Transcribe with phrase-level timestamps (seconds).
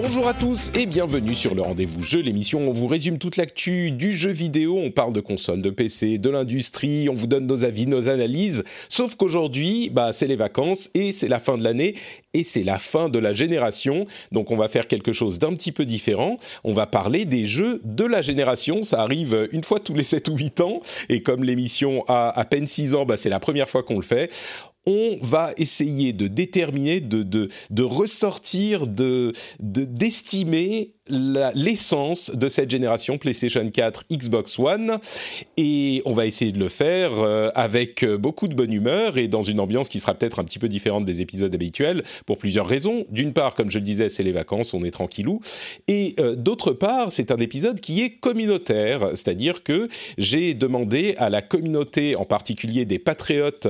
[0.00, 3.90] Bonjour à tous et bienvenue sur le rendez-vous jeu, l'émission on vous résume toute l'actu
[3.90, 7.64] du jeu vidéo, on parle de consoles, de PC, de l'industrie, on vous donne nos
[7.64, 11.96] avis, nos analyses, sauf qu'aujourd'hui, bah, c'est les vacances et c'est la fin de l'année
[12.32, 15.72] et c'est la fin de la génération, donc on va faire quelque chose d'un petit
[15.72, 19.94] peu différent, on va parler des jeux de la génération, ça arrive une fois tous
[19.94, 20.80] les 7 ou 8 ans.
[21.08, 24.02] Et comme l'émission a à peine 6 ans, bah, c'est la première fois qu'on le
[24.02, 24.30] fait
[24.88, 33.18] on va essayer de déterminer, de, de, de ressortir, de, d'estimer l'essence de cette génération
[33.18, 34.98] PlayStation 4, Xbox One,
[35.56, 39.28] et on va essayer de le faire euh, avec euh, beaucoup de bonne humeur et
[39.28, 42.66] dans une ambiance qui sera peut-être un petit peu différente des épisodes habituels pour plusieurs
[42.66, 43.06] raisons.
[43.10, 45.40] D'une part, comme je le disais, c'est les vacances, on est tranquillou,
[45.88, 51.30] et euh, d'autre part, c'est un épisode qui est communautaire, c'est-à-dire que j'ai demandé à
[51.30, 53.68] la communauté, en particulier des patriotes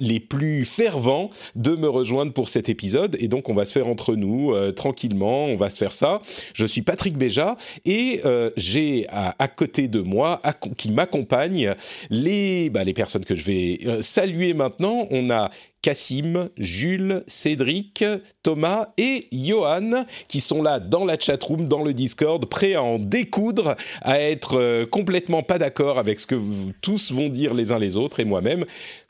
[0.00, 3.86] les plus fervents, de me rejoindre pour cet épisode, et donc on va se faire
[3.86, 6.20] entre nous tranquillement, on va se faire ça.
[6.56, 7.54] Je suis Patrick Béja
[7.84, 10.40] et euh, j'ai à, côté de moi,
[10.78, 11.74] qui m'accompagnent,
[12.08, 15.06] les, bah, les personnes que je vais euh, saluer maintenant.
[15.10, 15.50] On a
[15.82, 18.02] Cassim, Jules, Cédric,
[18.42, 22.98] Thomas et Johan qui sont là dans la chatroom, dans le Discord, prêts à en
[22.98, 27.70] découdre, à être euh, complètement pas d'accord avec ce que vous, tous vont dire les
[27.70, 28.64] uns les autres et moi-même.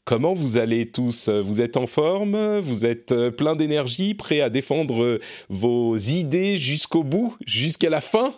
[0.06, 1.28] Comment vous allez tous?
[1.28, 2.60] Vous êtes en forme?
[2.60, 8.00] Vous êtes euh, plein d'énergie, prêt à défendre euh, vos idées jusqu'au bout, jusqu'à la
[8.00, 8.32] fin?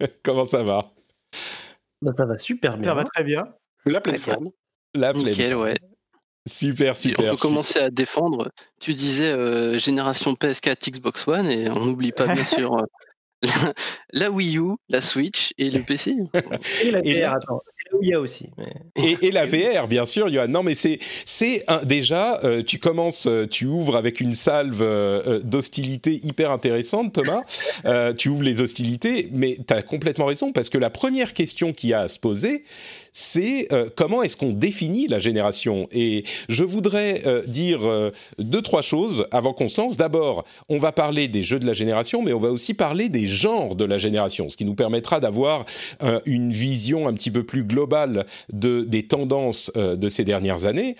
[0.22, 0.92] Comment ça va?
[2.02, 2.90] Bah, Ça va super bien.
[2.90, 3.44] Ça va très bien.
[3.86, 4.50] La pleine forme.
[4.92, 5.78] La pleine Nickel, ouais.
[6.46, 7.24] Super, super.
[7.24, 8.50] on peut commencer à défendre.
[8.78, 12.76] Tu disais euh, génération PS4, Xbox One, et on n'oublie pas bien sûr
[14.12, 16.16] la, Wii U, la Switch et le PC.
[16.82, 17.62] et la VR, attends
[18.00, 18.48] il y a aussi.
[18.96, 20.48] Et, la VR, bien sûr, Johan.
[20.48, 25.40] Non, mais c'est c'est déjà, euh, tu commences, euh, tu ouvres avec une salve euh,
[25.40, 27.42] d'hostilité hyper intéressante, Thomas.
[28.14, 31.90] tu ouvres les hostilités, mais tu as complètement raison, parce que la première question qu'il
[31.90, 32.64] y a à se poser,
[33.16, 35.88] c'est euh, comment est-ce qu'on définit la génération?
[35.92, 38.10] Et je voudrais euh, dire euh,
[38.40, 39.96] deux, trois choses avant qu'on se lance.
[39.96, 43.28] D'abord, on va parler des jeux de la génération, mais on va aussi parler des
[43.28, 45.64] genres de la génération, ce qui nous permettra d'avoir
[46.26, 50.96] une vision un petit peu plus globale de, des tendances de ces dernières années.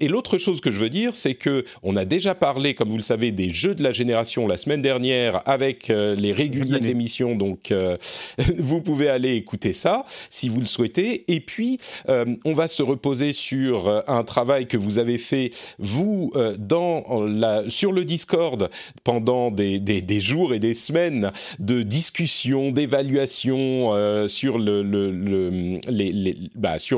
[0.00, 2.96] et l'autre chose que je veux dire, c'est que on a déjà parlé, comme vous
[2.96, 7.34] le savez, des jeux de la génération la semaine dernière avec les réguliers de l'émission,
[7.34, 7.72] donc
[8.58, 11.24] vous pouvez aller écouter ça si vous le souhaitez.
[11.28, 15.50] Et puis, euh, on va se reposer sur euh, un travail que vous avez fait,
[15.78, 18.70] vous, euh, sur le Discord,
[19.04, 24.58] pendant des, jours et des semaines de discussion, d'évaluation bah, sur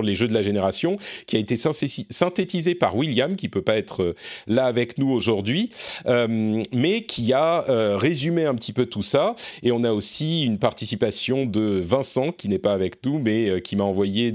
[0.03, 4.15] les jeux de la génération, qui a été synthétisé par William, qui peut pas être
[4.47, 5.71] là avec nous aujourd'hui,
[6.07, 7.65] mais qui a
[7.97, 9.35] résumé un petit peu tout ça.
[9.63, 13.77] Et on a aussi une participation de Vincent, qui n'est pas avec nous, mais qui
[13.77, 14.33] m'a envoyé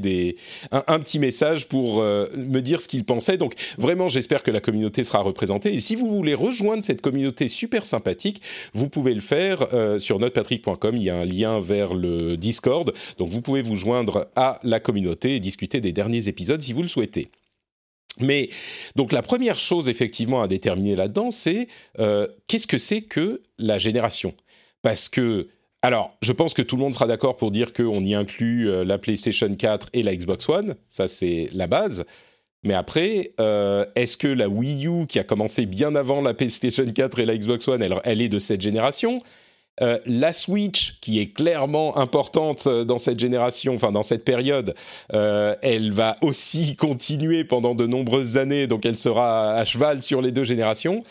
[0.72, 3.38] un, petit message pour euh, me dire ce qu'il pensait.
[3.38, 5.74] Donc vraiment, j'espère que la communauté sera représentée.
[5.74, 8.42] Et si vous voulez rejoindre cette communauté super sympathique,
[8.74, 10.96] vous pouvez le faire euh, sur notrepatrick.com.
[10.96, 12.94] Il y a un lien vers le Discord.
[13.18, 16.82] Donc vous pouvez vous joindre à la communauté et discuter des derniers épisodes si vous
[16.82, 17.30] le souhaitez.
[18.20, 18.50] Mais
[18.96, 21.68] donc la première chose effectivement à déterminer là-dedans, c'est
[22.00, 24.34] euh, qu'est-ce que c'est que la génération?
[24.82, 25.48] Parce que
[25.82, 28.84] alors, je pense que tout le monde sera d'accord pour dire qu'on y inclut euh,
[28.84, 30.76] la PlayStation 4 et la Xbox One.
[30.90, 32.06] Ça, c'est la base.
[32.64, 36.86] Mais après, euh, est-ce que la Wii U, qui a commencé bien avant la PlayStation
[36.86, 39.20] 4 et la Xbox One, elle, est de cette génération?
[39.82, 44.76] Euh, La Switch, qui est clairement importante dans cette génération, enfin dans cette période,
[45.14, 50.34] elle va aussi continuer pendant de nombreuses années, donc elle sera à cheval sur les
[50.34, 51.02] deux générations.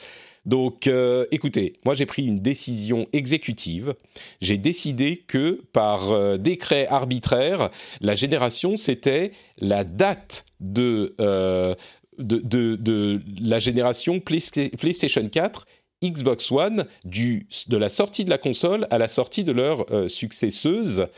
[0.49, 3.95] Donc, euh, écoutez, moi j'ai pris une décision exécutive.
[4.41, 7.69] J'ai décidé que par euh, décret arbitraire,
[8.01, 11.75] la génération, c'était la date de, euh,
[12.19, 15.67] la génération PlayStation 4
[16.03, 21.09] Xbox One, de la sortie de la console à la sortie de leur successeuse,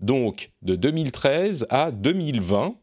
[0.00, 2.74] donc de 2013 à 2020.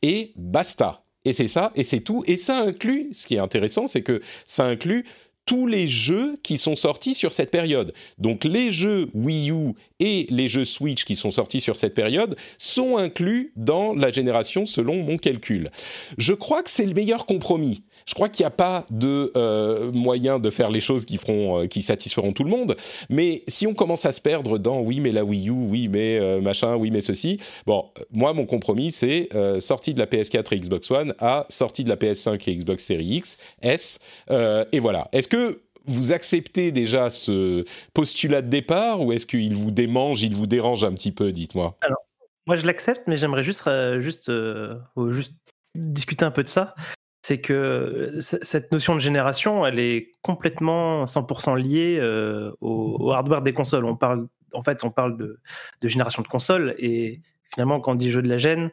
[0.00, 1.04] et basta.
[1.24, 2.24] Et c'est ça, et c'est tout.
[2.26, 5.04] Et ça inclut, ce qui est intéressant, c'est que ça inclut
[5.46, 7.92] tous les jeux qui sont sortis sur cette période.
[8.18, 12.36] Donc les jeux Wii U et les jeux Switch qui sont sortis sur cette période
[12.58, 15.70] sont inclus dans la génération selon mon calcul.
[16.18, 17.82] Je crois que c'est le meilleur compromis.
[18.06, 21.62] Je crois qu'il n'y a pas de euh, moyen de faire les choses qui feront,
[21.62, 22.76] euh, qui satisferont tout le monde.
[23.10, 26.18] Mais si on commence à se perdre dans oui mais la Wii U, oui mais
[26.18, 29.28] euh, machin, oui mais ceci, bon, moi mon compromis c'est
[29.60, 33.16] sortie de la PS4 et Xbox One à sortie de la PS5 et Xbox Series
[33.16, 33.98] X, S,
[34.30, 35.08] et voilà.
[35.32, 37.64] Que vous acceptez déjà ce
[37.94, 41.78] postulat de départ ou est-ce qu'il vous démange, il vous dérange un petit peu Dites-moi?
[42.46, 44.74] Moi je l'accepte, mais j'aimerais juste, euh, juste, euh,
[45.08, 45.32] juste
[45.74, 46.74] discuter un peu de ça.
[47.22, 53.54] C'est que cette notion de génération, elle est complètement 100% liée euh, au, hardware des
[53.54, 53.86] consoles.
[53.86, 55.40] On parle, en fait, on parle de,
[55.80, 57.22] de génération de consoles et
[57.54, 58.70] finalement, quand on dit jeu de la gêne,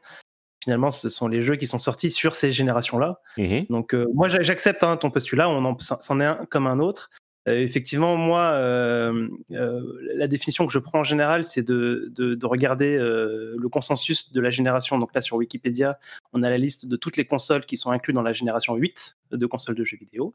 [0.64, 3.22] finalement, ce sont les jeux qui sont sortis sur ces générations-là.
[3.38, 7.10] Mmh Donc, euh, moi, j'accepte hein, ton postulat, on c'en est un comme un autre.
[7.48, 12.98] Euh, effectivement, moi, euh, la définition que je prends en général, c'est de, de, regarder
[12.98, 14.98] le consensus de la génération.
[14.98, 15.98] Donc là, sur Wikipédia,
[16.34, 19.18] on a la liste de toutes les consoles qui sont incluses dans la génération 8
[19.32, 20.34] de consoles de jeux vidéo.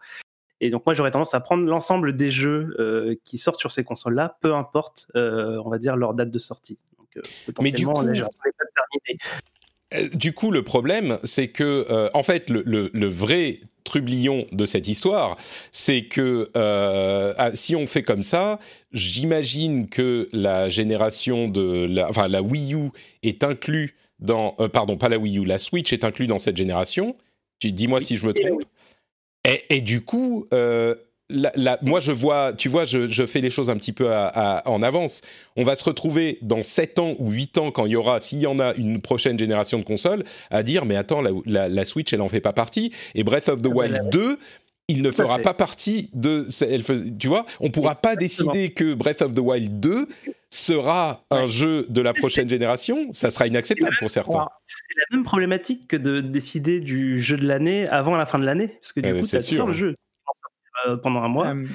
[0.60, 4.38] Et donc moi, j'aurais tendance à prendre l'ensemble des jeux qui sortent sur ces consoles-là,
[4.40, 6.78] peu importe, on va dire, leur date de sortie.
[6.98, 9.14] Donc, potentiellement, Mais du coup, euh,
[10.12, 15.36] du coup, le problème, c'est que, euh, en fait, le, vrai trublion de cette histoire,
[15.72, 18.58] c'est que euh, ah, si on fait comme ça,
[18.92, 22.90] j'imagine que la génération de la, enfin, la Wii U
[23.22, 27.14] est inclus dans, pardon, pas la Wii U, la Switch est inclus dans cette génération.
[27.62, 28.62] Dis-moi si je me trompe.
[29.46, 30.46] Et, et du coup,
[31.82, 35.22] moi, je vois, tu vois, je, fais les choses un petit peu en avance.
[35.56, 38.38] On va se retrouver dans 7 ans ou 8 ans, quand il y aura, s'il
[38.38, 42.20] y en a une prochaine génération de consoles, à dire, mais attends, la, Switch, elle
[42.20, 42.92] en fait pas partie.
[43.14, 44.38] Et Breath of the ah, Wild 2,
[44.88, 46.46] il ne fera pas partie de.
[47.18, 50.08] tu vois, on pourra pas décider que Breath of the Wild 2
[50.50, 53.12] sera un jeu de la prochaine génération.
[53.12, 54.46] Ça sera inacceptable pour certains.
[54.66, 58.44] C'est la même problématique que de décider du jeu de l'année avant la fin de
[58.44, 59.94] l'année, parce que du coup, c'est le jeu
[61.02, 61.66] pendant un mois, ils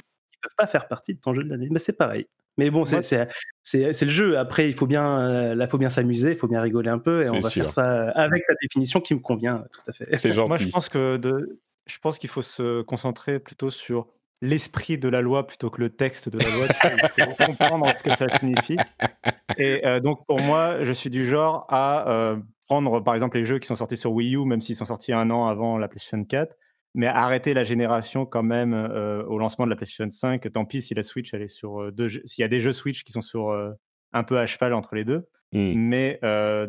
[0.41, 1.67] peuvent pas faire partie de ton jeu de l'année.
[1.69, 2.27] Mais c'est pareil.
[2.59, 3.25] Mais bon, c'est
[3.73, 4.37] le jeu.
[4.37, 7.23] Après, il faut bien, euh, là, faut bien s'amuser, il faut bien rigoler un peu,
[7.23, 10.13] et on va faire ça avec la définition qui me convient tout à fait.
[10.17, 10.49] C'est gentil.
[10.49, 14.07] Moi, je pense que de, je pense qu'il faut se concentrer plutôt sur
[14.41, 16.67] l'esprit de la loi plutôt que le texte de la loi.
[17.17, 18.77] il faut comprendre ce que ça signifie.
[19.57, 22.35] Et euh, donc, pour moi, je suis du genre à
[22.67, 25.13] prendre, par exemple, les jeux qui sont sortis sur Wii U, même s'ils sont sortis
[25.13, 26.53] un an avant la PlayStation 4,
[26.95, 28.73] mais arrêter la génération quand même
[29.27, 30.51] au lancement de la PlayStation 5.
[30.51, 33.03] Tant pis si la Switch elle est sur deux, s'il y a des jeux Switch
[33.03, 33.51] qui sont sur
[34.13, 35.27] un peu à cheval entre les deux.
[35.51, 35.73] Mmh.
[35.75, 36.19] Mais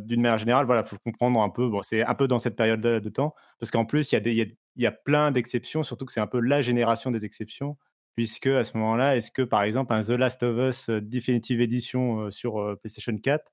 [0.05, 1.69] d'une manière générale, voilà, faut comprendre un peu.
[1.69, 4.21] Bon, c'est un peu dans cette période de, temps, parce qu'en plus il y a
[4.21, 7.77] des, il y a, plein d'exceptions, surtout que c'est un peu la génération des exceptions,
[8.15, 12.31] puisque à ce moment-là, est-ce que par exemple un The Last of Us Definitive Edition
[12.31, 13.45] sur PlayStation 4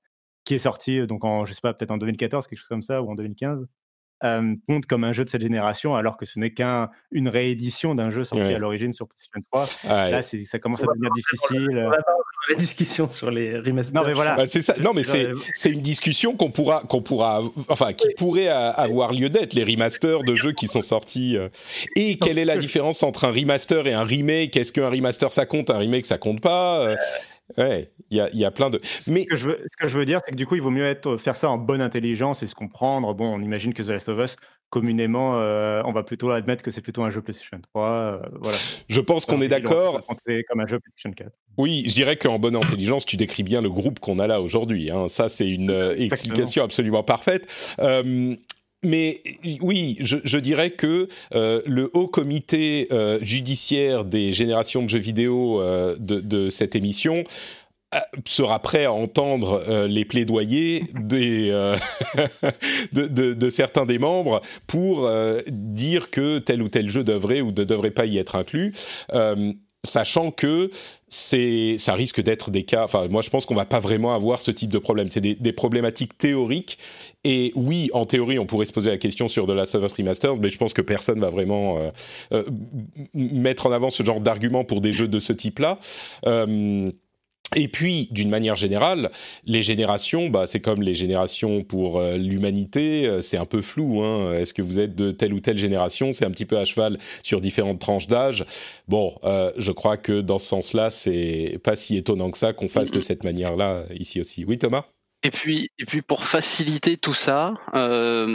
[0.44, 3.02] qui est sorti donc en je sais pas peut-être en 2014 quelque chose comme ça
[3.02, 3.66] ou en 2015
[4.20, 8.24] compte comme un jeu de cette génération, alors que ce n'est qu'une réédition d'un jeu
[8.24, 9.66] sorti à l'origine sur PlayStation 3.
[9.88, 11.84] Ah, Là, ça commence à devenir difficile.
[11.86, 12.12] On va pas
[12.48, 14.00] la discussion sur les remasters.
[14.00, 14.36] Non, mais voilà.
[14.36, 14.74] Bah, c'est ça.
[14.80, 19.54] Non, mais c'est une discussion qu'on pourra, qu'on pourra, enfin, qui pourrait avoir lieu d'être
[19.54, 21.36] les remasters de jeux qui sont sortis.
[21.36, 21.48] Euh.
[21.96, 24.56] Et quelle est la différence entre un remaster et un remake?
[24.56, 26.96] Est-ce qu'un remaster ça compte, un remake ça compte pas euh?
[27.56, 28.80] Ouais, il y a, plein de.
[29.08, 30.62] Mais ce que, je veux, ce que je veux dire, c'est que du coup, il
[30.62, 33.14] vaut mieux être, faire ça en bonne intelligence et se comprendre.
[33.14, 34.36] Bon, on imagine que The Last of Us,
[34.70, 37.86] communément, euh, on va plutôt admettre que c'est plutôt un jeu PlayStation 3.
[37.86, 38.58] Euh, voilà.
[38.88, 40.04] Je pense qu'on est d'accord.
[40.48, 41.30] Comme un jeu PlayStation 4.
[41.56, 44.90] Oui, je dirais qu'en bonne intelligence, tu décris bien le groupe qu'on a là aujourd'hui.
[44.90, 45.08] Hein.
[45.08, 47.48] Ça, c'est une euh, explication absolument parfaite
[48.84, 49.22] mais
[49.60, 55.60] oui, je, dirais que euh, le haut comité euh, judiciaire des générations de jeux vidéo
[55.60, 57.24] euh, de, cette émission
[58.26, 61.48] sera prêt à entendre les plaidoyers des,
[62.92, 65.10] de, de, certains des membres pour
[65.50, 68.74] dire que tel ou tel jeu devrait ou ne devrait pas y être inclus
[69.84, 70.70] sachant que
[71.08, 72.84] c'est, ça risque d'être des cas.
[72.84, 75.08] Enfin, moi, je pense qu'on va pas vraiment avoir ce type de problème.
[75.08, 76.78] C'est des, problématiques théoriques.
[77.24, 79.92] Et oui, en théorie, on pourrait se poser la question sur The Last of Us
[79.92, 81.90] Remastered, mais je pense que personne va vraiment euh,
[82.32, 82.44] euh,
[83.14, 85.78] mettre en avant ce genre d'argument pour des jeux de ce type-là.
[86.26, 86.90] Euh,
[87.56, 89.10] et puis, d'une manière générale,
[89.46, 94.02] les générations, bah, c'est comme les générations pour euh, l'humanité, euh, c'est un peu flou.
[94.02, 94.34] Hein.
[94.34, 96.12] Est-ce que vous êtes de telle ou telle génération?
[96.12, 98.44] C'est un petit peu à cheval sur différentes tranches d'âge.
[98.86, 102.68] Bon, euh, je crois que dans ce sens-là, c'est pas si étonnant que ça qu'on
[102.68, 104.44] fasse de cette manière-là ici aussi.
[104.44, 104.84] Oui, Thomas?
[105.22, 107.54] Et puis, et puis pour faciliter tout ça,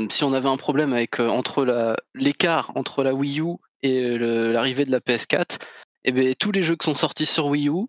[0.10, 4.92] si on avait un problème avec entre l'écart entre la Wii U et l'arrivée de
[4.92, 5.60] la PS4,
[6.06, 7.88] et eh ben tous les jeux qui sont sortis sur Wii U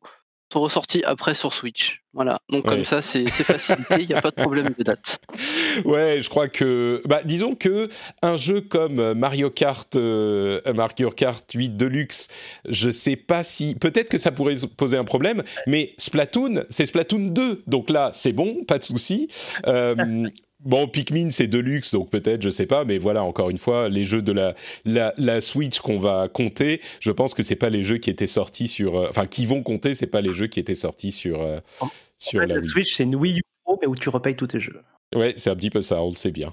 [0.54, 2.02] sont ressortis après sur Switch.
[2.12, 2.40] Voilà.
[2.48, 2.76] Donc Ouais.
[2.76, 5.18] comme ça, c'est c'est facilité, il n'y a pas de problème de date.
[5.84, 7.88] Ouais, je crois que, bah, disons que
[8.22, 12.28] un jeu comme Mario Kart, euh, Mario Kart 8 Deluxe,
[12.68, 17.30] je sais pas si, peut-être que ça pourrait poser un problème, mais Splatoon, c'est Splatoon
[17.30, 19.28] 2, donc là, c'est bon, pas de souci.
[19.66, 20.28] Euh,
[20.64, 24.04] Bon, Pikmin, c'est Deluxe, donc peut-être, je sais pas, mais voilà, encore une fois, les
[24.04, 24.54] jeux de la,
[24.86, 28.26] la, la Switch qu'on va compter, je pense que c'est pas les jeux qui étaient
[28.26, 31.42] sortis sur, euh, enfin, qui vont compter, c'est pas les jeux qui étaient sortis sur,
[31.42, 32.62] euh, En sur fait, la.
[32.62, 33.42] Switch, c'est une Wii U
[33.80, 34.80] Mais où tu repayes tous tes jeux.
[35.14, 36.52] Ouais, c'est un petit peu ça, on le sait bien.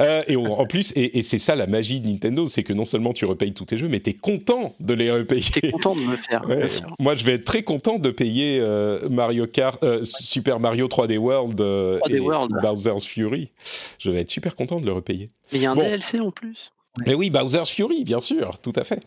[0.00, 2.72] Euh, et on- en plus, et, et c'est ça la magie de Nintendo, c'est que
[2.72, 5.44] non seulement tu repayes tous tes jeux, mais tu es content de les repayer.
[5.52, 6.56] T'es content de me faire, Ouais.
[6.56, 6.86] bien sûr.
[6.98, 11.18] Moi, je vais être très content de payer euh, Mario Kart, euh, Super Mario 3D
[11.18, 12.52] World euh, 3D et World.
[12.60, 13.50] Bowser's Fury.
[13.98, 15.28] Je vais être super content de le repayer.
[15.52, 15.82] Mais il y a un Bon.
[15.82, 16.72] DLC en plus.
[17.06, 19.00] Mais oui, Bowser's Fury, bien sûr, tout à fait.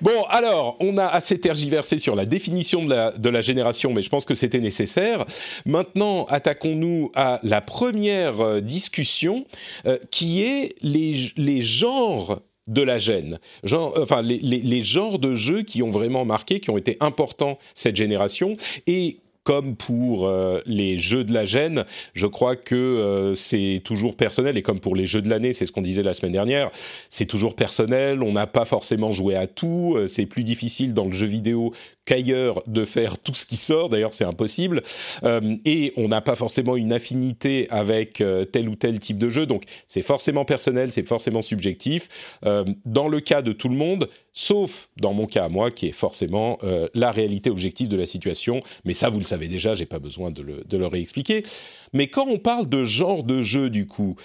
[0.00, 4.02] Bon, alors, on a assez tergiversé sur la définition de la, de la génération, mais
[4.02, 5.26] je pense que c'était nécessaire.
[5.66, 9.44] Maintenant, attaquons-nous à la première euh, discussion,
[9.84, 13.38] euh, qui est les, les genres de la gêne.
[13.64, 16.96] Genre, enfin, les, les- les genres de jeux qui ont vraiment marqué, qui ont été
[17.00, 18.54] importants cette génération.
[18.86, 19.18] Et
[19.50, 24.56] comme pour euh, les jeux de la gêne, je crois que euh, c'est toujours personnel,
[24.56, 26.70] et comme pour les jeux de l'année, c'est ce qu'on disait la semaine dernière,
[27.08, 31.06] c'est toujours personnel, on n'a pas forcément joué à tout, euh, c'est plus difficile dans
[31.06, 31.72] le jeu vidéo
[32.10, 34.82] qu'ailleurs de faire tout ce qui sort, d'ailleurs c'est impossible,
[35.22, 39.30] Euh, et on n'a pas forcément une affinité avec euh, tel ou tel type de
[39.30, 42.08] jeu, donc c'est forcément personnel, c'est forcément subjectif,
[42.44, 45.86] Euh, dans le cas de tout le monde, sauf dans mon cas à moi, qui
[45.86, 46.58] est forcément
[46.94, 50.30] la réalité objective de la situation, mais ça vous le savez déjà, j'ai pas besoin
[50.30, 51.44] de le, de le réexpliquer.
[51.92, 54.16] Mais quand on parle de genre de jeu, du coup,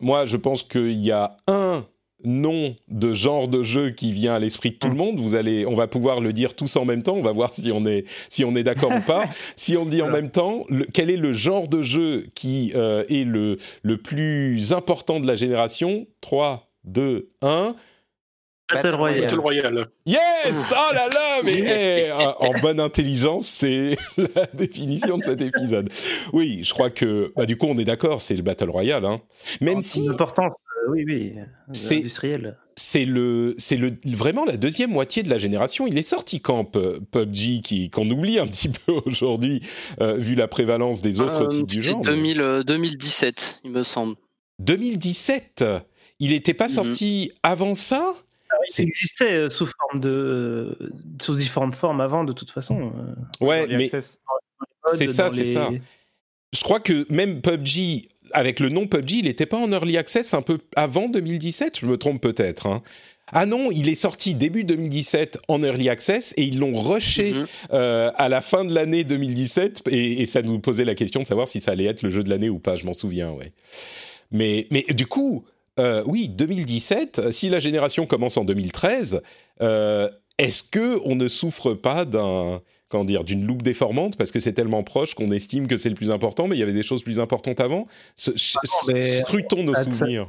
[0.00, 1.84] moi je pense qu'il y a un
[2.24, 5.18] nom de genre de jeu qui vient à l'esprit de tout le monde.
[5.18, 7.14] Vous allez, on va pouvoir le dire tous en même temps.
[7.14, 9.24] On va voir si on est, si on est d'accord ou pas.
[9.56, 12.72] Si on le dit en même temps, le- quel est le genre de jeu qui
[12.74, 16.06] euh, est le, le plus important de la génération?
[16.20, 17.74] 3, 2, 1.
[18.72, 19.20] Battle Royale.
[19.22, 19.86] Battle Royale.
[20.06, 20.20] Yes
[20.72, 21.52] Oh là là Mais
[22.08, 25.90] eh, en bonne intelligence, c'est la définition de cet épisode.
[26.32, 29.04] Oui, je crois que bah, du coup on est d'accord, c'est le Battle Royale.
[29.04, 29.20] Hein.
[29.60, 30.08] Même En si
[30.88, 32.56] oui, oui, euh, C'est- industriel.
[32.76, 35.86] c'est le c'est le vraiment la deuxième moitié de la génération.
[35.86, 39.60] Il est sorti quand P- PUBG qui qu'on oublie un petit peu aujourd'hui
[40.00, 41.98] euh, vu la prévalence des autres Euh, types du genre.
[42.04, 44.16] mais- 2000, euh, 2017, il me semble.
[44.58, 45.64] 2017.
[46.18, 46.74] Il n'était pas Mhm.
[46.74, 48.14] sorti avant ça?
[48.78, 52.92] Il existait euh, sous forme de, euh, sous différentes formes avant, de toute façon.
[52.96, 53.90] euh, Ouais, mais.
[54.94, 55.70] C'est ça, c'est les- ça.
[56.52, 60.34] je crois que même PUBG, avec le nom PUBG, il n'était pas en early access
[60.34, 62.66] un peu avant 2017 Je me trompe peut-être.
[62.66, 62.82] hein.
[63.34, 67.46] Ah non, il est sorti début 2017 en early access et ils l'ont rushé Mhm.
[67.72, 71.26] euh, à la fin de l'année 2017 et, et ça nous posait la question de
[71.26, 72.76] savoir si ça allait être le jeu de l'année ou pas.
[72.76, 73.52] Je m'en souviens, ouais.
[74.32, 75.44] Mais, mais du coup,
[75.78, 77.30] euh, oui, 2017.
[77.32, 79.22] Si la génération commence en 2013,
[79.62, 80.08] euh,
[80.38, 82.60] est-ce que on ne souffre pas d'un
[82.92, 85.96] comment dire d'une loupe déformante parce que c'est tellement proche qu'on estime que c'est le
[85.96, 87.88] plus important, mais il y avait des choses plus importantes avant.
[88.14, 90.28] Ce- ch- non, mais- scrutons nos Ah, ça- souvenirs.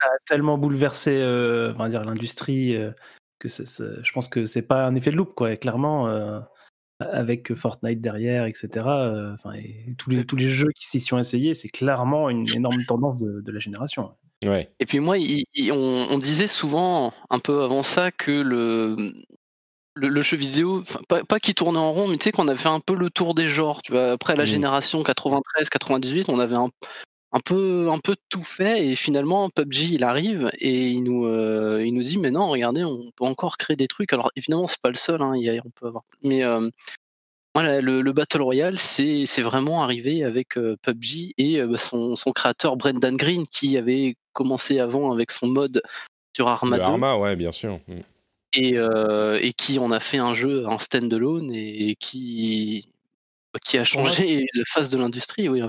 [0.00, 2.90] ça a tellement bouleversé euh, on va dire l'industrie euh,
[3.38, 5.52] que je pense que c'est pas un effet de loupe quoi.
[5.52, 6.40] Et clairement, euh,
[7.00, 8.68] avec Fortnite derrière, etc.
[8.86, 12.46] euh, enfin, et tous les tous les jeux qui s'y sont essayés, c'est clairement une
[12.54, 14.12] énorme tendance de, de la génération.
[14.44, 14.70] Ouais.
[14.80, 19.12] Et puis moi, il- il- on, on disait souvent, un peu avant ça, que le,
[19.94, 22.58] le, le jeu vidéo, pas, pas qu'il tournait en rond, mais tu sais qu'on avait
[22.58, 23.82] fait un peu le tour des genres.
[23.82, 24.48] Tu vois, après la Mhm.
[24.50, 26.70] génération 93-98, on avait un,
[27.32, 31.82] un peu un peu tout fait et finalement PUBG il arrive et il nous euh,
[31.84, 34.80] il nous dit mais non regardez on peut encore créer des trucs alors évidemment c'est
[34.82, 36.68] pas le seul hein, il y a- on peut avoir mais euh,
[37.54, 42.32] voilà, le, le Battle Royale, c'est vraiment arrivé avec euh, PUBG et euh, son, son
[42.32, 45.82] créateur Brendan Green qui avait commencé avant avec son mode
[46.34, 47.78] sur Arma Le 2 Arma, ouais, bien sûr.
[48.54, 52.92] Et, euh, et qui en a fait un jeu, un stand-alone et qui,
[53.64, 55.48] qui a changé la face de l'industrie.
[55.48, 55.62] Oui,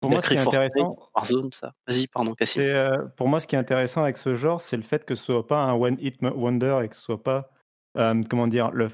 [0.00, 1.72] Pour moi, ce qui est intéressant, Warzone, ça.
[1.88, 5.04] Vas-y, pardon, euh, pour moi, ce qui est intéressant avec ce genre, c'est le fait
[5.04, 7.50] que ce soit pas un one hit wonder et que ce soit pas,
[7.98, 8.90] euh, comment dire, le,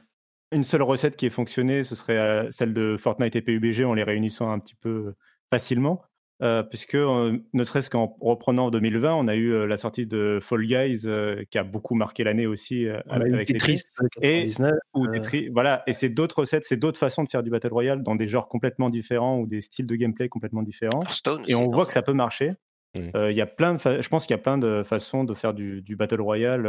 [0.52, 4.04] une seule recette qui ait fonctionné, ce serait celle de Fortnite et PUBG en les
[4.04, 5.14] réunissant un petit peu
[5.52, 6.02] facilement.
[6.40, 10.64] Euh, puisque ne serait-ce qu'en reprenant en 2020, on a eu la sortie de Fall
[10.66, 11.06] Guys
[11.50, 13.82] qui a beaucoup marqué l'année aussi avec Tetris
[14.22, 14.48] et
[14.94, 15.82] ou Tetris, voilà.
[15.86, 18.48] Et c'est d'autres recettes, c'est d'autres façons de faire du battle royale dans des genres
[18.48, 21.02] complètement différents ou des styles de gameplay complètement différents.
[21.46, 22.52] et on voit que ça peut marcher.
[22.94, 25.54] Il y a plein de je pense qu'il y a plein de façons de faire
[25.54, 26.66] du, battle royale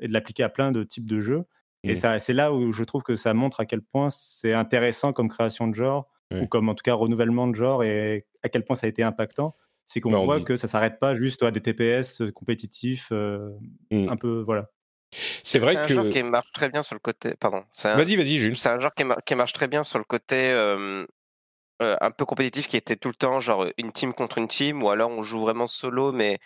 [0.00, 1.44] et de l'appliquer à plein de types de jeux.
[1.84, 5.12] Et ça, c'est là où je trouve que ça montre à quel point c'est intéressant
[5.12, 6.08] comme création de genre
[6.42, 9.02] ou comme en tout cas renouvellement de genre et à quel point ça a été
[9.02, 9.56] impactant.
[9.86, 14.08] C'est qu'on voit que ça s'arrête pas juste à des TPS compétitifs, mmh.
[14.08, 14.70] un peu voilà.
[15.10, 15.84] C'est vrai que.
[15.86, 17.34] C'est un genre qui marche très bien sur le côté.
[17.38, 17.62] Pardon.
[17.84, 18.56] Vas-y, vas-y, Jules.
[18.56, 20.52] C'est un genre qui, qui, marche très bien sur le côté
[21.80, 24.90] un peu compétitif qui était tout le temps genre une team contre une team ou
[24.90, 26.38] alors on joue vraiment solo mais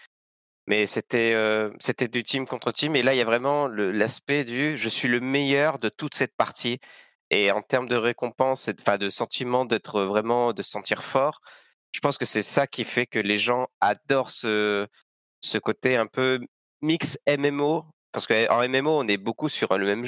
[0.66, 1.34] mais c'était
[1.80, 5.08] c'était du team contre team et là il y a vraiment l'aspect du je suis
[5.08, 6.80] le meilleur de toute cette partie
[7.30, 11.40] et en termes de récompense enfin de sentiment d'être vraiment de se sentir fort
[11.92, 14.86] je pense que c'est ça qui fait que les gens adorent ce
[15.40, 16.40] ce côté un peu
[16.82, 20.04] mix MMO parce qu'en MMO on est beaucoup sur le même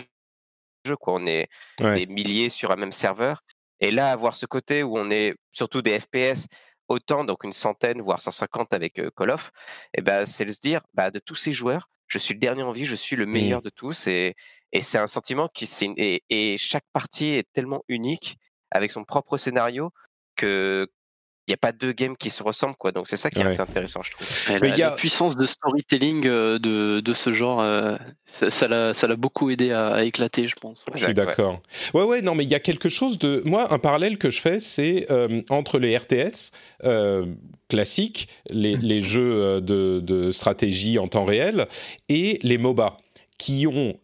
[0.86, 1.48] jeu quoi on est
[1.78, 3.42] des milliers sur un même serveur
[3.80, 6.46] et là avoir ce côté où on est surtout des FPS
[6.90, 9.52] autant, donc une centaine, voire 150 avec Call of,
[9.96, 12.62] et ben, c'est de se dire, bah, de tous ces joueurs, je suis le dernier
[12.62, 13.30] en vie, je suis le mmh.
[13.30, 14.08] meilleur de tous.
[14.08, 14.34] Et,
[14.72, 15.68] et c'est un sentiment qui.
[15.96, 18.38] Et, et chaque partie est tellement unique,
[18.70, 19.92] avec son propre scénario,
[20.36, 20.88] que,
[21.48, 22.92] il n'y a pas deux games qui se ressemblent, quoi.
[22.92, 24.76] Donc c'est ça qui est assez intéressant, je trouve.
[24.76, 30.54] la, puissance de storytelling de, de ce genre, ça l'a beaucoup aidé à, éclater, je
[30.54, 30.84] pense.
[30.94, 31.60] Je suis d'accord.
[31.92, 32.04] Ouais.
[32.04, 33.42] ouais, non, mais il y a quelque chose de.
[33.44, 35.08] Moi, un parallèle que je fais, c'est
[35.48, 36.52] entre les RTS
[37.68, 38.80] classiques, les, mmh.
[38.80, 41.66] les jeux de, de, stratégie en temps réel,
[42.08, 42.98] et les MOBA,
[43.40, 43.94] qui ont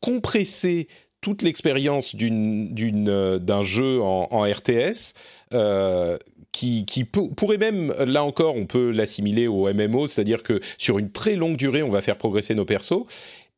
[0.00, 0.88] compressé
[1.20, 5.14] toute l'expérience d'un jeu en, RTS
[5.54, 6.18] euh,
[6.50, 11.36] qui, pourrait même, là encore, on peut l'assimiler au MMO, c'est-à-dire que sur une très
[11.36, 13.04] longue durée, on va faire progresser nos persos,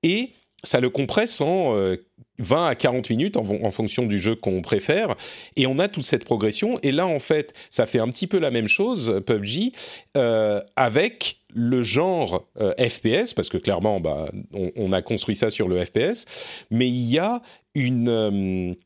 [0.03, 0.31] et
[0.63, 5.15] ça le compresse en 20 euh, à 40 minutes en, fonction du jeu qu'on préfère,
[5.57, 8.39] et on a toute cette progression, et là, en fait, ça fait un petit peu
[8.39, 9.73] la même chose, PUBG,
[10.17, 12.47] euh, avec le genre
[12.79, 16.27] FPS, parce que clairement, bah, on, a construit ça sur le FPS,
[16.71, 17.43] mais il y a
[17.75, 18.77] une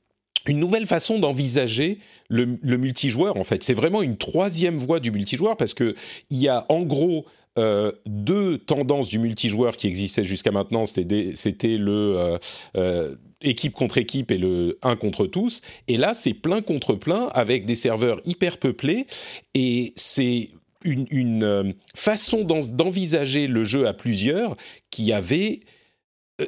[0.48, 3.62] une nouvelle façon d'envisager le, multijoueur en fait.
[3.62, 5.94] C'est vraiment une troisième voie du multijoueur parce que
[6.30, 7.26] il y a en gros
[7.58, 10.84] euh, deux tendances du multijoueur qui existaient jusqu'à maintenant.
[10.84, 12.38] C'était le euh,
[12.76, 15.62] euh, équipe contre équipe et le un contre tous.
[15.86, 19.06] Et là, c'est plein contre plein avec des serveurs hyper peuplés
[19.54, 20.50] et c'est
[20.84, 24.56] une, une façon d'envisager le jeu à plusieurs
[24.90, 25.60] qui avait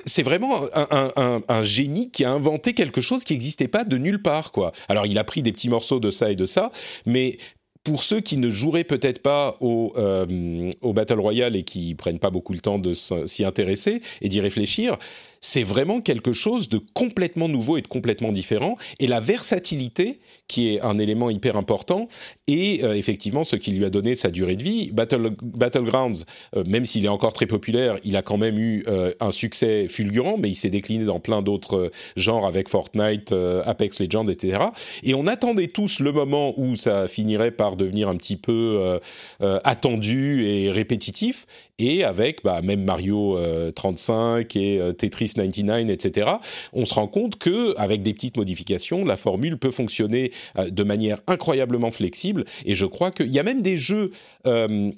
[0.05, 4.53] c'est vraiment un, génie qui a inventé quelque chose qui n'existait pas de nulle part,
[4.53, 4.73] quoi.
[4.88, 6.71] Alors, il a pris des petits morceaux de ça et de ça,
[7.07, 7.38] mais
[7.83, 12.19] pour ceux qui ne joueraient peut-être pas au, euh, au Battle Royale et qui prennent
[12.19, 14.97] pas beaucoup le temps de s'y intéresser et d'y réfléchir,
[15.40, 18.76] c'est vraiment quelque chose de complètement nouveau et de complètement différent.
[18.98, 22.09] Et la versatilité, qui est un élément hyper important,
[22.46, 24.90] et euh, effectivement ce qui lui a donné sa durée de vie.
[24.92, 26.24] Battle, Battlegrounds,
[26.57, 29.88] euh, même s'il est encore très populaire, il a quand même eu euh, un succès
[29.88, 33.33] fulgurant, mais il s'est décliné dans plein d'autres genres avec Fortnite,
[33.64, 34.64] Apex Legends, etc.
[35.03, 38.98] Et on attendait tous le moment où ça finirait par devenir un petit peu
[39.40, 41.46] attendu et répétitif
[41.81, 43.38] et avec bah, même Mario
[43.74, 44.92] 35 euh, et euh,
[45.35, 46.31] Tetris 99, etc.,
[46.73, 50.83] on se rend compte que avec des petites modifications, la formule peut fonctionner euh, de
[50.83, 52.45] manière incroyablement flexible.
[52.64, 54.11] Et je crois qu'il y a même des jeux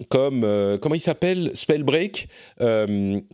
[0.09, 0.47] comme
[0.81, 1.51] comment il s'appelle?
[1.55, 2.29] Spellbreak,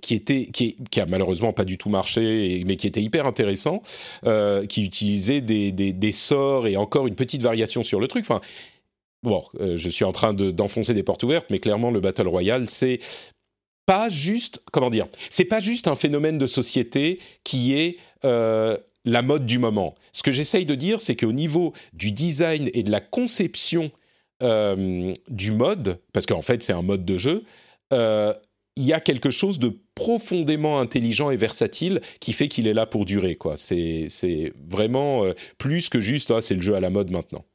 [0.00, 3.82] qui était qui, a malheureusement pas du tout marché, mais qui était hyper intéressant,
[4.68, 8.24] qui utilisait des sorts et encore une petite variation sur le truc.
[8.24, 8.40] Enfin,
[9.24, 13.00] Bon, je suis en train d'enfoncer des portes ouvertes, mais clairement, le Battle Royale, c'est
[13.88, 17.96] pas juste, comment dire, c'est pas juste un phénomène de société qui est
[18.26, 19.94] euh, la mode du moment.
[20.12, 23.90] Ce que j'essaye de dire, c'est qu'au niveau du design et de la conception
[24.42, 27.44] euh, du mode, parce qu'en fait c'est un mode de jeu,
[27.94, 28.34] euh,
[28.76, 32.84] il y a quelque chose de profondément intelligent et versatile qui fait qu'il est là
[32.84, 33.36] pour durer.
[33.36, 33.56] Quoi.
[33.56, 35.24] C'est, vraiment
[35.56, 37.46] plus que juste, ah, c'est le jeu à la mode maintenant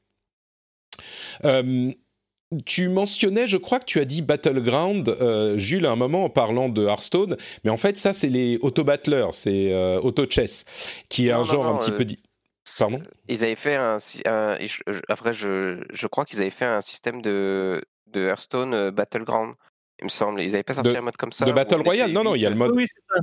[2.66, 6.30] tu mentionnais, je crois que tu as dit Battleground, euh, Jules, à un moment en
[6.30, 10.66] parlant de Hearthstone, mais en fait, ça, c'est les auto-battlers, c'est euh, auto-chess,
[11.10, 12.04] qui est un genre un petit peu.
[12.04, 12.16] Euh,
[12.80, 13.02] Pardon?
[13.28, 13.98] Ils avaient fait un.
[15.10, 19.56] après, je, je crois qu'ils avaient fait un système de, de Hearthstone Battleground,
[20.00, 20.42] il me semble.
[20.42, 21.46] Ils n'avaient pas sorti un mode comme ça.
[21.46, 22.12] De Battle Royale?
[22.12, 22.76] Non, non, il y a le mode.
[22.76, 23.20] Oui, c'est ça.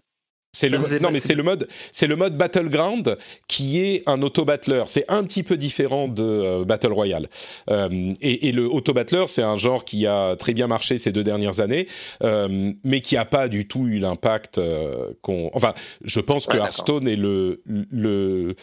[0.53, 4.45] C'est le, non mais c'est le mode, c'est le mode battleground qui est un auto
[4.45, 4.83] battler.
[4.87, 7.29] C'est un petit peu différent de euh, battle royale.
[7.71, 11.13] Euh, et, et le auto battler, c'est un genre qui a très bien marché ces
[11.13, 11.87] deux dernières années,
[12.25, 15.51] euh, mais qui a pas du tout eu l'impact euh, qu'on.
[15.55, 15.73] Enfin,
[16.05, 16.65] je pense que Ouais.
[16.65, 18.57] Hearthstone est le le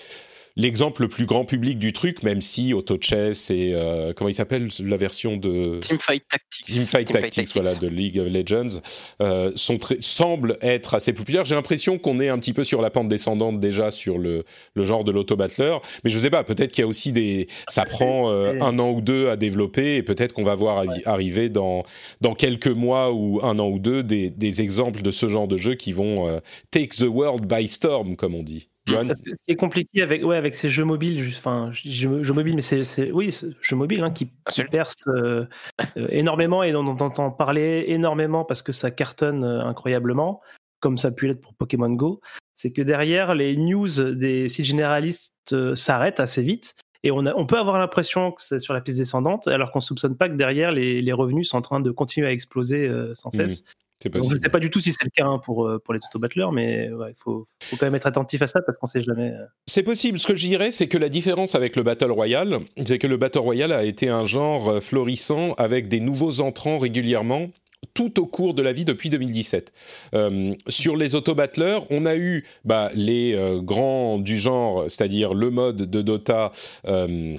[0.57, 4.33] l'exemple le plus grand public du truc, même si Auto Chess et euh, comment il
[4.33, 6.65] s'appelle la version de Teamfight Tactics.
[6.65, 7.53] Teamfight Teamfight Tactics, Tactics.
[7.53, 8.81] voilà, de League of Legends,
[9.21, 11.45] euh, sont très, semblent être assez populaires.
[11.45, 14.43] J'ai l'impression qu'on est un petit peu sur la pente descendante déjà sur le,
[14.73, 17.47] le genre de l'auto-battler, mais je sais pas, peut-être qu'il y a aussi des...
[17.69, 21.03] Ça prend euh, un an ou deux à développer, et peut-être qu'on va voir arri-
[21.05, 21.83] arriver dans,
[22.21, 25.57] dans quelques mois ou un an ou deux des, des exemples de ce genre de
[25.57, 26.39] jeux qui vont euh,
[26.71, 28.69] take the world by storm, comme on dit.
[28.87, 32.33] Johan Ce qui est compliqué avec, ouais, avec ces jeux mobiles, juste- enfin, jeux, jeux
[32.33, 34.71] mobiles, mais c'est, oui, jeux mobiles hein, qui, qui Insulte.
[34.71, 35.45] percent euh,
[35.97, 40.41] euh, énormément et dont on entend parler énormément parce que ça cartonne euh, incroyablement,
[40.79, 42.21] comme ça a pu l'être pour Pokémon Go.
[42.55, 46.75] C'est que derrière, les news des sites généralistes euh, s'arrêtent assez vite.
[47.03, 49.79] Et on, a, on peut avoir l'impression que c'est sur la piste descendante, alors qu'on
[49.81, 53.13] soupçonne pas que derrière, les, les revenus sont en train de continuer à exploser euh,
[53.13, 53.47] sans Mhm.
[53.47, 53.65] cesse.
[54.05, 54.35] Je possible.
[54.35, 56.49] ne sais pas du tout si c'est le cas hein, pour, euh, pour les auto-battlers,
[56.53, 59.31] mais ouais, il faut, faut quand même être attentif à ça parce qu'on sait jamais.
[59.31, 60.19] euh, C'est possible.
[60.19, 63.17] Ce que je dirais, c'est que la différence avec le Battle Royale, c'est que le
[63.17, 67.47] Battle Royale a été un genre euh, florissant avec des nouveaux entrants régulièrement
[67.93, 69.71] tout au cours de la vie depuis 2017.
[70.15, 75.51] Euh, sur les auto-battlers, on a eu bah, les euh, grands du genre, c'est-à-dire le
[75.51, 76.51] mode de Dota
[76.87, 77.35] euh,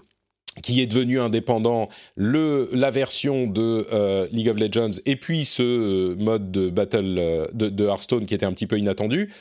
[0.62, 5.62] qui est devenu indépendant, le, la version de euh, League of Legends, et puis ce
[5.62, 9.32] euh, mode de Battle euh, de, de Hearthstone qui était un petit peu inattendu.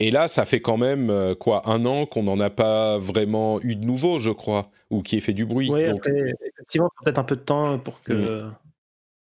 [0.00, 3.76] Et là, ça fait quand même quoi un an qu'on n'en a pas vraiment eu
[3.76, 5.70] de nouveau, je crois, ou qui ait fait du bruit.
[5.70, 8.12] Oui, Donc, après, effectivement, il faut peut-être un peu de temps pour que.
[8.42, 8.54] Mm.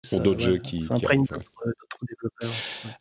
[0.03, 1.43] ça- d'autres ouais, jeux qui- ça qui d'autres
[2.07, 2.49] développeurs.
[2.85, 2.91] Ouais.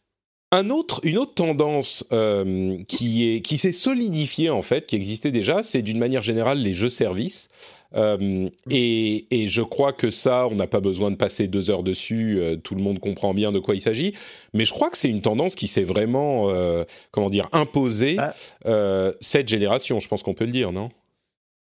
[0.52, 5.32] Un autre, une autre tendance euh, qui est qui s'est solidifiée en fait, qui existait
[5.32, 7.48] déjà, c'est d'une manière générale les jeux services.
[7.94, 11.83] Euh, et, et je crois que ça, on n'a pas besoin de passer deux heures
[11.83, 12.38] dessus.
[12.40, 14.14] euh, tout le monde comprend bien de quoi il s'agit.
[14.52, 18.33] Mais je crois que c'est une tendance qui s'est vraiment, euh, comment dire, imposée Ah.
[18.66, 20.00] euh, cette génération.
[20.00, 20.90] Je pense qu'on peut le dire, non?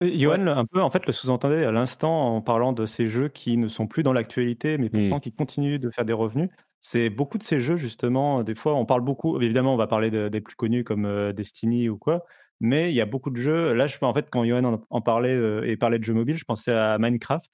[0.01, 3.55] Johan, un peu, en fait, le sous-entendait à l'instant en parlant de ces jeux qui
[3.57, 6.49] ne sont plus dans l'actualité, mais pourtant qui continuent de faire des revenus.
[6.81, 10.11] C'est beaucoup de ces jeux, justement, des fois, on parle beaucoup, évidemment, on va parler
[10.11, 12.25] de- des plus connus comme Destiny ou quoi,
[12.63, 13.73] mais il y a beaucoup de jeux.
[13.73, 16.37] Là, je, en fait, quand Johan en, en parlait euh, et parlait de jeux mobiles,
[16.37, 17.51] je pensais à Minecraft,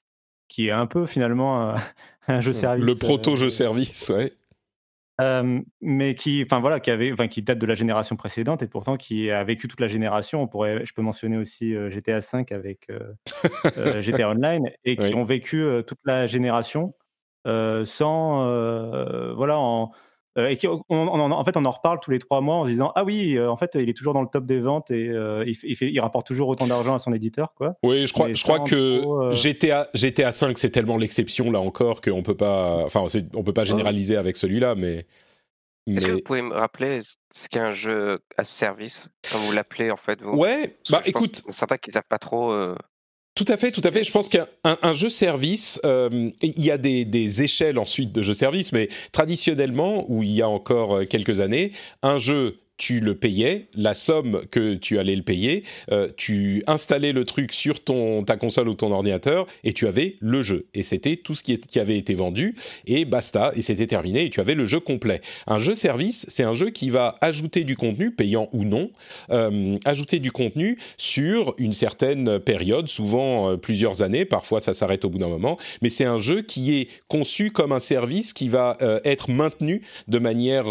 [0.48, 1.74] qui est un peu, finalement,
[2.28, 2.86] un, jeu service.
[2.86, 4.32] Le euh, proto-jeu service, ouais.
[5.20, 8.98] euh, mais qui, enfin voilà, qui avait, qui date de la génération précédente et pourtant
[8.98, 10.44] qui a vécu toute la génération.
[10.44, 13.14] On pourrait, je peux mentionner aussi euh, GTA V avec euh,
[14.04, 15.16] GTA Online et qui Oui.
[15.16, 16.94] ont vécu toute la génération
[17.46, 18.44] sans,
[19.34, 19.92] voilà, en,
[20.38, 22.70] et qui, on, on en, fait, on en reparle tous les trois mois en se
[22.72, 25.10] disant ah oui, euh, en fait, il est toujours dans le top des ventes et
[25.10, 27.76] euh, il, fait- il, fait- il rapporte toujours autant d'argent à son éditeur, quoi.
[27.84, 31.52] Oui, je crois, Mais je crois que trop, euh, GTA, GTA 5, c'est tellement l'exception
[31.52, 35.06] là encore qu'on peut pas, enfin, on peut pas généraliser avec celui-là, mais.
[35.88, 37.02] Est-ce que mais- vous pouvez me rappeler
[37.34, 40.38] ce qu'est un jeu à service, comme vous l'appelez en fait vous?
[40.38, 42.54] Ouais, Parce bah écoute, qu'il y en a certains qui savent pas trop.
[43.40, 44.04] Tout à fait, tout à fait.
[44.04, 48.12] Je pense qu'un un, un jeu service, euh, il y a des, des échelles ensuite
[48.12, 51.72] de jeux service, mais traditionnellement, où il y a encore euh, quelques années,
[52.04, 57.12] un jeu tu le payais, la somme que tu allais le payer, euh, tu installais
[57.12, 60.66] le truc sur ton, ta console ou ton ordinateur et tu avais le jeu.
[60.74, 62.56] Et c'était tout ce qui, avait été vendu
[62.88, 65.22] et basta, et c'était terminé et tu avais le jeu complet.
[65.46, 68.90] Un jeu service, c'est un jeu qui va ajouter du contenu, payant ou non,
[69.30, 75.04] euh, ajouter du contenu sur une certaine période, souvent euh, plusieurs années, parfois ça s'arrête
[75.04, 78.48] au bout d'un moment, mais c'est un jeu qui est conçu comme un service qui
[78.48, 80.66] va être maintenu de manière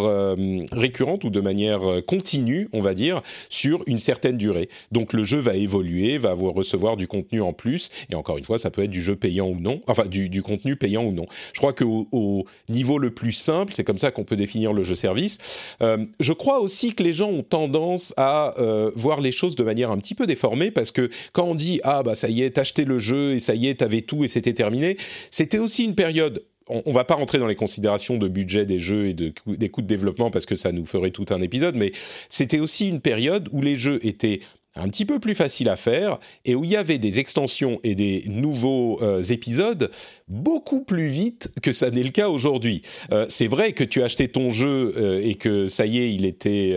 [0.73, 4.69] récurrente ou de manière continue, on va dire, sur une certaine durée.
[4.93, 8.59] Donc le jeu va évoluer, va recevoir du contenu en plus, et encore une fois,
[8.59, 11.27] ça peut être du jeu payant ou non, enfin du, contenu payant ou non.
[11.53, 14.83] Je crois qu'au au niveau le plus simple, c'est comme ça qu'on peut définir le
[14.83, 15.39] jeu service.
[15.83, 19.63] Euh, je crois aussi que les gens ont tendance à euh, voir les choses de
[19.63, 22.51] manière un petit peu déformée parce que quand on dit ah bah ça y est,
[22.51, 24.97] t'achetais le jeu et ça y est, t'avais tout et c'était terminé,
[25.31, 26.45] c'était aussi une période.
[26.69, 29.69] On, on va pas rentrer dans les considérations de budget des jeux et de, des
[29.69, 31.93] coûts de développement parce que ça nous ferait tout un épisode, mais
[32.29, 34.41] c'était aussi une période où les jeux étaient
[34.79, 37.95] un petit peu plus facile à faire et où il y avait des extensions et
[37.95, 39.91] des nouveaux euh, épisodes
[40.29, 42.83] beaucoup plus vite que ça n'est le cas aujourd'hui.
[43.13, 46.15] Euh, c'est vrai que tu as acheté ton jeu euh, et que ça y est,
[46.15, 46.77] il était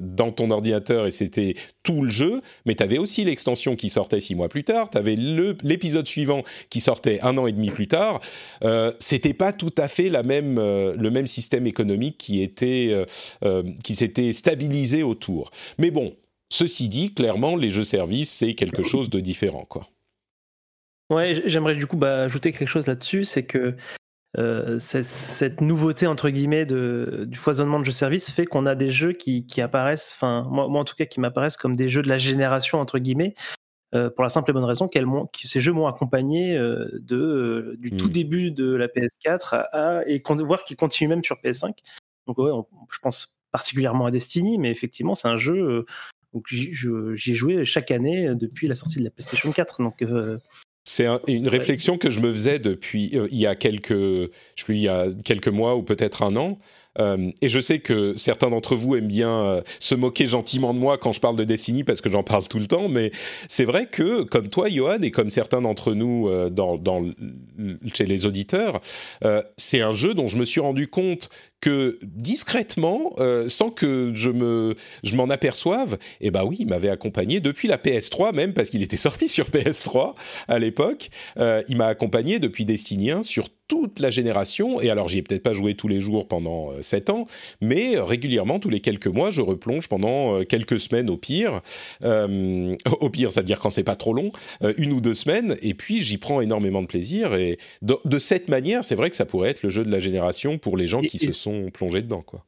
[0.00, 4.20] dans ton ordinateur et c'était tout le jeu, mais tu avais aussi l'extension qui sortait
[4.20, 7.88] six mois plus tard, tu avais l'épisode suivant qui sortait un an et demi plus
[7.88, 8.20] tard.
[8.98, 12.94] c'était pas tout à fait le même système économique qui était
[13.84, 15.50] qui s'était stabilisé autour.
[15.78, 16.14] Mais bon,
[16.50, 19.88] Ceci dit, clairement, les jeux-services, c'est quelque chose de différent, quoi.
[21.10, 23.76] Ouais, j'aimerais du coup bah, ajouter quelque chose là-dessus, c'est que
[24.38, 29.12] euh, cette nouveauté entre guillemets de, du foisonnement de jeux-services fait qu'on a des jeux
[29.12, 32.80] qui, apparaissent, enfin moi, en tout cas qui m'apparaissent comme des jeux de la génération
[32.80, 33.34] entre guillemets,
[33.94, 34.98] euh, pour la simple et bonne raison que
[35.44, 38.12] ces jeux m'ont accompagné euh, de, du tout hmm.
[38.12, 41.72] début de la PS4 à, et voir qu'ils continuent même sur PS5.
[42.26, 42.50] Donc ouais,
[42.92, 45.86] je pense particulièrement à Destiny, mais effectivement c'est un jeu
[46.32, 49.82] donc j'y ai joué chaque année depuis la sortie de la PlayStation 4.
[49.82, 50.38] Donc euh,
[50.88, 54.64] c'est une réflexion que je me faisais depuis euh, il y a quelques, je sais
[54.68, 56.58] il y a quelques mois ou peut-être un an.
[56.98, 60.98] Euh, et je sais que certains d'entre vous aiment bien se moquer gentiment de moi
[60.98, 63.12] quand je parle de Destiny parce que j'en parle tout le temps, mais
[63.48, 67.04] c'est vrai que, comme toi, Johan, et comme certains d'entre nous dans,
[67.94, 68.80] chez les auditeurs,
[69.56, 71.28] c'est un jeu dont je me suis rendu compte
[71.60, 76.90] que discrètement, euh, sans que je me, je m'en aperçoive, eh ben oui, il m'avait
[76.90, 80.14] accompagné depuis la PS3 même parce qu'il était sorti sur PS3
[80.48, 81.10] à l'époque.
[81.38, 84.80] Euh, il m'a accompagné depuis Destiny 1 sur toute la génération.
[84.80, 87.26] Et alors, j'y ai peut-être pas joué tous les jours pendant euh, 7 ans,
[87.60, 91.60] mais régulièrement, tous les quelques mois, je replonge pendant euh, quelques semaines au pire.
[92.02, 94.30] Euh, au pire, ça veut dire quand c'est pas trop long,
[94.62, 95.56] euh, une ou deux semaines.
[95.62, 97.34] Et puis, j'y prends énormément de plaisir.
[97.34, 100.00] Et de, de cette manière, c'est vrai que ça pourrait être le jeu de la
[100.00, 102.44] génération pour les gens qui se sont plongés dedans, quoi.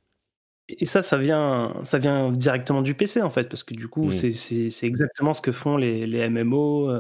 [0.68, 4.08] Et ça, ça vient, ça vient directement du PC en fait, parce que du coup,
[4.08, 4.32] mmh.
[4.34, 6.90] c'est exactement ce que font les, les MMO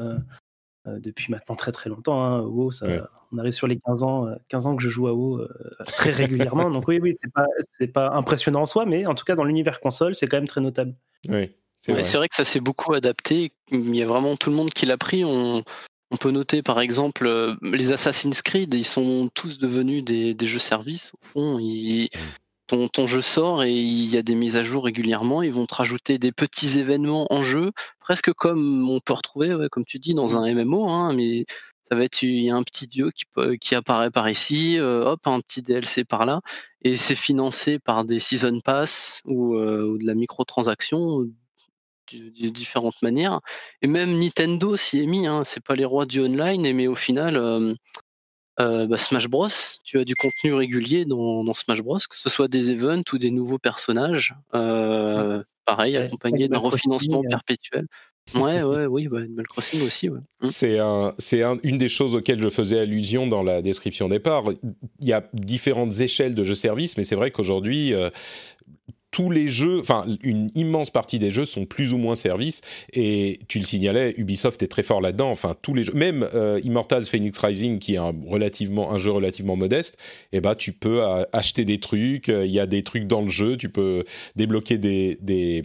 [0.86, 2.22] depuis maintenant très très longtemps.
[2.24, 2.40] Hein.
[2.40, 2.86] WoW, ça,
[3.32, 5.48] on arrive sur les 15 ans, 15 euh, ans que je joue à WoW euh,
[5.84, 6.70] très régulièrement.
[6.70, 7.46] Donc oui, oui, c'est pas,
[7.78, 10.48] c'est pas impressionnant en soi, mais en tout cas dans l'univers console, c'est quand même
[10.48, 10.94] très notable.
[11.28, 11.50] Oui.
[11.78, 12.28] C'est vrai.
[12.28, 13.52] que ça s'est beaucoup adapté.
[13.70, 15.24] Il y a vraiment tout le monde qui l'a pris.
[15.24, 15.62] On,
[16.10, 20.46] on, peut noter par exemple euh, les Assassin's Creed, ils sont tous devenus des, des
[20.46, 21.12] jeux services.
[21.14, 22.08] Au fond, ils,
[22.68, 25.42] ton, ton, jeu sort et il y a des mises à jour régulièrement.
[25.42, 29.68] Ils vont te rajouter des petits événements en jeu, presque comme on peut retrouver, ouais,
[29.68, 30.88] comme tu dis, dans un MMO.
[30.88, 31.44] Hein, mais
[31.90, 33.24] ça va être il y a un petit dieu qui,
[33.60, 36.40] qui apparaît par ici, euh, hop, un petit DLC par là,
[36.82, 41.20] et c'est financé par des season pass ou, euh, de la microtransaction
[42.12, 43.40] de, différentes manières.
[43.82, 46.94] Et même Nintendo s'y est mis, hein, c'est pas les rois du online, mais au
[46.94, 47.74] final, euh,
[48.58, 49.48] bah, Smash Bros,
[49.84, 53.18] tu as du contenu régulier dans, dans, Smash Bros, que ce soit des events ou
[53.18, 57.86] des nouveaux personnages, pareil, accompagné d'un refinancement perpétuel.
[58.34, 60.08] Ouais, ouais, oui, bah, Animal Crossing aussi.
[60.08, 60.20] Ouais.
[60.40, 60.46] Mmh.
[60.46, 64.44] C'est un, c'est un, une des choses auxquelles je faisais allusion dans la description départ.
[65.00, 68.10] Il y a différentes échelles de jeux-services, mais c'est vrai qu'aujourd'hui, euh,
[69.10, 72.60] tous les jeux, enfin une immense partie des jeux sont plus ou moins services.
[72.92, 75.30] Et tu le signalais, Ubisoft est très fort là-dedans.
[75.30, 79.10] Enfin tous les jeux, même euh, Immortals Phoenix Rising, qui est un relativement un jeu
[79.10, 79.96] relativement modeste,
[80.32, 82.28] eh ben tu peux acheter des trucs.
[82.28, 83.56] Il y a des trucs dans le jeu.
[83.56, 84.04] Tu peux
[84.36, 85.62] débloquer des, des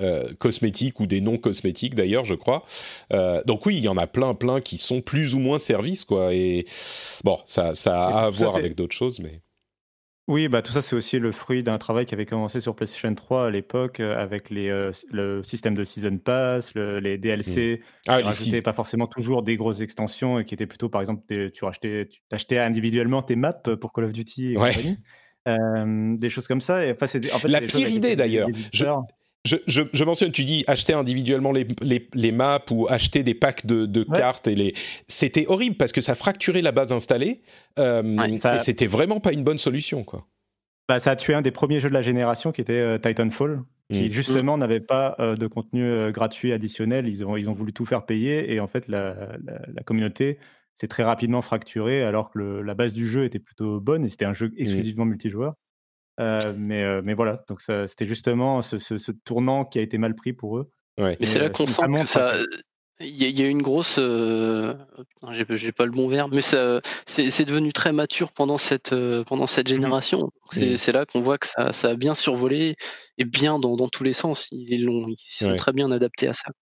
[0.00, 2.64] euh, cosmétiques ou des non cosmétiques d'ailleurs, je crois.
[3.12, 6.04] Euh, donc oui, il y en a plein, plein qui sont plus ou moins services,
[6.04, 6.34] quoi.
[6.34, 6.66] Et
[7.22, 9.40] bon, ça, ça a à voir avec d'autres choses, mais.
[10.26, 13.14] Oui, bah tout ça c'est aussi le fruit d'un travail qui avait commencé sur PlayStation
[13.14, 17.82] 3 à l'époque euh, avec les, le système de season pass, les DLC.
[17.82, 18.10] Mmh.
[18.10, 21.64] Ah, les pas forcément toujours des grosses extensions et qui étaient plutôt par exemple tu
[21.64, 24.98] rachetais, tu achetais individuellement tes maps pour Call of Duty et compagnie.
[26.18, 26.86] des choses comme ça.
[26.86, 28.48] Et, enfin, en fait, la pire idée d'ailleurs.
[28.72, 28.86] Je,
[30.04, 31.66] mentionne, tu dis acheter individuellement les,
[32.14, 34.74] les, maps ou acheter des packs de, de cartes et les.
[35.06, 37.42] C'était horrible parce que ça fracturait la base installée
[37.78, 40.26] euh, et c'était vraiment pas une bonne solution, quoi.
[40.88, 43.62] Bah, ça a tué un des premiers jeux de la génération qui était euh, Titanfall,
[43.90, 44.10] qui mm.
[44.10, 47.06] justement n'avait pas euh, de contenu gratuit additionnel.
[47.06, 50.38] Ils ont, ils ont voulu tout faire payer et en fait la, la, communauté
[50.74, 54.26] s'est très rapidement fracturée alors que la base du jeu était plutôt bonne et c'était
[54.26, 54.54] un jeu mm.
[54.58, 55.54] exclusivement multijoueur.
[56.20, 60.14] Euh, mais, euh, mais voilà, donc c'était justement ce, ce, tournant qui a été mal
[60.14, 60.70] pris pour eux.
[60.98, 62.34] Mais c'est là qu'on sent que ça.
[63.00, 63.96] Il y, a une grosse.
[63.98, 64.74] Euh...
[65.50, 69.48] J'ai pas le bon verbe, mais ça, c'est devenu très mature pendant cette, euh, pendant
[69.48, 70.30] cette mmh génération.
[70.54, 70.76] Mmh.
[70.76, 72.76] C'est là qu'on voit que ça, ça, a bien survolé
[73.18, 74.46] et bien dans, dans tous les sens.
[74.52, 76.52] Ils, ils sont très bien adaptés à ça.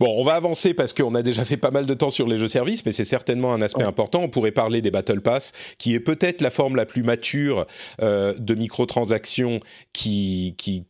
[0.00, 2.38] Bon, on va avancer parce qu'on a déjà fait pas mal de temps sur les
[2.38, 4.20] jeux services, mais c'est certainement un aspect important.
[4.22, 7.66] On pourrait parler des Battle Pass, qui est peut-être la forme la plus mature
[8.02, 9.60] euh, de microtransactions
[9.92, 10.84] qui qui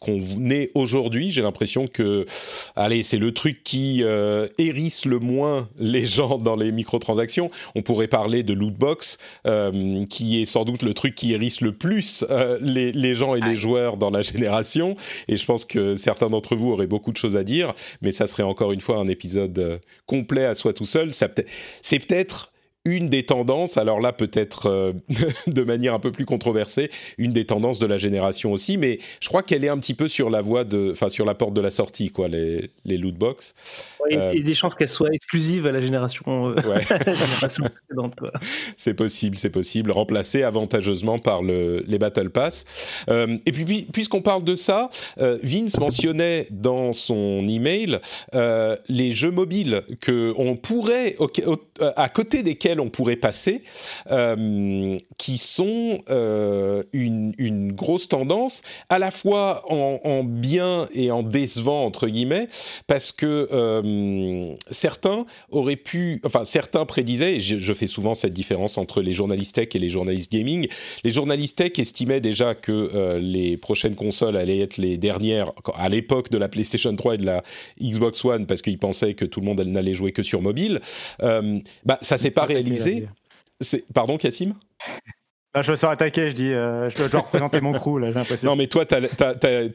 [0.00, 1.30] qu'on est aujourd'hui.
[1.30, 2.26] J'ai l'impression que,
[2.74, 7.50] allez, c'est le truc qui euh, hérisse le moins les gens dans les microtransactions.
[7.74, 11.72] On pourrait parler de lootbox, euh, qui est sans doute le truc qui hérisse le
[11.72, 14.96] plus euh, les les gens et les joueurs dans la génération.
[15.28, 17.72] Et je pense que certains d'entre vous auraient beaucoup de choses à dire,
[18.06, 21.12] mais ça serait encore une fois un épisode euh, complet à soi tout seul.
[21.12, 21.28] Ça
[21.82, 22.52] C'est peut-être
[22.86, 24.92] une des tendances, alors là peut-être euh,
[25.46, 29.28] de manière un peu plus controversée, une des tendances de la génération aussi, mais je
[29.28, 31.60] crois qu'elle est un petit peu sur la voie de, enfin sur la porte de
[31.60, 33.54] la sortie, quoi, les, les loot box.
[34.10, 36.84] Et, Euh, et des chances qu'elle soit exclusive à la génération, euh, Ouais.
[37.06, 38.14] la génération précédente.
[38.76, 42.64] C'est possible, c'est possible, remplacé avantageusement par le, les Battle Pass.
[43.10, 47.98] Euh, et puis, puis- puisqu'on parle de ça, Vince mentionnait dans son email
[48.88, 51.16] les jeux mobiles que on pourrait,
[51.96, 53.62] à côté desquels on pourrait passer,
[54.10, 61.22] euh, qui sont euh, une, grosse tendance, à la fois en, en bien et en
[61.22, 62.48] décevant entre guillemets,
[62.86, 68.78] parce que euh, certains auraient pu, enfin certains prédisaient, et je, fais souvent cette différence
[68.78, 70.68] entre les journalistes tech et les journalistes gaming.
[71.04, 76.30] Les journalistes tech estimaient déjà que les prochaines consoles allaient être les dernières à l'époque
[76.30, 77.42] de la PlayStation 3 et de la
[77.80, 80.80] Xbox One, parce qu'ils pensaient que tout le monde n'allait jouer que sur mobile.
[81.20, 82.65] Bah ça s'est pas réalisé.
[83.60, 84.54] C'est- Pardon, Cassim
[85.54, 87.98] Là, je me sens attaqué, je dis, euh, je dois, je dois représenter mon crew,
[87.98, 88.50] là, j'ai l'impression.
[88.50, 89.00] Non, mais toi, t'as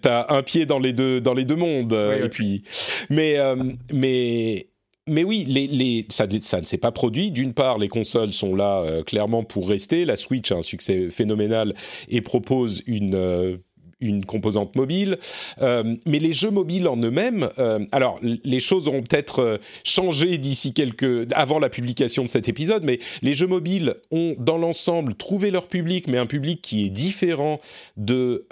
[0.04, 1.92] as, un pied dans les deux, dans les deux mondes.
[1.94, 2.64] euh, Oui, et puis,
[3.10, 3.56] mais, euh,
[3.92, 4.68] mais,
[5.08, 7.32] mais oui, les, les, ça, ça ne s'est pas produit.
[7.32, 10.06] D'une part, les consoles sont là euh, clairement pour rester.
[10.06, 11.74] La Switch a un succès phénoménal
[12.10, 13.58] et propose une euh,
[14.02, 15.18] une composante mobile,
[15.62, 20.38] euh, mais les jeux mobiles en eux-mêmes, euh, alors les choses auront peut-être euh, changé
[20.38, 25.16] d'ici quelques, avant la publication de cet épisode, mais les jeux mobiles ont dans l'ensemble
[25.16, 27.60] trouvé leur public, mais un public qui est différent
[27.98, 28.46] de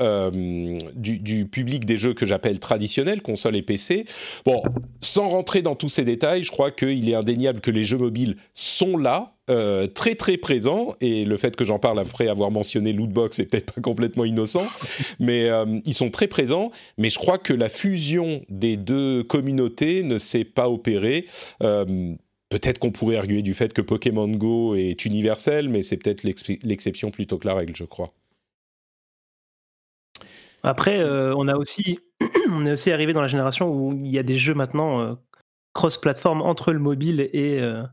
[0.95, 4.05] du, du public des jeux que j'appelle traditionnels, console et PC.
[4.45, 4.62] Bon,
[5.01, 8.35] sans rentrer dans tous ces détails, je crois qu'il est indéniable que les jeux mobiles
[8.53, 12.93] sont là, euh, très très présents, et le fait que j'en parle après avoir mentionné
[12.93, 14.67] Lootbox est peut-être pas complètement innocent,
[15.19, 16.71] mais euh, ils sont très présents.
[16.97, 21.25] Mais je crois que la fusion des deux communautés ne s'est pas opérée.
[21.63, 22.15] Euh,
[22.51, 26.43] Peut-être qu'on pourrait arguer du fait que Pokémon Go est universel, mais c'est peut-être l'ex-
[26.63, 28.07] l'exception plutôt que la règle, je crois.
[30.63, 31.99] Après, on a aussi,
[32.51, 35.15] on est aussi arrivé dans la génération où il y a des jeux maintenant
[35.73, 37.83] cross-platform entre le mobile et, euh,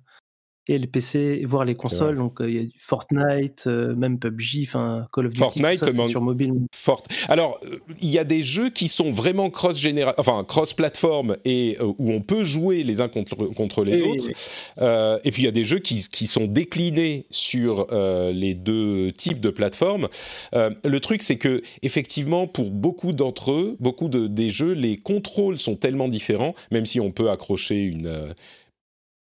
[0.68, 2.16] et le PC, voire les consoles.
[2.16, 5.80] Donc euh, il y a du Fortnite, euh, même PUBG, enfin Call of Duty, Fortnite,
[5.80, 6.52] tout ça, sur mobile.
[6.74, 7.06] forte.
[7.28, 11.36] Alors, euh, il y a des jeux qui sont vraiment cross généra enfin cross plateforme
[11.44, 14.24] et euh, où on peut jouer les uns contre, contre les Oui, autres.
[14.26, 15.20] oui.
[15.24, 17.86] Et puis il y a des jeux qui, qui sont déclinés sur
[18.32, 20.08] les deux types de plateformes.
[20.52, 25.58] Le truc, c'est que effectivement, pour beaucoup d'entre eux, beaucoup de, des jeux, les contrôles
[25.58, 28.34] sont tellement différents, même si on peut accrocher une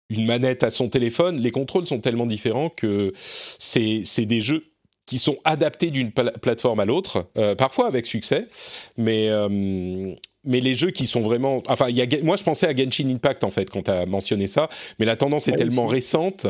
[0.09, 4.63] une manette à son téléphone, les contrôles sont tellement différents que c'est c'est des jeux
[5.05, 8.47] qui sont adaptés d'une pla- plateforme à l'autre, euh, parfois avec succès,
[8.97, 10.13] mais euh,
[10.45, 13.43] mais les jeux qui sont vraiment, enfin, y a, moi je pensais à Genshin Impact
[13.43, 14.69] en fait quand tu as mentionné ça,
[14.99, 16.47] mais la tendance est tellement récente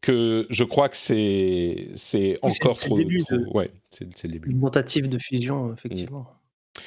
[0.00, 4.24] que je crois que c'est c'est encore c'est trop, le début trop- de- ouais, c'est
[4.24, 4.50] le début.
[4.50, 6.26] Une tentative de fusion, effectivement.
[6.28, 6.80] Euh,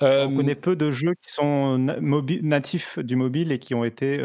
[0.00, 4.18] On connaît peu de jeux qui sont natifs du mobile et qui ont été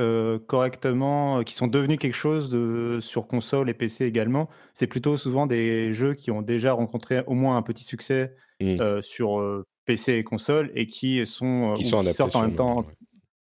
[0.48, 4.50] correctement, qui sont devenus quelque chose de, sur console et PC également.
[4.74, 8.80] C'est plutôt souvent des jeux qui ont déjà rencontré au moins un petit succès Mm.
[8.80, 12.94] euh, sur PC et console et qui sont, qui sont sortent en même temps, ouais.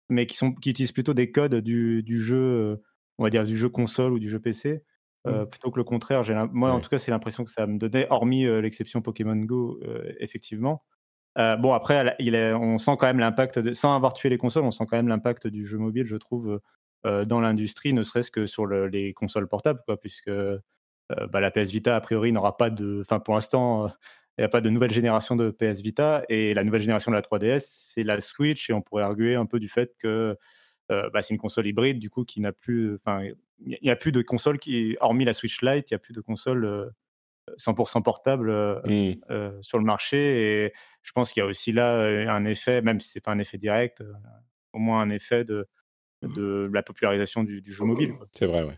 [0.09, 2.79] mais qui sont qui utilisent plutôt des codes du, du jeu,
[3.17, 4.83] on va dire du jeu console ou du jeu PC.
[5.27, 8.07] euh, plutôt que le contraire, moi en tout cas c'est l'impression que ça me donnait,
[8.09, 10.83] hormis euh, l'exception Pokémon Go, euh, effectivement.
[11.39, 14.37] Euh, bon, après, il est- on sent quand même l'impact, de- sans avoir tué les
[14.37, 16.61] consoles, on sent quand même l'impact du jeu mobile, je trouve,
[17.05, 20.59] euh, dans l'industrie, ne serait-ce que sur le- les consoles portables, quoi, puisque euh,
[21.29, 22.99] bah, la PS Vita, a priori, n'aura pas de.
[23.01, 23.89] Enfin, pour l'instant, euh,
[24.37, 27.15] il n'y a pas de nouvelle génération de PS Vita, et la nouvelle génération de
[27.15, 30.37] la 3DS, c'est la Switch, et on pourrait arguer un peu du fait que
[30.91, 32.95] euh, bah, c'est une console hybride, du coup, qui n'a plus.
[32.95, 33.23] Enfin,
[33.65, 36.13] il n'y a plus de console qui, hormis la Switch Lite, il n'y a plus
[36.13, 36.91] de console.
[37.49, 38.79] Euh, 100% portable euh,
[39.29, 40.65] euh, sur le marché.
[40.65, 43.31] Et je pense qu'il y a aussi là euh, un effet, même si c'est pas
[43.31, 44.11] un effet direct, euh,
[44.73, 45.67] au moins un effet de,
[46.21, 48.13] de la popularisation du, du jeu mobile.
[48.13, 48.27] quoi.
[48.31, 48.77] C'est vrai, ouais.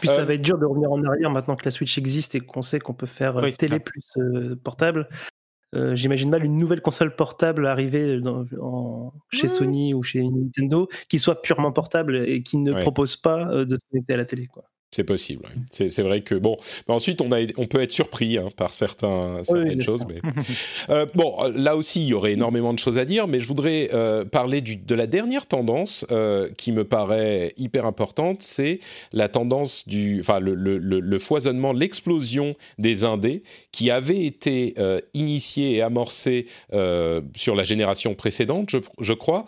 [0.00, 2.34] Puis Euh, ça va être dur de revenir en arrière maintenant que la Switch existe
[2.34, 3.80] et qu'on sait qu'on peut faire Oui, télé ça.
[3.80, 5.08] plus euh, portable.
[5.74, 10.86] euh, j'imagine mal une nouvelle console portable arriver dans, en- chez Sony ou chez Nintendo
[11.08, 12.80] qui soit purement portable et qui ne Ouais.
[12.82, 14.46] propose pas euh, de se connecter à la télé.
[14.46, 14.64] Quoi.
[14.92, 15.42] C'est possible.
[15.44, 15.86] ouais.
[15.88, 16.56] C'est vrai que bon.
[16.88, 20.04] Mais ensuite, on a, on peut être surpris hein, par certains, certaines choses.
[20.08, 20.16] Mais
[20.88, 23.90] Euh, bon, là aussi, il y aurait énormément de choses à dire, mais je voudrais
[23.92, 28.78] euh, parler du- de la dernière tendance euh, qui me paraît hyper importante, c'est
[29.12, 33.42] la tendance du, enfin le, le- le- le foisonnement, l'explosion des indés
[33.72, 34.74] qui avait été
[35.14, 39.44] initiée et amorcée sur la génération précédente, je, je crois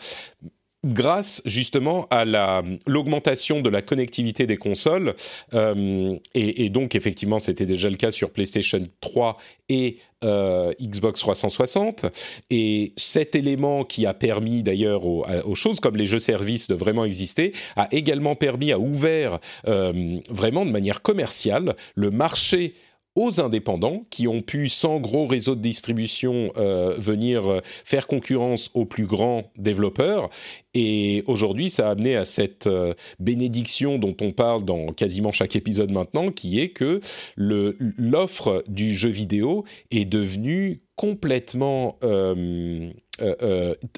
[0.89, 5.14] grâce justement à la- l'augmentation de la connectivité des consoles.
[5.55, 9.36] Euh, et, donc, effectivement, c'était déjà le cas sur PlayStation 3
[9.68, 12.07] et euh, Xbox 360.
[12.51, 17.53] Et cet élément qui a permis d'ailleurs aux choses comme les jeux-services de vraiment exister,
[17.76, 22.74] a également permis, a ouvert euh, vraiment de manière commerciale le marché
[23.19, 28.71] aux indépendants qui ont pu, sans gros réseau de distribution, euh, venir euh, faire concurrence
[28.75, 30.31] aux plus grands développeurs.
[30.73, 35.57] Et aujourd'hui, ça a amené à cette euh, bénédiction dont on parle dans quasiment chaque
[35.57, 37.01] épisode maintenant, qui est que
[37.37, 41.99] l'offre du jeu vidéo est devenue complètement,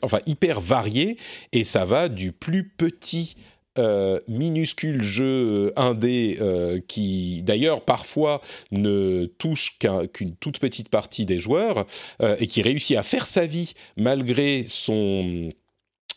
[0.03, 1.19] enfin hyper variée,
[1.53, 3.37] et ça va du plus petit
[3.79, 8.41] euh, minuscule jeu indé euh, qui d'ailleurs parfois
[8.73, 11.87] ne touche qu'un- qu'une toute petite partie des joueurs
[12.21, 15.51] euh, et qui réussit à faire sa vie malgré son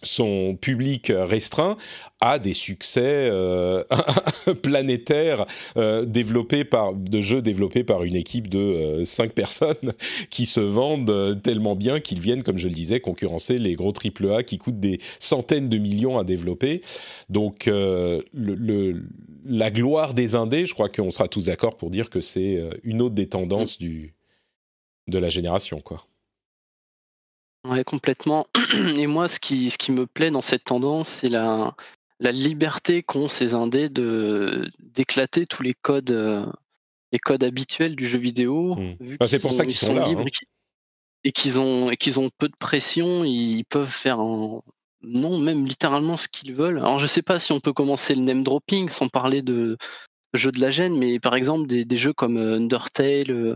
[0.04, 1.78] son public restreint
[2.22, 3.02] a des succès
[3.32, 3.84] euh,
[4.62, 5.46] planétaires
[5.78, 9.94] euh, développés par de jeux développés par une équipe de euh, cinq personnes
[10.30, 14.44] qui se vendent tellement bien qu'ils viennent, comme je le disais, concurrencer les gros AAA
[14.44, 16.82] qui coûtent des centaines de millions à développer.
[17.30, 19.04] Donc le, le-
[19.46, 23.02] la gloire des indés, je crois qu'on sera tous d'accord pour dire que c'est une
[23.02, 24.14] autre des tendances du
[25.08, 26.06] de la génération, quoi.
[27.66, 28.48] Ouais, complètement.
[28.98, 31.76] Et moi, ce qui, ce qui me plaît dans cette tendance, c'est la,
[32.20, 36.46] la liberté qu'ont ces indés de d'éclater tous les codes, euh,
[37.12, 38.76] les codes habituels du jeu vidéo.
[38.76, 38.96] Mm.
[39.20, 40.26] Bah, c'est pour sont- ça qu'ils ils sont là, libres hein.
[40.28, 40.48] et qu'ils-
[41.26, 44.62] Et qu'ils ont, et qu'ils ont peu de pression, ils peuvent faire un,
[45.04, 46.80] non, même littéralement ce qu'ils veulent.
[46.80, 49.78] Alors, je sais pas si on peut commencer le name dropping sans parler de
[50.34, 53.56] jeux de la gêne, mais par exemple, des, des jeux comme euh, Undertale, euh,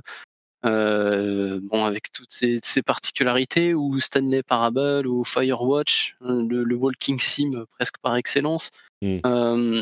[0.69, 7.19] bon, avec toutes ces, ces particularités, ou Stanley Parable, ou Firewatch, hein, le, le walking
[7.19, 8.71] sim euh, presque par excellence.
[9.01, 9.19] Mm.
[9.25, 9.81] Euh,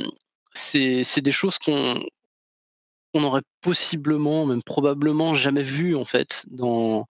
[0.53, 2.03] c'est des choses qu'on
[3.13, 7.07] qu'on aurait possiblement, même probablement jamais vues en fait dans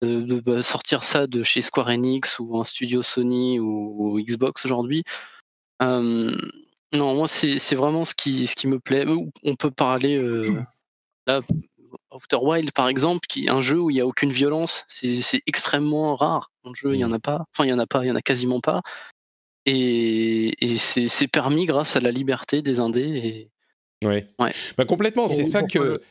[0.00, 4.20] de, de- bah, sortir ça de chez Square Enix ou un studio Sony ou, ou
[4.20, 5.04] Xbox aujourd'hui.
[5.82, 6.34] Euh,
[6.92, 9.04] non, moi c'est c'est vraiment ce qui ce qui me plaît.
[9.42, 10.62] On peut parler euh,
[11.26, 11.42] là,
[12.12, 14.84] Outer Wild par exemple, qui est un jeu où il n'y a aucune violence.
[14.88, 16.50] C'est extrêmement rare.
[16.64, 17.44] Dans le jeu, il y en a pas.
[17.52, 18.04] Enfin, il y en a pas.
[18.04, 18.82] Il y en a quasiment pas.
[19.66, 23.50] Et, et c'est permis grâce à la liberté des indés.
[24.02, 24.06] Et...
[24.06, 24.26] Ouais.
[24.38, 24.52] Ouais.
[24.78, 25.78] Bah, complètement, c'est ça que.
[25.78, 26.02] le-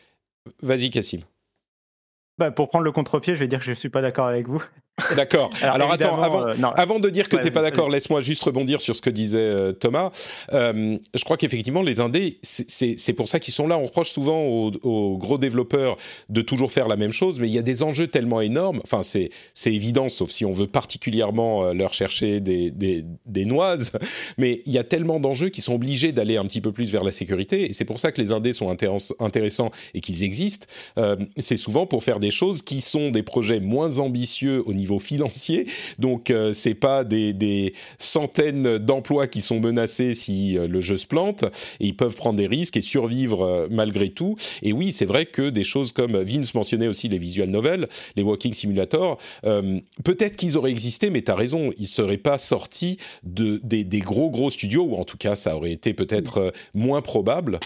[0.61, 1.21] Vas-y, Cassim.
[2.37, 4.47] Bah, pour prendre le contre-pied, je vais dire que je ne suis pas d'accord avec
[4.47, 4.63] vous.
[5.17, 5.49] D'accord.
[5.61, 8.79] Alors, attends, avant, euh, Avant de dire que Ouais, t'es pas d'accord, laisse-moi juste rebondir
[8.79, 10.11] sur ce que disait euh, Thomas.
[10.53, 13.77] Euh, je crois qu'effectivement, les indés, c'est- pour ça qu'ils sont là.
[13.77, 15.97] On reproche souvent aux, aux gros développeurs
[16.29, 18.79] de toujours faire la même chose, mais il y a des enjeux tellement énormes.
[18.85, 19.29] Enfin, c'est
[19.65, 23.91] évident, sauf si on veut particulièrement leur chercher des, des, des noises.
[24.37, 27.03] Mais il y a tellement d'enjeux qui sont obligés d'aller un petit peu plus vers
[27.03, 27.69] la sécurité.
[27.69, 30.67] Et c'est pour ça que les indés sont intéress- intéressants et qu'ils existent.
[31.37, 35.67] C'est souvent pour faire des choses qui sont des projets moins ambitieux au niveau financier
[35.99, 40.97] donc euh, c'est pas des, des centaines d'emplois qui sont menacés si euh, le jeu
[40.97, 41.43] se plante
[41.79, 44.35] et ils peuvent prendre des risques et survivre euh, malgré tout.
[44.61, 48.23] Et oui, c'est vrai que des choses comme Vince mentionnait aussi les visual novels, les
[48.23, 52.97] walking simulators, euh, peut-être qu'ils auraient existé, mais tu as raison, ils seraient pas sortis
[53.23, 57.01] de des, des gros gros studios ou en tout cas ça aurait été peut-être moins
[57.01, 57.59] probable.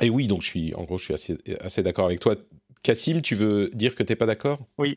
[0.00, 2.34] Et oui, donc je suis en gros je suis assez, assez d'accord avec toi.
[2.82, 4.58] Cassim, tu veux dire que t'es pas d'accord?
[4.78, 4.96] Oui,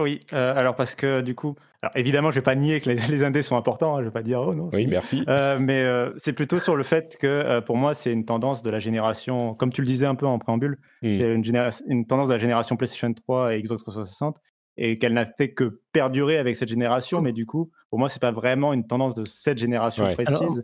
[0.00, 0.20] oui.
[0.32, 3.22] euh, alors parce que du coup, alors évidemment, je vais pas nier que les, les
[3.22, 3.96] indés sont importants.
[3.96, 4.70] hein, je vais pas dire oh non.
[4.72, 5.24] Oui, merci.
[5.28, 8.62] Euh, mais euh, c'est plutôt sur le fait que euh, pour moi, c'est une tendance
[8.62, 11.18] de la génération, comme tu le disais un peu en préambule, Hmm.
[11.18, 14.36] c'est une, généra- une tendance de la génération PlayStation 3 et Xbox 360
[14.76, 17.20] et qu'elle n'a fait que perdurer avec cette génération.
[17.20, 20.14] Mais du coup, pour moi, c'est pas vraiment une tendance de cette génération Ouais.
[20.14, 20.34] précise.
[20.34, 20.54] Alors,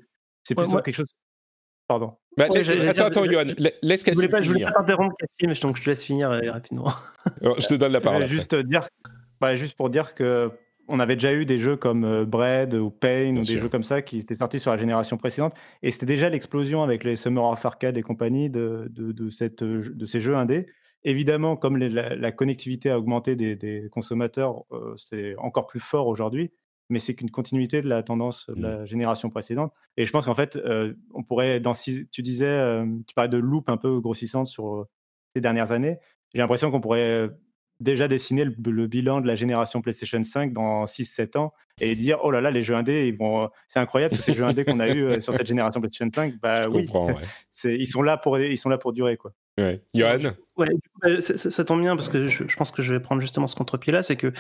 [0.45, 1.15] c'est ouais, plutôt moi- quelque chose.
[1.89, 2.17] Pardon.
[2.37, 4.61] Bah, Ouais, laisse- j'allais attends, attends, Johan, la- laisse Je Cassim voulais pas, je voulais
[4.61, 4.73] finir.
[4.75, 6.93] pas t'interrompre, Cassim, donc je te laisse finir euh, rapidement.
[7.43, 8.23] Alors, je te donne la Je parole.
[8.23, 8.57] voulais après.
[8.57, 8.87] juste dire,
[9.41, 10.51] bah, juste pour dire que
[10.91, 13.61] on avait déjà eu des jeux comme euh, Bread ou Pain Bien ou des sûr.
[13.63, 17.05] jeux comme ça qui étaient sortis sur la génération précédente et c'était déjà l'explosion avec
[17.05, 20.67] les Summer of Arcade et compagnie de, de, de cette, euh, de ces jeux indés
[21.05, 25.79] Évidemment, comme les- la, la connectivité a augmenté des, des consommateurs, euh, c'est encore plus
[25.79, 26.51] fort aujourd'hui,
[26.89, 29.73] mais c'est qu'une continuité de la tendance de la génération précédente.
[29.97, 33.29] Et je pense qu'en fait, euh, on pourrait, dans six- tu disais, euh, tu parlais
[33.29, 34.87] de loupe un peu grossissante sur
[35.37, 35.99] ces dernières années.
[36.35, 37.31] J'ai l'impression qu'on pourrait
[37.81, 42.19] déjà dessiner le, le bilan de la génération PlayStation 5 dans 6-7 ans et dire
[42.25, 44.81] oh là là les jeux indés ils vont- c'est incroyable tous ces jeux indés qu'on
[44.81, 47.23] a eu euh, sur cette génération PlayStation 5 bah Je oui comprends, ouais.
[47.53, 49.83] c'est ils sont là pour ils sont là pour durer quoi Ouais.
[49.93, 50.19] Johan?
[50.57, 50.69] Ouais,
[51.05, 53.21] euh, ça, ça- ça tombe bien parce que je, je pense que je vais prendre
[53.21, 54.33] justement ce contre-pied-là, c'est que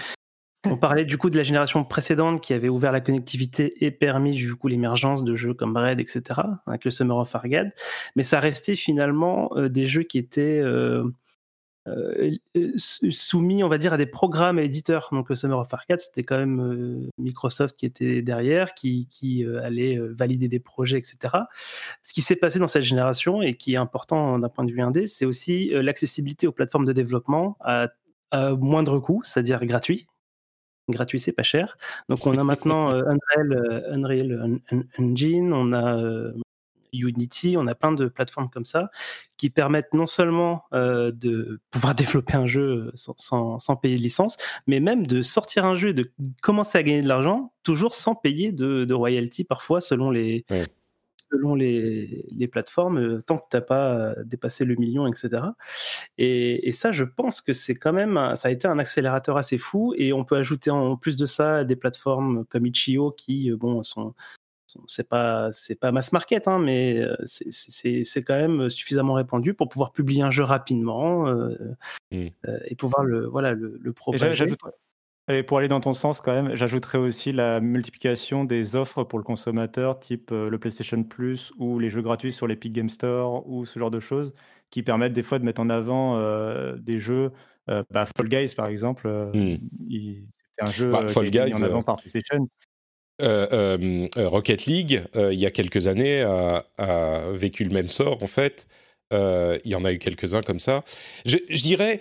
[0.67, 4.33] on parlait du coup de la génération précédente qui avait ouvert la connectivité et permis
[4.33, 6.23] du coup l'émergence de jeux comme Braid, etc.
[6.67, 7.73] avec le Summer of Arcade,
[8.17, 11.05] mais ça restait finalement euh, des jeux qui étaient euh,
[13.11, 15.09] soumis, on va dire, à des programmes éditeurs.
[15.13, 19.45] Donc le Summer of Arcade, c'était quand même euh, Microsoft qui était derrière, qui, qui
[19.45, 21.35] euh, allait euh, valider des projets, etc.
[22.03, 24.81] Ce qui s'est passé dans cette génération et qui est important d'un point de vue
[24.83, 27.89] indé, c'est aussi euh, l'accessibilité aux plateformes de développement à,
[28.31, 30.07] à moindre coût, c'est-à-dire gratuit.
[30.89, 31.77] Gratuit, c'est pas cher.
[32.09, 36.33] Donc on a maintenant euh, Unreal, euh, Unreal Un- Un- Engine, on a euh,
[36.93, 38.91] Unity, on a plein de plateformes comme ça
[39.37, 44.03] qui permettent non seulement euh, de pouvoir développer un jeu sans, sans- sans payer de
[44.03, 44.37] licence,
[44.67, 46.11] mais même de sortir un jeu et de
[46.43, 50.67] commencer à gagner de l'argent, toujours sans payer de, de royalties parfois selon les, Ouais.
[51.31, 55.43] selon les, les plateformes, euh, tant que tu n'as pas euh, dépassé le million, etc.
[56.17, 59.37] Et, et ça, je pense que c'est quand même, un- ça a été un accélérateur
[59.37, 59.95] assez fou.
[59.99, 63.83] Et on peut ajouter en plus de ça des plateformes comme Itch.io qui, euh, bon,
[63.83, 64.15] sont-
[64.87, 69.69] c'est pas, c'est pas mass market, hein, mais euh, c'est- quand même suffisamment répandu pour
[69.69, 71.55] pouvoir publier un jeu rapidement euh,
[72.47, 74.47] euh, et pouvoir le, voilà, le, le Et propager.
[75.47, 79.25] pour aller dans ton sens quand même, j'ajouterais aussi la multiplication des offres pour le
[79.25, 83.67] consommateur, type euh, le PlayStation Plus ou les jeux gratuits sur l'Epic Game Store ou
[83.67, 84.33] ce genre de choses,
[84.71, 87.31] qui permettent des fois de mettre en avant euh, des jeux.
[87.69, 89.31] euh, bah, Fall Guys par exemple, euh,
[89.89, 91.83] il- c'était un jeu Bah, euh, qui Fall a été mis Guys, en avant euh,
[91.83, 92.49] par PlayStation.
[93.21, 96.65] Euh, euh, euh, Rocket League, il y a quelques années, a,
[97.33, 98.67] vécu le même sort, en fait.
[99.13, 100.85] Il y en a eu quelques-uns comme ça.
[101.27, 102.01] Je, je dirais,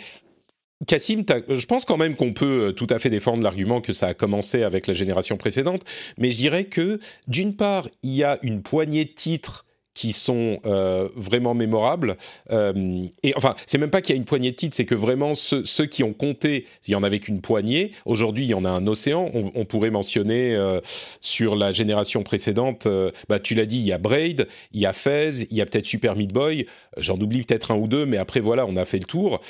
[0.86, 4.14] Cassim, je pense quand même qu'on peut tout à fait défendre l'argument que ça a
[4.14, 5.84] commencé avec la génération précédente,
[6.18, 9.66] mais je dirais que, d'une part, il y a une poignée de titres
[9.98, 12.18] qui sont euh, vraiment mémorables.
[12.52, 14.94] Euh, et enfin, c'est même pas qu'il y a une poignée de titres, c'est que
[14.94, 17.94] vraiment ceux, qui ont compté, il y en avait qu'une poignée.
[18.06, 19.32] Aujourd'hui, il y en a un océan.
[19.34, 20.82] On, pourrait mentionner euh,
[21.20, 22.88] sur la génération précédente,
[23.28, 25.66] bah, tu l'as dit, il y a Braid, il y a Fez, il y a
[25.66, 26.68] peut-être Super Meat Boy.
[26.98, 29.42] J'en oublie peut-être un ou deux, mais après voilà, on a fait le tour.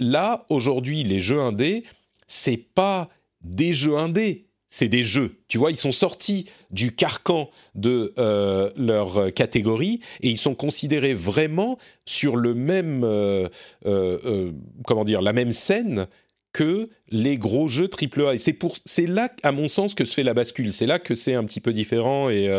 [0.00, 1.84] Là, aujourd'hui, les jeux indés,
[2.26, 3.08] c'est pas
[3.40, 4.45] des jeux indés.
[4.76, 10.28] C'est des jeux, tu vois, ils sont sortis du carcan de euh, leur catégorie et
[10.28, 13.48] ils sont considérés vraiment sur le même, euh,
[13.86, 14.52] euh,
[14.84, 16.08] comment dire, la même scène
[16.52, 18.34] que les gros jeux AAA.
[18.34, 20.74] Et c'est pour, c'est là, à mon sens, que se fait la bascule.
[20.74, 22.50] C'est là que c'est un petit peu différent et,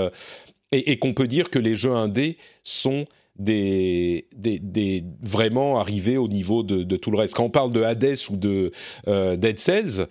[0.72, 3.06] et, qu'on peut dire que les jeux indés sont
[3.38, 7.36] des, des, des- vraiment arrivés au niveau de, tout le reste.
[7.36, 8.72] Quand on parle de Hades ou de
[9.06, 10.08] Dead Cells,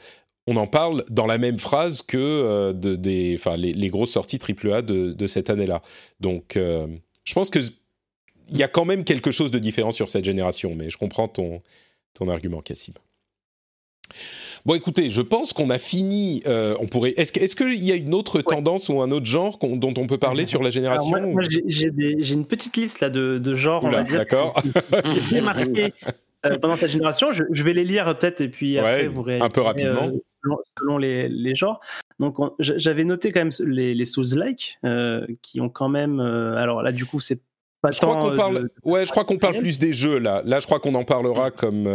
[0.47, 4.39] on en parle dans la même phrase que euh, de, des, les, les grosses sorties
[4.39, 5.83] AAA de, de cette année-là.
[6.21, 6.87] Donc, euh,
[7.25, 7.59] je pense que
[8.49, 11.27] il y a quand même quelque chose de différent sur cette génération, mais je comprends
[11.27, 11.63] ton,
[12.15, 12.93] ton argument, Cassim.
[14.65, 16.43] Bon, écoutez, je pense qu'on a fini.
[16.47, 17.13] euh, on pourrait.
[17.17, 20.19] Est-ce que- qu'il y a une autre tendance ou un autre genre dont on peut
[20.19, 21.91] parler sur la génération moi, moi, j'ai- j'ai
[22.21, 24.61] j'ai une petite liste là de, de genres, d'accord.
[25.31, 25.93] démarqués
[26.47, 27.33] euh, pendant ta génération.
[27.33, 30.05] Je, je vais les lire peut-être et puis après Ouais, vous un peu rapidement.
[30.09, 31.81] euh, selon, selon les, les genres.
[32.21, 36.21] Donc on- j'a- j'avais noté quand même les, les Souls-like euh, qui ont quand même.
[36.21, 37.43] euh, alors là, du coup, c'est
[37.83, 38.21] pas Je crois tant.
[38.21, 38.63] qu'on euh, parle.
[38.63, 40.43] de- Ouais, je crois qu'on parle plus des jeux là.
[40.45, 41.89] Là, je crois qu'on en parlera comme.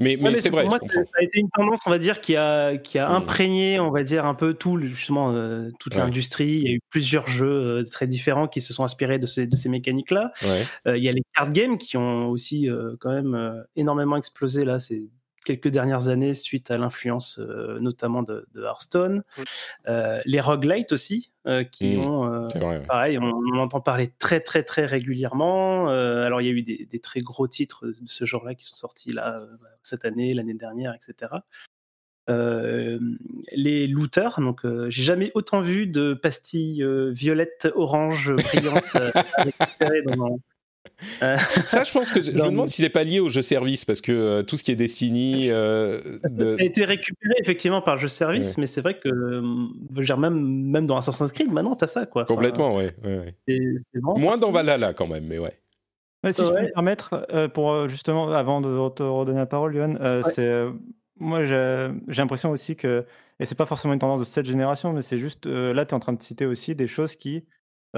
[0.00, 0.64] Mais, Ouais, mais c'est vrai.
[0.64, 3.12] moi, ça a été une tendance, on va dire, qui a, qui a Mm.
[3.12, 6.00] imprégné, on va dire, un peu tout, justement, euh, toute Ouais.
[6.00, 6.48] l'industrie.
[6.48, 9.46] Il y a eu plusieurs jeux euh, très différents qui se sont inspirés de ces,
[9.46, 10.32] de ces mécaniques-là.
[10.42, 10.62] Ouais.
[10.88, 12.68] Euh, il y a les card games qui ont aussi
[12.98, 15.04] quand même énormément explosé là ces
[15.44, 19.22] quelques dernières années suite à l'influence euh, notamment de, de Hearthstone.
[19.86, 22.00] Euh, les roguelites aussi euh, qui Mm.
[22.00, 22.78] ont euh, C'est vrai.
[22.78, 22.86] ouais.
[22.86, 25.90] pareil, on, on entend parler très très très régulièrement.
[25.90, 28.64] Euh, alors il y a eu des, des très gros titres de ce genre-là qui
[28.64, 29.42] sont sortis là
[29.82, 31.32] cette année, l'année dernière, etc.
[32.30, 32.98] Euh,
[33.52, 39.10] les looters, donc euh, j'ai jamais autant vu de pastilles euh, violettes, orange, brillantes euh,
[39.36, 40.38] à récupérer dans,
[41.66, 44.00] Ça, je pense que je me demande si c'est pas lié au jeu service parce
[44.00, 45.50] que euh, tout ce qui est Destiny.
[45.50, 50.16] euh, de- Ça a été récupéré effectivement par jeu service, mais c'est vrai que euh,
[50.16, 50.40] même,
[50.70, 52.22] même dans Assassin's Creed, maintenant, t'as ça quoi.
[52.22, 52.90] Enfin, Complètement, ouais.
[53.04, 53.34] ouais, ouais.
[53.46, 54.50] c'est- c'est vraiment Moins dans.
[54.50, 55.52] Valhalla quand même, mais ouais.
[56.32, 59.96] si je peux me permettre, euh, pour justement, avant de te redonner la parole, Johan,
[60.00, 60.64] euh, c'est
[61.18, 63.04] moi j'ai l'impression aussi que,
[63.40, 65.94] et c'est pas forcément une tendance de cette génération, mais c'est juste là, tu es
[65.94, 67.44] en train de citer aussi des choses qui,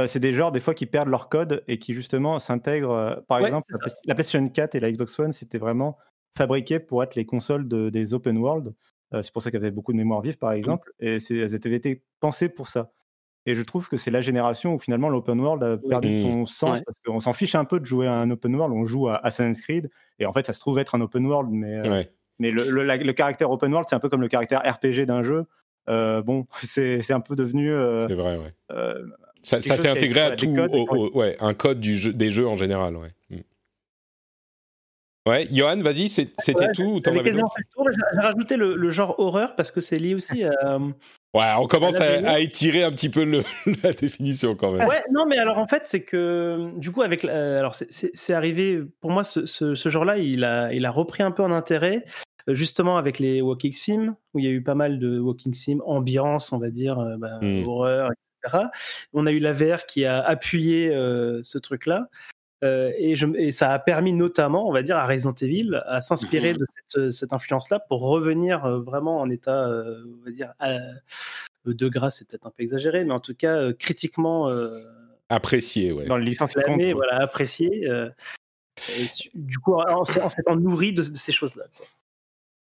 [0.06, 3.22] c'est des genres des fois qui perdent leur code et qui justement s'intègrent.
[3.28, 3.72] par exemple,
[4.04, 5.96] la, PlayStation 4 et la Xbox One, c'était vraiment
[6.36, 8.74] fabriqué pour être les consoles de, des open world.
[9.12, 10.56] c'est pour ça qu'elles avaient beaucoup de mémoire vive, par mmh.
[10.56, 12.92] exemple, et elles étaient été pensées pour ça.
[13.46, 16.46] Et je trouve que c'est la génération où finalement l'open world a perdu son mmh.
[16.46, 18.74] sens parce qu'on s'en fiche un peu de jouer à un open world.
[18.76, 19.88] On joue à Assassin's Creed
[20.18, 22.02] et en fait, ça se trouve être un open world, mais, euh,
[22.40, 25.44] mais le, le, caractère open world, c'est un peu comme le caractère RPG d'un jeu.
[25.88, 27.70] Euh, bon, c'est un peu devenu.
[27.70, 28.52] Euh, c'est vrai, ouais.
[29.42, 30.48] Ça, ça s'est intégré à tout,
[31.14, 33.10] ouais, un code du jeu, des jeux en général, ouais.
[33.30, 33.36] Mmh.
[35.26, 39.72] Ouais, Johan, vas-y, c'était tout ou t'en avais J'ai rajouté le, le, genre horreur parce
[39.72, 40.78] que c'est lié aussi à,
[41.36, 43.42] Ouais, on commence à, étirer un petit peu le,
[43.82, 44.88] la définition quand même.
[44.88, 49.10] Ouais, non, mais alors en fait, c'est que du coup, avec, alors c'est arrivé pour
[49.10, 52.04] moi, ce, ce, genre-là, il a, il a repris un peu en intérêt,
[52.48, 55.80] justement avec les walking sim, où il y a eu pas mal de walking sim,
[55.84, 57.66] ambiance, on va dire, euh, bah, hmm.
[57.66, 58.10] horreur,
[58.46, 58.64] etc.
[59.12, 62.08] On a eu la VR qui a appuyé euh, ce truc-là.
[62.64, 66.00] Euh, et, je, et, ça a permis notamment, on va dire, à Resident Evil à
[66.00, 66.58] s'inspirer mhm.
[66.58, 70.52] de cette, cette influence-là pour revenir euh, vraiment en état, euh, on va dire,
[71.66, 74.48] de grâce, c'est peut-être un peu exagéré, mais en tout cas critiquement
[75.28, 76.06] apprécié, ouais.
[76.06, 77.88] Dans le licenciement, voilà, apprécié.
[79.34, 81.64] du coup, en, s'étant nourri de, ces choses-là.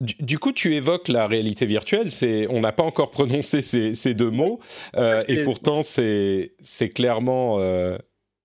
[0.00, 2.10] Du, coup, tu évoques la réalité virtuelle.
[2.10, 4.60] C'est, on n'a pas encore prononcé ces, ces deux mots,
[5.28, 6.54] et pourtant c'est,
[6.94, 7.58] clairement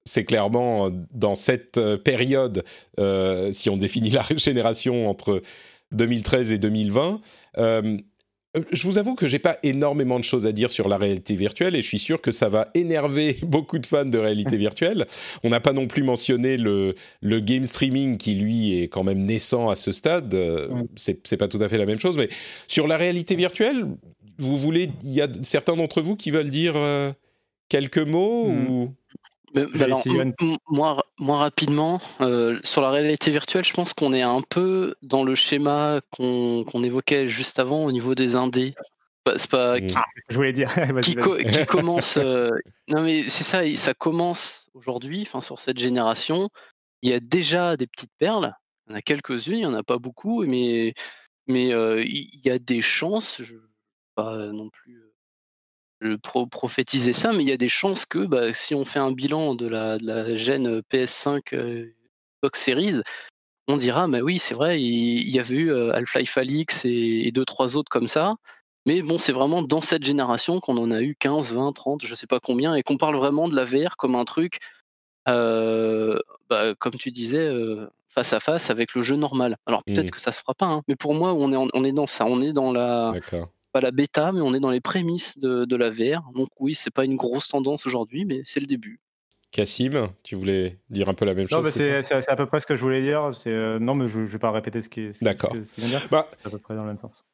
[0.06, 2.64] c'est clairement dans cette euh, période,
[3.00, 5.42] euh, si on définit la génération entre
[5.92, 7.22] 2013 et 2020.
[8.56, 11.36] Euh, je vous avoue que j'ai pas énormément de choses à dire sur la réalité
[11.36, 15.06] virtuelle et je suis sûr que ça va énerver beaucoup de fans de réalité virtuelle.
[15.44, 19.24] On n'a pas non plus mentionné le, le game streaming qui lui est quand même
[19.24, 20.36] naissant à ce stade.
[20.96, 22.30] C'est pas tout à fait la même chose, mais
[22.68, 23.86] sur la réalité virtuelle,
[24.38, 26.76] vous voulez, il y a certains d'entre vous qui veulent dire
[27.70, 28.70] quelques mots hmm.
[28.70, 28.94] ou
[30.70, 35.24] moi, moi, rapidement, euh, sur la réalité virtuelle, je pense qu'on est un peu dans
[35.24, 38.76] le schéma qu'on évoquait juste avant au niveau des indés.
[39.38, 39.80] C'est pas.
[39.80, 39.88] Mmh.
[40.30, 40.72] je voulais dire.
[41.02, 42.18] qui, qui, commence.
[42.18, 42.52] Euh,
[42.88, 46.50] non, mais c'est ça, ça commence aujourd'hui, enfin, sur cette génération.
[47.02, 48.54] Il y a déjà des petites perles.
[48.88, 50.94] Il y en a quelques-unes, il n'y en a pas beaucoup, mais,
[51.48, 53.56] mais euh, il y a des chances, je
[54.14, 55.05] pas non plus
[56.52, 59.56] prophétiser ça, mais il y a des chances que bah, si on fait un bilan
[59.56, 61.94] de la, de la gêne PS5 euh,
[62.38, 63.02] Xbox Series,
[63.68, 67.46] on dira, bah oui, c'est vrai, il, y avait eu euh, Half-Life Alix et, deux,
[67.46, 68.36] trois autres comme ça.
[68.86, 72.14] Mais bon, c'est vraiment dans cette génération qu'on en a eu 15, 20, 30, je
[72.14, 74.60] sais pas combien, et qu'on parle vraiment de la VR comme un truc,
[75.28, 76.20] euh,
[76.50, 77.52] bah, comme tu disais,
[78.10, 79.58] face à face avec le jeu normal.
[79.66, 80.12] Alors peut-être mmh.
[80.12, 82.26] que ça se fera pas, hein, mais pour moi, on est, on est dans ça,
[82.28, 83.12] on est dans la,
[83.76, 86.32] pas la bêta, mais on est dans les prémices de, la VR.
[86.34, 89.02] Donc oui, c'est pas une grosse tendance aujourd'hui, mais c'est le début.
[89.52, 92.78] Cassim, tu voulais dire un peu la même chose C'est à peu près ce que
[92.78, 93.32] je voulais dire.
[93.48, 95.54] Euh, non, mais je ne vais pas répéter ce qui, D'accord.
[96.10, 97.26] Bah, c'est à peu près dans le même sens.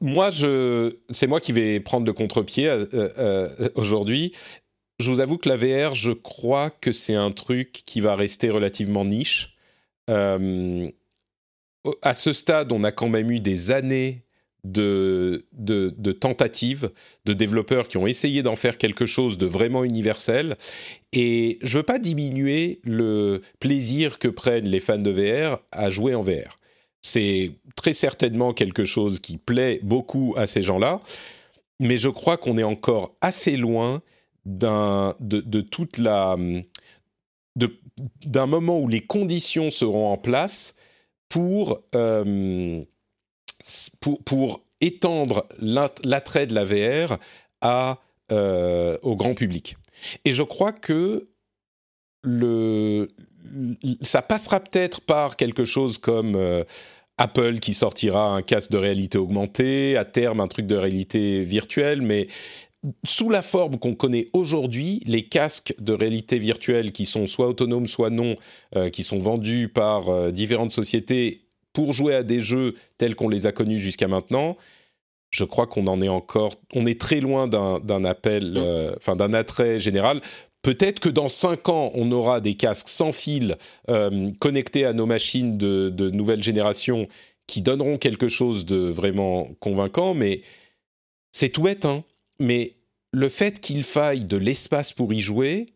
[0.00, 4.32] moi, je, c'est moi qui vais prendre le contre-pied euh, euh, aujourd'hui.
[4.98, 8.50] Je vous avoue que la VR, je crois que c'est un truc qui va rester
[8.50, 9.56] relativement niche.
[10.08, 10.34] à
[12.14, 14.25] ce stade, on a quand même eu des années
[14.72, 16.90] de, tentatives
[17.24, 20.56] de développeurs qui ont essayé d'en faire quelque chose de vraiment universel.
[21.12, 26.14] Et je veux pas diminuer le plaisir que prennent les fans de VR à jouer
[26.14, 26.58] en VR.
[27.02, 31.00] C'est très certainement quelque chose qui plaît beaucoup à ces gens-là,
[31.78, 34.02] mais je crois qu'on est encore assez loin
[34.44, 36.36] d'un de toute la
[38.26, 40.74] d'un moment où les conditions seront en place
[41.28, 42.84] pour euh,
[44.00, 47.18] pour, étendre l'attrait de la VR
[48.30, 49.76] euh, au grand public.
[50.26, 51.28] Et je crois que
[54.02, 56.62] ça passera peut-être par quelque chose comme euh,
[57.16, 62.02] Apple qui sortira un casque de réalité augmentée, à terme un truc de réalité virtuelle,
[62.02, 62.28] mais
[63.04, 67.86] sous la forme qu'on connaît aujourd'hui, les casques de réalité virtuelle qui sont soit autonomes,
[67.86, 68.36] soit non,
[68.76, 71.45] euh, qui sont vendus par différentes sociétés
[71.76, 74.56] pour jouer à des jeux tels qu'on les a connus jusqu'à maintenant,
[75.28, 78.56] je crois qu'on en est encore, on est très loin d'un appel, mm.
[78.56, 80.22] euh, enfin d'un attrait général.
[80.62, 83.58] Peut-être que dans cinq ans, on aura des casques sans fil
[83.90, 87.08] euh, connectés à nos machines de, de, nouvelle génération
[87.46, 90.40] qui donneront quelque chose de vraiment convaincant, mais
[91.30, 92.04] c'est tout bête, hein.
[92.40, 92.72] Mais
[93.12, 95.66] le fait qu'il faille de l'espace pour y jouer,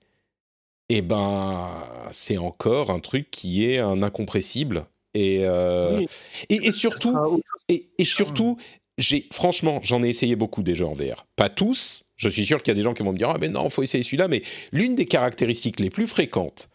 [0.89, 1.69] eh ben,
[2.11, 4.87] c'est encore un truc qui est un incompressible.
[5.15, 6.07] Et, euh, Oui.
[6.49, 8.57] et, et surtout, et surtout,
[8.99, 11.27] j'ai franchement, j'en ai essayé beaucoup des jeux en VR.
[11.37, 12.05] Pas tous.
[12.17, 13.69] Je suis sûr qu'il y a des gens qui vont me dire ah mais non,
[13.71, 14.29] faut essayer celui-là.
[14.29, 14.43] Mais
[14.73, 16.69] l'une des caractéristiques les plus fréquentes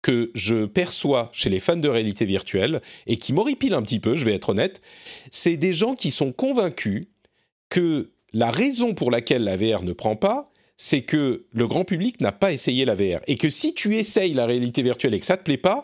[0.00, 4.14] que je perçois chez les fans de réalité virtuelle et qui m'horripile un petit peu,
[4.14, 4.80] je vais être honnête,
[5.32, 7.06] c'est des gens qui sont convaincus
[7.68, 12.20] que la raison pour laquelle la VR ne prend pas, c'est que le grand public
[12.20, 15.26] n'a pas essayé la VR et que si tu essayes la réalité virtuelle et que
[15.26, 15.82] ça te plaît pas,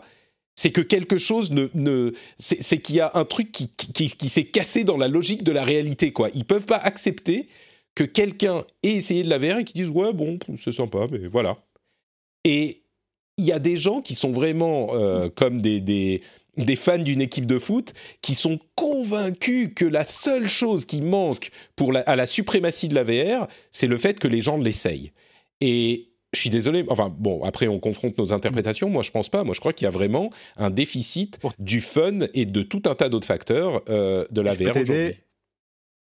[0.55, 4.83] c'est que quelque chose ne, c'est qu'il y a un truc qui, qui, s'est cassé
[4.83, 6.29] dans la logique de la réalité quoi.
[6.33, 7.47] Ils peuvent pas accepter
[7.93, 11.27] que quelqu'un ait essayé de la VR et qui disent ouais bon c'est sympa mais
[11.27, 11.53] voilà.
[12.45, 12.83] Et
[13.37, 16.21] il y a des gens qui sont vraiment euh, comme des, des,
[16.77, 21.91] fans d'une équipe de foot qui sont convaincus que la seule chose qui manque pour
[22.05, 25.11] à la suprématie de la VR, c'est le fait que les gens l'essayent.
[25.59, 29.43] Et je suis désolé, enfin bon, après on confronte nos interprétations, moi je pense pas,
[29.43, 32.95] moi je crois qu'il y a vraiment un déficit du fun et de tout un
[32.95, 35.15] tas d'autres facteurs euh, de la Je VR aujourd'hui.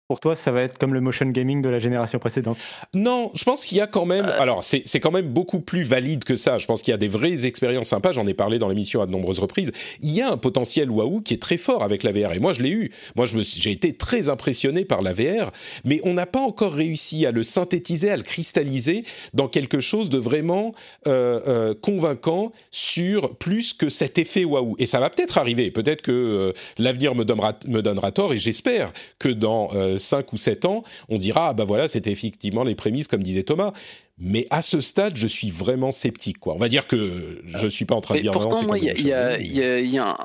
[0.08, 2.58] Pour toi, ça va être comme le motion gaming de la génération précédente?
[2.94, 4.24] Non, je pense qu'il y a quand même.
[4.24, 4.40] Euh.
[4.40, 6.58] Alors, c'est c'est quand même beaucoup plus valide que ça.
[6.58, 8.12] Je pense qu'il y a des vraies expériences sympas.
[8.12, 9.72] J'en ai parlé dans l'émission à de nombreuses reprises.
[10.00, 12.32] Il y a un potentiel waouh qui est très fort avec la VR.
[12.34, 12.92] Et moi, je l'ai eu.
[13.16, 15.50] Moi, je me suis- j'ai été très impressionné par la VR.
[15.84, 19.04] Mais on n'a pas encore réussi à le synthétiser, à le cristalliser
[19.34, 20.72] dans quelque chose de vraiment
[21.08, 24.76] euh, euh, convaincant sur plus que cet effet waouh.
[24.78, 25.72] Et ça va peut-être arriver.
[25.72, 28.32] Peut-être que euh, l'avenir me donnera, me donnera tort.
[28.32, 32.64] Et j'espère que dans 5 ou 7 ans, on dira, ah bah voilà, c'était effectivement
[32.64, 33.72] les prémices, comme disait Thomas.
[34.18, 36.38] Mais à ce stade, je suis vraiment sceptique.
[36.38, 36.54] Quoi.
[36.54, 38.66] On va dire que je ne suis pas en train de dire non, pourtant, c'est
[38.66, 40.16] moi, comme y a, y a- y a- un-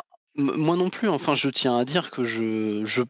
[0.78, 3.01] non plus, enfin, je tiens à dire que je, je,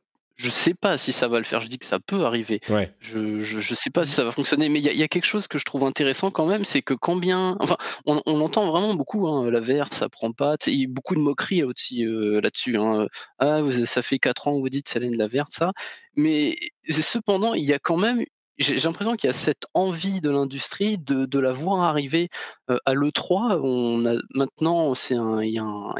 [0.41, 1.59] je sais pas si ça va le faire.
[1.59, 2.59] Je dis que ça peut arriver.
[2.69, 2.93] Ouais.
[2.99, 5.03] Je, je, je sais pas si ça va fonctionner, mais il y, a- il y
[5.03, 8.21] a quelque chose que je trouve intéressant quand même, c'est que quand bien, enfin, on,
[8.25, 11.19] on entend vraiment beaucoup, hein, la VR, ça prend pas, il y a beaucoup de
[11.19, 12.77] moqueries aussi euh, là-dessus.
[12.77, 13.07] Hein.
[13.39, 15.71] Ah, vous- ça fait 4 ans que vous dites c'est de la VR, ça.
[16.15, 16.55] Mais
[16.89, 18.23] cependant, il y a quand même,
[18.57, 22.29] j'ai j'ai l'impression qu'il y a cette envie de l'industrie de, de la voir arriver
[22.69, 23.59] euh, à l'E3.
[23.63, 25.93] On a maintenant, c'est un, il y a un,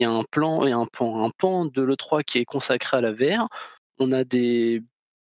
[0.00, 2.96] il y a un- plan, a un pan, un pan de l'E3 qui est consacré
[2.98, 3.48] à la VR.
[3.98, 4.82] On a des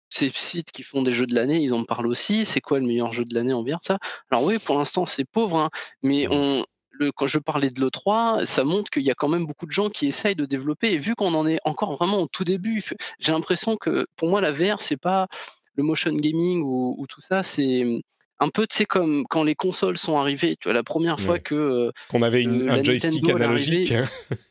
[0.10, 2.46] ces sites qui font des jeux de l'année, ils en parlent aussi.
[2.46, 4.00] C'est quoi le meilleur jeu de l'année en VR ça?
[4.32, 5.70] Alors oui, pour l'instant c'est pauvre, hein,
[6.02, 9.46] mais on, le, quand je parlais de l'E3, ça montre qu'il y a quand même
[9.46, 10.92] beaucoup de gens qui essayent de développer.
[10.94, 12.82] Et vu qu'on en est encore vraiment au tout début,
[13.20, 15.28] j'ai l'impression que pour moi la VR c'est pas
[15.76, 18.02] le motion gaming ou, ou tout ça, c'est
[18.40, 20.56] un peu tu sais comme quand les consoles sont arrivées.
[20.60, 21.40] Tu vois la première fois Ouais.
[21.40, 23.92] que euh, Qu'on avait une- Euh, un joystick Nintendo, analogique.
[23.92, 24.06] hein.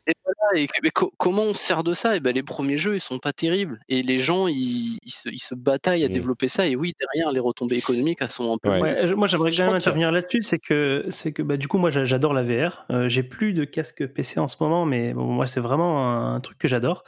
[0.07, 2.15] et voilà, et, mais co- comment on se sert de ça?
[2.15, 3.79] Et ben, Les premiers jeux, ils sont pas terribles.
[3.89, 6.13] Et les gens, ils, ils se, ils se bataillent à Mm.
[6.13, 6.67] développer ça.
[6.67, 8.81] Et oui, derrière, les retombées économiques, elles sont un peu Ouais.
[8.81, 12.03] Ouais, moi j'aimerais a- intervenir là-dessus, c'est que c'est que bah, du coup moi j'a-
[12.05, 12.85] j'adore la VR.
[12.91, 16.39] Euh, j'ai plus de casque PC en ce moment, mais bon, moi c'est vraiment un,
[16.41, 17.03] truc que j'adore.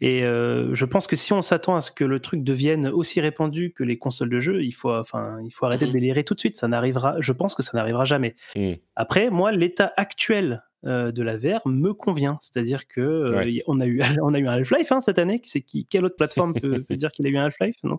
[0.00, 3.20] Et euh, je pense que si on s'attend à ce que le truc devienne aussi
[3.20, 5.92] répandu que les consoles de jeu, il faut enfin il faut arrêter Mhm.
[5.92, 6.56] de délirer tout de suite.
[6.56, 7.16] Ça n'arrivera.
[7.20, 8.34] Je pense que ça n'arrivera jamais.
[8.56, 8.72] Mm.
[8.96, 13.62] Après moi l'état actuel euh, de la VR me convient, c'est-à-dire que euh, Ouais.
[13.66, 15.40] on a eu on a eu un Half-Life hein, cette année.
[15.44, 17.76] C'est qui quelle autre plateforme peut, peut dire qu'il a eu un Half-Life?
[17.82, 17.98] Non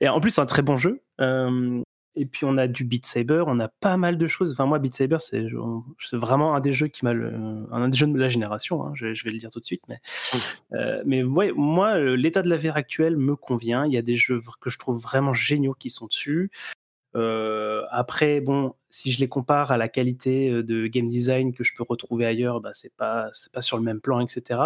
[0.00, 1.00] Et en plus c'est un très bon jeu.
[1.20, 1.80] Euh,
[2.14, 4.52] et puis on a du Beat Saber, on a pas mal de choses.
[4.52, 5.46] Enfin moi Beat Saber c'est
[6.12, 7.32] vraiment un des jeux qui m'a le-
[7.70, 8.84] un des jeux de la génération.
[8.84, 9.98] hein, je, je vais le dire tout de suite, mais
[10.74, 13.86] euh, mais ouais, moi l'état de la VR actuel me convient.
[13.86, 16.50] Il y a des jeux que je trouve vraiment géniaux qui sont dessus.
[17.14, 21.62] Euh, après bon, si je les compare à la qualité euh, de game design que
[21.62, 24.60] je peux retrouver ailleurs, bah c'est pas c'est pas sur le même plan, etc.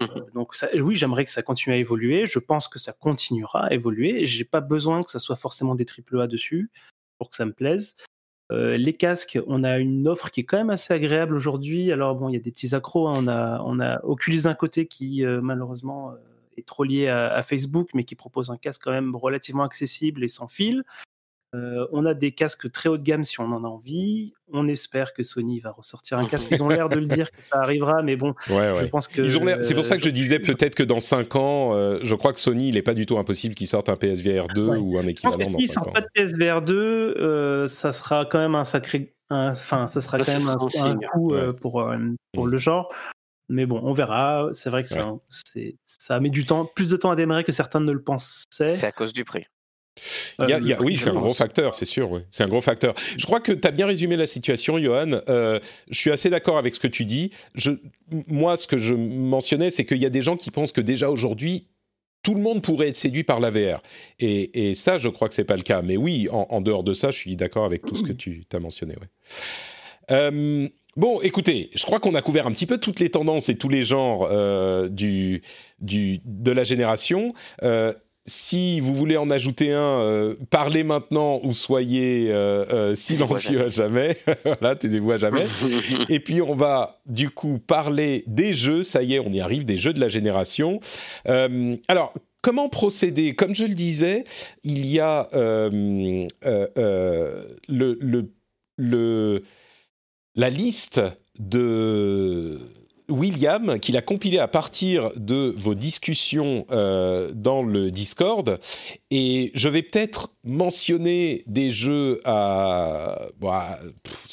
[0.00, 0.08] Mhm.
[0.16, 2.26] Euh, donc ça- oui, j'aimerais que ça continue à évoluer.
[2.26, 4.26] Je pense que ça continuera à évoluer.
[4.26, 6.70] J'ai pas besoin que ça soit forcément des triple A dessus
[7.18, 7.96] pour que ça me plaise.
[8.50, 11.92] Euh, les casques, on a une offre qui est quand même assez agréable aujourd'hui.
[11.92, 13.08] Alors bon, il y a des petits accros.
[13.08, 13.12] hein.
[13.16, 16.14] On a on a Oculus d'un côté qui malheureusement
[16.56, 20.24] est trop lié à, à Facebook, mais qui propose un casque quand même relativement accessible
[20.24, 20.82] et sans fil.
[21.54, 24.34] Euh, on a des casques très haut de gamme si on en a envie.
[24.52, 26.48] On espère que Sony va ressortir un casque.
[26.50, 29.22] Ils ont l'air de le dire que ça arrivera, mais bon, Ouais, je pense que
[29.22, 32.00] Ils ont l'air- C'est pour ça que je disais peut-être que dans 5 ans, euh,
[32.02, 34.68] je crois que Sony, il n'est pas du tout impossible qu'ils sortent un PSVR 2
[34.68, 34.76] Ouais.
[34.76, 36.74] ou un équivalent s'ils 5 sortent pas de PSVR 2,
[37.18, 39.14] euh, ça sera quand même un sacré.
[39.30, 40.56] Enfin, ça sera Là, quand même un,
[41.08, 41.98] coup euh, pour, euh,
[42.34, 42.50] pour Mm.
[42.50, 42.94] le genre.
[43.50, 44.48] Mais bon, on verra.
[44.52, 44.90] C'est vrai que
[45.30, 48.68] c'est- ça met du temps, plus de temps à démarrer que certains ne le pensaient.
[48.68, 49.46] C'est à cause du prix.
[50.40, 52.22] Il y a- Euh, il y a- oui, c'est un gros facteur, c'est sûr.
[52.30, 52.94] C'est un gros facteur.
[53.16, 55.20] Je crois que tu as bien résumé la situation, Johan.
[55.28, 55.58] Euh,
[55.90, 57.30] je suis assez d'accord avec ce que tu dis.
[57.54, 57.72] Je,
[58.28, 61.10] moi, ce que je mentionnais, c'est qu'il y a des gens qui pensent que déjà
[61.10, 61.62] aujourd'hui,
[62.24, 63.80] tout le monde pourrait être séduit par la VR.
[64.18, 65.82] Et, et ça, je crois que c'est pas le cas.
[65.82, 68.44] Mais oui, en, en dehors de ça, je suis d'accord avec tout ce que tu
[68.52, 68.94] as mentionné.
[69.00, 69.08] Ouais.
[70.10, 73.56] Euh, bon, écoutez, je crois qu'on a couvert un petit peu toutes les tendances et
[73.56, 75.42] tous les genres euh, du,
[75.80, 77.28] du, de la génération.
[77.62, 77.92] Euh,
[78.28, 83.70] si vous voulez en ajouter un, euh, parlez maintenant ou soyez euh, euh, silencieux à
[83.70, 84.18] jamais.
[84.44, 85.46] voilà, taisez-vous à jamais.
[86.08, 88.82] Et puis on va du coup parler des jeux.
[88.82, 90.78] Ça y est, on y arrive, des jeux de la génération.
[91.88, 92.14] Alors.
[92.40, 93.34] Comment procéder?
[93.34, 94.22] Comme je le disais,
[94.62, 96.28] il y a le,
[97.68, 98.30] le,
[98.76, 99.42] le,
[100.36, 101.00] la liste
[101.40, 102.60] de
[103.08, 108.58] William, qu'il a compilé à partir de vos discussions euh, dans le Discord.
[109.10, 113.78] Et je vais peut-être mentionner des jeux bah,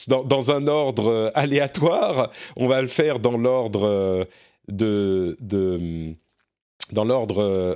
[0.08, 2.32] dans, un ordre aléatoire.
[2.58, 4.26] On va le faire dans l'ordre euh,
[4.68, 5.38] de,
[6.92, 7.42] dans l'ordre.
[7.42, 7.76] euh,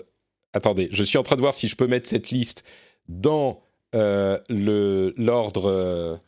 [0.53, 2.63] attendez, je suis en train de voir si je peux mettre cette liste
[3.07, 3.61] dans
[3.95, 6.19] euh, l'ordre.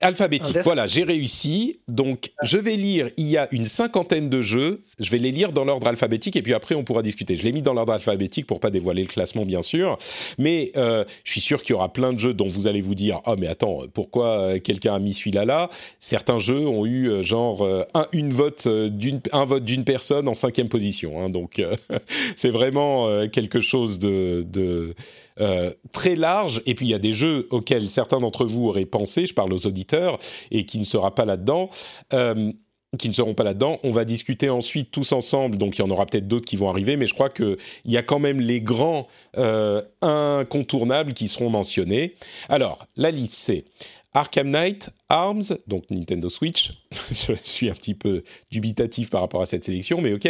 [0.00, 0.64] Alphabétique, Inverse.
[0.64, 1.80] voilà, j'ai réussi.
[1.88, 4.82] Donc, je vais lire, il y a une cinquantaine de jeux.
[5.00, 7.36] Je vais les lire dans l'ordre alphabétique et puis après, on pourra discuter.
[7.36, 9.98] Je l'ai mis dans l'ordre alphabétique pour pas dévoiler le classement, bien sûr.
[10.38, 12.94] Mais euh, je suis sûr qu'il y aura plein de jeux dont vous allez vous
[12.94, 15.68] dire Ah, mais attends, pourquoi euh, quelqu'un a mis celui-là là?
[15.98, 20.34] Certains jeux ont eu euh, genre un, une vote, d'une, un vote d'une personne en
[20.36, 21.20] cinquième position.
[21.20, 21.28] hein.
[21.28, 21.74] donc, euh,
[22.36, 24.46] c'est vraiment quelque chose de.
[24.48, 24.94] de
[25.40, 26.62] euh, très large.
[26.66, 29.52] Et puis il y a des jeux auxquels certains d'entre vous auraient pensé, je parle
[29.52, 30.18] aux auditeurs,
[30.50, 31.70] et qui ne sera pas là-dedans.
[32.12, 32.52] Euh,
[32.98, 33.78] qui ne seront pas là-dedans.
[33.82, 36.70] On va discuter ensuite tous ensemble, donc il y en aura peut-être d'autres qui vont
[36.70, 41.50] arriver, mais je crois qu'il y a quand même les grands euh, incontournables qui seront
[41.50, 42.14] mentionnés.
[42.48, 43.66] Alors, la liste, c'est
[44.14, 46.72] Arkham Knight, ARMS, donc Nintendo Switch.
[46.92, 50.28] je suis un petit peu dubitatif par rapport à cette sélection, mais ok.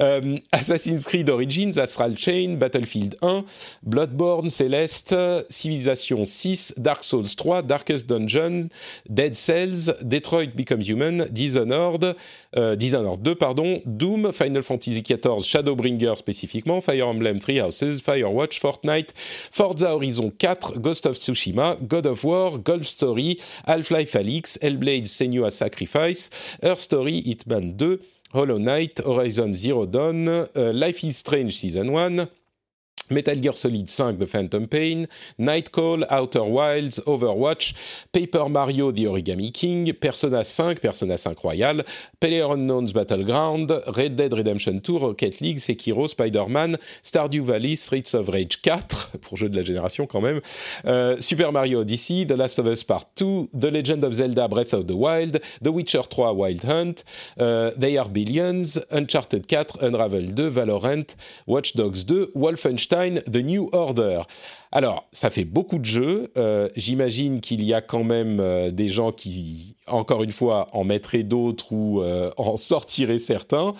[0.00, 3.44] Euh, Assassin's Creed Origins, Astral Chain, Battlefield 1,
[3.84, 5.14] Bloodborne, Celeste,
[5.48, 8.68] Civilization 6, Dark Souls 3, Darkest Dungeon,
[9.08, 12.16] Dead Cells, Detroit Become Human, Dishonored,
[12.56, 18.58] euh, Dishonored 2, pardon, Doom, Final Fantasy XIV, Shadowbringer spécifiquement, Fire Emblem Three Houses, Firewatch,
[18.58, 19.10] Fortnite,
[19.52, 25.56] Forza Horizon 4, Ghost of Tsushima, God of War, Golf Story, Half-Life Alyx, Hellblade Senua's
[25.56, 26.30] Sacrifice,
[26.62, 27.98] Earth Story, Hitman 2,
[28.32, 32.28] Hollow Knight, Horizon Zero Dawn, euh, Life is Strange Season 1,
[33.10, 35.06] Metal Gear Solid 5 The Phantom Pain,
[35.38, 37.74] Nightcall, Outer Wilds, Overwatch,
[38.12, 41.82] Paper Mario The Origami King, Persona 5, Persona 5 Royal,
[42.20, 48.60] PlayerUnknown's Battleground, Red Dead Redemption 2, Rocket League, Sekiro, Spider-Man, Stardew Valley, Streets of Rage
[48.62, 50.40] 4, pour jeu de la génération quand même,
[50.86, 54.74] euh, Super Mario Odyssey, The Last of Us Part 2, The Legend of Zelda Breath
[54.74, 57.04] of the Wild, The Witcher 3 Wild Hunt,
[57.40, 63.68] euh, They Are Billions, Uncharted 4, Unravel 2, Valorant, Watch Dogs 2, Wolfenstein, The New
[63.72, 64.22] Order.
[64.72, 66.32] Alors, ça fait beaucoup de jeux.
[66.36, 70.84] Euh, J'imagine qu'il y a quand même euh, des gens qui, encore une fois, en
[70.84, 73.74] mettraient d'autres ou euh, en sortiraient certains.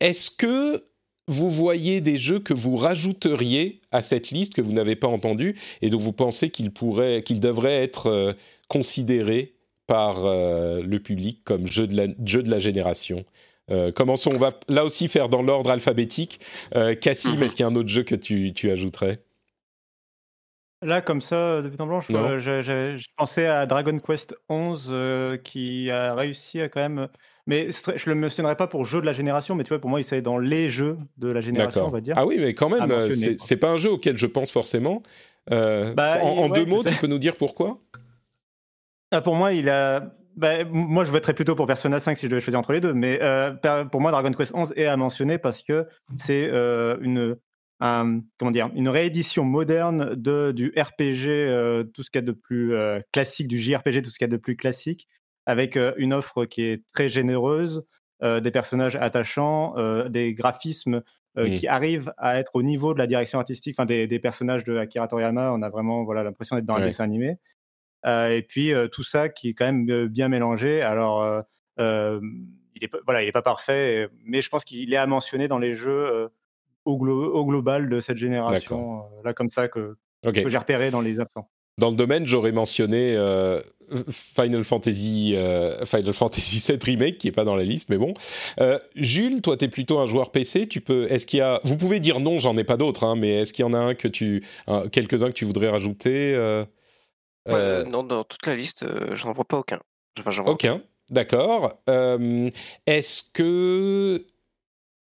[0.00, 0.84] Est-ce que
[1.28, 5.56] vous voyez des jeux que vous rajouteriez à cette liste que vous n'avez pas entendu
[5.82, 6.72] et dont vous pensez qu'ils
[7.22, 8.34] qu'ils devraient être
[8.68, 9.54] considérés
[9.86, 13.24] par le public comme jeux de la, jeux de la génération?
[13.70, 16.40] Euh, Commençons, on va là aussi faire dans l'ordre alphabétique.
[16.74, 17.42] Euh, Cassim, Mhm.
[17.44, 19.22] est-ce qu'il y a un autre jeu que tu, tu ajouterais?
[20.82, 22.20] Là, comme ça, depuis temps blanche, Non.
[22.24, 26.80] euh, je, je- je pensais à Dragon Quest 11 euh, qui a réussi à quand
[26.80, 27.08] même.
[27.46, 30.00] Mais je le mentionnerai pas pour jeu de la génération, mais tu vois, pour moi,
[30.00, 32.14] il serait dans les jeux de la génération, on va dire.
[32.16, 35.02] Ah oui, mais quand même, euh, c'est pas un jeu auquel je pense forcément.
[35.50, 37.78] Euh, Bah, en en ouais, deux mots, tu peux nous dire pourquoi?
[39.10, 40.14] Ah, pour moi, il a.
[40.36, 42.92] bah, moi, je voterais plutôt pour Persona 5 si je devais choisir entre les deux.
[42.94, 43.52] Mais euh,
[43.90, 47.36] pour moi, Dragon Quest 11 est à mentionner parce que c'est euh, une.
[47.80, 52.26] un- comment dire Une réédition moderne de, du RPG, euh, tout ce qu'il y a
[52.26, 52.74] de plus
[53.12, 55.08] classique, du JRPG, tout ce qu'il y a de plus classique,
[55.46, 57.84] avec une offre qui est très généreuse,
[58.22, 59.74] des personnages attachants,
[60.10, 61.02] des graphismes
[61.56, 64.76] qui arrivent à être au niveau de la direction artistique, enfin des, des personnages de
[64.76, 65.52] Akira Toriyama.
[65.54, 66.86] On a vraiment voilà l'impression d'être dans un Ouais.
[66.86, 67.36] dessin animé.
[68.06, 70.80] Euh, et puis euh, tout ça qui est quand même euh, bien mélangé.
[70.82, 71.42] Alors,
[71.78, 75.58] il est voilà, il est pas parfait, mais je pense qu'il est à mentionner dans
[75.58, 76.28] les jeux
[76.84, 79.02] au, glo- au global de cette génération.
[79.24, 79.96] là, comme ça que,
[80.50, 81.50] j'ai repéré dans les absents.
[81.78, 83.58] Dans le domaine, j'aurais mentionné euh,
[84.10, 88.12] Final Fantasy euh, Final Fantasy VII remake qui est pas dans la liste, mais bon.
[88.60, 90.66] Euh, Jules, toi, tu es plutôt un joueur PC.
[90.66, 91.10] Tu peux.
[91.10, 93.52] Est-ce qu'il y a Vous pouvez dire non, j'en ai pas d'autres, hein, mais est-ce
[93.54, 96.34] qu'il y en a un que tu, un- quelques-uns que tu voudrais rajouter
[97.48, 99.80] euh, non, dans toute la liste, euh, j'en vois pas aucun.
[100.18, 100.82] Enfin, vois Aucun.
[101.08, 101.72] D'accord.
[101.88, 102.50] Euh,
[102.86, 104.24] Est-ce que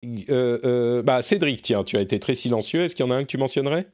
[0.04, 2.82] euh, euh, bah Cédric, tiens, tu as été très silencieux.
[2.82, 3.86] Est-ce qu'il y en a un que tu mentionnerais?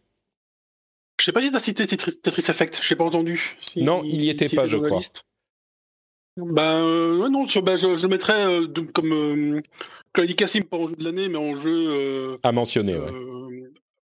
[1.18, 3.57] Je sais pas si tu as cité Tetris, Effect, je l'ai pas entendu.
[3.61, 5.01] Si- Non, il y était pas, je crois.
[6.37, 9.62] Ben euh, non, je, ben, je, je le mettrais euh, comme euh,
[10.12, 12.97] comme l'a dit Cassim, pas en jeu de l'année, mais en jeu euh, À mentionner,
[12.99, 13.11] ouais.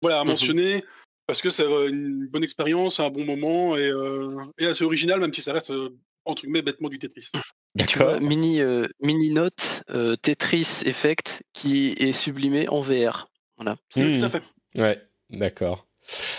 [0.02, 0.30] voilà à Mhm.
[0.32, 0.84] mentionner
[1.28, 5.20] parce que c'est euh, une bonne expérience, un bon moment et, euh, et assez original,
[5.20, 5.90] même si ça reste euh,
[6.26, 7.32] entre guillemets bêtement du Tetris.
[7.80, 8.28] Et tu vois, D'accord.
[8.28, 13.30] mini, euh, mini note euh, Tetris Effect qui est sublimé en VR.
[13.58, 13.76] Voilà.
[13.96, 14.20] Hmm.
[14.20, 14.42] Tout à fait.
[14.76, 15.86] Ouais, d'accord.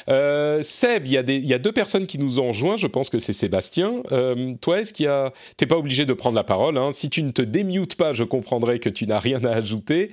[0.09, 2.77] Euh, Seb, il y, a deux personnes qui nous ont rejoints.
[2.77, 4.03] Je pense que c'est Sébastien.
[4.13, 6.77] Euh, toi, est-ce qu'il y a T'es pas obligé de prendre la parole.
[6.79, 6.91] hein.
[6.93, 10.13] Si tu ne te démutes pas, je comprendrai que tu n'as rien à ajouter.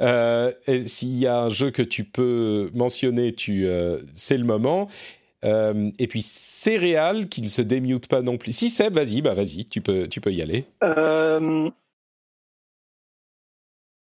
[0.00, 0.52] Euh,
[0.86, 3.66] S'il y a un jeu que tu peux mentionner, tu,
[4.14, 4.88] c'est le moment.
[5.44, 8.52] Et puis Céréal qui ne se démute pas non plus.
[8.52, 10.64] Si Seb, vas-y, bah vas-y, tu peux, tu peux y aller.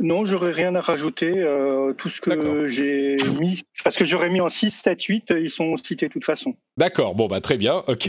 [0.01, 1.33] Non, j'aurais rien à rajouter.
[1.39, 5.51] euh, tout ce que j'ai mis, parce que j'aurais mis en 6, 7, 8, ils
[5.51, 6.57] sont cités de toute façon.
[6.77, 8.09] D'accord, bon bah très bien, ok.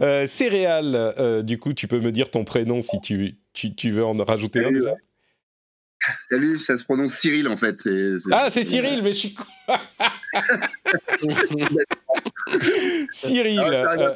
[0.00, 3.90] Euh, Céréal, euh, du coup, tu peux me dire ton prénom si tu, tu, tu
[3.92, 4.80] veux en rajouter un Salut.
[4.80, 4.94] déjà?
[6.28, 7.76] Salut, ça se prononce Cyril en fait.
[8.32, 9.44] Ah, c'est Cyril, mais je suis con.
[13.10, 14.14] Cyril, Ah, euh,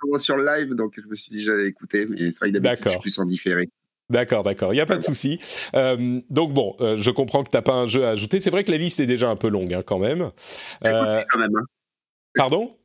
[0.00, 2.58] tombant sur le live, donc je me suis dit j'allais écouter, mais c'est vrai que
[2.58, 3.68] d'habitude je suis plus en différé.
[4.10, 5.38] D'accord, d'accord, il n'y a pas de souci.
[5.74, 8.40] Euh, donc bon, euh, je comprends que tu n'as pas un jeu à ajouter.
[8.40, 10.30] C'est vrai que la liste est déjà un peu longue hein, quand même.
[10.82, 11.56] J'ai Euh, voté quand même.
[11.56, 11.64] hein.
[12.34, 12.76] pardon?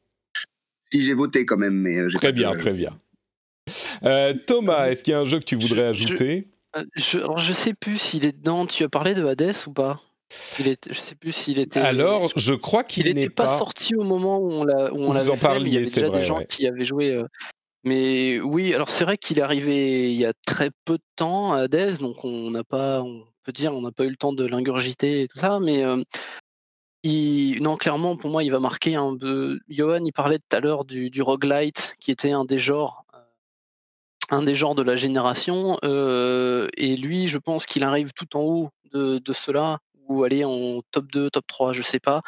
[0.91, 2.99] Si j'ai voté quand même, mais j'ai Très pas bien, très bien.
[4.03, 6.47] Euh, Thomas, est-ce qu'il y a un jeu que tu voudrais Je- ajouter?
[6.95, 8.65] Je, alors je sais plus s'il est dedans.
[8.65, 10.01] Tu as parlé de Hades ou pas?
[10.59, 11.79] Il est, Je sais plus s'il était.
[11.79, 13.57] Alors, je crois il qu'il n'était n'est pas, pas.
[13.59, 15.77] sorti au moment où on l'a où on Vous en fait, mais il parliez, y
[15.77, 16.45] avait c'est déjà vrai, des gens ouais.
[16.47, 17.11] qui avaient joué.
[17.11, 17.25] euh,
[17.83, 21.53] Mais oui, alors c'est vrai qu'il est arrivé il y a très peu de temps
[21.53, 24.33] à Hades, donc on n'a pas, on peut dire, on n'a pas eu le temps
[24.33, 25.83] de l'ingurgiter et tout ça, mais
[27.05, 29.59] non, clairement, pour moi, il va marquer un peu.
[29.67, 33.05] Johan, il parlait tout à l'heure du, roguelite, qui était un des genres,
[34.29, 38.69] un des genres de la génération, et lui, je pense qu'il arrive tout en haut
[38.93, 42.21] de, cela, ou aller en top 2, top 3, je sais pas,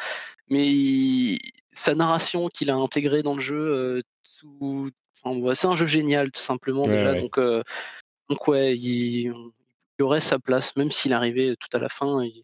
[0.50, 1.38] mais
[1.72, 4.02] sa narration qu'il a intégrée dans le jeu,
[5.24, 7.20] enfin, ouais, c'est un jeu génial, tout simplement, Ouais, déjà, ouais.
[7.20, 7.62] donc, euh,
[8.28, 9.32] donc ouais, il,
[9.98, 12.42] il aurait sa place, même s'il arrivait tout à la fin, il-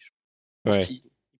[0.64, 0.86] Ouais.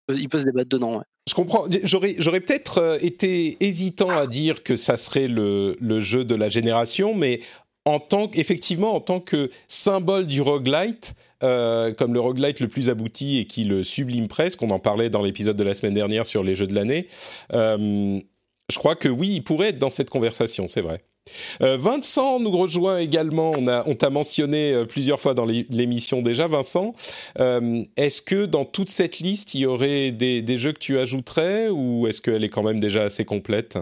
[0.07, 1.05] peut, il peut se débattre dedans, ouais.
[1.29, 1.67] Je comprends.
[1.85, 6.35] J'aurais, j'aurais peut-être euh, été hésitant à dire que ça serait le, le jeu de
[6.35, 7.39] la génération, mais
[7.85, 11.15] en tant qu'effectivement, en tant que symbole du roguelite,
[11.45, 15.11] euh, comme le roguelite le plus abouti et qui le sublime presque, on en parlait
[15.11, 17.07] dans l'épisode de la semaine dernière sur les jeux de l'année,
[17.53, 18.19] euh,
[18.71, 21.05] je crois que oui, il pourrait être dans cette conversation, c'est vrai.
[21.61, 23.53] Euh, Vincent nous rejoint également.
[23.57, 26.95] On, a, on t'a mentionné euh, plusieurs fois dans l'é- l'émission déjà, Vincent.
[27.39, 31.69] Euh, est-ce que dans toute cette liste, il y aurait des, jeux que tu ajouterais
[31.69, 33.79] ou est-ce qu'elle est quand même déjà assez complète?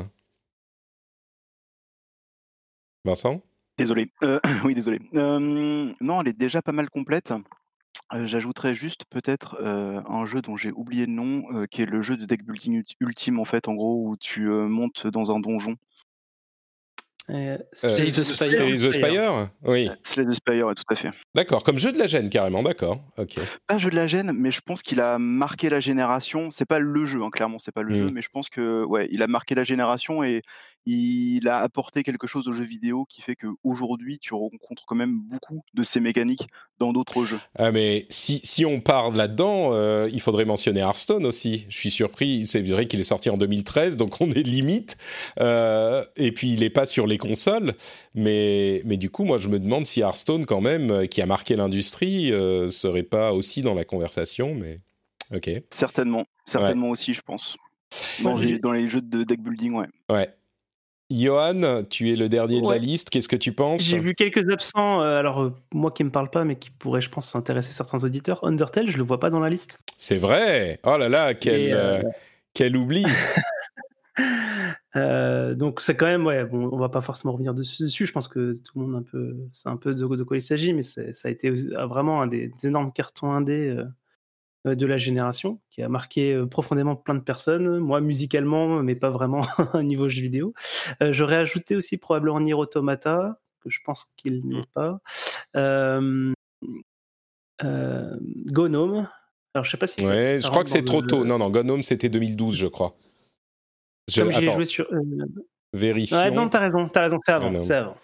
[3.04, 3.40] Vincent?
[3.78, 4.10] Désolé.
[4.64, 4.98] Oui, désolé.
[5.12, 7.32] Non, elle est déjà pas mal complète.
[8.24, 12.24] J'ajouterais juste peut-être un jeu dont j'ai oublié le nom, qui est le jeu de
[12.24, 15.76] deck building ulti- ultime en fait, en gros, où tu montes dans un donjon.
[17.30, 18.36] Euh, Slay the Spire.
[18.48, 21.10] Slay the Spire Oui, Slay the Spire, ouais, tout à fait.
[21.34, 21.62] d'accord.
[21.64, 23.00] Comme jeu de la gêne, carrément, d'accord.
[23.18, 23.34] Ok.
[23.66, 26.50] Pas jeu de la gêne, mais je pense qu'il a marqué la génération.
[26.50, 27.98] C'est pas le jeu, hein, clairement, c'est pas le Mm.
[27.98, 30.42] jeu, mais je pense que ouais, il a marqué la génération et
[30.86, 35.20] il a apporté quelque chose aux jeux vidéo qui fait qu'aujourd'hui, tu rencontres quand même
[35.20, 36.46] beaucoup de ces mécaniques
[36.78, 37.38] dans d'autres jeux.
[37.58, 41.66] Ah mais si, si on parle là-dedans, euh, il faudrait mentionner Hearthstone aussi.
[41.68, 44.96] Je suis surpris, c'est vrai qu'il est sorti en 2013, donc on est limite.
[45.38, 47.74] Euh, et puis il n'est pas sur les consoles,
[48.14, 51.26] mais, mais du coup moi je me demande si Hearthstone quand même, euh, qui a
[51.26, 54.54] marqué l'industrie, euh, serait pas aussi dans la conversation.
[54.54, 54.76] Mais
[55.34, 57.56] ok, Certainement, certainement aussi, je pense.
[58.22, 59.86] Dans, les, j'ai- dans les jeux de deck building, ouais.
[60.10, 60.28] ouais.
[61.12, 63.10] Johan, tu es le dernier de la liste.
[63.10, 63.82] Qu'est-ce que tu penses?
[63.82, 67.00] J'ai vu quelques absents, euh, alors euh, moi qui me parle pas, mais qui pourraient,
[67.00, 68.44] je pense, intéresser certains auditeurs.
[68.44, 69.80] Undertale, je le vois pas dans la liste.
[69.96, 70.78] C'est vrai.
[70.84, 72.02] Oh là là, quel, euh, euh,
[72.54, 73.04] quel oubli.
[74.96, 77.84] Euh, donc c'est quand même, ouais, bon, on va pas forcément revenir dessus.
[77.84, 78.06] dessus.
[78.06, 80.42] Je pense que tout le monde un peu, c'est un peu de, de quoi il
[80.42, 83.76] s'agit, mais ça a été euh, vraiment un des, des énormes cartons indés
[84.66, 87.78] euh, de la génération, qui a marqué euh, profondément plein de personnes.
[87.78, 89.42] Moi, musicalement, mais pas vraiment
[89.74, 90.54] à niveau jeu vidéo.
[91.00, 95.00] J'aurais ajouté aussi probablement Nier Automata, que je pense qu'il n'est pas.
[95.56, 96.32] Euh,
[97.62, 98.16] euh,
[98.46, 99.08] Gnome.
[99.54, 101.24] Alors je sais pas si Ouais, je crois que c'est trop le- tôt.
[101.24, 102.96] Non, non, Gnome c'était 2012, je crois.
[104.10, 104.56] Je- Comme j'y ai attends.
[104.56, 104.86] joué sur.
[105.72, 106.16] Vérifions.
[106.16, 107.94] Ouais, non, t'as raison, t'as raison, c'est avant, Ah avant.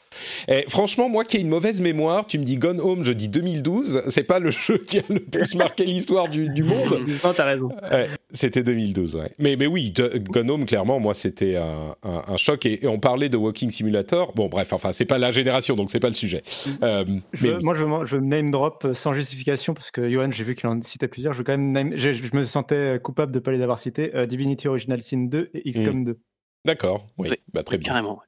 [0.49, 3.29] Eh, franchement, moi qui ai une mauvaise mémoire, tu me dis Gone Home, je dis
[3.29, 4.03] 2012.
[4.09, 7.01] C'est pas le jeu qui a le plus marqué l'histoire du, du monde.
[7.25, 7.69] Non, t'as raison.
[7.91, 9.33] Ouais, c'était 2012, ouais.
[9.39, 12.65] Mais, mais oui, de- Gone Home, clairement, moi, c'était un, un- un choc.
[12.67, 14.33] Et, et on parlait de Walking Simulator.
[14.35, 16.43] Bon, bref, enfin, c'est pas la génération, donc c'est pas le sujet.
[16.85, 17.65] Euh, Je mais veux- oui.
[17.65, 20.55] Moi, je veux, je veux name drop euh, sans justification parce que Johan, j'ai vu
[20.55, 21.33] qu'il en citait plusieurs.
[21.33, 23.81] Je veux quand même name- je, je me sentais coupable de ne pas les avoir
[23.81, 24.13] cités.
[24.15, 26.19] euh, Divinity Original Sin 2 et XCOM 2.
[26.67, 27.87] D'accord, oui, Oui, bah, très bien.
[27.87, 28.21] Carrément.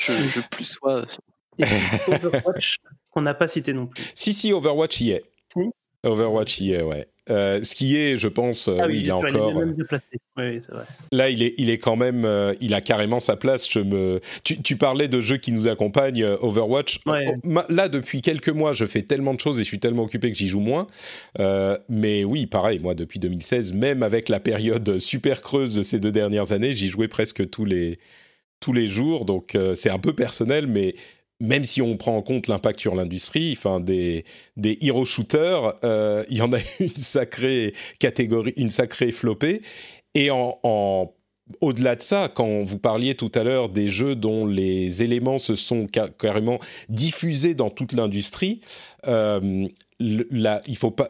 [0.00, 1.06] Je, je plus sois.
[1.58, 1.64] Et
[2.08, 2.78] Overwatch,
[3.10, 4.02] qu'on n'a pas cité non plus.
[4.16, 5.24] Si, si, Overwatch y est.
[6.02, 7.08] Overwatch y est, ouais.
[7.28, 9.50] Euh, ce qui est, je pense, euh, ah oui, il encore.
[9.50, 10.04] Il est même déplacé.
[10.36, 10.84] Oui, vrai.
[11.10, 13.68] Là, il est, il est quand même, euh, il a carrément sa place.
[13.70, 17.00] Je me, tu, tu parlais de jeux qui nous accompagnent, euh, Overwatch.
[17.04, 17.24] Ouais.
[17.28, 20.04] Oh, ma- Là, depuis quelques mois, je fais tellement de choses et je suis tellement
[20.04, 20.86] occupé que j'y joue moins.
[21.40, 25.98] Euh, mais oui, pareil, moi, depuis 2016, même avec la période super creuse de ces
[25.98, 27.98] deux dernières années, j'y jouais presque tous les,
[28.60, 29.24] tous les jours.
[29.24, 30.94] Donc, euh, c'est un peu personnel, mais
[31.40, 34.24] même si on prend en compte l'impact sur l'industrie, enfin des,
[34.56, 39.62] des hero shooters, euh, il y en a une sacrée catégorie, une sacrée flopée.
[40.14, 40.58] Et en,
[41.60, 45.56] au-delà de ça, quand vous parliez tout à l'heure des jeux dont les éléments se
[45.56, 46.58] sont ca- carrément
[46.88, 48.60] diffusés dans toute l'industrie,
[49.06, 49.68] euh,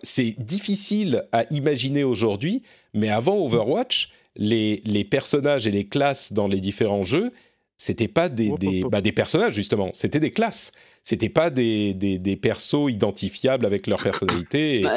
[0.03, 2.63] c'est difficile à imaginer aujourd'hui,
[2.95, 7.33] mais avant Overwatch, les, les personnages et les classes dans les différents jeux,
[7.77, 8.93] c'était pas des, Hop, des, hop, hop.
[8.93, 10.73] bah, des personnages justement, c'était des classes.
[11.03, 14.81] C'était pas des, des, des persos identifiables avec leur personnalité.
[14.81, 14.93] et- Bah,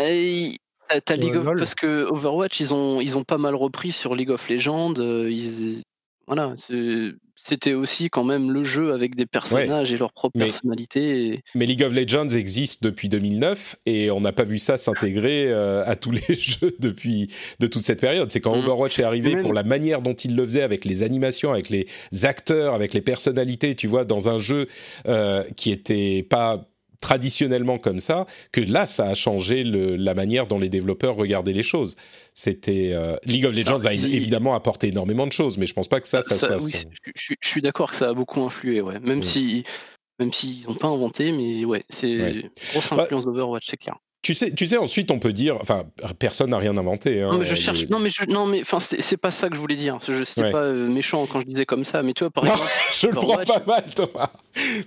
[0.90, 3.92] T'as t'as League Euh, of parce que Overwatch ils ont ils ont pas mal repris
[3.92, 4.96] sur League of Legends.
[4.98, 5.84] euh, ils-
[6.26, 6.56] voilà,
[7.42, 11.28] c'était aussi quand même le jeu avec des personnages et leur propre Mais- personnalité.
[11.34, 15.48] et- Mais League of Legends existe depuis 2009 et on n'a pas vu ça s'intégrer
[15.50, 17.30] euh, à tous les jeux depuis
[17.60, 18.30] de toute cette période.
[18.32, 18.64] C'est quand Mhm.
[18.64, 21.88] Overwatch est arrivé pour la manière dont il le faisait avec les animations, avec les
[22.24, 24.68] acteurs, avec les personnalités, tu vois, dans un jeu
[25.08, 26.69] euh, qui était pas
[27.02, 31.54] traditionnellement comme ça, que là, ça a changé le- la manière dont les développeurs regardaient
[31.54, 31.96] les choses.
[32.34, 35.88] C'était euh, League of Legends a il- évidemment apporté énormément de choses, mais je pense
[35.88, 36.64] pas que ça, ça, Ça- soit.
[36.64, 39.00] oui, son- je, je- je suis d'accord que ça a beaucoup influé, ouais.
[39.00, 39.24] Même Mm.
[39.24, 39.64] si
[40.20, 42.52] même s'ils n'ont pas inventé, mais ouais, c'est Ouais.
[42.74, 43.96] grosse Bah, influence d'Overwatch, c'est clair.
[44.22, 45.86] Tu sais, tu sais, ensuite on peut dire, enfin,
[46.20, 47.22] personne n'a rien inventé.
[47.22, 49.32] hein, Non mais je euh, cherche, les- non mais je, non mais enfin c'est pas
[49.32, 49.98] ça que je voulais dire.
[50.02, 50.52] C'était Ouais.
[50.52, 52.70] pas euh, méchant quand je disais comme ça, mais tu vois par exemple.
[52.94, 54.30] je le prends pas mal, Thomas.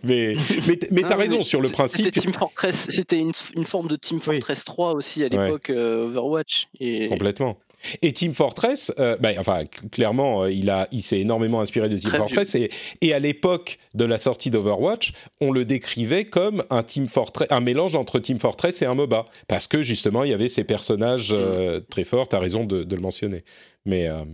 [0.05, 0.35] Mais,
[0.69, 2.11] mais, mais t'as raison mais sur le principe.
[2.13, 4.37] Team Fortress, c'était une, une forme de Team Oui.
[4.37, 5.45] Fortress 3 aussi à Ouais.
[5.47, 7.57] l'époque euh, Overwatch et Complètement.
[8.03, 11.89] Et Team Fortress, euh, bah, enfin, cl- clairement, euh, il, a, il s'est énormément inspiré
[11.89, 12.55] de Team Très Fortress.
[12.55, 12.71] Et,
[13.01, 17.61] et à l'époque de la sortie d'Overwatch, on le décrivait comme un, Team Fortress, un
[17.61, 19.25] mélange entre Team Fortress et un MOBA.
[19.49, 22.29] Parce que justement, il y avait ces personnages euh, très forts.
[22.29, 23.45] T'as raison de, de le mentionner.
[23.85, 24.07] Mais.
[24.09, 24.25] euh,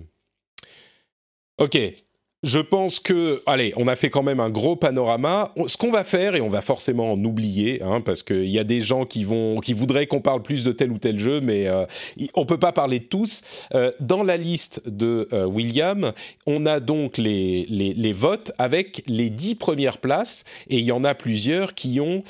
[1.59, 1.77] Ok.
[2.45, 5.53] Je pense que, allez, on a fait quand même un gros panorama.
[5.67, 8.65] Ce qu'on va faire, et on va forcément en oublier, hein, parce qu'il y a
[8.65, 11.67] des gens qui vont, qui voudraient qu'on parle plus de tel ou tel jeu, mais
[11.67, 11.85] euh,
[12.35, 13.43] on peut pas parler de tous.
[13.75, 16.13] Euh, dans la liste de euh, William,
[16.47, 21.03] on a donc les, les, votes avec les dix premières places, et il y en
[21.03, 22.23] a plusieurs qui ont.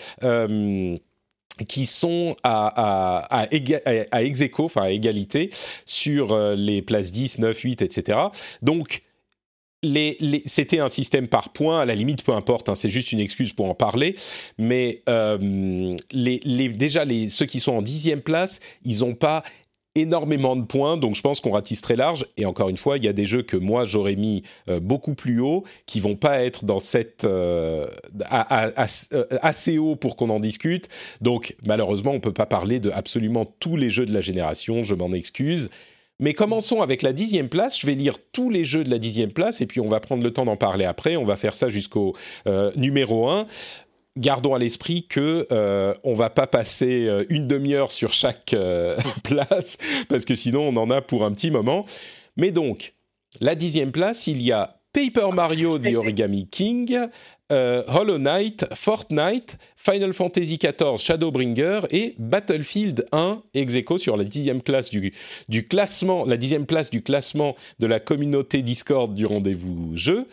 [1.67, 5.51] qui sont à, à, à, ex enfin à égalité,
[5.85, 8.19] sur les places 10, 9, 8, etc.
[8.63, 9.03] Donc,
[9.83, 13.21] les, c'était un système par points, à la limite, peu importe, hein, c'est juste une
[13.21, 14.15] excuse pour en parler.
[14.59, 19.45] Mais euh, déjà, ceux qui sont en dixième place, ils n'ont pas
[19.95, 22.27] énormément de points, donc je pense qu'on ratisse très large.
[22.37, 25.15] Et encore une fois, il y a des jeux que moi j'aurais mis euh, beaucoup
[25.15, 27.89] plus haut, qui vont pas être dans cette euh,
[28.31, 30.89] assez haut pour qu'on en discute.
[31.21, 34.85] Donc malheureusement, on peut pas parler de absolument tous les jeux de la génération.
[34.85, 35.69] Je m'en excuse.
[36.21, 37.79] Mais commençons avec la dixième place.
[37.79, 40.23] Je vais lire tous les jeux de la dixième place et puis on va prendre
[40.23, 41.17] le temps d'en parler après.
[41.17, 42.15] On va faire ça jusqu'au
[42.47, 43.47] euh, numéro 1.
[44.19, 48.97] Gardons à l'esprit que euh, on va pas passer euh, une demi-heure sur chaque euh,
[49.23, 51.87] place parce que sinon on en a pour un petit moment.
[52.37, 52.95] Mais donc,
[53.41, 56.99] la dixième place, il y a Paper Mario The Origami King,
[57.51, 64.63] euh, Hollow Knight, Fortnite, Final Fantasy XIV Shadowbringer et Battlefield 1 ex sur la dixième
[64.63, 70.27] classe du classement, la dixième place du classement de la communauté Discord du rendez-vous jeu.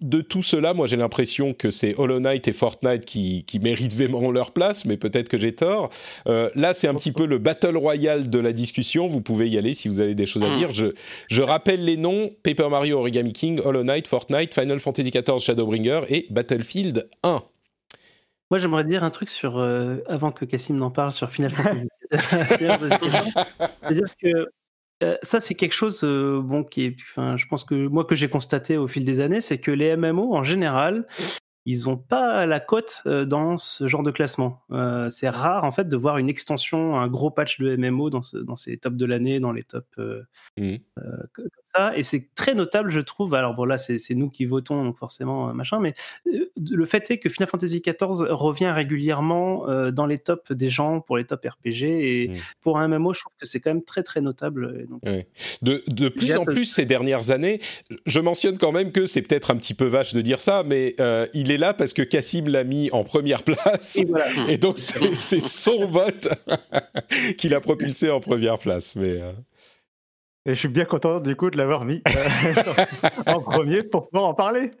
[0.00, 3.94] De tout cela, moi j'ai l'impression que c'est Hollow Knight et Fortnite qui, qui méritent
[3.94, 5.90] vraiment leur place, mais peut-être que j'ai tort.
[6.26, 9.06] Euh, là, c'est un petit peu le battle royale de la discussion.
[9.06, 10.72] Vous pouvez y aller si vous avez des choses à dire.
[10.72, 10.86] Je,
[11.28, 16.02] je rappelle les noms Paper Mario Origami King, Hollow Knight, Fortnite, Final Fantasy XIV Shadowbringer
[16.08, 17.42] et Battlefield 1.
[18.50, 21.88] Moi, j'aimerais dire un truc sur, euh, avant que Cassim n'en parle, sur Final Fantasy.
[22.12, 24.46] C'est-à-dire que
[25.02, 28.14] Euh, ça, c'est quelque chose, euh, bon, qui est, enfin, je pense que moi que
[28.14, 31.06] j'ai constaté au fil des années, c'est que les MMO en général,
[31.66, 34.62] ils n'ont pas la cote euh, dans ce genre de classement.
[35.10, 38.36] C'est rare en fait de voir une extension, un gros patch de MMO dans, ce,
[38.36, 39.88] dans ces tops de l'année, dans les tops
[40.56, 40.76] Mmh.
[41.32, 41.96] comme ça.
[41.96, 43.34] Et c'est très notable, je trouve.
[43.34, 45.80] Alors bon, là, c'est nous qui votons, donc forcément, euh, machin.
[45.80, 45.94] Mais
[46.26, 50.68] euh, le fait est que Final Fantasy XIV revient régulièrement euh, dans les tops des
[50.68, 51.82] gens pour les tops RPG.
[51.84, 52.34] Et Mmh.
[52.60, 54.80] pour un MMO, je trouve que c'est quand même très très notable.
[54.82, 55.26] Et donc, Ouais.
[55.62, 57.60] De, de plus en plus ces dernières années,
[58.06, 60.94] je mentionne quand même que c'est peut-être un petit peu vache de dire ça, mais
[61.00, 63.96] euh, il est là parce que Cassim l'a mis en première place.
[63.96, 64.26] Et voilà.
[64.48, 66.28] Et donc c'est c'est son vote
[67.38, 68.96] qui l'a propulsé en première place.
[68.96, 69.32] Mais euh,
[70.46, 72.62] Et je suis bien content du coup de l'avoir mis euh,
[73.26, 74.72] en premier pour pouvoir en parler.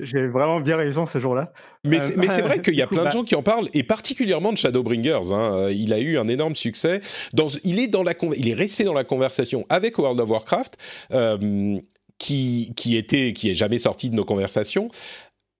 [0.00, 1.52] J'ai vraiment bien raison ce jour-là.
[1.84, 3.82] Mais Euh, c'est vrai qu'il y a plein de bah- gens qui en parlent, et
[3.82, 5.32] particulièrement de Shadowbringers.
[5.32, 5.52] hein.
[5.54, 7.00] Euh, Il a eu un énorme succès.
[7.34, 10.76] Dans, il, est dans la, il est resté dans la conversation avec World of Warcraft,
[11.12, 11.78] euh,
[12.18, 14.88] qui, qui, était, qui est jamais sorti de nos conversations.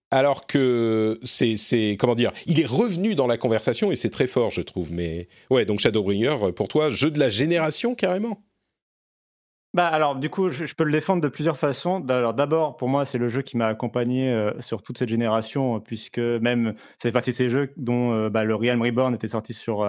[0.09, 4.51] Alors que c'est comment dire, il est revenu dans la conversation et c'est très fort,
[4.51, 4.91] je trouve.
[4.91, 8.41] Mais ouais, donc Shadowbringer, pour toi, jeu de la génération carrément?
[9.77, 12.03] Bah alors du coup, je, peux le défendre de plusieurs façons.
[12.09, 15.75] Alors d'abord, pour moi, c'est le jeu qui m'a accompagné euh, sur toute cette génération,
[15.75, 19.27] euh, puisque même c'est partie de ces jeux dont euh, bah, le Realm Reborn était
[19.27, 19.87] sorti sur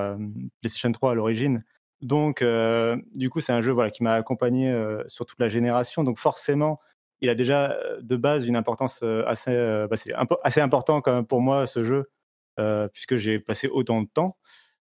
[0.60, 1.64] PlayStation 3 à l'origine.
[2.02, 2.44] Donc
[3.14, 4.70] du coup, c'est un jeu voilà qui m'a accompagné
[5.06, 6.04] sur toute la génération.
[6.04, 6.78] Donc forcément,
[7.22, 9.96] il a déjà de base une importance assez, bah,
[10.44, 12.10] assez important quand même pour moi ce jeu,
[12.92, 14.36] puisque j'ai passé autant de temps.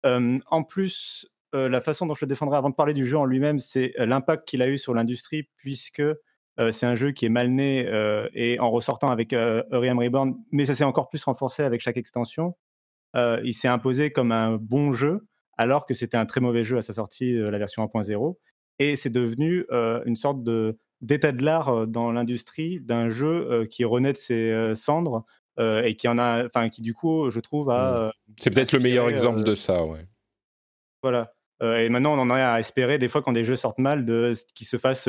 [0.04, 3.60] En plus, la façon dont je le défendrai avant de parler du jeu en lui-même,
[3.60, 7.30] c'est euh, l'impact qu'il a eu sur l'industrie, puisque euh, c'est un jeu qui est
[7.30, 11.24] mal né euh, et en ressortant avec euh, Realm Reborn, mais ça s'est encore plus
[11.24, 12.56] renforcé avec chaque extension.
[13.16, 15.26] euh, il s'est imposé comme un bon jeu,
[15.58, 18.38] alors que c'était un très mauvais jeu à sa sortie, euh, la version 1.0.
[18.80, 23.50] Et c'est devenu euh, une sorte de d'état de l'art euh, dans l'industrie d'un jeu
[23.52, 25.26] euh, qui renaît de ses euh, cendres
[25.60, 28.74] euh, et qui en a, enfin qui du coup, je trouve, a euh, C'est peut-être
[28.74, 30.06] le meilleur exemple euh, de ça, ouais.
[31.02, 31.34] voilà.
[31.62, 34.06] Euh, et maintenant, on en est à espérer, des fois, quand des jeux sortent mal,
[34.06, 35.08] de, qu'ils se fassent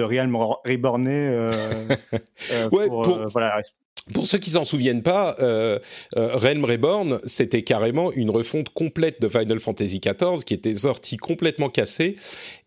[2.52, 3.60] euh, Ouais, pour, pour- voilà.
[4.14, 5.78] Pour ceux qui s'en souviennent pas, euh,
[6.16, 11.16] euh, Realm Reborn, c'était carrément une refonte complète de Final Fantasy XIV qui était sortie
[11.16, 12.16] complètement cassée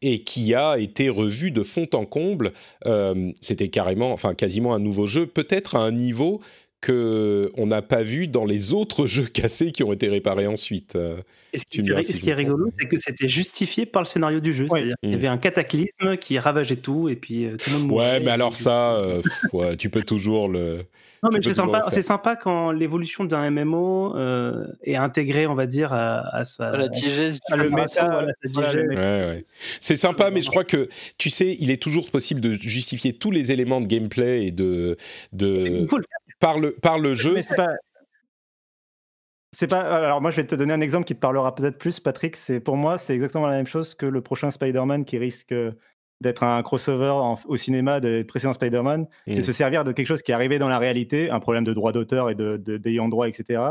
[0.02, 2.54] et qui a été revue de fond en comble.
[2.86, 6.40] Euh, c'était carrément, enfin quasiment un nouveau jeu, peut-être à un niveau
[6.84, 10.96] que on n'a pas vu dans les autres jeux cassés qui ont été réparés ensuite.
[10.96, 11.16] Euh,
[11.54, 13.28] Et ce qui, Tu me est- diras ce si qui est rigolo, c'est que c'était
[13.28, 14.68] justifié par le scénario du jeu.
[14.70, 15.20] C'est-à-dire qu'il y Mm.
[15.20, 18.32] avait un cataclysme qui ravageait tout, et puis euh, tout le monde mourait, Ouais, mais
[18.32, 20.78] alors ça, euh, pff, ouais, tu peux toujours le.
[21.24, 25.56] Non, tu mais c'est sympa, c'est sympa quand l'évolution d'un MMO euh, est intégrée, on
[25.56, 26.68] va dire, à, à sa.
[26.72, 28.26] À la digeste à le méta.
[28.54, 29.42] Ouais, ouais.
[29.80, 33.32] C'est sympa, mais je crois que, tu sais, il est toujours possible de justifier tous
[33.32, 34.98] les éléments de gameplay et de,
[35.32, 36.18] de Il faut le faire.
[36.44, 37.34] Par le par le jeu.
[37.34, 37.70] Mais c'est pas.
[39.56, 39.82] C'est pas.
[39.82, 42.36] Alors, moi, je vais te donner un exemple qui te parlera peut-être plus, Patrick.
[42.36, 45.54] C'est Pour moi, c'est exactement la même chose que le prochain Spider-Man qui risque
[46.22, 49.08] d'être un crossover en- au cinéma des précédents Spider-Man.
[49.28, 51.74] C'est se servir de quelque chose qui est arrivé dans la réalité, un problème de
[51.74, 53.62] droit d'auteur et de, d'ayant droit, etc.,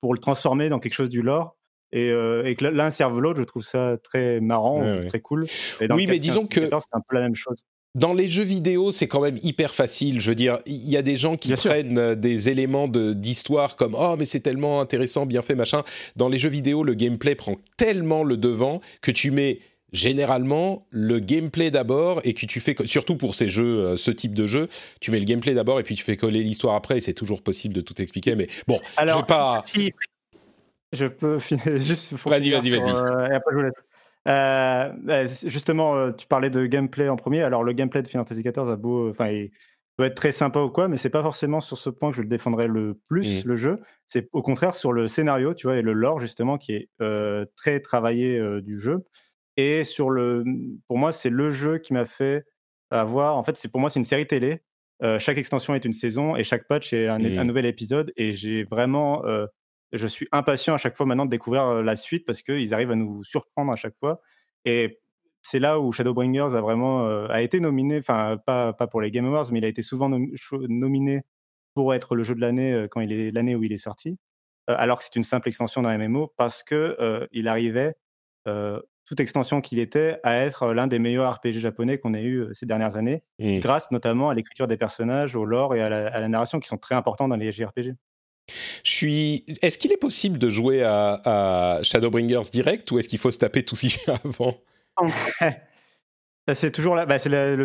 [0.00, 1.56] pour le transformer dans quelque chose du lore.
[1.92, 5.06] Et, euh, et que l'un serve l'autre, je trouve ça très marrant, Ouais, ouais.
[5.06, 5.46] très cool.
[5.80, 7.64] Et dans Oui, mais disons que- 14, c'est un peu la même chose.
[7.94, 10.20] Dans les jeux vidéo, c'est quand même hyper facile.
[10.20, 13.12] Je veux dire, il y a des gens qui Bien prennent euh, des éléments de-
[13.12, 15.82] d'histoire comme oh mais c'est tellement intéressant, bien fait, machin.
[16.14, 19.60] Dans les jeux vidéo, le gameplay prend tellement le devant que tu mets
[19.90, 24.34] généralement le gameplay d'abord et que tu fais surtout pour ces jeux, euh, ce type
[24.34, 24.68] de jeu,
[25.00, 26.98] tu mets le gameplay d'abord et puis tu fais coller l'histoire après.
[26.98, 28.36] Et c'est toujours possible de tout expliquer.
[28.36, 29.62] Mais bon, je Alors, vais pas.
[29.64, 29.92] Si,
[30.92, 32.16] Je peux finir juste.
[32.18, 32.90] pour Vas-y, vas-y, vas-y.
[32.90, 33.38] euh,
[34.28, 37.42] Euh, euh, justement, euh, tu parlais de gameplay en premier.
[37.42, 39.50] Alors, le gameplay de Final Fantasy XIV a beau, enfin, il
[39.96, 42.22] peut être très sympa ou quoi, mais c'est pas forcément sur ce point que je
[42.22, 43.48] le défendrai le plus, Mm.
[43.48, 43.80] le jeu.
[44.06, 47.46] C'est au contraire sur le scénario, tu vois, et le lore justement qui est euh,
[47.56, 49.04] très travaillé euh, du jeu.
[49.56, 50.44] Et sur le,
[50.86, 52.44] pour moi, c'est le jeu qui m'a fait
[52.90, 53.36] avoir.
[53.36, 54.62] En fait, c'est pour moi, c'est une série télé.
[55.20, 57.38] Chaque extension est une saison et chaque patch est un, Mm.
[57.38, 58.12] un nouvel épisode.
[58.16, 59.22] Et j'ai vraiment
[59.92, 62.96] je suis impatient à chaque fois maintenant de découvrir la suite parce qu'ils arrivent à
[62.96, 64.20] nous surprendre à chaque fois.
[64.64, 65.00] Et
[65.42, 69.10] c'est là où Shadowbringers a vraiment euh, a été nominé, enfin pas, pas pour les
[69.10, 70.26] Game Awards, mais il a été souvent nom-
[70.68, 71.22] nominé
[71.74, 74.18] pour être le jeu de l'année euh, quand il est l'année où il est sorti,
[74.68, 77.94] euh, alors que c'est une simple extension d'un MMO parce que il arrivait
[79.04, 82.66] toute extension qu'il était à être l'un des meilleurs RPG japonais qu'on ait eu ces
[82.66, 83.22] dernières années,
[83.60, 86.68] grâce notamment à l'écriture des personnages, au lore et à la, à la narration qui
[86.68, 87.94] sont très importants dans les JRPG.
[88.84, 89.44] Je suis.
[89.62, 93.38] Est-ce qu'il est possible de jouer à, à Shadowbringers direct ou est-ce qu'il faut se
[93.38, 94.50] taper tout fait avant?
[96.54, 97.56] C'est toujours la, bah, c'est la-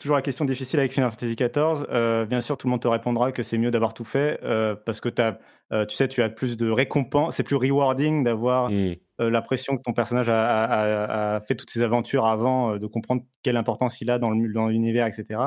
[0.00, 1.86] toujours la question difficile avec Final Fantasy XIV.
[1.90, 4.74] Euh, bien sûr, tout le monde te répondra que c'est mieux d'avoir tout fait euh,
[4.74, 5.08] parce que
[5.72, 8.94] euh, tu sais, tu as plus de récompenses, c'est plus rewarding d'avoir Hmm.
[9.20, 12.86] euh, l'impression que ton personnage a, a- a- a fait toutes ses aventures avant de
[12.88, 15.40] comprendre quelle importance il a dans l'univers, etc.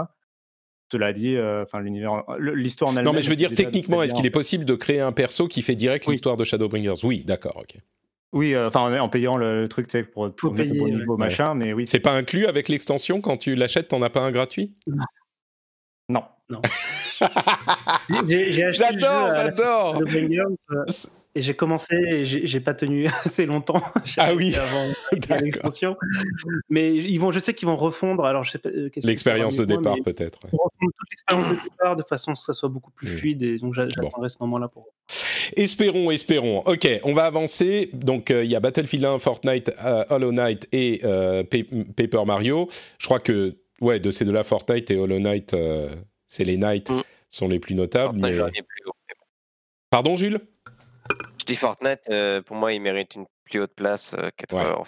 [0.92, 3.06] Cela dit, euh, enfin l'univers, l'histoire en elle-même.
[3.06, 5.62] Non, mais je veux dire, techniquement, est-ce qu'il est possible de créer un perso qui
[5.62, 6.16] fait direct Oui.
[6.16, 6.96] l'histoire de Shadowbringers?
[7.04, 7.78] Oui, d'accord, ok.
[8.34, 10.84] Oui, euh, enfin en, en payant le, truc, tu sais, pour, pour mettre payer, au
[10.84, 10.98] bon ouais.
[10.98, 11.88] niveau, machin, mais oui.
[11.88, 14.74] C'est pas inclus avec l'extension quand tu l'achètes, t'en as pas un gratuit?
[16.10, 16.24] Non.
[18.28, 20.42] J'ai j'ai acheté le jeu J'adore, à la j'adore Shadowbringers,
[20.72, 20.84] euh,
[21.34, 23.82] Et j'ai commencé et j'ai pas tenu assez longtemps.
[24.18, 24.54] Ah oui.
[24.56, 24.92] avant.
[26.70, 28.26] Mais ils vont, je sais qu'ils vont refondre.
[28.26, 30.40] Alors, euh, L'expérience de départ, peut-être.
[30.44, 30.50] ouais.
[30.52, 32.92] ils vont refondre toute l'expérience de départ de façon à ce que ça soit beaucoup
[32.92, 33.14] plus Mm.
[33.18, 33.44] fluide.
[33.44, 34.88] Et donc, j'a- j'attendrai ce moment-là pour.
[35.56, 36.64] Espérons, espérons.
[36.66, 37.90] Ok, on va avancer.
[37.94, 41.58] Donc, euh, il y a Battlefield 1, Fortnite, euh, Hollow Knight et euh, Pa-
[41.96, 42.68] Paper Mario.
[43.00, 45.96] Je crois que, ouais, de ces deux-là, Fortnite et Hollow Knight, euh,
[46.28, 47.02] c'est les Knights Mm.
[47.30, 48.20] sont les plus notables.
[48.20, 48.92] Fortnite, mais-.
[49.90, 50.40] Pardon, Jules?
[51.42, 54.62] Je dis Fortnite, euh, pour moi, il mérite une plus haute place euh, qu'être Ouais.
[54.64, 54.84] euh,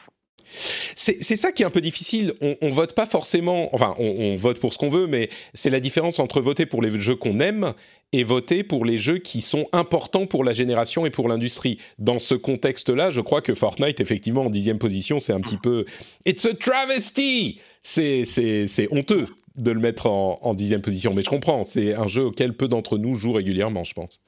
[0.95, 2.34] C'est c'est ça qui est un peu difficile.
[2.41, 3.73] On, on vote pas forcément.
[3.73, 6.81] Enfin, on, on vote pour ce qu'on veut, mais c'est la différence entre voter pour
[6.84, 7.73] les jeux qu'on aime
[8.11, 11.80] et voter pour les jeux qui sont importants pour la génération et pour l'industrie.
[11.97, 15.85] Dans ce contexte-là, je crois que Fortnite, effectivement, en dixième position, c'est un petit peu.
[16.27, 17.59] It's a travesty.
[17.81, 19.25] C'est honteux
[19.55, 21.63] de le mettre en, en dixième position, mais je comprends.
[21.63, 24.19] C'est un jeu auquel peu d'entre nous jouent régulièrement, je pense.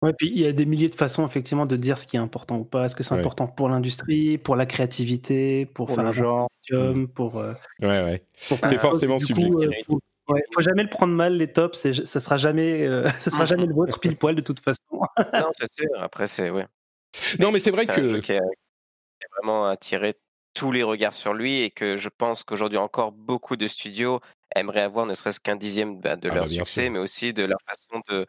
[0.00, 2.20] Ouais, puis il y a des milliers de façons effectivement de dire ce qui est
[2.20, 2.84] important ou pas.
[2.84, 3.20] Est-ce que c'est Ouais.
[3.20, 6.48] important pour l'industrie, pour la créativité, pour, Pour faire le genre.
[6.70, 7.38] médium, pour.
[7.38, 7.52] euh,
[7.82, 8.22] Ouais, ouais.
[8.48, 9.68] pour- C'est euh, forcément coup, subjectif.
[9.68, 11.90] euh, faut, ouais, faut jamais le prendre mal les tops.
[12.04, 14.82] Ça sera jamais, euh, ça sera jamais le vôtre pile poil de toute façon.
[15.32, 15.88] Non, c'est sûr.
[16.00, 16.66] Après, c'est ouais.
[17.40, 18.08] Non, mais c'est vrai un que.
[18.08, 20.14] jeu qui a, qui a vraiment attiré
[20.54, 24.20] tous les regards sur lui et que je pense qu'aujourd'hui encore beaucoup de studios
[24.54, 26.92] aimeraient avoir ne serait-ce qu'un dixième bah, de Ah leur bah, bien succès, sûr.
[26.92, 28.26] mais aussi de leur façon de,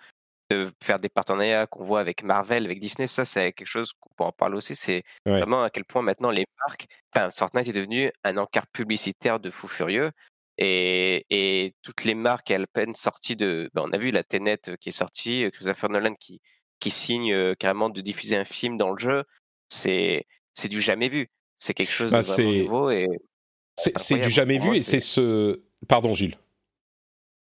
[0.49, 3.07] de faire des partenariats qu'on voit avec Marvel, avec Disney.
[3.07, 4.75] Ça, c'est quelque chose qu'on peut en parler aussi.
[4.75, 5.39] C'est Ouais.
[5.39, 9.49] vraiment à quel point maintenant les marques, enfin, Fortnite est devenu un encart publicitaire de
[9.49, 10.11] fou furieux.
[10.57, 13.69] Et, et toutes les marques à peine sorties de.
[13.73, 16.41] ben, on a vu la Tenet euh, qui est sortie, euh, Christopher Nolan qui,
[16.79, 19.23] qui signe euh, carrément de diffuser un film dans le jeu.
[19.69, 21.29] C'est c'est du jamais vu.
[21.59, 22.89] C'est quelque chose Bah, de vraiment nouveau.
[22.89, 23.07] Et
[23.77, 25.61] C'est du jamais vu et c'est- ce.
[25.87, 26.35] Pardon, Gilles.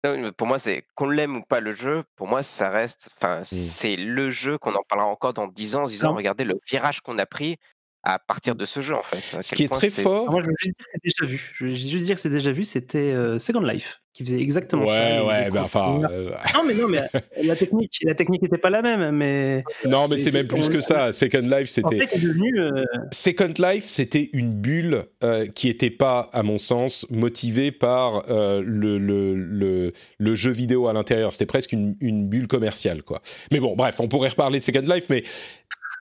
[0.04, 2.02] Non, mais pour moi, c'est qu'on l'aime ou pas le jeu.
[2.16, 3.10] Pour moi, ça reste.
[3.16, 3.44] Enfin, Mmh.
[3.44, 6.14] c'est le jeu qu'on en parlera encore dans 10 ans, en se disant Non.
[6.14, 7.58] regardez le virage qu'on a pris
[8.04, 9.42] à partir de ce jeu, en fait.
[9.42, 10.28] Ce qui est point très fort.
[10.28, 11.52] Alors moi, je veux juste dire que c'est déjà vu.
[11.54, 12.64] Je veux juste dire que c'est déjà vu.
[12.64, 15.24] C'était euh, Second Life qui faisait exactement ça.
[15.24, 16.00] Ouais, ouais, bah, enfin.
[16.00, 16.12] courses.
[16.12, 19.64] euh, Non, mais non, mais euh, la technique, la technique n'était pas la même, mais
[19.88, 21.12] non, mais c'est même plus que ça.
[21.12, 21.98] Second Life, en c'était.
[21.98, 22.58] fait, c'est devenu.
[22.60, 28.28] euh, Second Life, c'était une bulle euh, qui n'était pas, à mon sens, motivée par
[28.30, 31.32] euh, le, le, le, le jeu vidéo à l'intérieur.
[31.32, 33.22] C'était presque une, une bulle commerciale, quoi.
[33.50, 35.22] Mais bon, bref, on pourrait reparler de Second Life, mais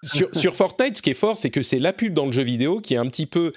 [0.04, 2.44] sur, sur Fortnite, ce qui est fort, c'est que c'est la pub dans le jeu
[2.44, 3.52] vidéo qui est un petit peu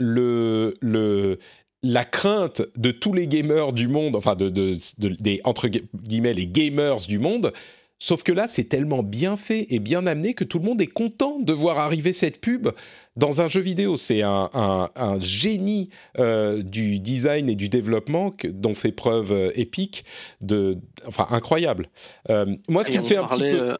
[0.00, 1.38] le, le,
[1.82, 5.84] la crainte de tous les gamers du monde, enfin, de, de, de- des, entre gu-
[5.94, 7.52] guillemets, les gamers du monde.
[8.00, 10.88] Sauf que là, c'est tellement bien fait et bien amené que tout le monde est
[10.88, 12.68] content de voir arriver cette pub
[13.16, 13.96] dans un jeu vidéo.
[13.96, 15.88] C'est un, un- un génie
[16.18, 20.04] euh, du design et du développement que- dont fait preuve euh, Epic,
[20.42, 21.88] de, enfin incroyable.
[22.30, 23.76] Euh, moi, ce qui me fait un petit peu euh,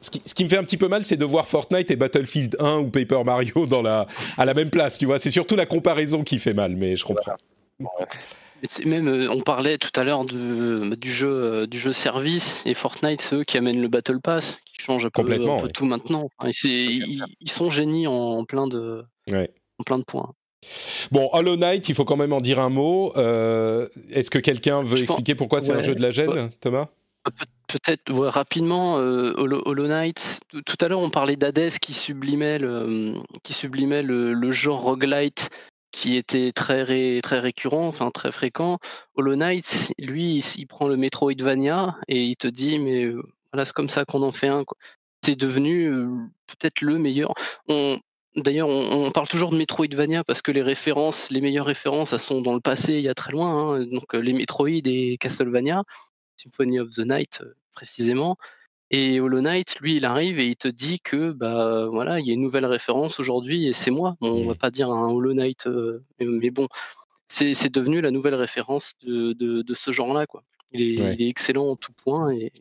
[0.00, 1.96] ce qui, ce qui me fait un petit peu mal, c'est de voir Fortnite et
[1.96, 4.06] Battlefield 1 ou Paper Mario dans la,
[4.36, 5.18] à la même place, tu vois.
[5.18, 7.36] C'est surtout la comparaison qui fait mal, mais je comprends.
[8.86, 12.72] Même, euh, on parlait tout à l'heure de- du jeu, euh, du jeu service et
[12.74, 15.66] Fortnite, c'est eux qui amènent le Battle Pass, qui change un peu, Complètement, un peu
[15.66, 15.72] ouais.
[15.72, 16.30] tout maintenant.
[16.42, 19.50] Et ils, ils sont génies en, plein de, Ouais.
[19.78, 20.32] en plein de points.
[21.12, 23.12] Bon, Hollow Knight, il faut quand même en dire un mot.
[23.18, 26.88] Euh, Est-ce que quelqu'un veut Je expliquer pourquoi c'est un jeu de la gêne, Thomas?
[27.68, 30.40] Peut-être ouais, rapidement, euh, Hollow, Knight.
[30.50, 35.50] Tout, à l'heure, on parlait d'Hades qui sublimait le, qui sublimait le, genre roguelite
[35.90, 38.78] qui était très, très récurrent, enfin très fréquent.
[39.14, 43.22] Hollow Knight, lui, il, prend le Metroidvania et il te dit, mais euh,
[43.52, 44.64] voilà, c'est comme ça qu'on en fait un.
[45.24, 46.08] C'est devenu euh,
[46.46, 47.34] peut-être le meilleur.
[47.68, 47.98] On,
[48.36, 52.42] D'ailleurs, on, parle toujours de Metroidvania parce que les références, les meilleures références, elles sont
[52.42, 53.76] dans le passé, il y a très loin.
[53.76, 53.86] hein.
[53.86, 55.84] Donc les Metroid et Castlevania.
[56.36, 58.36] Symphony of the Night euh, précisément.
[58.90, 62.30] Et Hollow Knight, lui, il arrive et il te dit que bah voilà, il y
[62.30, 64.16] a une nouvelle référence aujourd'hui et c'est moi.
[64.20, 66.68] Bon, on va pas dire un Hollow Knight, euh, mais, bon,
[67.26, 70.44] c'est c'est devenu la nouvelle référence de, de, de ce genre-là, quoi.
[70.72, 71.14] Il est, Ouais.
[71.14, 72.52] il est excellent en tout point et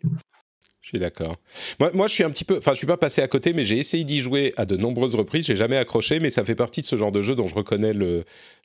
[0.86, 1.38] Je suis d'accord.
[1.80, 3.80] Moi, je suis un petit peu, enfin, je suis pas passé à côté, mais j'ai
[3.80, 5.48] essayé d'y jouer à de nombreuses reprises.
[5.48, 7.92] J'ai jamais accroché, mais ça fait partie de ce genre de jeu dont je reconnais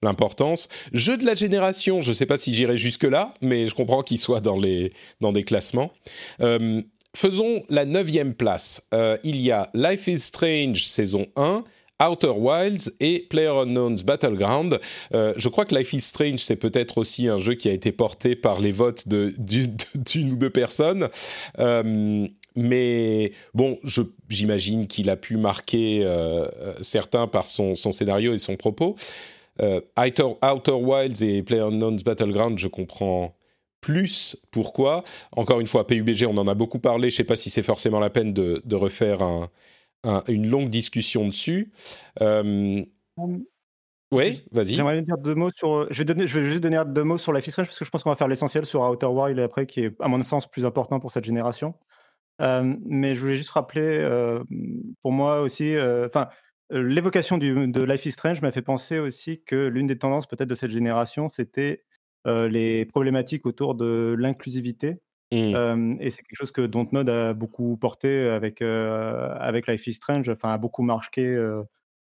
[0.02, 0.68] l'importance.
[0.92, 2.02] Jeu de la génération.
[2.02, 4.92] Je sais pas si j'irai jusque là, mais je comprends qu'il soit dans les
[5.22, 5.94] dans des classements.
[6.42, 6.82] Euh,
[7.16, 8.82] faisons la neuvième place.
[8.92, 11.64] Euh, il y a Life is Strange saison 1.
[12.00, 14.80] Outer Wilds et PlayerUnknown's Battleground.
[15.14, 17.92] Euh, je crois que Life is Strange, c'est peut-être aussi un jeu qui a été
[17.92, 21.08] porté par les votes d'une ou deux personnes.
[21.58, 23.78] Euh, mais bon,
[24.28, 26.48] j'imagine qu'il a pu marquer euh,
[26.80, 28.96] certains par son, scénario et son propos.
[29.60, 33.36] Outer, Wilds et PlayerUnknown's Battleground, je comprends
[33.82, 35.04] plus pourquoi.
[35.32, 37.10] Encore une fois, PUBG, on en a beaucoup parlé.
[37.10, 39.50] Je ne sais pas si c'est forcément la peine de refaire un-
[40.04, 41.72] un- une longue discussion dessus.
[42.20, 42.84] Euh,
[44.12, 44.74] oui, vas-y.
[44.74, 45.92] J'aimerais dire deux mots sur.
[45.92, 47.84] Je vais, donner, je vais juste donner deux mots sur Life is Strange parce que
[47.84, 50.50] je pense qu'on va faire l'essentiel sur Outer Wild après, qui est, à mon sens,
[50.50, 51.74] plus important pour cette génération.
[52.42, 54.42] Euh, mais je voulais juste rappeler, euh,
[55.02, 55.74] pour moi aussi,
[56.06, 56.28] enfin,
[56.72, 60.48] euh, l'évocation de Life is Strange m'a fait penser aussi que l'une des tendances peut-être
[60.48, 61.84] de cette génération, c'était
[62.26, 64.98] euh, les problématiques autour de l'inclusivité.
[65.32, 65.54] Mm.
[65.54, 69.94] Euh, et c'est quelque chose que Dontnod a beaucoup porté avec, euh, avec Life is
[69.94, 71.62] Strange, enfin, a beaucoup marqué euh,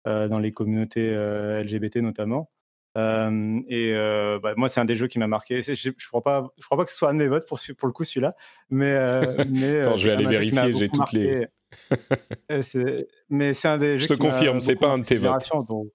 [0.05, 2.49] dans les communautés LGBT notamment.
[2.97, 3.93] Euh, et
[4.41, 5.61] bah, moi, c'est un des jeux qui m'a marqué.
[5.61, 7.59] Je ne crois, pas- je crois pas que ce soit un de mes votes pour,
[7.87, 8.35] le coup, celui-là.
[8.69, 8.95] Mais,
[9.49, 11.47] mais, Attends, je vais aller vérifier, j'ai toutes les- marqué.
[13.29, 15.17] Mais c'est un des Je jeux te qui m'a confirme, c'est pas un de tes
[15.17, 15.49] votes.
[15.67, 15.89] Donc,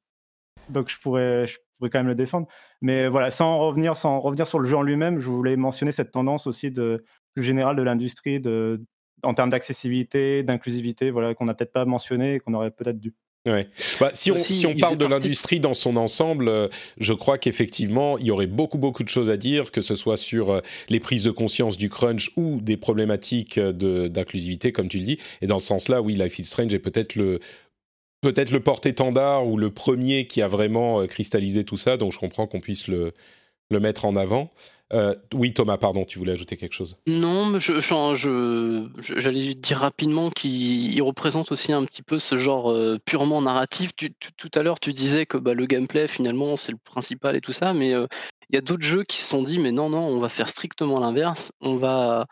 [0.69, 2.47] donc je, pourrais, je pourrais quand même le défendre.
[2.81, 6.11] Mais voilà, sans revenir, sans revenir sur le jeu en lui-même, je voulais mentionner cette
[6.11, 8.81] tendance aussi de, plus générale de l'industrie de,
[9.23, 13.15] en termes d'accessibilité, d'inclusivité, voilà, qu'on n'a peut-être pas mentionné et qu'on aurait peut-être dû.
[13.47, 13.69] Ouais.
[14.01, 17.37] Bah, si, on, Aussi, si on parle de l'industrie dans son ensemble, euh, je crois
[17.37, 20.61] qu'effectivement, il y aurait beaucoup, beaucoup de choses à dire, que ce soit sur euh,
[20.89, 25.05] les prises de conscience du crunch ou des problématiques euh, de- d'inclusivité, comme tu le
[25.05, 25.19] dis.
[25.43, 27.39] Et dans ce sens-là, oui, Life is Strange est peut-être le,
[28.25, 32.19] peut-être le porte-étendard ou le premier qui a vraiment euh, cristallisé tout ça, donc je
[32.19, 33.13] comprends qu'on puisse le,
[33.71, 34.51] le mettre en avant.
[34.95, 36.97] Euh, oui, Thomas, pardon, tu voulais ajouter quelque chose?
[37.07, 37.79] Non, mais je,
[38.99, 43.95] j'allais dire rapidement qu'il il représente aussi un petit peu ce genre euh, purement narratif.
[43.95, 47.37] Tu- tu- tout à l'heure, tu disais que bah, le gameplay, finalement, c'est le principal
[47.37, 48.07] et tout ça, mais euh,
[48.49, 50.49] il y a d'autres jeux qui se sont dit, mais non, non, on va faire
[50.49, 51.53] strictement l'inverse.
[51.61, 52.27] On va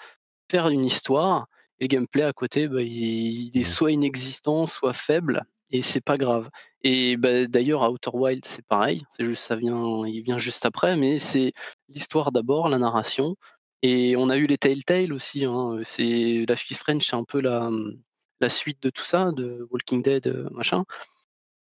[0.51, 1.47] faire une histoire,
[1.81, 5.43] et le gameplay à côté, bah, il, il est soit inexistant, soit faible,
[5.73, 6.51] et c'est pas grave.
[6.83, 10.97] Et bah, d'ailleurs, Outer Wild, c'est pareil, c'est juste, ça vient, il vient juste après,
[10.97, 11.53] mais c'est
[11.89, 13.37] l'histoire d'abord, la narration.
[13.83, 15.45] Et on a eu les Telltale aussi.
[15.45, 15.79] Hein.
[15.83, 17.71] C'est Life is Strange, c'est un peu la,
[18.41, 20.85] la suite de tout ça, de Walking Dead, euh, machin.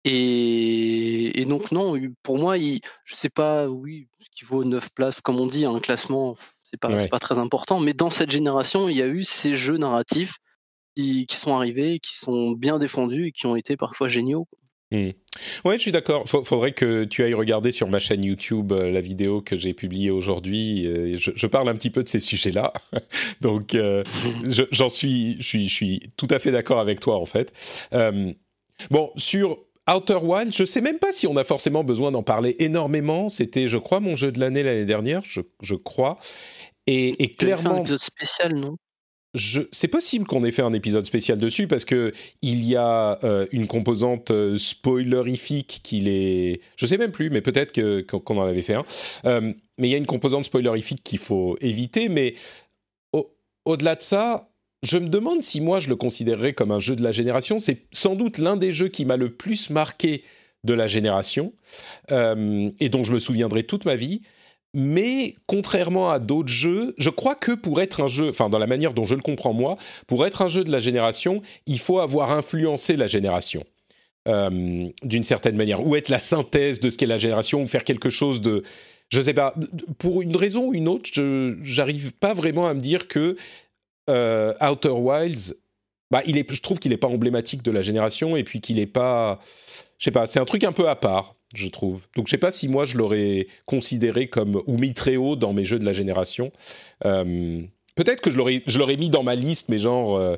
[0.03, 4.89] Et, et donc non, pour moi, il, je sais pas, oui, ce qui vaut 9
[4.93, 7.03] places, comme on dit, un classement, c'est pas, Ouais.
[7.03, 7.79] c'est pas très important.
[7.79, 10.37] Mais dans cette génération, il y a eu ces jeux narratifs
[10.95, 14.47] qui, qui sont arrivés, qui sont bien défendus et qui ont été parfois géniaux.
[14.93, 16.27] Oui, je suis d'accord.
[16.27, 19.73] Fa- faudrait que tu ailles regarder sur ma chaîne YouTube euh, la vidéo que j'ai
[19.73, 20.85] publiée aujourd'hui.
[20.85, 22.73] Euh, je, je parle un petit peu de ces sujets-là.
[23.41, 24.03] Donc, euh,
[24.43, 27.53] je- j'en suis, je suis, je suis tout à fait d'accord avec toi, en fait.
[28.89, 29.59] Bon, sur
[29.89, 33.29] Outer Wild, je sais même pas si on a forcément besoin d'en parler énormément.
[33.29, 36.17] C'était, je crois, mon jeu de l'année l'année dernière, je, je crois.
[36.87, 38.75] Et, et fait un clairement, épisode spécial, non?
[39.33, 43.45] C'est possible qu'on ait fait un épisode spécial dessus parce que il y a euh,
[43.51, 46.61] une composante euh, spoilerifique qu'il est.
[46.75, 48.85] Je sais même plus, mais peut-être que, qu'on en avait fait un.
[49.25, 52.09] Euh, mais il y a une composante spoilerifique qu'il faut éviter.
[52.09, 52.33] Mais
[53.13, 53.33] au,
[53.65, 54.49] au-delà de ça,
[54.83, 57.59] je me demande si moi je le considérerais comme un jeu de la génération.
[57.59, 60.23] C'est sans doute l'un des jeux qui m'a le plus marqué
[60.63, 61.53] de la génération
[62.11, 64.21] euh, et dont je me souviendrai toute ma vie.
[64.73, 68.67] Mais contrairement à d'autres jeux, je crois que pour être un jeu, enfin dans la
[68.67, 69.77] manière dont je le comprends moi,
[70.07, 73.63] pour être un jeu de la génération, il faut avoir influencé la génération.
[74.27, 77.83] Euh, d'une certaine manière, ou être la synthèse de ce qu'est la génération, ou faire
[77.83, 78.61] quelque chose de,
[79.09, 79.55] je sais pas,
[79.97, 83.35] pour une raison ou une autre, je j'arrive pas vraiment à me dire que
[84.11, 85.55] euh, Outer Wilds,
[86.11, 88.77] bah il est, je trouve qu'il est pas emblématique de la génération, et puis qu'il
[88.77, 89.39] est pas,
[90.01, 92.07] je sais pas, c'est un truc un peu à part je trouve.
[92.15, 95.51] Donc je sais pas si moi je l'aurais considéré comme ou mis très haut dans
[95.53, 96.51] mes jeux de la génération.
[97.05, 97.61] Euh,
[97.95, 100.35] Peut-être que je l'aurais je l'aurais mis dans ma liste, mais genre euh,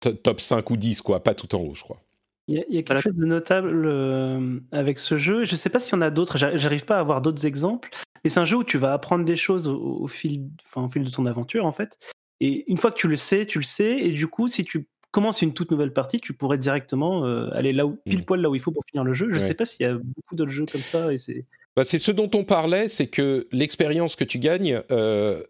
[0.00, 2.00] to- top 5 ou 10 quoi, pas tout en haut, je crois.
[2.46, 5.44] Il y a, il y a quelque chose de notable euh, avec ce jeu.
[5.44, 6.38] Je ne sais pas s'il y en a d'autres.
[6.38, 7.90] J'arri- J'arrive pas à avoir d'autres exemples.
[8.22, 10.88] Mais c'est un jeu où tu vas apprendre des choses au, au fil, enfin, au
[10.88, 11.98] fil de ton aventure, en fait.
[12.40, 13.96] Et une fois que tu le sais, tu le sais.
[13.98, 17.72] Et du coup, si tu commences une toute nouvelle partie, tu pourrais directement euh, aller
[17.72, 19.28] là où, pile poil là où il faut pour finir le jeu.
[19.30, 19.46] Je ne Ouais.
[19.46, 21.12] sais pas s'il y a beaucoup d'autres jeux comme ça.
[21.12, 21.44] Et c'est
[21.76, 25.42] Bah, c'est ce dont on parlait, c'est que l'expérience que tu gagnes euh,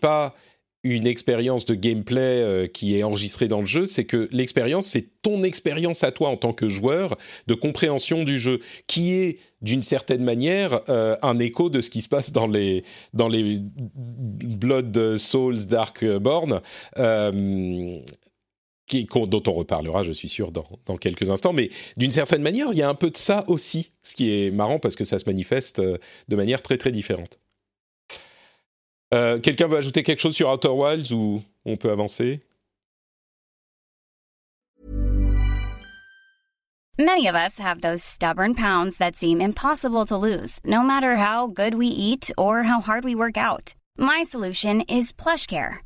[0.00, 0.34] pas
[0.84, 5.20] une expérience de gameplay euh, qui est enregistrée dans le jeu, c'est que l'expérience, c'est
[5.22, 7.16] ton expérience à toi en tant que joueur
[7.48, 12.02] de compréhension du jeu, qui est d'une certaine manière euh, un écho de ce qui
[12.02, 12.84] se passe dans les,
[13.14, 16.60] dans les Blood Souls Darkborn.
[16.98, 17.98] Euh,
[18.88, 21.52] dont on reparlera, je suis sûr, dans, quelques instants.
[21.52, 24.50] Mais d'une certaine manière, il y a un peu de ça aussi, ce qui est
[24.50, 25.98] marrant parce que ça se manifeste euh,
[26.28, 27.38] de manière très très différente.
[29.14, 32.40] Euh, Quelqu'un veut ajouter quelque chose sur Outer Wilds ou on peut avancer?
[36.98, 41.46] Many of us have those stubborn pounds that seem impossible to lose, no matter how
[41.46, 43.74] good we eat or how hard we work out.
[43.98, 45.85] My solution is PlushCare.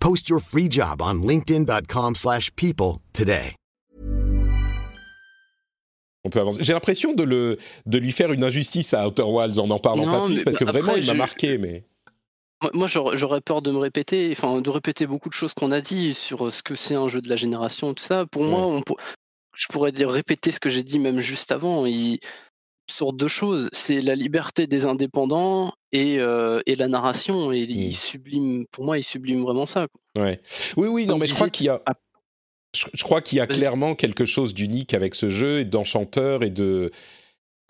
[0.00, 3.54] Post your free job on linkedin.com/people slash people today.
[6.24, 6.62] On peut avancer.
[6.64, 10.04] J'ai l'impression de, le, de lui faire une injustice à Outer Wilds en n'en parlant
[10.06, 11.58] Non, pas plus parce que après, vraiment il m'a marqué.
[11.58, 11.84] Mais
[12.74, 16.14] Moi- j'aurais peur de me répéter, enfin, de répéter beaucoup de choses qu'on a dit
[16.14, 18.26] sur euh, ce que c'est un jeu de la génération, tout ça.
[18.26, 18.82] Pour moi, on
[19.54, 21.86] je pourrais dire répéter ce que j'ai dit même juste avant.
[21.86, 22.20] Il-
[22.90, 27.52] Sur deux choses, c'est la liberté des indépendants et, euh, et la narration.
[27.52, 29.86] Et il sublime, pour moi, il sublime vraiment ça.
[30.14, 30.24] quoi.
[30.24, 30.40] Ouais.
[30.76, 31.82] Oui, oui, non, Comme mais je crois qu'il y a.
[32.76, 36.42] Je, je crois qu'il y a clairement quelque chose d'unique avec ce jeu et d'enchanteur
[36.42, 36.90] et de.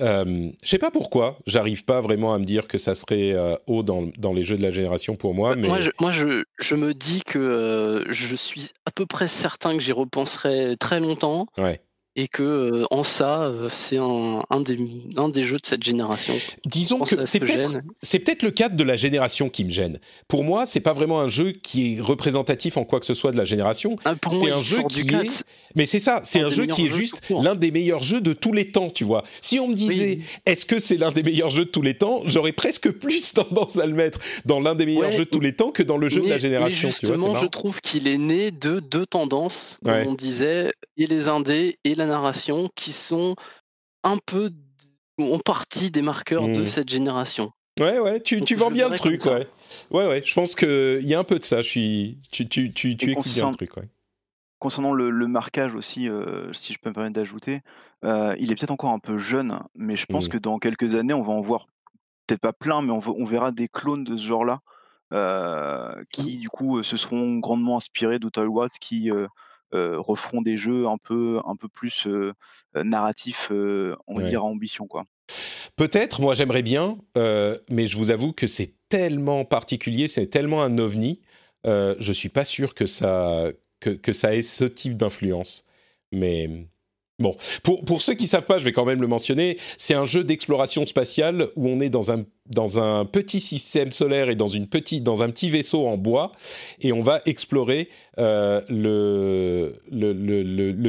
[0.00, 3.56] Euh, je sais pas pourquoi, j'arrive pas vraiment à me dire que ça serait euh,
[3.66, 6.44] haut dans, dans les jeux de la génération pour moi, mais Moi, je, moi je,
[6.60, 11.00] je me dis que euh, je suis à peu près certain que j'y repenserai très
[11.00, 11.46] longtemps.
[11.58, 11.80] ouais.
[12.20, 14.76] Et que euh, en ça, euh, c'est un, un, des,
[15.16, 16.34] un des jeux de cette génération.
[16.66, 17.38] Disons Je que c'est
[18.18, 20.00] peut-être le cadre de la génération qui me gêne.
[20.26, 23.30] Pour moi, c'est pas vraiment un jeu qui est représentatif en quoi que ce soit
[23.30, 23.94] de la génération.
[24.04, 25.44] Ah, c'est un jeu qui est
[25.76, 28.52] mais c'est ça, c'est un jeu qui est juste l'un des meilleurs jeux de tous
[28.52, 29.22] les temps, tu vois.
[29.40, 32.22] Si on me disait est-ce que c'est l'un des meilleurs jeux de tous les temps,
[32.24, 35.38] j'aurais presque plus tendance à le mettre dans l'un des meilleurs Ouais, jeux de tous
[35.38, 37.48] les temps que dans le jeu de la génération, mais tu vois, justement, je marrant.
[37.48, 40.04] trouve qu'il est né de deux tendances, comme Ouais.
[40.08, 43.36] on disait, et les indés et la narration, qui sont
[44.04, 44.50] un peu
[45.20, 46.66] en partie des marqueurs de Mhm.
[46.66, 47.52] cette génération.
[47.80, 49.46] Ouais, ouais, tu, tu vends bien le truc, ouais.
[49.90, 52.18] Ouais, ouais, je pense qu'il y a un peu de ça, je suis...
[52.32, 53.88] tu, tu, tu, tu expliques bien le concernant- truc, ouais.
[54.58, 57.60] Concernant le, le marquage aussi, euh, si je peux me permettre d'ajouter,
[58.04, 60.30] euh, il est peut-être encore un peu jeune, mais je pense Mm.
[60.30, 61.66] que dans quelques années, on va en voir
[62.26, 64.58] peut-être pas plein, mais on, va- on verra des clones de ce genre-là
[65.12, 69.10] euh, qui, du coup, euh, se seront grandement inspirés d'Outer Wilds, qui
[69.74, 72.32] euh, referont des jeux un peu, un peu plus euh,
[72.76, 74.28] euh, narratifs, on va Ouais.
[74.28, 74.86] dire, à ambition.
[74.86, 75.04] Quoi.
[75.76, 80.78] Peut-être, moi j'aimerais bien, mais je vous avoue que c'est tellement particulier, c'est tellement un
[80.78, 81.20] ovni,
[81.66, 83.46] euh, je suis pas sûr que ça,
[83.80, 85.66] que, que ça ait ce type d'influence.
[86.12, 86.48] Mais
[87.18, 90.06] bon, pour, pour ceux qui savent pas, je vais quand même le mentionner, c'est un
[90.06, 94.54] jeu d'exploration spatiale où on est dans un, dans un petit système solaire et dans,
[94.54, 96.32] un petit vaisseau en bois,
[96.80, 97.88] et on va explorer
[98.18, 99.74] euh, le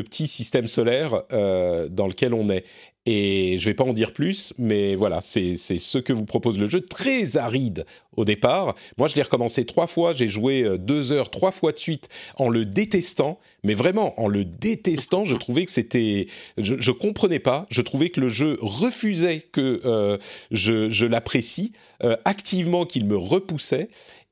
[0.02, 2.64] petit système solaire euh, dans lequel on est.
[3.06, 6.68] Et je vais pas en dire plus, mais voilà, c'est ce que vous propose le
[6.68, 6.82] jeu.
[6.82, 7.86] Très aride
[8.16, 8.76] au départ.
[8.98, 10.14] Moi, je l'ai recommencé trois fois.
[10.14, 13.40] J'ai joué euh, deux heures, trois fois de suite, en le détestant.
[13.64, 16.28] Mais vraiment, en le détestant, je trouvais que c'était...
[16.58, 17.66] Je, je comprenais pas.
[17.70, 20.18] Je trouvais que le jeu refusait que euh,
[20.52, 21.72] je, je l'apprécie,
[22.04, 23.90] euh, activement qu'il me repoussait.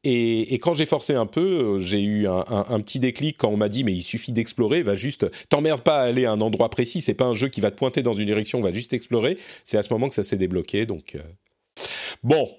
[0.09, 3.67] Et, quand j'ai forcé un peu, euh, j'ai eu un, petit déclic quand on m'a
[3.67, 7.01] dit mais il suffit d'explorer, va juste t'emmerde pas à aller à un endroit précis,
[7.01, 9.37] c'est pas un jeu qui va te pointer dans une direction, va juste explorer.
[9.65, 10.85] C'est à ce moment que ça s'est débloqué.
[10.85, 11.19] Donc euh,
[12.23, 12.49] bon,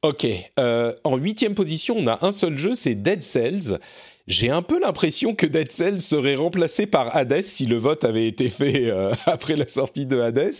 [0.00, 0.26] ok.
[0.58, 3.78] Euh, en huitième position, on a un seul jeu, c'est Dead Cells.
[4.26, 8.26] J'ai un peu l'impression que Dead Cells serait remplacé par Hades si le vote avait
[8.26, 8.90] été fait
[9.26, 10.54] après la sortie de Hades.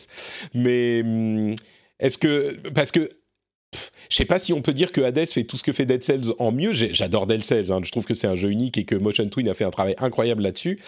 [0.52, 1.54] Mais hum,
[1.98, 3.08] est-ce que parce que
[4.08, 6.02] je sais pas si on peut dire que Hades fait tout ce que fait Dead
[6.02, 6.72] Cells en mieux.
[6.72, 7.80] J'adore Dead Cells, hein.
[7.82, 9.94] je trouve que c'est un jeu unique et que Motion Twin a fait un travail
[9.98, 10.80] incroyable là-dessus.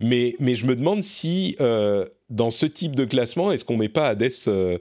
[0.00, 3.88] Mais, mais je me demande si euh, dans ce type de classement, est-ce qu'on met
[3.88, 4.78] pas Hades, euh,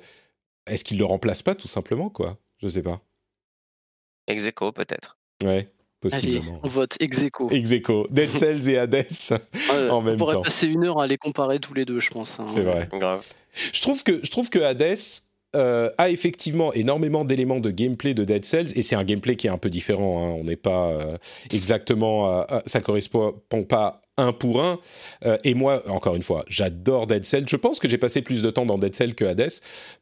[0.68, 2.38] est-ce qu'il le remplace pas tout simplement quoi?
[2.62, 3.02] Je sais pas.
[4.28, 5.18] Ex aequo, peut-être.
[5.44, 5.68] Ouais, Allez,
[6.02, 6.60] possiblement.
[6.64, 7.50] on vote ex aequo.
[7.52, 8.08] Ex aequo.
[8.10, 9.06] Dead Cells et Hades
[9.70, 10.42] en on même pourrait temps.
[10.42, 12.40] passer une heure à les comparer tous les deux, je pense.
[12.40, 12.46] hein.
[12.48, 12.90] C'est vrai.
[12.92, 13.26] Grave.
[13.72, 14.98] Je trouve que, je trouve que Hades
[15.56, 19.48] euh, a effectivement énormément d'éléments de gameplay de Dead Cells et c'est un gameplay qui
[19.48, 20.24] est un peu différent.
[20.24, 20.38] hein.
[20.40, 21.18] On n'est pas euh,
[21.52, 23.34] exactement, ça correspond
[23.68, 24.80] pas un pour un.
[25.26, 27.46] Euh, et moi, encore une fois, j'adore Dead Cells.
[27.48, 29.54] Je pense que j'ai passé plus de temps dans Dead Cells que Hades,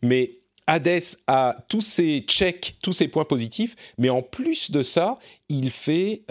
[0.02, 0.32] mais
[0.68, 5.20] Hades a tous ses checks, tous ses points positifs, mais en plus de ça,
[5.50, 6.24] il fait,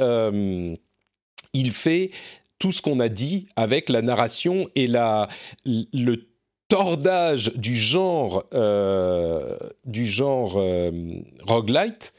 [1.53, 2.11] il fait
[2.59, 5.29] tout ce qu'on a dit avec la narration et la,
[5.65, 6.32] le
[6.73, 10.91] tordage du genre, euh, du genre euh,
[11.47, 12.15] roguelite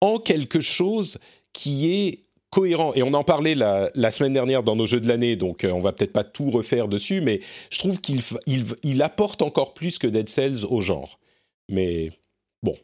[0.00, 1.18] en quelque chose
[1.52, 2.20] qui est
[2.50, 2.94] cohérent.
[2.94, 5.72] Et on en parlait la, la semaine dernière dans nos jeux de l'année, donc euh,
[5.72, 8.22] on va peut-être pas tout refaire dessus, mais je trouve qu'il
[8.84, 11.18] il apporte encore plus que Dead Cells au genre.
[11.68, 12.12] Mais
[12.62, 12.76] bon.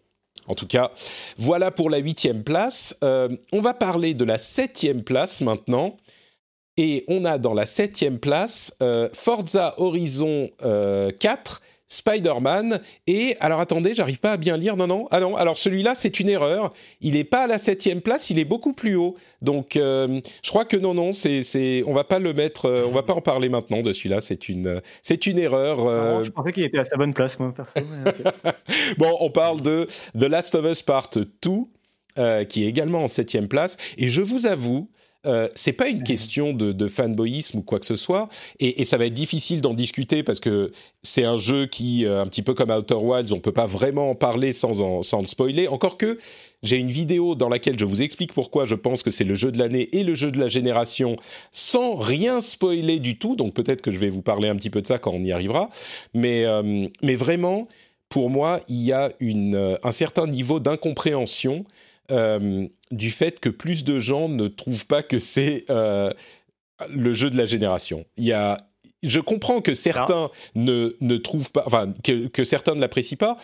[0.49, 0.91] En tout cas,
[1.39, 2.97] voilà pour la huitième place.
[3.05, 5.97] Euh, on va parler de la septième place maintenant.
[6.77, 13.61] Et on a dans la septième place euh, Forza Horizon euh, 4, Spider-Man et alors
[13.61, 14.77] attendez, j'arrive pas à bien lire.
[14.77, 15.37] Non non, ah non.
[15.37, 16.71] Alors celui-là c'est une erreur.
[17.01, 19.15] Il est pas à la septième place, il est beaucoup plus haut.
[19.43, 22.85] Donc euh, je crois que non non, c'est c'est on va pas le mettre, euh,
[22.89, 24.21] on va pas en parler maintenant de celui-là.
[24.21, 25.87] C'est une c'est une erreur.
[25.87, 27.71] euh, Non, je pensais qu'il était à sa bonne place, moi, perso.
[28.05, 28.13] mais
[28.99, 29.87] bon, on parle de
[30.19, 31.51] The Last of Us Part 2,
[32.19, 33.77] euh, qui est également en septième place.
[33.99, 34.89] Et je vous avoue,
[35.27, 38.29] euh, c'est pas une question de, de fanboyisme ou quoi que ce soit,
[38.61, 40.73] et, et ça va être difficile d'en discuter parce que
[41.03, 44.11] c'est un jeu qui, euh, un petit peu comme Outer Wilds, on peut pas vraiment
[44.11, 45.69] en parler sans, en, sans le spoiler.
[45.69, 46.19] Encore que
[46.63, 49.53] j'ai une vidéo dans laquelle je vous explique pourquoi je pense que c'est le jeu
[49.53, 51.17] de l'année et le jeu de la génération,
[51.53, 53.37] sans rien spoiler du tout.
[53.37, 55.33] Donc peut-être que je vais vous parler un petit peu de ça quand on y
[55.33, 55.69] arrivera,
[56.15, 57.69] mais euh, mais vraiment
[58.09, 61.65] pour moi, il y a une, un certain niveau d'incompréhension
[62.11, 66.11] euh, du fait que plus de gens ne trouvent pas que c'est euh,
[66.89, 68.05] le jeu de la génération.
[68.17, 68.59] Il y a,
[69.03, 73.37] je comprends que certains ne, ne trouvent pas, enfin, que, que certains ne l'apprécient pas,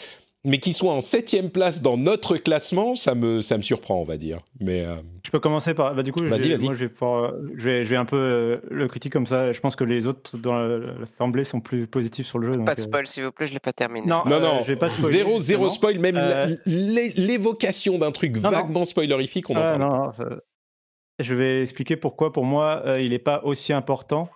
[0.45, 4.05] mais qu'ils soient en septième place dans notre classement, ça me, ça me surprend, on
[4.05, 4.39] va dire.
[4.59, 4.95] Mais euh,
[5.25, 5.95] Je peux commencer par.
[5.95, 6.65] Bah, du coup, je Vas-y, vais- vas-y.
[6.65, 9.53] moi, je vais, pouvoir- je, vais, je vais un peu euh, le critiquer comme ça.
[9.53, 12.57] Je pense que les autres dans la- l'assemblée sont plus positifs sur le jeu.
[12.57, 14.07] donc, Pas de euh, spoil, s'il vous plaît, je l'ai pas terminé.
[14.07, 18.11] Non, non, euh, non, je vais pas spoiler, zéro, zéro spoil, même Euh, l'évocation d'un
[18.13, 18.51] truc Non, non.
[18.51, 19.81] vaguement spoilerifique, on en Ah, parle.
[19.81, 20.37] non, non, ça-
[21.19, 24.31] Je vais expliquer pourquoi, pour moi, euh, il n'est pas aussi important.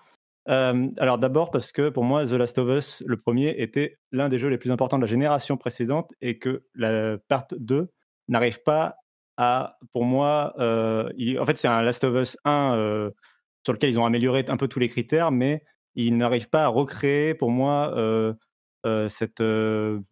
[0.47, 4.39] Alors d'abord parce que pour moi, The Last of Us, le premier, était l'un des
[4.39, 7.91] jeux les plus importants de la génération précédente et que la part 2
[8.29, 8.97] n'arrive pas
[9.37, 13.11] à, pour moi, en fait c'est un Last of Us 1 euh,
[13.65, 15.65] sur lequel ils ont amélioré un peu tous les critères, mais
[15.95, 17.95] ils n'arrivent pas à recréer, pour moi,
[19.09, 19.43] cette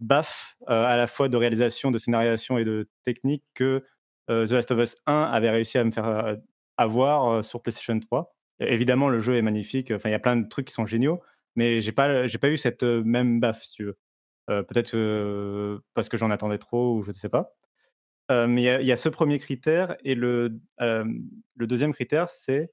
[0.00, 3.84] baffe à la fois de réalisation, de scénarisation et de technique que
[4.28, 6.38] The Last of Us 1 avait réussi à me faire
[6.78, 8.34] avoir sur PlayStation 3.
[8.60, 9.90] Évidemment, le jeu est magnifique.
[9.90, 11.20] Enfin, il y a plein de trucs qui sont géniaux,
[11.56, 13.98] mais j'ai pas, j'ai pas eu cette même baffe, si tu veux.
[14.46, 17.54] Peut-être parce que j'en attendais trop ou je ne sais pas.
[18.30, 20.60] Mais il y a- ce premier critère et le,
[21.56, 22.72] deuxième critère, c'est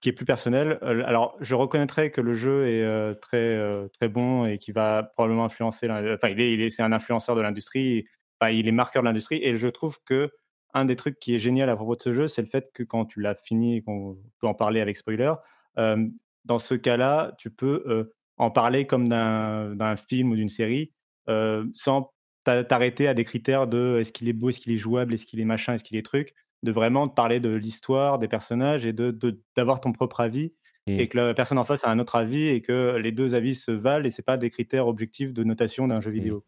[0.00, 0.78] qui est plus personnel.
[0.82, 5.88] Alors, je reconnaîtrais que le jeu est très très bon et qui va probablement influencer.
[5.90, 8.06] Enfin, il est, il est- un influenceur de l'industrie.
[8.50, 10.30] Il est marqueur de l'industrie et je trouve que
[10.74, 12.82] un des trucs qui est génial à propos de ce jeu, c'est le fait que
[12.82, 15.32] quand tu l'as fini et qu'on peut en parler avec spoiler,
[15.78, 16.06] euh,
[16.44, 20.92] dans ce cas-là, tu peux euh, en parler comme d'un film ou d'une série
[21.28, 22.12] euh, sans
[22.44, 25.26] t'a- t'arrêter à des critères de est-ce qu'il est beau, est-ce qu'il est jouable, est-ce
[25.26, 28.84] qu'il est machin, est-ce qu'il est truc, de vraiment te parler de l'histoire, des personnages
[28.84, 30.54] et de de- d'avoir ton propre avis
[30.96, 33.54] et que la personne en face a un autre avis et que les deux avis
[33.54, 36.44] se valent et c'est pas des critères objectifs de notation d'un jeu vidéo.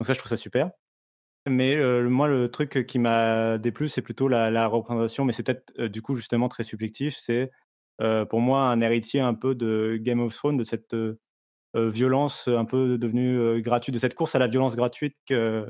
[0.00, 0.70] Donc ça, je trouve ça super.
[1.48, 5.42] Mais euh, moi, le truc qui m'a déplu, c'est plutôt la, la représentation, mais c'est
[5.42, 7.16] peut-être euh, du coup justement très subjectif.
[7.20, 7.50] C'est
[8.00, 10.94] euh, pour moi un héritier un peu de Game of Thrones, de cette
[11.74, 15.66] violence un peu devenue gratuite, de cette course à la violence gratuite que,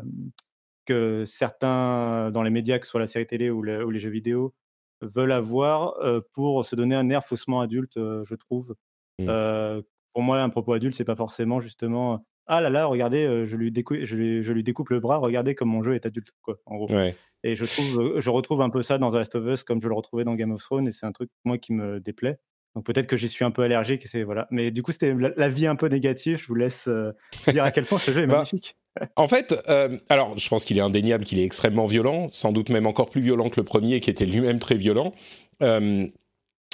[0.85, 3.99] que certains dans les médias, que ce soit la série télé ou, le- ou les
[3.99, 4.55] jeux vidéo,
[5.01, 5.97] veulent avoir
[6.33, 8.77] pour se donner un air faussement adulte, je trouve.
[9.19, 9.27] Mm.
[9.29, 9.83] Euh,
[10.13, 13.57] pour moi, un propos adulte, c'est pas forcément justement ah là là, regardez, euh, je
[13.57, 16.33] lui, découpe, je, lui, je lui découpe le bras, regardez comme mon jeu est adulte,
[16.43, 16.91] quoi, en gros.
[16.91, 17.15] Ouais.
[17.43, 19.83] Et je trouve, euh, je retrouve un peu ça dans The Last of Us, comme
[19.83, 22.39] je le retrouvais dans Game of Thrones, et c'est un truc moi qui me déplaît.
[22.75, 24.47] Donc peut-être que j'y suis un peu allergique, et c'est voilà.
[24.51, 26.39] Mais du coup, c'était la, la vie un peu négative.
[26.41, 27.13] Je vous laisse euh,
[27.49, 28.77] dire à quel point ce jeu est Bah, magnifique.
[29.17, 32.71] En fait, euh, alors je pense qu'il est indéniable qu'il est extrêmement violent, sans doute
[32.71, 35.15] même encore plus violent que le premier qui était lui-même très violent.
[35.63, 36.07] Euh,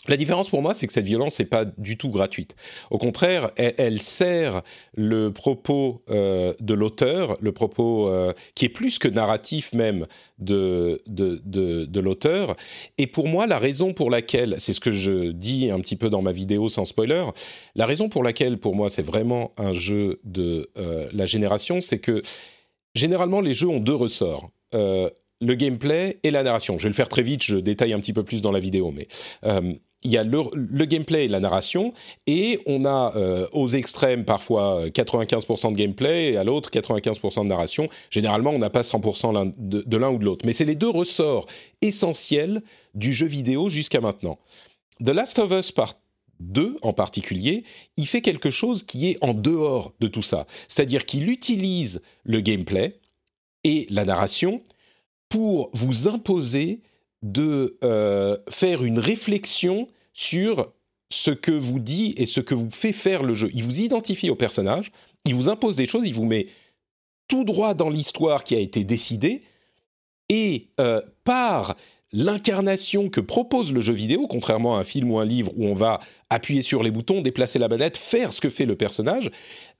[0.08, 2.56] La différence pour moi, c'est que cette violence n'est pas du tout gratuite.
[2.90, 4.62] Au contraire, elle, sert
[4.94, 10.06] le propos euh, de l'auteur, le propos euh, qui est plus que narratif même
[10.38, 12.56] de, de, de, l'auteur.
[12.98, 16.10] Et pour moi, la raison pour laquelle, c'est ce que je dis un petit peu
[16.10, 17.22] dans ma vidéo sans spoiler,
[17.76, 22.00] la raison pour laquelle pour moi c'est vraiment un jeu de euh, la génération, c'est
[22.00, 22.22] que
[22.96, 24.50] généralement les jeux ont deux ressorts.
[24.74, 26.78] Le gameplay et la narration.
[26.78, 28.92] Je vais le faire très vite, je détaille un petit peu plus dans la vidéo,
[28.92, 29.08] mais
[30.02, 31.92] il y a le, gameplay et la narration,
[32.26, 37.48] et on a euh, aux extrêmes parfois 95% de gameplay, et à l'autre 95% de
[37.48, 37.88] narration.
[38.10, 40.44] Généralement, on n'a pas 100% l'un- de, de l'un ou de l'autre.
[40.44, 41.46] Mais c'est les deux ressorts
[41.80, 42.62] essentiels
[42.94, 44.38] du jeu vidéo jusqu'à maintenant.
[45.04, 45.94] The Last of Us Part
[46.40, 47.64] 2 en particulier,
[47.96, 50.46] il fait quelque chose qui est en dehors de tout ça.
[50.68, 52.98] C'est-à-dire qu'il utilise le gameplay
[53.64, 54.60] et la narration
[55.28, 56.80] pour vous imposer
[57.23, 60.73] de euh, faire une réflexion sur
[61.11, 63.49] ce que vous dit et ce que vous fait faire le jeu.
[63.55, 64.93] Il vous identifie au personnage,
[65.24, 66.47] il vous impose des choses, il vous met
[67.28, 69.43] tout droit dans l'histoire qui a été décidée,
[70.28, 71.77] et euh, par
[72.12, 75.74] l'incarnation que propose le jeu vidéo, contrairement à un film ou un livre où on
[75.74, 79.31] va appuyer sur les boutons, déplacer la manette, faire ce que fait le personnage,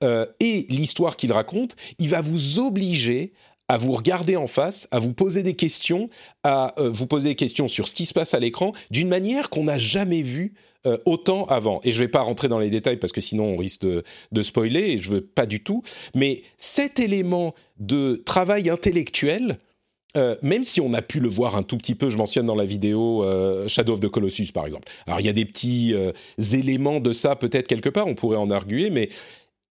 [0.03, 3.33] euh, et l'histoire qu'il raconte, il va vous obliger
[3.73, 6.07] à vous regarder en face, à vous poser des questions,
[6.43, 9.49] à euh, vous poser des questions sur ce qui se passe à l'écran, d'une manière
[9.49, 10.53] qu'on n'a jamais vue
[10.85, 11.81] euh, autant avant.
[11.83, 14.41] Et je ne vais pas rentrer dans les détails parce que sinon on risque de,
[14.43, 15.81] spoiler, et je veux pas du tout.
[16.13, 19.57] Mais cet élément de travail intellectuel,
[20.17, 22.53] euh, même si on a pu le voir un tout petit peu, je mentionne dans
[22.53, 23.25] la vidéo
[23.67, 24.87] Shadow of the Colossus par exemple.
[25.07, 25.95] Alors il y a des petits
[26.37, 29.09] éléments de ça peut-être quelque part, on pourrait en arguer, mais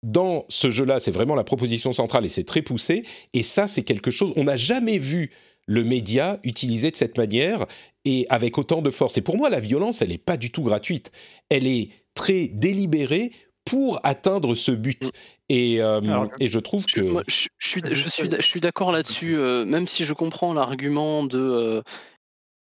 [0.03, 3.05] dans ce jeu-là, c'est vraiment la proposition centrale et c'est très poussé.
[3.33, 5.31] Et ça, c'est quelque chose, on n'a jamais vu
[5.67, 7.67] le média utilisé de cette manière
[8.05, 9.19] et avec autant de force.
[9.19, 11.13] Et pour moi, la violence, elle n'est pas du tout gratuite.
[11.49, 13.33] Elle est très délibérée
[13.65, 15.13] pour atteindre ce but.
[15.49, 17.03] Et, euh, et je trouve que...
[17.03, 20.55] Moi, je, je suis, je suis, je suis d'accord là-dessus, euh, même si je comprends
[20.55, 21.39] l'argument de.
[21.39, 21.83] euh,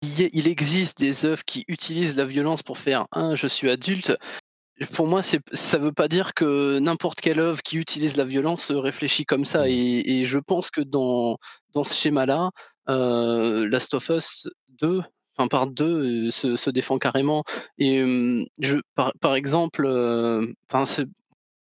[0.03, 4.17] il existe des œuvres qui utilisent la violence pour faire un, je suis adulte.
[4.93, 8.79] Pour moi, ça veut pas dire que n'importe quelle œuvre qui utilise la violence euh,
[8.79, 9.69] réfléchit comme ça.
[9.69, 11.39] Et, et je pense que dans,
[11.73, 12.51] dans ce schéma-là,
[12.89, 14.49] euh, Last of Us
[14.81, 15.03] 2,
[15.37, 17.45] enfin part 2, euh, se, se défend carrément.
[17.79, 20.47] Et euh, je, par, par exemple, euh,
[20.85, 21.07] c'est,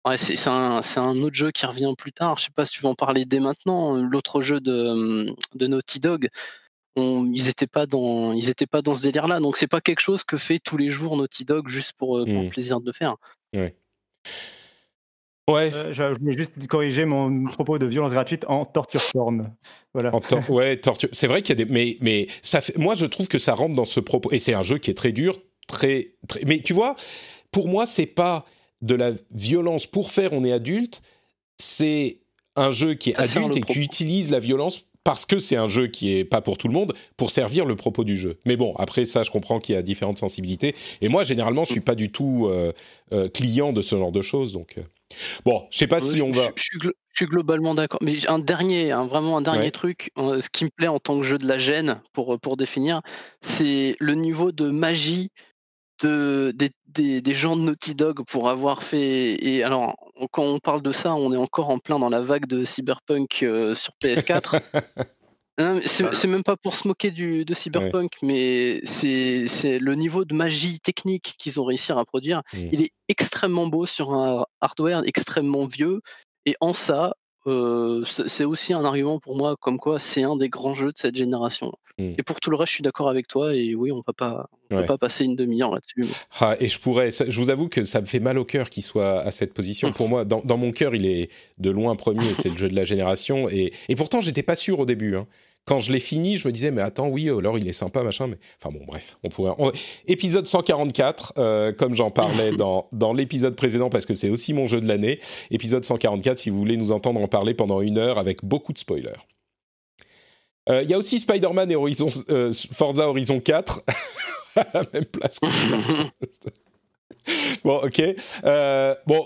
[0.04, 0.16] Ouais,
[0.48, 2.36] un, autre jeu qui revient plus tard.
[2.36, 3.94] Je sais pas si tu veux en parler dès maintenant.
[3.94, 6.28] L'autre jeu de, de Naughty Dog,
[6.96, 9.40] on- ils n'étaient pas dans, ils étaient pas dans ce délire-là.
[9.40, 12.24] Donc c'est pas quelque chose que fait tous les jours Naughty Dog juste pour, euh,
[12.24, 13.16] pour le plaisir de le faire.
[13.54, 13.74] Ouais.
[15.50, 15.72] Ouais.
[15.74, 19.52] Euh, je je voulais juste corriger mon propos de violence gratuite en torture porn.
[19.92, 20.14] Voilà.
[20.14, 21.08] En tor- ouais, torture.
[21.12, 22.78] C'est vrai qu'il y a des, mais mais ça fait.
[22.78, 24.30] Moi, je trouve que ça rentre dans ce propos.
[24.30, 26.42] Et c'est un jeu qui est très dur, très, très.
[26.46, 26.94] Mais tu vois,
[27.50, 28.44] pour moi, c'est pas
[28.82, 30.32] de la violence pour faire.
[30.32, 31.02] On est adulte.
[31.58, 32.20] C'est
[32.54, 35.88] un jeu qui est adulte et qui utilise la violence parce que c'est un jeu
[35.88, 38.38] qui est pas pour tout le monde pour servir le propos du jeu.
[38.44, 40.74] Mais bon, après ça, je comprends qu'il y a différentes sensibilités.
[41.00, 42.72] Et moi, généralement, je suis pas du tout euh,
[43.12, 44.52] euh, client de ce genre de choses.
[44.52, 44.82] Donc euh,
[45.44, 46.50] bon, je sais pas si on va.
[46.56, 47.98] je suis, glo- je suis globalement d'accord.
[48.02, 49.70] Mais un dernier, un- vraiment un dernier Ouais.
[49.70, 52.56] truc, euh, ce qui me plaît en tant que jeu de la gêne, pour, pour
[52.56, 53.02] définir,
[53.40, 55.30] c'est le niveau de magie
[56.02, 59.42] de, des, des, des gens de Naughty Dog pour avoir fait.
[59.44, 59.96] Et alors,
[60.30, 63.42] quand on parle de ça, on est encore en plein dans la vague de Cyberpunk
[63.42, 64.60] euh, sur PS4.
[65.58, 69.94] Non, mais C'est même pas pour se moquer du, de Cyberpunk, mais c'est c'est le
[69.94, 72.40] niveau de magie technique qu'ils ont réussi à produire.
[72.54, 72.68] Mm.
[72.72, 76.00] Il est extrêmement beau sur un hardware extrêmement vieux,
[76.46, 77.12] et en ça,
[77.46, 80.96] euh, c'est aussi un argument pour moi comme quoi c'est un des grands jeux de
[80.98, 81.72] cette génération.
[81.98, 82.12] Mm.
[82.18, 84.80] Et pour tout le reste, je suis d'accord avec toi, et oui, on on Ouais.
[84.80, 86.10] peut pas passer une demi-heure là-dessus.
[86.40, 88.82] Ah, et je pourrais, je vous avoue que ça me fait mal au cœur qu'il
[88.82, 89.92] soit à cette position.
[89.92, 91.28] Pour moi, dans, dans mon cœur, il est
[91.58, 93.50] de loin premier, c'est le jeu de la génération.
[93.50, 95.14] Et, et pourtant, j'étais pas sûr au début.
[95.16, 95.26] hein.
[95.64, 98.26] Quand je l'ai fini, je me disais, mais attends, oui, alors il est sympa, machin.
[98.26, 99.52] Mais enfin bon, bref, on pourrait.
[99.58, 99.70] on-
[100.06, 104.66] Épisode 144, euh, comme j'en parlais dans, dans l'épisode précédent, parce que c'est aussi mon
[104.66, 105.20] jeu de l'année.
[105.52, 108.78] Épisode 144, si vous voulez nous entendre en parler pendant une heure avec beaucoup de
[108.78, 109.12] spoilers.
[110.68, 113.82] Euh, Il y a aussi Spider-Man et Horizon, euh, Forza Horizon 4
[114.56, 115.46] à la même place que
[117.64, 118.02] Bon, ok.
[118.44, 119.24] Euh, bon,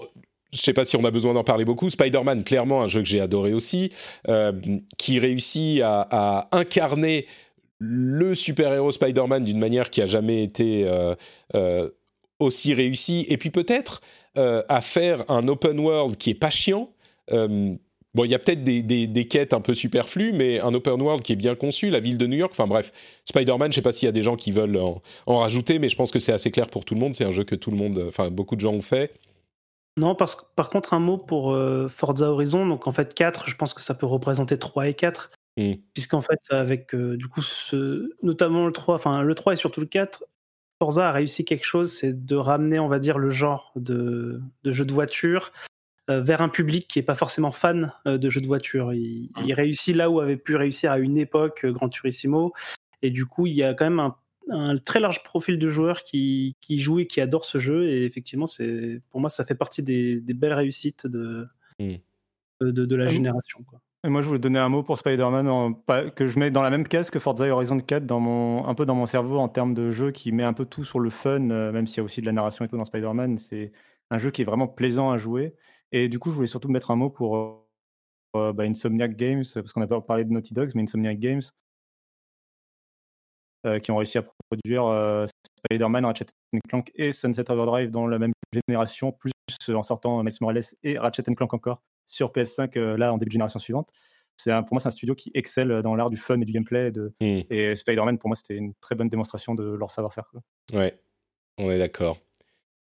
[0.52, 1.90] je sais pas si on a besoin d'en parler beaucoup.
[1.90, 3.92] Spider-Man, clairement, un jeu que j'ai adoré aussi,
[4.28, 4.52] euh,
[4.98, 7.26] qui réussit à, incarner
[7.78, 11.14] le super-héros Spider-Man d'une manière qui a jamais été euh,
[11.54, 11.90] euh,
[12.38, 13.26] aussi réussie.
[13.28, 14.00] Et puis peut-être
[14.38, 16.90] à faire un open world qui est pas chiant.
[17.30, 21.32] Bon, il y a peut-être des, quêtes un peu superflues, mais un open world qui
[21.32, 22.92] est bien conçu, la ville de New York, enfin bref,
[23.24, 25.88] Spider-Man, je sais pas s'il y a des gens qui veulent en, en rajouter, mais
[25.88, 27.14] je pense que c'est assez clair pour tout le monde.
[27.14, 29.12] C'est un jeu que tout le monde, enfin beaucoup de gens ont fait.
[29.96, 32.66] Non, parce, que- par contre, un mot pour euh, Forza Horizon.
[32.66, 35.30] Donc, en fait, 4, je pense que ça peut représenter 3 et 4.
[35.56, 35.74] Mm.
[35.94, 39.80] Puisqu'en fait, avec euh, du coup, ce, notamment le 3, enfin le 3 et surtout
[39.80, 40.24] le 4,
[40.78, 44.72] Forza a réussi quelque chose, c'est de ramener, on va dire, le genre de, de
[44.72, 45.52] jeu de voiture
[46.10, 48.92] euh, vers un public qui n'est pas forcément fan de jeux de voiture.
[48.92, 52.52] Il, il réussit là où avait pu réussir à une époque Gran Turismo.
[53.00, 54.16] Et du coup, il y a quand même un,
[54.48, 57.88] un très large profil de joueurs qui, qui jouent et qui adorent ce jeu.
[57.88, 61.46] Et effectivement, c'est pour moi, ça fait partie des, des belles réussites de,
[61.80, 61.94] Mm.
[62.60, 63.62] de, de- de la Ah, génération.
[63.68, 63.80] quoi.
[64.04, 65.74] Et moi, je voulais donner un mot pour Spider-Man,
[66.14, 68.86] que je mets dans la même case que Forza Horizon 4, dans mon, un peu
[68.86, 71.50] dans mon cerveau en termes de jeu qui met un peu tout sur le fun,
[71.50, 73.36] euh, même s'il y a aussi de la narration et tout dans Spider-Man.
[73.36, 73.72] C'est
[74.10, 75.54] un jeu qui est vraiment plaisant à jouer.
[75.90, 77.36] Et du coup, je voulais surtout mettre un mot pour
[78.36, 81.42] euh, bah, Insomniac Games, parce qu'on a pas parlé de Naughty Dogs, mais Insomniac Games,
[81.42, 81.65] euh,
[83.78, 85.26] qui ont réussi à produire euh,
[85.70, 86.26] Spider-Man, Ratchet
[86.68, 88.32] Clank et Sunset Overdrive dans la même
[88.68, 89.32] génération, plus
[89.68, 93.32] en sortant Miles Morales et Ratchet Clank encore sur PS5, euh, là en début de
[93.32, 93.90] génération suivante.
[94.38, 96.52] C'est un- pour moi, c'est un studio qui excelle dans l'art du fun et du
[96.52, 96.90] gameplay.
[96.90, 97.40] De, Mm.
[97.50, 100.30] Et Spider-Man, pour moi, c'était une très bonne démonstration de leur savoir-faire.
[100.74, 100.98] Ouais,
[101.58, 102.18] on est d'accord.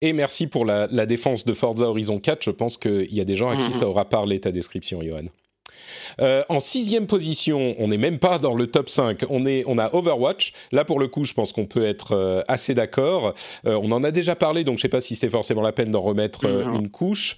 [0.01, 2.43] Et merci pour la, la défense de Forza Horizon 4.
[2.43, 3.71] Je pense qu'il y a des gens à qui Mhm.
[3.71, 5.25] ça aura parlé ta description, Johan.
[6.21, 9.23] Euh, en sixième position, on n'est même pas dans le top 5.
[9.29, 10.53] On, est, on a Overwatch.
[10.71, 13.33] Là, pour le coup, je pense qu'on peut être euh, assez d'accord.
[13.65, 15.71] Euh, on en a déjà parlé, donc je ne sais pas si c'est forcément la
[15.71, 16.75] peine d'en remettre Mhm.
[16.75, 17.35] une couche.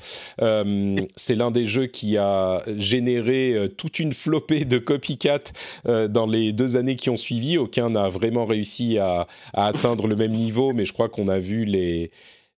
[1.16, 5.40] C'est l'un des jeux qui a généré toute une flopée de copycat
[5.86, 7.58] dans les deux années qui ont suivi.
[7.58, 11.40] Aucun n'a vraiment réussi à, à atteindre le même niveau, mais je crois qu'on a
[11.40, 12.12] vu les,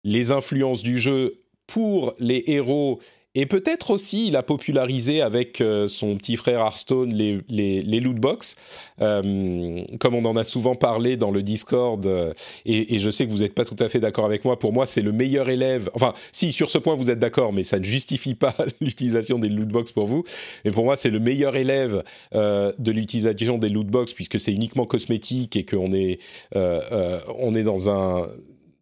[0.03, 2.99] les influences du jeu pour les héros.
[3.35, 8.55] Et peut-être aussi, il a popularisé avec euh, son petit frère Hearthstone les, loot box,
[9.01, 12.31] Euh, comme on en a souvent parlé dans le Discord, euh,
[12.65, 14.85] et, je sais que vous n'êtes pas tout à fait d'accord avec moi, pour moi
[14.85, 17.83] c'est le meilleur élève, enfin si sur ce point vous êtes d'accord, mais ça ne
[17.83, 20.23] justifie pas l'utilisation des loot box pour vous,
[20.63, 22.03] mais pour moi c'est le meilleur élève
[22.33, 26.19] de l'utilisation des loot box, puisque c'est uniquement cosmétique et qu'on est,
[26.53, 28.27] on est dans un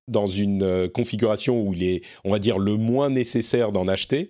[0.08, 4.30] dans une euh, configuration où il est, on va dire, le moins nécessaire d'en acheter.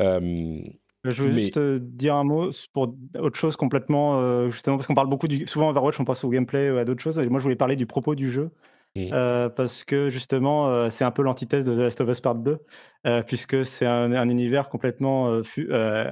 [0.00, 0.58] Euh,
[1.04, 4.86] Je veux Mais- juste euh, dire un mot pour autre chose complètement, euh, justement, parce
[4.86, 5.46] qu'on parle beaucoup du.
[5.46, 7.18] Souvent, Overwatch, on pense au gameplay ou à d'autres choses.
[7.18, 8.50] Et moi, je voulais parler du propos du jeu.
[8.96, 9.10] Mm.
[9.12, 12.36] euh, parce que justement, euh, c'est un peu l'antithèse de The Last of Us Part
[12.36, 12.58] 2,
[13.06, 15.42] euh, puisque c'est un, un univers complètement.
[15.44, 16.10] fu- un,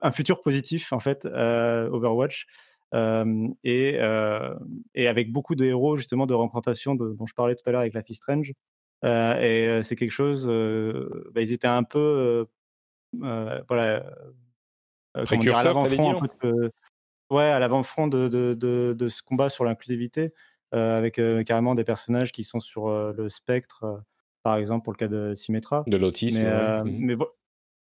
[0.00, 2.46] un futur positif, en fait, Overwatch.
[2.94, 4.54] Euh, et, euh,
[4.94, 7.80] et avec beaucoup de héros, justement, de représentation de- dont je parlais tout à l'heure
[7.80, 8.52] avec Life is Strange.
[9.04, 10.46] Euh, et c'est quelque chose.
[11.34, 12.46] bah, ils étaient un peu.
[13.68, 14.04] voilà,
[15.38, 16.70] dire, à l'avant-front de,
[17.30, 20.32] ouais, à l'avant-front de, de, de, de ce combat sur l'inclusivité,
[20.74, 24.02] euh, avec euh, carrément des personnages qui sont sur euh, le spectre,
[24.42, 25.84] par exemple pour le cas de Symmetra.
[25.86, 26.42] de l'autisme.
[26.42, 26.98] Mais, ouais.
[26.98, 27.30] mais, vo-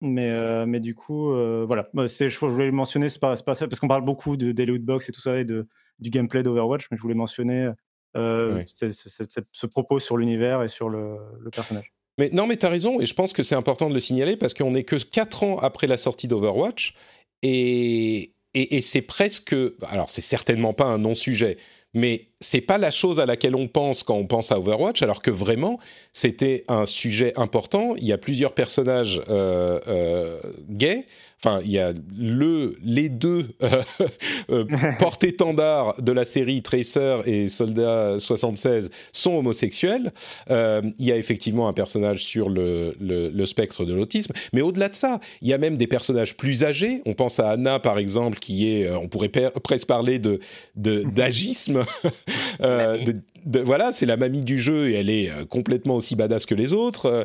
[0.06, 3.20] mais, euh, mais du coup, euh, voilà, Moi, c'est, je, je voulais le mentionner, c'est
[3.20, 5.68] pas, pas ça, parce qu'on parle beaucoup de, des lootbox et tout ça, et de,
[6.00, 7.72] du gameplay d'Overwatch, mais je voulais mentionner
[8.16, 11.94] euh, ce, propos sur l'univers et sur le, le personnage.
[12.18, 14.54] Mais non, mais t'as raison, et je pense que c'est important de le signaler parce
[14.54, 16.94] qu'on n'est que 4 ans après la sortie d'Overwatch,
[17.42, 19.56] et, et, et c'est presque.
[19.88, 21.58] Alors, c'est certainement pas un non-sujet,
[21.94, 25.22] mais c'est pas la chose à laquelle on pense quand on pense à Overwatch, alors
[25.22, 25.80] que vraiment,
[26.14, 27.96] c'était un sujet important.
[27.98, 30.40] Il y a plusieurs personnages euh, euh,
[30.70, 31.06] gays.
[31.44, 33.50] Enfin, il y a le, les deux
[34.50, 34.66] euh,
[35.00, 40.12] porte-étendards de la série Tracer et Soldat 76 sont homosexuels.
[40.50, 44.90] Il y a effectivement un personnage sur le, le, le spectre de l'autisme, mais au-delà
[44.90, 47.02] de ça, il y a même des personnages plus âgés.
[47.06, 50.40] On pense à Anna, par exemple, qui est, on pourrait presque parler de
[50.76, 51.84] de- d'agisme.
[52.62, 56.16] Euh, de- de- voilà, c'est la mamie du jeu et elle est euh, complètement aussi
[56.16, 57.06] badass que les autres.
[57.08, 57.24] Euh,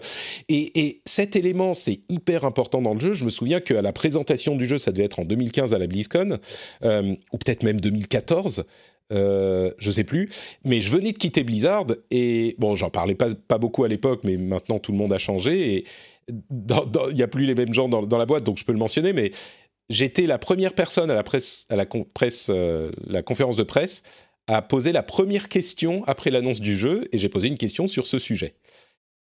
[0.48, 3.14] Et, et cet élément, c'est hyper important dans le jeu.
[3.14, 5.86] Je me souviens qu'à la présentation du jeu, ça devait être en 2015 à la
[5.86, 6.38] BlizzCon,
[6.84, 8.64] euh, ou peut-être même 2014.
[9.12, 10.28] Euh, je sais plus,
[10.64, 14.20] mais je venais de quitter Blizzard et bon, j'en parlais pas, pas beaucoup à l'époque,
[14.22, 15.84] mais maintenant tout le monde a changé et
[16.28, 18.78] il n'y a plus les mêmes gens dans, dans la boîte, donc je peux le
[18.78, 19.32] mentionner, mais
[19.88, 23.64] j'étais la première personne à la presse, à la con- presse, euh, la conférence de
[23.64, 24.04] presse,
[24.46, 28.06] à poser la première question après l'annonce du jeu, et j'ai posé une question sur
[28.06, 28.54] ce sujet.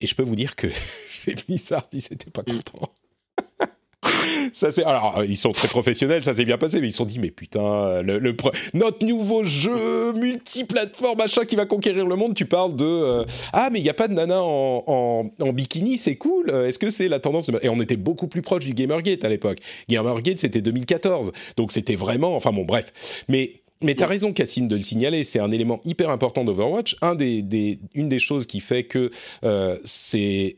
[0.02, 0.68] Et je peux vous dire que
[1.26, 2.94] chez Blizzard, ils n'étaient pas contents.
[4.54, 6.98] Ça c'est alors euh, ils sont très professionnels, ça s'est bien passé, mais ils se
[6.98, 12.06] sont dit mais putain le, le pre- notre nouveau jeu multiplateforme machin qui va conquérir
[12.06, 12.34] le monde.
[12.36, 15.54] Tu parles de euh, ah mais il y a pas de nana en, en, en
[15.54, 16.50] bikini, c'est cool.
[16.50, 19.24] Euh, Est-ce que c'est la tendance de- Et on était beaucoup plus proche du Gamergate
[19.26, 19.60] à l'époque.
[19.90, 23.24] Gamergate c'était 2014, donc c'était vraiment enfin bon bref.
[23.28, 25.24] Mais mais t'as raison, Cassine, de le signaler.
[25.24, 26.98] C'est un élément hyper important d'Overwatch.
[27.02, 29.12] Un des, des, une des choses qui fait que
[29.44, 30.56] euh, c'est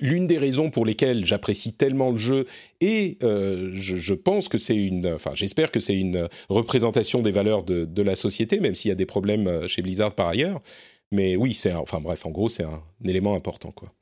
[0.00, 2.46] l'une des raisons pour lesquelles j'apprécie tellement le jeu
[2.80, 7.32] et euh, je, je pense que c'est une, enfin j'espère que c'est une représentation des
[7.32, 10.28] valeurs de, de la société, même s'il y a des problèmes euh, chez Blizzard par
[10.28, 10.60] ailleurs.
[11.10, 13.92] Mais oui, c'est enfin bref, en gros c'est un, élément important quoi.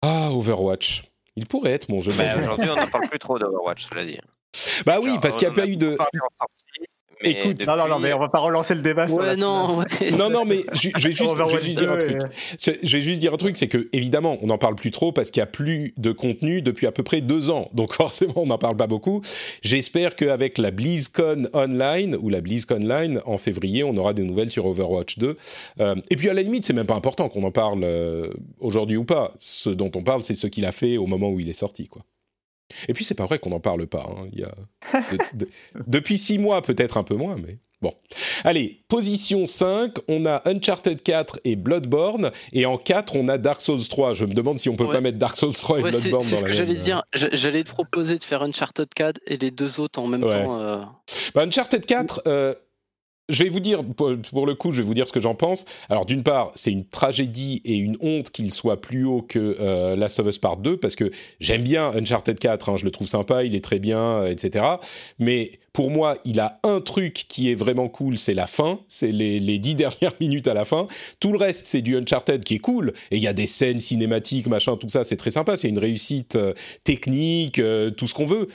[0.00, 1.04] Ah Overwatch,
[1.36, 2.12] il pourrait être mon jeu.
[2.12, 2.40] Préféré.
[2.40, 4.18] aujourd'hui, on n'en parle plus trop d'Overwatch, cela dit.
[4.86, 5.96] Bah oui, Genre, parce qu'il n'y a pas eu de.
[7.22, 9.34] mais Écoute, Non, non, non, depuis- mais on va pas relancer le débat sur la-
[9.34, 10.10] non, ouais.
[10.10, 12.32] Non, non, mais je, je vais juste, je vais Overwatch juste dire un 2, truc.
[12.82, 15.30] Je vais juste dire un truc, c'est que évidemment, on n'en parle plus trop parce
[15.30, 17.70] qu'il n'y a plus de contenu depuis à peu près deux ans.
[17.72, 19.22] Donc forcément, on n'en parle pas beaucoup.
[19.62, 24.50] J'espère qu'avec la BlizzCon Online ou la BlizzCon Line en février, on aura des nouvelles
[24.50, 25.38] sur Overwatch 2.
[25.80, 28.28] Euh, et puis à la limite, c'est même pas important qu'on en parle euh,
[28.60, 29.32] aujourd'hui ou pas.
[29.38, 31.88] Ce dont on parle, c'est ce qu'il a fait au moment où il est sorti,
[31.88, 32.02] quoi.
[32.88, 34.06] Et puis c'est pas vrai qu'on n'en parle pas.
[34.10, 34.26] hein.
[34.32, 34.54] Il y a
[35.12, 35.48] de- de-
[35.86, 37.92] depuis six mois, peut-être un peu moins, mais bon.
[38.44, 43.60] Allez, position 5, on a Uncharted 4 et Bloodborne, et en 4, on a Dark
[43.60, 44.14] Souls 3.
[44.14, 44.92] Je me demande si on peut Ouais.
[44.92, 46.66] pas mettre Dark Souls 3 et Ouais, c'est Bloodborne c'est dans ce la que même,
[46.66, 47.02] j'allais euh, dire.
[47.12, 50.42] J'a- J'allais te proposer de faire Uncharted 4 et les deux autres en même Ouais.
[50.44, 50.60] temps.
[50.60, 50.78] euh,
[51.34, 52.54] Bah, Uncharted 4, euh,
[53.30, 55.64] je vais vous dire, pour, le coup, je vais vous dire ce que j'en pense.
[55.88, 59.96] Alors, d'une part, c'est une tragédie et une honte qu'il soit plus haut que euh,
[59.96, 61.10] Last of Us Part 2, parce que
[61.40, 64.66] j'aime bien Uncharted 4, hein, je le trouve sympa, il est très bien, euh, etc.
[65.18, 69.10] Mais pour moi, il a un truc qui est vraiment cool, c'est la fin, c'est
[69.10, 70.86] les, dix dernières minutes à la fin.
[71.18, 73.80] Tout le reste, c'est du Uncharted qui est cool, et il y a des scènes
[73.80, 76.52] cinématiques, machin, tout ça, c'est très sympa, c'est une réussite euh,
[76.84, 78.48] technique, euh, tout ce qu'on veut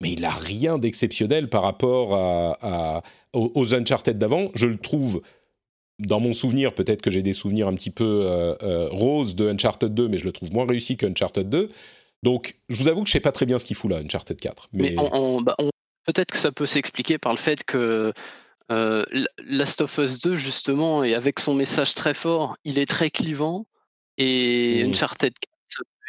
[0.00, 3.02] mais il a rien d'exceptionnel par rapport à-
[3.32, 4.48] aux, aux Uncharted d'avant.
[4.54, 5.22] Je le trouve,
[5.98, 9.48] dans mon souvenir, peut-être que j'ai des souvenirs un petit peu euh, euh, roses de
[9.48, 11.68] Uncharted 2, mais je le trouve moins réussi que Uncharted 2.
[12.22, 14.40] Donc, je vous avoue que je sais pas très bien ce qu'il fout là, Uncharted
[14.40, 14.68] 4.
[14.72, 15.70] Mais, Mais on- on- bah, on-
[16.04, 18.12] peut-être que ça peut s'expliquer par le fait que
[18.70, 19.04] euh,
[19.46, 23.66] Last of Us 2, justement, et avec son message très fort, il est très clivant.
[24.18, 24.90] Et Mhm.
[24.90, 25.47] Uncharted 4,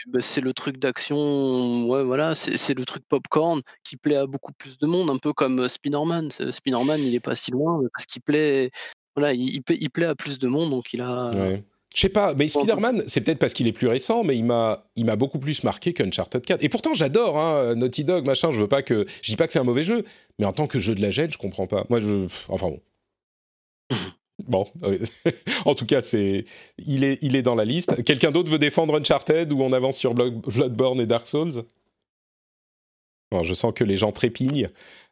[0.07, 4.53] bah, c'est le truc d'action, ouais, voilà, c'est le truc popcorn qui plaît à beaucoup
[4.53, 6.29] plus de monde, un peu comme euh, Spider-Man.
[6.41, 8.71] Euh, Spider-Man, il est pas si loin, parce qu'il plaît,
[9.15, 11.31] voilà, il, il plaît, il plaît à plus de monde, donc il a.
[11.31, 11.63] ouais.
[11.95, 14.85] Je sais pas, mais Spider-Man, c'est peut-être parce qu'il est plus récent, mais il m'a,
[14.95, 16.63] il m'a beaucoup plus marqué qu'Uncharted 4.
[16.63, 18.51] Et pourtant, j'adore hein, Naughty Dog, machin.
[18.51, 20.05] Je veux pas que, je dis pas que c'est un mauvais jeu,
[20.37, 21.85] mais en tant que jeu de la gêne, je comprends pas.
[21.89, 22.79] Moi, je, enfin bon.
[24.47, 24.67] Bon,
[25.65, 26.45] en tout cas, c'est,
[26.77, 28.03] il est, il est dans la liste.
[28.03, 31.63] Quelqu'un d'autre veut défendre Uncharted ou on avance sur Blood- Bloodborne et Dark Souls?
[33.31, 34.69] Bon, Je sens que les gens trépignent.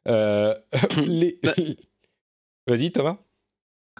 [0.07, 0.55] Euh,
[1.05, 1.53] les- Bah.
[2.67, 3.17] Vas-y, Thomas.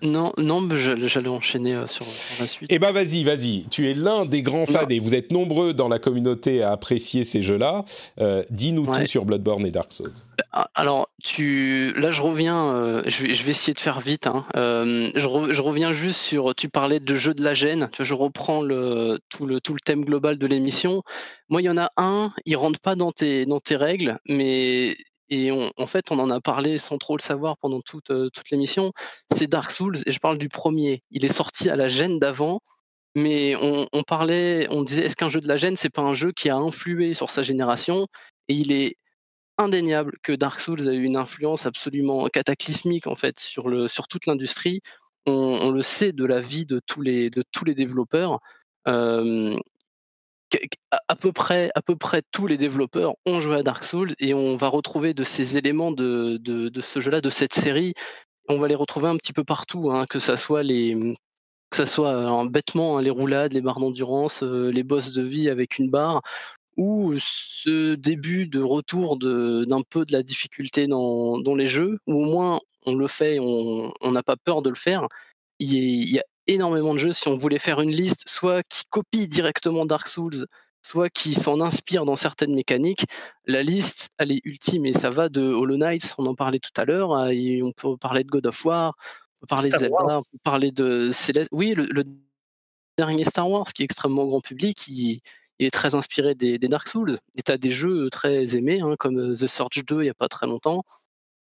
[0.01, 2.69] Non, non, j'allais enchaîner euh, sur, sur la suite.
[2.71, 3.65] Eh ben vas-y, vas-y.
[3.69, 4.87] Tu es l'un des grands fans Non.
[4.89, 7.83] et vous êtes nombreux dans la communauté à apprécier ces jeux-là.
[8.19, 9.01] Euh, Dis-nous Ouais.
[9.01, 10.13] tout sur Bloodborne et Dark Souls.
[10.51, 12.67] Ah, Alors, tu, là, je reviens.
[12.75, 14.27] euh, je, vais, je vais essayer de faire vite.
[14.27, 14.45] hein.
[14.55, 16.53] Euh, je, re- je reviens juste sur.
[16.55, 17.89] Tu parlais de jeu de la gêne.
[17.91, 21.01] Tu vois, je reprends le, tout, le, tout le thème global de l'émission.
[21.49, 22.31] Moi, il y en a un.
[22.45, 24.95] Il rentre pas dans tes, dans tes règles, mais
[25.29, 28.11] et en fait, on en a parlé sans trop le savoir pendant toute,
[28.51, 28.93] l'émission.
[29.35, 31.03] C'est Dark Souls et je parle du premier.
[31.11, 32.61] Il est sorti à la gêne d'avant.
[33.15, 36.31] Mais on, parlait, on disait, est-ce qu'un jeu de la gêne, c'est pas un jeu
[36.31, 38.07] qui a influé sur sa génération?
[38.47, 38.95] Et il est
[39.57, 43.65] indéniable que Dark Souls a eu une influence absolument cataclysmique en fait sur,
[44.07, 44.81] toute l'industrie.
[45.25, 47.31] On, le sait de la vie de tous les,
[47.75, 48.39] développeurs.
[50.91, 54.33] À, peu près, à peu près tous les développeurs ont joué à Dark Souls et
[54.33, 57.93] on va retrouver de ces éléments de, de, ce jeu-là, de cette série,
[58.47, 60.97] on va les retrouver un petit peu partout, hein, que ça soit les
[61.69, 65.21] que ça soit alors, bêtement hein, les roulades, les barres d'endurance, euh, les boss de
[65.21, 66.21] vie avec une barre,
[66.77, 72.23] ou ce début de retour d'un peu de la difficulté dans, dans les jeux, ou
[72.23, 75.07] au moins on le fait, on n'a pas peur de le faire.
[75.59, 79.27] Il y a énormément de jeux, si on voulait faire une liste, soit qui copie
[79.27, 80.47] directement Dark Souls,
[80.81, 83.05] soit qui s'en inspire dans certaines mécaniques,
[83.45, 86.71] la liste, elle est ultime, et ça va de Hollow Knight, on en parlait tout
[86.77, 90.03] à l'heure, on peut parler de God of War, on peut parler Star de Zelda,
[90.05, 90.19] Wars.
[90.19, 91.49] on peut parler de Céleste.
[91.51, 92.03] Oui, le, le
[92.97, 95.21] dernier Star Wars, qui est extrêmement grand public, il,
[95.59, 97.17] il est très inspiré des, des Dark Souls.
[97.35, 100.09] Et tu as des jeux très aimés, hein, comme euh, The Surge 2 il n'y
[100.09, 100.83] a pas très longtemps,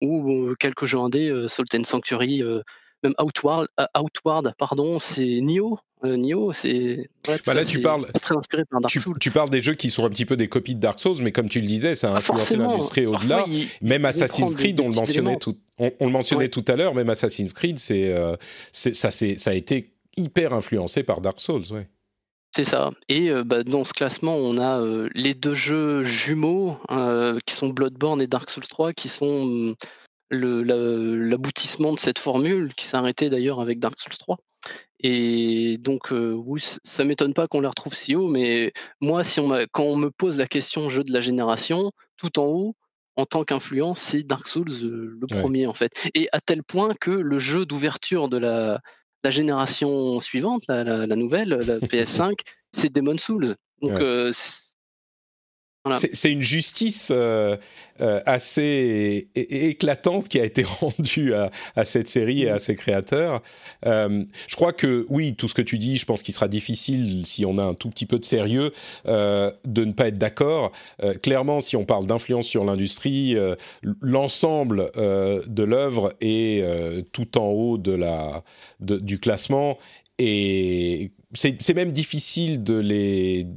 [0.02, 2.62] ou euh, quelques jeux indés, euh, Salt and Sanctuary, euh,
[3.04, 5.78] même Outward, euh, Outward pardon, c'est Nioh.
[6.06, 7.10] Euh, Nioh, c'est.
[7.26, 9.18] Bah ça, là, tu parles- très inspiré par Dark Tu, Souls.
[9.22, 11.32] tu parles des jeux qui sont un petit peu des copies de Dark Souls, mais
[11.32, 13.46] comme tu le disais, ça a Pas influencé l'industrie au-delà.
[13.82, 16.50] Même Assassin's des- Creed, des on le mentionnait tout, on, on le mentionnait Ouais.
[16.50, 18.36] tout à l'heure, même Assassin's Creed, c'est, euh,
[18.74, 21.88] ça, c'est, ça a été hyper influencé par Dark Souls, ouais.
[22.56, 22.92] C'est ça.
[23.10, 27.56] Et euh, bah, dans ce classement, on a euh, les deux jeux jumeaux euh, qui
[27.56, 29.74] sont Bloodborne et Dark Souls 3, qui sont
[30.36, 34.38] la- l'aboutissement de cette formule, qui s'est arrêtée d'ailleurs avec Dark Souls 3.
[35.00, 39.40] Et donc, euh, oui, ça m'étonne pas qu'on les retrouve si haut, mais moi, si
[39.42, 42.76] on quand on me pose la question jeu de la génération, tout en haut,
[43.18, 45.42] en tant qu'influence, c'est Dark Souls euh, le Ouais.
[45.42, 45.92] premier en fait.
[46.16, 48.80] Et à tel point que le jeu d'ouverture de la,
[49.26, 51.80] la génération suivante, la, la- la nouvelle, la
[52.32, 52.40] PS5,
[52.72, 53.56] c'est Demon Souls.
[53.82, 54.02] Donc, Ouais.
[54.02, 54.32] euh,
[55.96, 57.58] C'est, une justice euh,
[58.00, 63.44] euh, assez éclatante qui a été rendue à, à cette série et à ses créateurs.
[63.86, 67.26] Euh, je crois que oui, tout ce que tu dis, je pense qu'il sera difficile
[67.26, 68.72] si on a un tout petit peu de sérieux
[69.08, 70.72] euh, de ne pas être d'accord.
[71.04, 73.56] Euh, clairement, si on parle d'influence sur l'industrie, euh,
[74.00, 76.64] l'ensemble de l'œuvre est
[77.12, 78.44] tout en haut de la,
[78.80, 79.78] du classement
[80.18, 83.48] et c'est même difficile de les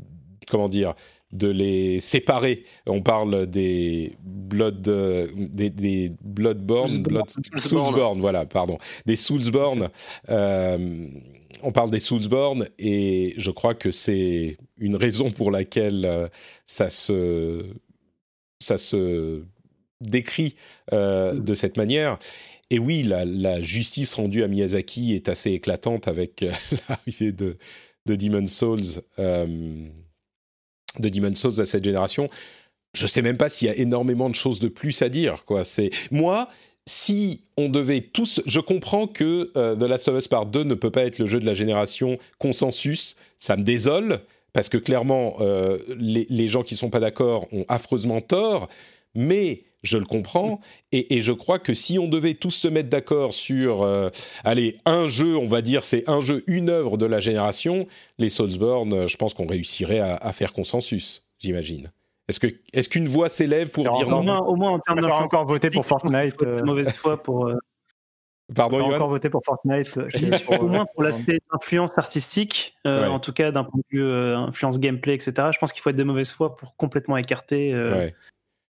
[0.48, 0.94] comment dire
[1.32, 2.65] de les séparer.
[2.86, 7.24] On parle des Blood, euh, des, des Bloodborne, Soulsborne.
[7.24, 8.20] Blood, Soulsborne.
[8.20, 9.90] Voilà, pardon, des Soulsborne.
[10.28, 11.07] Euh,
[11.62, 16.28] on parle des Soulsborne et je crois que c'est une raison pour laquelle euh,
[16.66, 17.65] ça se,
[18.61, 19.43] ça se
[20.01, 20.57] décrit
[20.93, 22.19] euh, de cette manière.
[22.70, 26.53] Et oui, la, la justice rendue à Miyazaki est assez éclatante avec euh,
[26.89, 27.57] l'arrivée de,
[28.07, 29.03] de Demon's Souls.
[31.01, 32.28] De Demon's Souls à cette génération.
[32.94, 35.44] Je sais même pas s'il y a énormément de choses de plus à dire.
[35.44, 35.62] Quoi.
[36.10, 36.48] Moi.
[36.89, 40.74] Si on devait tous, je comprends que euh, The Last of Us Part 2 ne
[40.74, 43.16] peut pas être le jeu de la génération consensus.
[43.36, 44.20] Ça me désole
[44.52, 48.68] parce que clairement, euh, les, les gens qui sont pas d'accord ont affreusement tort.
[49.16, 50.61] Mais je le comprends
[50.93, 54.09] et, et je crois que si on devait tous se mettre d'accord sur, euh,
[54.44, 57.86] allez, un jeu, on va dire, c'est un jeu, une œuvre de la génération,
[58.19, 61.93] les Soulsborne, euh, je pense qu'on réussirait à, à faire consensus, j'imagine.
[62.28, 64.23] Est-ce que est-ce qu'une voix s'élève pour Alors, dire Au non?
[64.24, 66.62] moins, au moins en termes d'influence encore pour je pense qu'il Fortnite, euh.
[66.65, 67.47] mauvaise foi pour.
[67.47, 67.55] euh,
[68.55, 69.97] Pardon, Johan encore voter pour Fortnite.
[69.97, 70.09] euh,
[70.44, 73.07] pour, au moins euh, pour l'aspect influence artistique, euh, Ouais.
[73.09, 75.48] en tout cas d'un point de vue euh, influence gameplay, etc.
[75.53, 78.15] Je pense qu'il faut être de mauvaise foi pour complètement écarter euh, Ouais.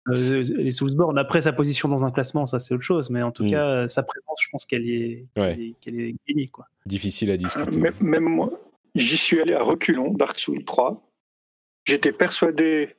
[0.08, 1.16] Euh, les Soulsborne.
[1.18, 3.50] Après sa position dans un classement, ça c'est autre chose, mais en tout Mm.
[3.50, 5.52] cas euh, sa présence, je pense qu'elle est, qu'elle Ouais.
[5.60, 6.66] est, qu'elle est gagnée, quoi.
[6.86, 7.78] Difficile à discuter.
[7.78, 8.50] Même, même moi,
[8.94, 11.02] j'y suis allé à reculons, Dark Souls 3.
[11.84, 12.96] J'étais persuadé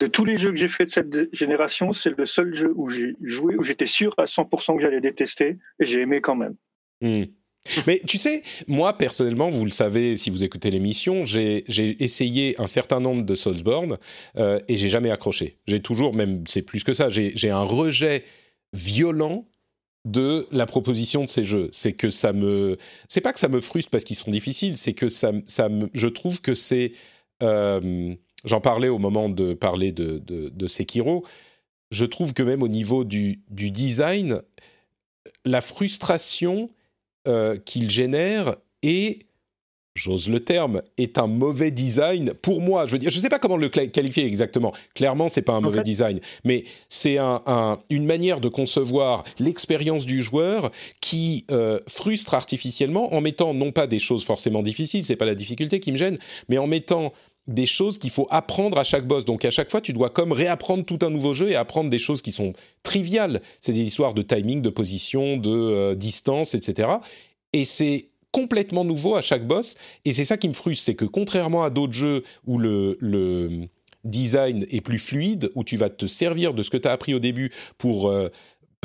[0.00, 2.88] de tous les jeux que j'ai fait de cette génération, c'est le seul jeu où
[2.90, 6.54] j'ai joué, où j'étais sûr à 100% que j'allais détester, et j'ai aimé quand même.
[7.00, 7.24] Hmm.
[7.86, 11.64] Mais tu sais, moi personnellement, vous le savez si vous écoutez l'émission, j'ai
[12.02, 13.98] essayé un certain nombre de Soulsborne
[14.36, 15.58] euh, et j'ai jamais accroché.
[15.66, 18.24] J'ai toujours, même c'est plus que ça, j'ai un rejet
[18.72, 19.46] violent
[20.04, 21.68] de la proposition de ces jeux.
[21.72, 22.78] C'est que ça me,
[23.08, 26.08] c'est pas que ça me frustre parce qu'ils sont difficiles, c'est que ça, ça je
[26.08, 26.92] trouve que c'est,
[27.42, 28.14] euh,
[28.44, 31.24] j'en parlais au moment de parler de, de, de Sekiro.
[31.90, 34.40] Je trouve que même au niveau du, du design,
[35.44, 36.70] la frustration
[37.26, 39.20] euh, qu'il génère est,
[39.94, 42.86] j'ose le terme, est un mauvais design pour moi.
[42.86, 44.72] Je veux dire, je ne sais pas comment le qualifier exactement.
[44.94, 49.24] Clairement, c'est pas un mauvais fait- design, mais c'est un, un- une manière de concevoir
[49.38, 50.70] l'expérience du joueur
[51.00, 55.34] qui euh, frustre artificiellement en mettant non pas des choses forcément difficiles, c'est pas la
[55.34, 56.18] difficulté qui me gêne,
[56.50, 57.12] mais en mettant
[57.46, 59.24] des choses qu'il faut apprendre à chaque boss.
[59.24, 61.98] Donc à chaque fois, tu dois comme réapprendre tout un nouveau jeu et apprendre des
[61.98, 62.52] choses qui sont
[62.82, 63.40] triviales.
[63.60, 66.88] C'est des histoires de timing, de position, de euh, distance, etc.
[67.52, 69.76] Et c'est complètement nouveau à chaque boss.
[70.04, 73.68] Et c'est ça qui me frustre, c'est que contrairement à d'autres jeux où le, le
[74.06, 77.14] design est plus fluide, où tu vas te servir de ce que tu as appris
[77.14, 78.28] au début pour euh,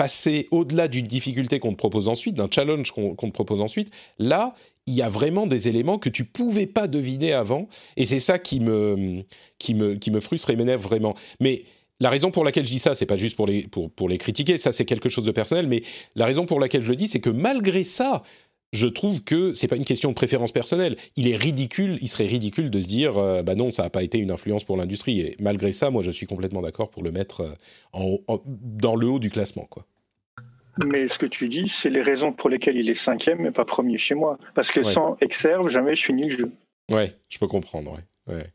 [0.02, 4.56] passer au-delà d'une difficulté qu'on te propose ensuite, d'un challenge qu'on te propose ensuite, là,
[4.88, 7.68] il y a vraiment des éléments que tu pouvais pas deviner avant.
[7.98, 9.22] Et c'est ça qui me,
[9.60, 11.14] qui me, qui me frustre et m'énerve vraiment.
[11.40, 11.66] Mais
[12.00, 14.18] la raison pour laquelle je dis ça, c'est pas juste pour les, pour, pour les
[14.18, 15.84] critiquer, ça c'est quelque chose de personnel, mais
[16.16, 18.24] la raison pour laquelle je le dis, c'est que malgré ça,
[18.74, 20.96] je trouve que c'est pas une question de préférence personnelle.
[21.16, 24.02] Il est ridicule, il serait ridicule de se dire, euh, bah non, ça n'a pas
[24.02, 25.20] été une influence pour l'industrie.
[25.20, 27.54] Et malgré ça, moi, je suis complètement d'accord pour le mettre euh,
[27.94, 29.86] en- dans le haut du classement, quoi.
[30.86, 33.66] Mais ce que tu dis, c'est les raisons pour lesquelles il est cinquième et pas
[33.66, 34.38] premier chez moi.
[34.56, 34.92] Parce que Ouais.
[34.94, 36.52] sans Exerve, jamais je finis le jeu.
[36.90, 37.94] Ouais, je peux comprendre.
[38.28, 38.34] Ouais.
[38.36, 38.54] ouais.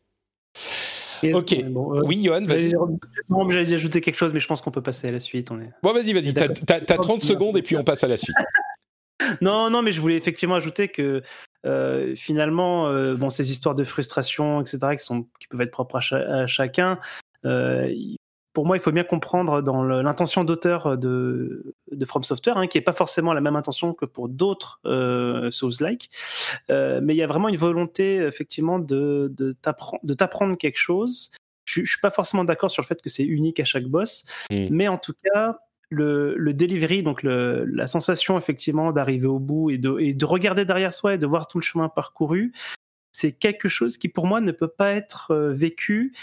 [1.22, 1.50] Et- Ok.
[1.52, 2.46] mais bon, euh, Oui, Johan, vas-y.
[2.48, 2.80] j'allais dire-
[3.30, 5.50] non, mais j'allais ajouter quelque chose, mais je pense qu'on peut passer à la suite.
[5.50, 5.70] On est...
[5.82, 6.34] Bon, vas-y, vas-y.
[6.34, 8.36] T'as, t'as- t'as 30 secondes et puis on passe à la suite.
[9.40, 11.22] non, non, mais je voulais effectivement ajouter que
[11.64, 15.96] euh, finalement, euh, bon, ces histoires de frustration, etc., qui, sont, qui peuvent être propres
[15.96, 16.98] à, cha- à chacun,
[17.44, 18.16] euh, il-
[18.56, 22.78] pour moi, il faut bien comprendre dans l'intention d'auteur de, de From Software, hein, qui
[22.78, 26.08] n'est pas forcément la même intention que pour d'autres euh, Souls-like.
[26.70, 30.78] Euh, mais il y a vraiment une volonté, effectivement, de, de t'appren- de t'apprendre quelque
[30.78, 31.32] chose.
[31.66, 34.24] Je ne suis pas forcément d'accord sur le fait que c'est unique à chaque boss,
[34.50, 34.68] Mm.
[34.70, 35.58] mais en tout cas,
[35.90, 40.24] le, le delivery, donc le- la sensation effectivement d'arriver au bout et de, et de
[40.24, 42.52] regarder derrière soi et de voir tout le chemin parcouru,
[43.12, 46.14] c'est quelque chose qui pour moi ne peut pas être euh, vécu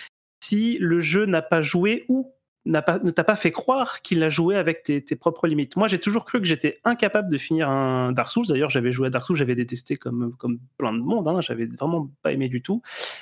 [0.44, 2.34] si le jeu n'a pas joué ou
[2.65, 5.78] n'a pas, ne t'a pas fait croire qu'il a joué avec tes, tes propres limites.
[5.78, 8.48] Moi, j'ai toujours cru que j'étais incapable de finir un Dark Souls.
[8.48, 11.28] D'ailleurs, j'avais joué à Dark Souls, j'avais détesté comme, comme plein de monde.
[11.30, 11.40] Hein.
[11.40, 12.82] J'avais vraiment pas aimé du tout.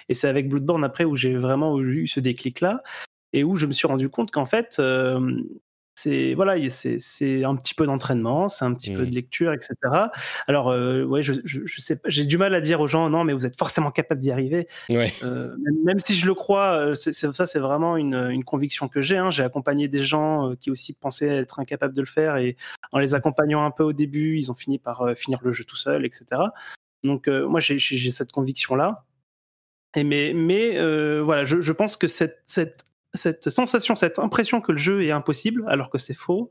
[0.10, 2.81] Et c'est avec Bloodborne après où j'ai vraiment eu ce déclic-là
[3.34, 5.41] et où je me suis rendu compte qu'en fait, euh,
[6.03, 9.75] c'est voilà, c'est c'est un petit peu d'entraînement, c'est un petit peu de lecture, etc.
[10.47, 13.09] Alors, euh, ouais, je, je, je sais pas, j'ai du mal à dire aux gens
[13.09, 14.67] non, mais vous êtes forcément capable d'y arriver.
[14.89, 15.11] Ouais.
[15.23, 18.43] Euh, même, même si je le crois, euh, c'est c'est- ça c'est vraiment une, une
[18.43, 19.17] conviction que j'ai.
[19.17, 19.29] hein.
[19.29, 22.57] J'ai accompagné des gens euh, qui aussi pensaient être incapables de le faire et
[22.91, 25.63] en les accompagnant un peu au début, ils ont fini par euh, finir le jeu
[25.63, 26.41] tout seul, etc.
[27.03, 29.05] Donc euh, moi j'ai- cette conviction là.
[29.95, 32.83] Et mais mais euh, voilà, je, je pense que cette, cette
[33.13, 36.49] cette sensation, cette impression que le jeu est impossible alors que c'est faux.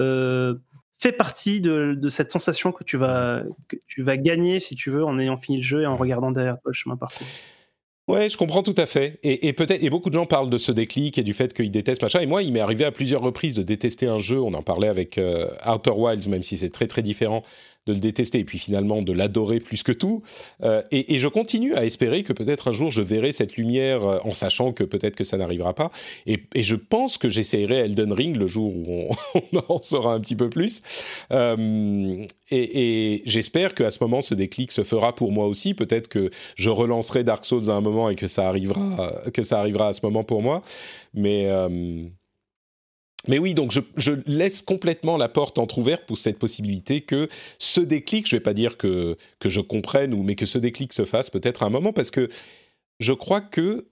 [0.00, 0.54] euh,
[0.98, 5.02] fait partie de, cette sensation que tu vas que tu vas gagner si tu veux
[5.02, 7.24] en ayant fini le jeu et en regardant derrière toi le chemin parcouru.
[8.06, 9.18] Ouais, je comprends tout à fait.
[9.22, 11.70] Et, et peut-être, et beaucoup de gens parlent de ce déclic et du fait qu'ils
[11.70, 12.20] détestent machin.
[12.20, 14.40] Et moi, il m'est arrivé à plusieurs reprises de détester un jeu.
[14.40, 17.42] On en parlait avec euh, Outer Wilds, même si c'est très très différent
[17.90, 20.22] de le détester et puis finalement de l'adorer plus que tout.
[20.62, 24.18] Euh, et, je continue à espérer que peut-être un jour je verrai cette lumière euh,
[24.24, 25.90] en sachant que peut-être que ça n'arrivera pas.
[26.26, 30.36] Et, je pense que j'essayerai Elden Ring le jour où on, en saura un petit
[30.36, 30.82] peu plus.
[31.32, 35.74] Euh, et et j'espère qu'à ce moment, ce déclic se fera pour moi aussi.
[35.74, 39.58] Peut-être que je relancerai Dark Souls à un moment et que ça arrivera, que ça
[39.58, 40.62] arrivera à ce moment pour moi.
[41.12, 41.48] Mais
[43.28, 47.28] mais oui, donc je, laisse complètement la porte entrouverte pour cette possibilité que
[47.58, 50.92] ce déclic, je vais pas dire que, que je comprenne, ou, mais que ce déclic
[50.92, 52.28] se fasse peut-être à un moment, parce que
[52.98, 53.88] je crois que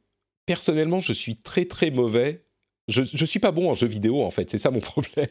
[0.47, 2.45] personnellement, je suis très très mauvais.
[2.89, 5.27] Je, je suis pas bon en jeu vidéo en fait, c'est ça mon problème.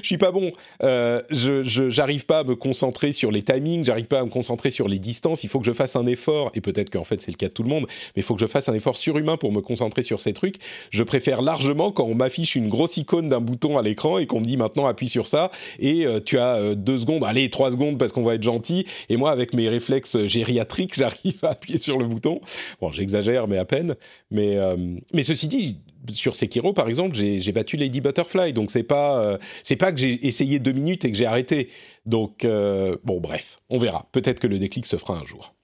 [0.00, 0.50] je suis pas bon.
[0.82, 4.70] Euh, je j'arrive pas à me concentrer sur les timings, j'arrive pas à me concentrer
[4.70, 5.44] sur les distances.
[5.44, 7.52] Il faut que je fasse un effort, et peut-être qu'en fait c'est le cas de
[7.52, 10.02] tout le monde, mais il faut que je fasse un effort surhumain pour me concentrer
[10.02, 10.56] sur ces trucs.
[10.90, 14.40] Je préfère largement quand on m'affiche une grosse icône d'un bouton à l'écran et qu'on
[14.40, 17.70] me dit maintenant appuie sur ça et euh, tu as euh, deux secondes, allez trois
[17.70, 18.86] secondes parce qu'on va être gentil.
[19.08, 22.40] Et moi avec mes réflexes gériatriques, j'arrive à appuyer sur le bouton.
[22.80, 23.96] Bon, j'exagère mais à peine.
[24.30, 24.76] Mais euh,
[25.12, 25.78] mais ceci dit,
[26.08, 29.98] sur Sekiro par exemple, j'ai battu Lady Butterfly, donc c'est pas euh, c'est pas que
[29.98, 31.68] j'ai essayé deux minutes et que j'ai arrêté.
[32.06, 34.08] Donc euh, bon bref, on verra.
[34.12, 35.54] Peut-être que le déclic se fera un jour.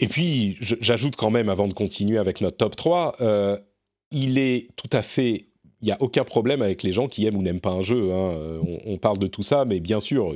[0.00, 3.58] Et puis, j'ajoute quand même, avant de continuer avec notre top 3, euh,
[4.10, 5.46] il est tout à fait...
[5.80, 8.12] Il n'y a aucun problème avec les gens qui aiment ou n'aiment pas un jeu.
[8.12, 8.60] hein.
[8.84, 10.34] On, parle de tout ça, mais bien sûr,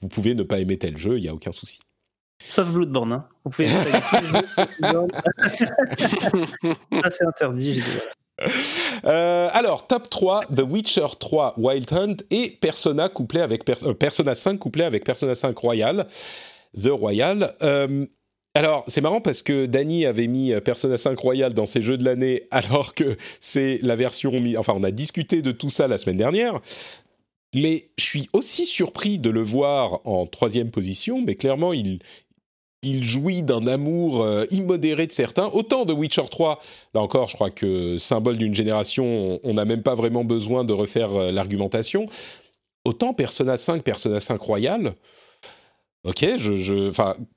[0.00, 1.80] vous pouvez ne pas aimer tel jeu, il n'y a aucun souci.
[2.48, 3.12] Sauf Bloodborne.
[3.12, 3.24] Hein.
[3.44, 5.10] Vous pouvez essayer tous les jeux de Bloodborne.
[7.02, 7.72] Ça, c'est interdit.
[7.74, 8.02] dit, voilà.
[9.04, 13.94] Euh, alors, top 3, The Witcher 3 Wild Hunt et Persona, couplé avec Pers- euh,
[13.94, 16.06] Persona 5 couplé avec Persona 5 Royal,
[16.80, 17.54] The Royal.
[17.62, 18.06] Euh,
[18.54, 22.04] alors, c'est marrant parce que Danny avait mis Persona 5 Royal dans ses jeux de
[22.04, 24.32] l'année, alors que c'est la version...
[24.56, 26.60] Enfin, on a discuté de tout ça la semaine dernière.
[27.54, 31.98] Mais je suis aussi surpris de le voir en troisième position, mais clairement, il,
[32.82, 35.46] il jouit d'un amour euh, immodéré de certains.
[35.48, 36.60] Autant de Witcher 3,
[36.94, 40.72] là encore, je crois que symbole d'une génération, on- n'a même pas vraiment besoin de
[40.72, 42.06] refaire euh, l'argumentation.
[42.84, 44.94] Autant Persona 5, Persona 5 Royal,
[46.04, 46.90] ok, je,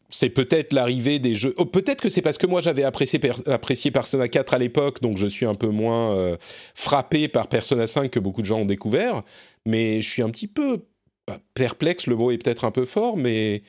[0.09, 1.53] c'est peut-être l'arrivée des jeux.
[1.57, 5.17] oh, peut-être que c'est parce que moi j'avais apprécié, apprécié Persona 4 à l'époque, donc
[5.17, 6.37] je suis un peu moins euh,
[6.75, 9.23] frappé par Persona 5 que beaucoup de gens ont découvert.
[9.65, 10.85] Mais je suis un petit peu
[11.27, 13.63] bah, perplexe, le mot est peut-être un peu fort, mais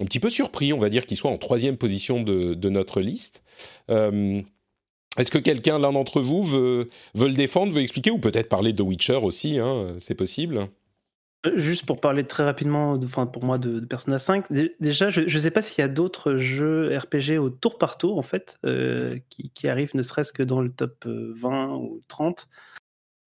[0.00, 3.44] un petit peu surpris, on va dire, qu'il soit en troisième position de, notre liste.
[3.90, 4.42] Euh,
[5.16, 8.82] Est-ce que quelqu'un, l'un d'entre vous, veut, le défendre, veut expliquer, ou peut-être parler de
[8.82, 10.68] Witcher aussi, hein, c'est possible?
[11.46, 15.10] Euh, Juste pour parler très rapidement, de- enfin pour moi de, Persona 5, dé- déjà
[15.10, 18.22] je ne sais pas s'il y a d'autres jeux RPG au tour par tour en
[18.22, 22.48] fait euh, qui, arrivent ne serait-ce que dans le top euh, 20 ou 30.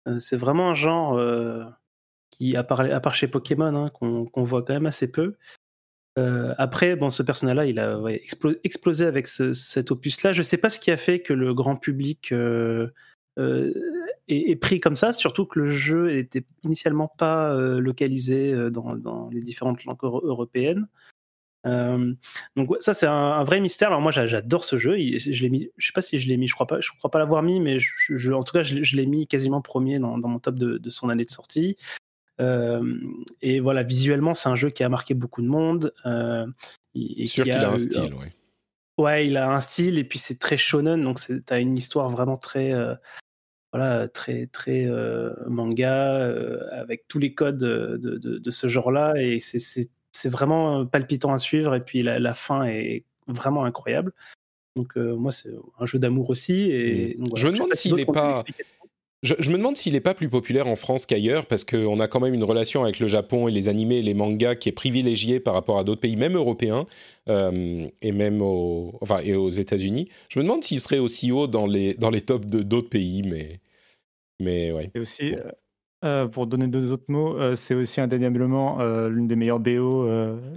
[0.08, 1.20] Euh, c'est vraiment un genre
[2.30, 5.36] qui, à part, à part chez Pokémon, hein, qu'on voit quand même assez peu.
[6.18, 8.00] Euh, après, bon, ce personnage-là, il a
[8.64, 10.32] explosé avec ce- cet opus-là.
[10.32, 12.88] Je ne sais pas ce qui a fait que le grand public euh,
[13.38, 13.72] euh,
[14.28, 19.42] est, pris comme ça, surtout que le jeu était initialement pas euh, localisé dans, les
[19.42, 20.88] différentes langues euro- européennes.
[21.64, 23.88] Donc ça c'est un, vrai mystère.
[23.88, 24.96] Alors moi j'a- j'adore ce jeu.
[24.96, 25.68] Je l'ai mis.
[25.76, 26.46] Je sais pas si je l'ai mis.
[26.46, 26.80] Je crois pas.
[26.80, 27.78] Je crois pas l'avoir mis, mais
[28.32, 31.30] en tout cas je, l'ai- mis quasiment premier dans, mon top de son année de
[31.30, 31.76] sortie.
[32.40, 32.98] Euh,
[33.40, 35.92] et voilà, visuellement c'est un jeu qui a marqué beaucoup de monde.
[36.04, 36.46] Euh,
[36.94, 38.32] et, Sûr qui qu'il a un style, ouais.
[38.98, 42.36] Ouais, il a un style et puis c'est très shonen, donc t'as une histoire vraiment
[42.36, 42.94] très, euh,
[43.72, 49.38] voilà, très très euh, manga euh, avec tous les codes de, de, ce genre-là et
[49.40, 49.90] c'est-
[50.24, 54.12] vraiment palpitant à suivre et puis la, la fin est vraiment incroyable.
[54.76, 57.36] Donc moi c'est un jeu d'amour aussi et donc, Mm.
[57.36, 58.42] Je me demande si s'il n'est pas.
[59.22, 62.06] Je, je me demande s'il n'est pas plus populaire en France qu'ailleurs, parce qu'on a
[62.08, 64.72] quand même une relation avec le Japon et les animés et les mangas qui est
[64.72, 66.86] privilégiée par rapport à d'autres pays, même européens,
[67.28, 70.08] euh, et même aux, enfin, et aux États-Unis.
[70.28, 73.22] Je me demande s'il serait aussi haut dans les, dans les tops de d'autres pays,
[73.22, 73.58] mais,
[74.38, 74.90] mais ouais.
[74.94, 75.50] Et aussi, euh,
[76.04, 78.78] euh, pour donner deux autres mots, euh, c'est aussi indéniablement
[79.08, 80.06] l'une des meilleures BO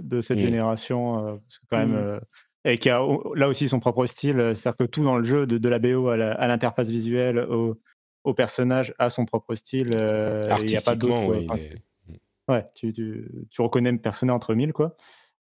[0.02, 0.40] de cette Mm.
[0.42, 1.14] génération.
[1.42, 1.94] parce que quand même, Mm.
[1.96, 2.20] euh,
[2.66, 3.00] et qui a
[3.36, 4.52] là aussi son propre style.
[4.54, 7.38] C'est-à-dire que tout dans le jeu, de, de la BO à la- à l'interface visuelle,
[7.38, 7.76] au,
[8.24, 9.90] au personnage, a son propre style.
[9.94, 11.14] euh, Il n'y a pas d'autre.
[11.14, 11.68] Artistiquement, ouais, enfin, il est-
[12.14, 14.96] c'est- ouais, tu, tu, tu reconnais le personnage entre mille, quoi.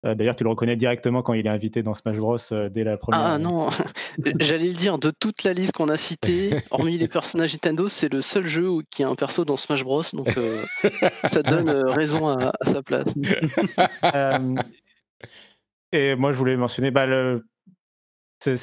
[0.05, 2.37] Euh, D'ailleurs, tu le reconnais directement quand il est invité dans Smash Bros.
[2.53, 3.19] euh, dès la première.
[3.19, 3.69] Ah non,
[4.39, 8.07] j'allais le dire, de toute la liste qu'on a citée, hormis les personnages Nintendo, c'est
[8.07, 10.03] le seul jeu où- qui a un perso dans Smash Bros.
[10.13, 10.63] Donc euh,
[11.25, 13.13] ça donne euh, raison à, à sa place.
[14.15, 14.55] Euh,
[15.91, 17.45] et moi, je voulais mentionner bah, le-
[18.39, 18.55] c'est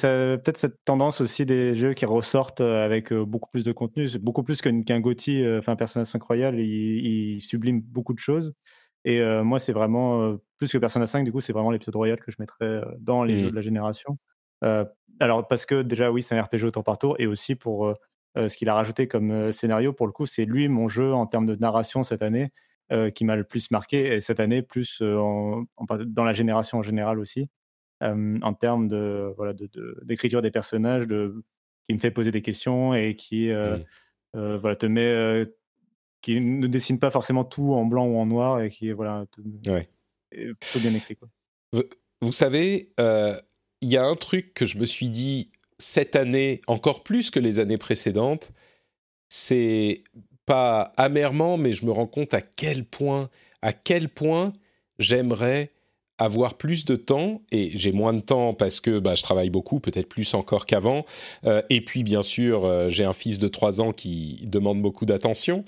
[0.43, 4.07] peut-être cette tendance aussi des jeux qui ressortent euh, avec euh, beaucoup plus de contenu.
[4.19, 8.19] Beaucoup plus qu'un qu'un GOTY, euh, enfin Persona 5 Royal, il, il sublime beaucoup de
[8.19, 8.53] choses.
[9.05, 11.95] Et euh, moi, c'est vraiment, euh, plus que Persona 5, du coup, c'est vraiment l'épisode
[11.95, 14.17] Royal que je mettrais dans les jeux de la génération.
[14.63, 14.85] Euh,
[15.19, 17.93] alors, parce que déjà, oui, c'est un RPG au tour par tour, et aussi pour
[18.35, 21.47] ce qu'il a rajouté comme scénario, pour le coup, c'est lui, mon jeu en termes
[21.47, 22.49] de narration cette année,
[23.15, 26.77] qui m'a le plus marqué, et cette année, plus en- en par- dans la génération
[26.79, 27.49] en général aussi,
[28.01, 31.43] en termes de, voilà, de- de- d'écriture des personnages, de,
[31.87, 33.77] qui me fait poser des questions et qui euh,
[34.35, 35.45] euh, voilà, te met, euh,
[36.21, 39.25] qui ne dessine pas forcément tout en blanc ou en noir, et qui voilà,
[39.67, 39.87] Ouais.
[40.31, 41.15] est plutôt bien écrit.
[41.15, 41.29] Quoi.
[41.73, 41.83] Vous,
[42.21, 43.35] vous savez, euh,
[43.81, 47.39] il y a un truc que je me suis dit cette année, encore plus que
[47.39, 48.51] les années précédentes,
[49.29, 50.03] c'est
[50.45, 53.29] pas amèrement, mais je me rends compte à quel point,
[53.61, 54.53] à quel point
[54.97, 55.71] j'aimerais
[56.17, 59.79] avoir plus de temps, et j'ai moins de temps parce que bah, je travaille beaucoup,
[59.79, 61.05] peut-être plus encore qu'avant,
[61.45, 65.05] Euh, et puis bien sûr, euh, j'ai un fils de 3 ans qui demande beaucoup
[65.05, 65.63] d'attention,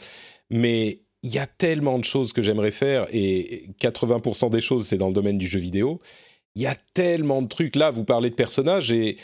[0.49, 4.97] mais il y a tellement de choses que j'aimerais faire, et 80% des choses, c'est
[4.97, 5.99] dans le domaine du jeu vidéo.
[6.55, 7.75] Il y a tellement de trucs.
[7.75, 9.17] Là, vous parlez de personnages, et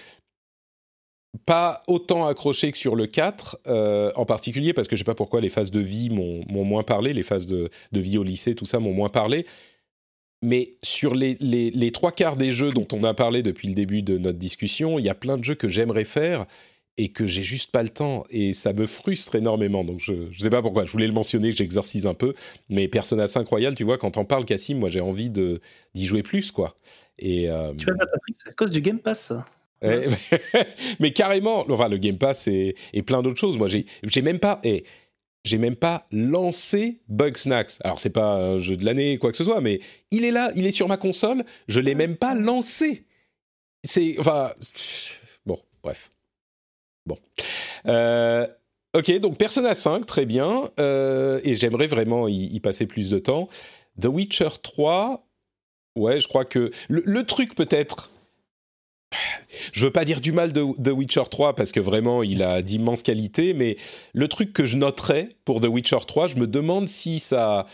[1.45, 5.15] pas autant accroché que sur le 4, euh, en particulier parce que je sais pas
[5.15, 8.55] pourquoi les phases de vie m'ont moins parlé, les phases de, de vie au lycée,
[8.55, 9.45] tout ça m'ont moins parlé.
[10.41, 13.73] Mais sur les, les, les trois quarts des jeux dont on a parlé depuis le
[13.73, 16.45] début de notre discussion, il y a plein de jeux que j'aimerais faire
[16.97, 18.23] et que j'ai juste pas le temps.
[18.29, 19.83] Et ça me frustre énormément.
[19.83, 22.33] Donc je, je sais pas pourquoi, je voulais le mentionner, que j'exorcise un peu.
[22.69, 25.61] Mais Persona 5 Royal, tu vois, quand on parle, Cassim, moi j'ai envie de-
[25.93, 26.75] d'y jouer plus, quoi.
[27.17, 29.19] Et, euh, Tu vois ça, Patrick, c'est à cause du Game Pass.
[29.21, 29.45] ça.
[29.81, 30.07] eh,
[30.99, 33.57] mais carrément, enfin, le Game Pass et, et plein d'autres choses.
[33.57, 34.83] Moi, j'ai j'ai même pas, eh,
[35.45, 37.79] j'ai même pas lancé Bugsnax.
[37.83, 39.79] Alors, c'est pas un jeu de l'année, quoi que ce soit, mais
[40.11, 41.45] il est là, il est sur ma console.
[41.67, 43.05] Je l'ai même pas lancé.
[43.83, 44.51] C'est, enfin,
[45.45, 46.11] bon, bref.
[47.05, 47.19] Bon.
[47.85, 48.47] Euh,
[48.95, 50.71] ok, donc Persona 5, très bien.
[50.79, 53.47] Euh, et j'aimerais vraiment y, passer plus de temps.
[54.01, 55.27] The Witcher 3,
[55.95, 58.09] ouais, je crois que le truc peut-être
[59.71, 62.61] je veux pas dire du mal de The Witcher 3 parce que vraiment il a
[62.61, 63.77] d'immenses qualités, mais
[64.13, 67.65] le truc que je noterais pour The Witcher 3, je me demande si sa,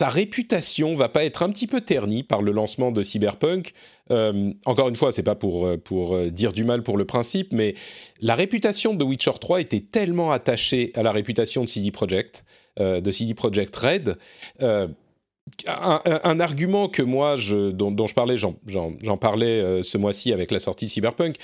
[0.00, 3.72] réputation va pas être un petit peu ternie par le lancement de Cyberpunk.
[4.10, 7.52] Euh, encore une fois, c'est pas pour, euh, euh, dire du mal pour le principe,
[7.52, 7.74] mais
[8.20, 12.44] la réputation de The Witcher 3 était tellement attachée à la réputation de CD Projekt,
[12.78, 14.16] de CD Projekt Red.
[15.66, 20.88] Un, argument que moi, dont, je parlais, j'en- parlais euh, ce mois-ci avec la sortie
[20.88, 21.36] Cyberpunk.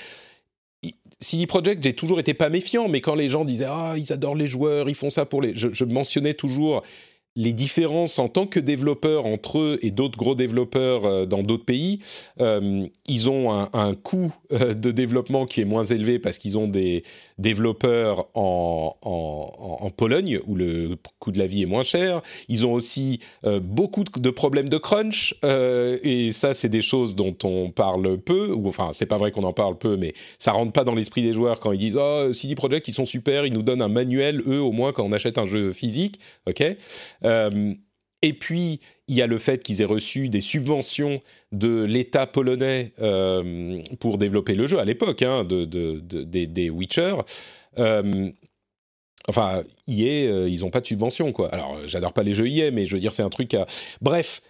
[1.19, 4.35] CD Projekt, j'ai toujours été pas méfiant, mais quand les gens disaient ah ils adorent
[4.35, 6.81] les joueurs, ils font ça pour les, je, mentionnais toujours
[7.35, 11.63] les différences en tant que développeurs entre eux et d'autres gros développeurs euh, dans d'autres
[11.63, 11.99] pays,
[12.39, 17.03] euh, ils ont un, coût de développement qui est moins élevé parce qu'ils ont des
[17.41, 22.21] développeurs en, en, en, Pologne où le coût de la vie est moins cher.
[22.47, 27.15] Ils ont aussi euh, beaucoup de problèmes de crunch euh, et ça, c'est des choses
[27.15, 28.51] dont on parle peu.
[28.53, 31.23] Ou enfin, c'est pas vrai qu'on en parle peu, mais ça rentre pas dans l'esprit
[31.23, 33.89] des joueurs quand ils disent oh CD Projekt ils sont super, ils nous donnent un
[33.89, 36.63] manuel eux au moins quand on achète un jeu physique, ok?
[37.25, 37.73] Euh,
[38.21, 38.79] et puis,
[39.11, 41.21] il y a le fait qu'ils aient reçu des subventions
[41.51, 46.47] de l'État polonais euh, pour développer le jeu à l'époque, hein, de, de, de, des,
[46.47, 47.15] des Witcher.
[47.77, 48.31] Euh,
[49.27, 51.49] enfin, EA, euh, ils n'ont pas de subvention, quoi.
[51.49, 53.67] Alors, j'adore pas les jeux EA, mais je veux dire, c'est un truc à...
[53.99, 54.41] Bref,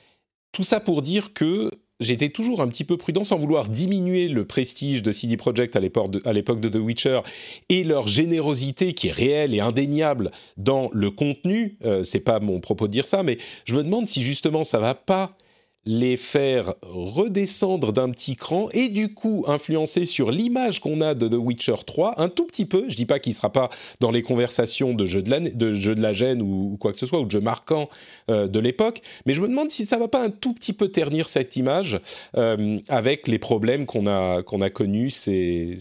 [0.51, 1.71] tout ça pour dire que
[2.02, 5.80] j'étais toujours un petit peu prudent sans vouloir diminuer le prestige de CD Projekt à
[5.80, 7.22] l'époque de, de The Witcher
[7.69, 11.78] et leur générosité qui est réelle et indéniable dans le contenu.
[11.86, 14.80] Euh, c'est pas mon propos de dire ça, mais je me demande si justement ça
[14.80, 15.38] va pas
[15.86, 21.28] les faire redescendre d'un petit cran et du coup influencer sur l'image qu'on a de
[21.28, 22.86] The Witcher 3 un tout petit peu.
[22.88, 25.49] Je dis pas qu'il sera pas dans les conversations de jeux de la, de,
[25.94, 27.90] de la gêne ou, quoi que ce soit, ou de jeux marquants
[28.30, 30.90] euh, de l'époque, mais je me demande si ça va pas un tout petit peu
[30.90, 31.99] ternir cette image
[32.38, 35.12] euh, avec les problèmes qu'on a, a connus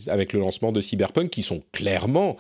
[0.07, 2.37] avec le lancement de Cyberpunk qui sont clairement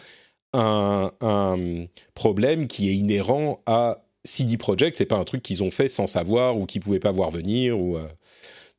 [0.55, 5.71] un, un problème qui est inhérent à CD Projekt, c'est pas un truc qu'ils ont
[5.71, 7.79] fait sans savoir ou qu'ils pouvaient pas voir venir.
[7.79, 8.07] Ou, euh...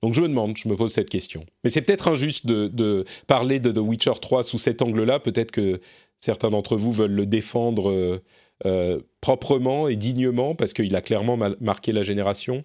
[0.01, 1.45] Donc je me demande, je me pose cette question.
[1.63, 5.19] Mais c'est peut-être injuste de, parler de The Witcher 3 sous cet angle-là.
[5.19, 5.79] Peut-être que
[6.19, 8.23] certains d'entre vous veulent le défendre euh,
[8.65, 12.63] euh, proprement et dignement parce qu'il a clairement marqué la génération.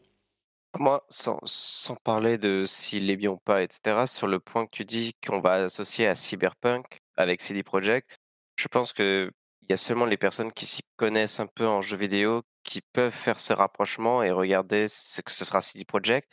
[0.79, 4.71] Moi, sans, sans parler de s'il est bien ou pas, etc., sur le point que
[4.73, 8.19] tu dis qu'on va associer à Cyberpunk avec CD Projekt,
[8.57, 9.31] je pense que
[9.69, 12.81] il y a seulement les personnes qui s'y connaissent un peu en jeux vidéo qui
[12.93, 16.33] peuvent faire ce rapprochement et regarder ce que ce sera CD Projekt.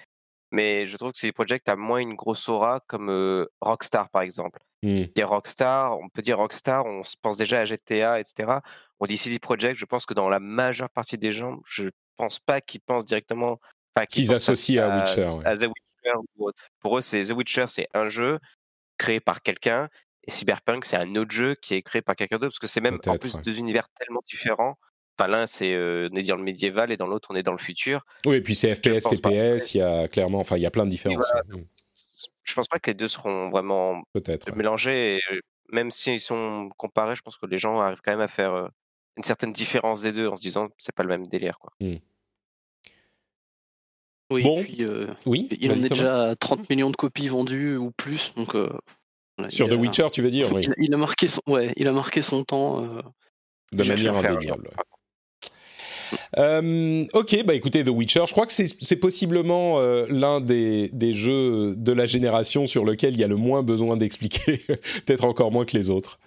[0.52, 4.22] Mais je trouve que CD Projekt a moins une grosse aura comme euh, Rockstar, par
[4.22, 4.60] exemple.
[4.84, 5.06] Mmh.
[5.16, 8.60] Dire Rockstar, on peut dire Rockstar, on se pense déjà à GTA, etc.
[9.00, 12.40] On dit CD Projekt, je pense que dans la majeure partie des gens, je pense
[12.40, 13.60] pas qu'ils pensent directement.
[13.96, 15.38] Enfin, qu'ils associent à, à, Witcher.
[15.38, 15.46] Ouais.
[15.46, 16.54] À The Witcher.
[16.82, 18.40] Pour eux, c'est The Witcher, c'est un jeu
[18.98, 19.90] créé par quelqu'un
[20.26, 22.82] et Cyberpunk, c'est un autre jeu qui est créé par quelqu'un d'autre, parce que c'est
[22.82, 23.41] même en plus ouais.
[23.41, 24.78] deux univers tellement différents.
[25.18, 27.52] Enfin, l'un, c'est euh, on est dans le médiéval et dans l'autre, on est dans
[27.52, 28.06] le futur.
[28.26, 30.86] Oui, et puis c'est FPS, TPS, il y a clairement, enfin, il y a plein
[30.86, 31.30] de différences.
[31.32, 31.66] Voilà, mmh.
[32.44, 35.18] Je pense pas que les deux seront vraiment Peut-être, mélangés.
[35.18, 35.22] Et
[35.72, 38.70] même s'ils sont comparés, je pense que les gens arrivent quand même à faire
[39.18, 41.60] une certaine différence des deux en se disant c'est pas le même délire.
[41.60, 41.74] Quoi.
[41.80, 41.98] Mmh.
[44.32, 44.64] Oui, bon.
[44.64, 48.34] puis, euh, oui, il en est déjà à 30 millions de copies vendues ou plus,
[48.36, 48.70] donc euh,
[49.49, 50.68] sur The Witcher, tu veux dire oui.
[50.78, 52.84] il, il, a marqué son, ouais, il a marqué son temps.
[52.84, 53.02] Euh,
[53.74, 54.70] de manière indéniable.
[56.38, 61.14] Euh, ok, bah écoutez, The Witcher, je crois que c'est possiblement euh, l'un des, des,
[61.14, 64.57] jeux de la génération sur lequel il y a le moins besoin d'expliquer,
[65.06, 66.20] peut-être encore moins que les autres.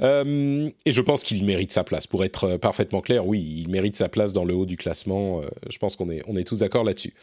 [0.00, 2.06] Euh, et je pense qu'il mérite sa place.
[2.06, 5.42] Pour être parfaitement clair, oui, il mérite sa place dans le haut du classement.
[5.68, 7.14] Je pense qu'on est, on est tous d'accord là-dessus.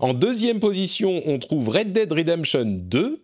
[0.00, 3.22] En deuxième position, on trouve Red Dead Redemption 2.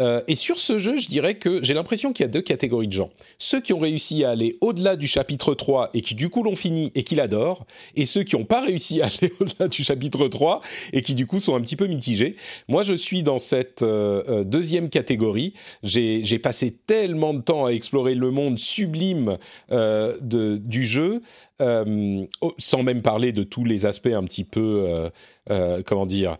[0.00, 2.88] Euh, et sur ce jeu, je dirais que j'ai l'impression qu'il y a deux catégories
[2.88, 3.10] de gens.
[3.38, 6.56] Ceux qui ont réussi à aller au-delà du chapitre 3 et qui du coup l'ont
[6.56, 10.28] fini et qui l'adorent, et ceux qui n'ont pas réussi à aller au-delà du chapitre
[10.28, 10.62] 3
[10.92, 12.36] et qui du coup sont un petit peu mitigés.
[12.68, 15.52] Moi, je suis dans cette euh, euh, deuxième catégorie.
[15.82, 19.36] J'ai passé tellement de temps à explorer le monde sublime
[19.70, 21.22] du jeu,
[21.58, 25.10] sans même parler de tous les aspects un petit peu,
[25.86, 26.38] comment dire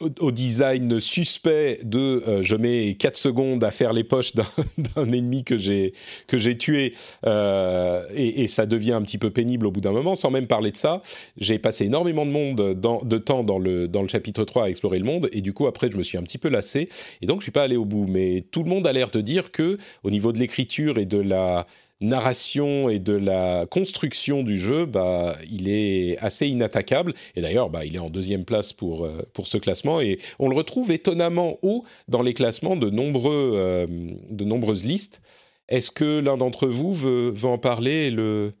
[0.00, 4.32] au, design suspect de euh, je mets 4 secondes à faire les poches
[4.78, 5.92] d'un ennemi que j'ai
[6.26, 6.94] que j'ai tué
[7.26, 10.14] euh, et, et, ça devient un petit peu pénible au bout d'un moment.
[10.14, 11.02] Sans même parler de ça
[11.36, 14.68] j'ai passé énormément de monde dans, de temps dans le dans le chapitre 3 à
[14.68, 16.88] explorer le monde et du coup après je me suis un petit peu lassé
[17.22, 18.06] et donc je suis pas allé au bout.
[18.08, 21.18] Mais tout le monde a l'air de dire que au niveau de l'écriture et de
[21.18, 21.66] la
[22.00, 27.14] narration et de la construction du jeu, bah, il est assez inattaquable.
[27.34, 30.00] Et d'ailleurs, bah, il est en deuxième place pour, euh, pour ce classement.
[30.00, 33.86] Et on le retrouve étonnamment haut dans les classements de, nombreux, euh,
[34.30, 35.20] de nombreuses listes.
[35.68, 38.54] Est-ce que l'un d'entre vous veut, veut, en parler et le,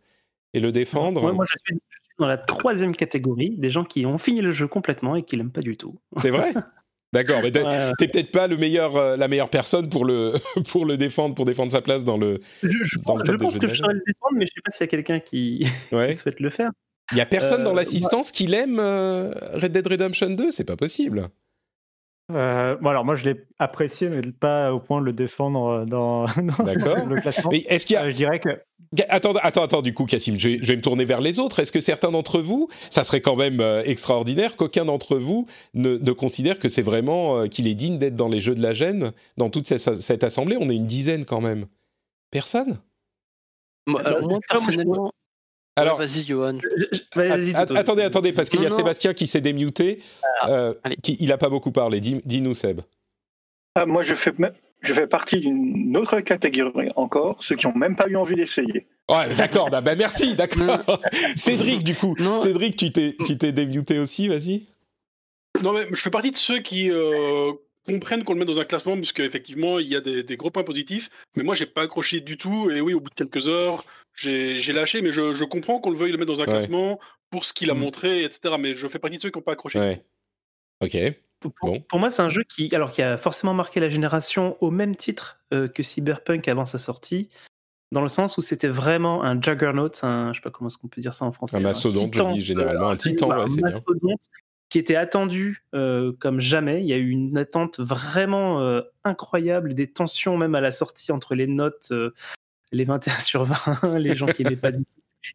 [0.52, 1.22] et le défendre?
[1.22, 4.40] Moi, moi je, suis, je suis dans la troisième catégorie, des gens qui ont fini
[4.40, 5.98] le jeu complètement et qui l'aiment pas du tout.
[6.18, 6.52] C'est vrai?
[7.12, 7.92] D'accord, mais t'es ouais.
[7.98, 10.34] peut-être pas le meilleur, euh, la meilleure personne pour le,
[10.70, 12.40] pour le défendre, pour défendre sa place dans le.
[12.62, 14.70] Je, je, dans le je pense que je saurais le défendre, mais je sais pas
[14.70, 15.66] s'il y a quelqu'un qui...
[15.92, 16.10] ouais.
[16.10, 16.70] qui, souhaite le faire.
[17.12, 18.36] Il y a personne euh, dans l'assistance bah...
[18.36, 21.28] qui l'aime euh, Red Dead Redemption 2, c'est pas possible.
[22.30, 26.26] Euh, bon alors moi je l'ai apprécié mais pas au point de le défendre dans,
[26.26, 27.50] dans le classement.
[27.50, 28.50] Mais est-ce qu'il y a Euh, je dirais que
[29.10, 31.58] Attends, attends, attends, du coup, Cassim, je vais, je vais me tourner vers les autres.
[31.58, 35.98] Est-ce que certains d'entre vous, ça serait quand même euh, extraordinaire qu'aucun d'entre vous ne,
[35.98, 38.72] ne considère que c'est vraiment, euh, qu'il est digne d'être dans les jeux de la
[38.72, 40.56] gêne, dans toute cette, cette assemblée?
[40.58, 41.66] On est une dizaine quand même.
[42.30, 42.78] Personne?
[43.86, 45.12] Moi, alors, moi, personnellement.
[45.80, 46.58] Alors, Ouais, Vas-y, Johan.
[47.76, 48.76] Attendez, attendez, parce qu'il y a Non.
[48.76, 50.02] Sébastien qui s'est démuté.
[50.48, 52.00] Euh, qui, il n'a pas beaucoup parlé.
[52.00, 52.80] Dis- Dis-nous, Seb.
[53.74, 54.32] Ah, moi, je fais,
[54.80, 58.86] je fais partie d'une autre catégorie encore, ceux qui n'ont même pas eu envie d'essayer.
[59.10, 61.00] Ouais, d'accord, bah, bah, merci, d'accord.
[61.36, 62.14] Cédric, du coup.
[62.18, 62.40] Non.
[62.42, 64.64] Cédric, tu t'es, tu t'es démuté aussi, vas-y.
[65.62, 67.52] Non, mais je fais partie de ceux qui euh,
[67.86, 70.50] comprennent qu'on le met dans un classement, parce qu'effectivement, il y a des, des gros
[70.50, 71.10] points positifs.
[71.36, 72.70] Mais moi, j'ai pas accroché du tout.
[72.70, 73.84] Et oui, au bout de quelques heures,
[74.18, 75.02] j'ai lâché.
[75.02, 76.52] Mais je, je comprends qu'on le veuille le mettre dans un Ouais.
[76.58, 76.98] classement
[77.30, 77.78] pour ce qu'il a Mm.
[77.78, 78.54] montré, etc.
[78.58, 79.78] Mais je fais partie de ceux qui n'ont pas accroché.
[79.78, 80.04] Ouais.
[80.82, 80.96] Ok.
[81.40, 81.80] Pour, Bon.
[81.82, 84.96] pour moi, c'est un jeu qui, alors, qui a forcément marqué la génération au même
[84.96, 87.28] titre euh, que Cyberpunk avant sa sortie,
[87.92, 90.88] dans le sens où c'était vraiment un juggernaut, un, je sais pas comment est-ce qu'on
[90.88, 91.56] peut dire ça en français.
[91.56, 92.88] Un mastodonte, je titan, dis généralement.
[92.88, 93.76] euh, Un titan, voilà, ouais, c'est un bien.
[93.76, 94.20] mastodonte
[94.68, 96.82] qui était attendu euh, comme jamais.
[96.82, 101.12] Il y a eu une attente vraiment euh, incroyable, des tensions même à la sortie
[101.12, 102.12] entre les notes, euh,
[102.72, 104.84] les 21 sur 20, les gens qui n'aimaient pas du.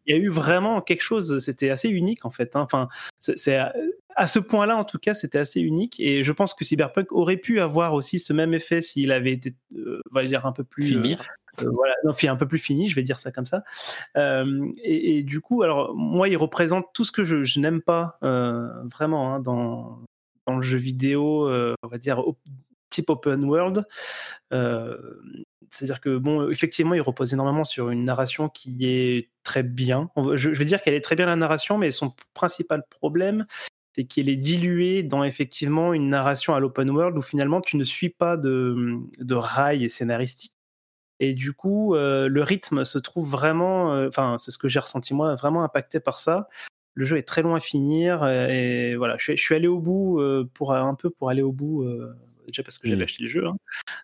[0.06, 2.56] Il y a eu vraiment quelque chose, c'était assez unique en fait.
[2.56, 2.62] hein.
[2.62, 2.88] Enfin,
[3.18, 3.74] c'est à,
[4.16, 6.00] à ce point-là, en tout cas, c'était assez unique.
[6.00, 9.54] Et je pense que Cyberpunk aurait pu avoir aussi ce même effet s'il avait été,
[9.76, 10.86] euh, on va dire, un peu plus.
[10.86, 11.14] Fini.
[11.60, 13.62] euh, euh, voilà, non, un peu plus fini, je vais dire ça comme ça.
[14.16, 17.80] Euh, et, et du coup, alors moi, il représente tout ce que je, je n'aime
[17.82, 20.00] pas vraiment hein, dans,
[20.46, 22.22] dans le jeu vidéo, on va dire
[22.94, 23.84] type open world.
[24.52, 24.96] Euh,
[25.68, 30.10] C'est-à-dire que bon, effectivement, il repose énormément sur une narration qui est très bien.
[30.34, 33.46] Je, vais dire qu'elle est très bien la narration, mais son principal problème,
[33.92, 37.84] c'est qu'elle est diluée dans effectivement une narration à l'open world où finalement tu ne
[37.84, 40.54] suis pas de, de rails scénaristiques.
[41.20, 44.80] Et du coup, euh, le rythme se trouve vraiment, euh, enfin, c'est ce que j'ai
[44.80, 46.48] ressenti moi, vraiment impacté par ça.
[46.94, 50.22] Le jeu est très long à finir et voilà, je suis, allé au bout
[50.54, 51.84] pour un peu pour aller au bout
[52.46, 53.04] déjà parce que j'avais Mm.
[53.04, 53.56] acheté le jeu, hein.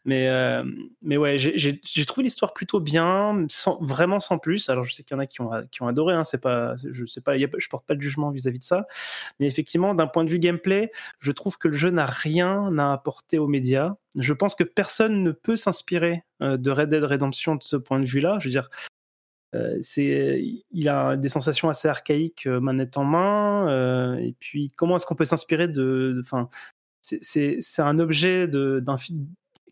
[0.05, 0.65] mais euh,
[1.03, 4.69] mais ouais, j'ai- trouvé l'histoire plutôt bien, sans, vraiment sans plus.
[4.69, 6.75] Alors je sais qu'il y en a qui ont qui ont adoré, hein, c'est pas,
[6.77, 8.87] je sais pas, il y a pas- je porte pas de jugement vis-à-vis de ça,
[9.39, 12.93] mais effectivement, d'un point de vue gameplay, je trouve que le jeu n'a rien à
[12.93, 13.95] apporter aux médias.
[14.19, 18.01] Je pense que personne ne peut s'inspirer euh, de Red Dead Redemption de ce point
[18.01, 18.39] de vue-là.
[18.41, 18.69] Je veux dire,
[19.55, 23.69] euh, c'est, il a des sensations assez archaïques manette en main.
[23.69, 26.23] euh, et puis, comment est-ce qu'on peut s'inspirer de, de-
[27.02, 28.82] c'est, un objet de,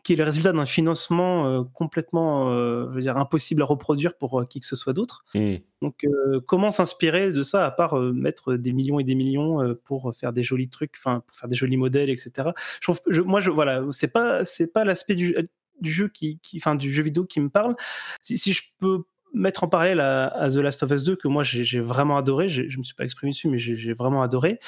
[0.03, 4.17] qui est le résultat d'un financement euh, complètement, euh, je veux dire, impossible à reproduire
[4.17, 5.25] pour euh, qui que ce soit d'autre.
[5.33, 5.55] Hmm.
[5.81, 6.05] Donc,
[6.45, 10.43] comment s'inspirer de ça à part mettre des millions et des millions pour faire des
[10.43, 12.49] jolis trucs, enfin, pour faire des jolis modèles, etc.
[12.81, 15.33] Je trouve, je- moi, je, voilà, c'est pas, c'est pas l'aspect du,
[15.79, 17.75] du jeu qui, enfin, du jeu vidéo qui me parle.
[18.21, 19.03] Si, si je peux
[19.33, 22.49] mettre en parallèle à, à The Last of Us 2 que moi j'ai vraiment adoré,
[22.49, 24.59] je me suis pas exprimé dessus, mais j'ai vraiment adoré.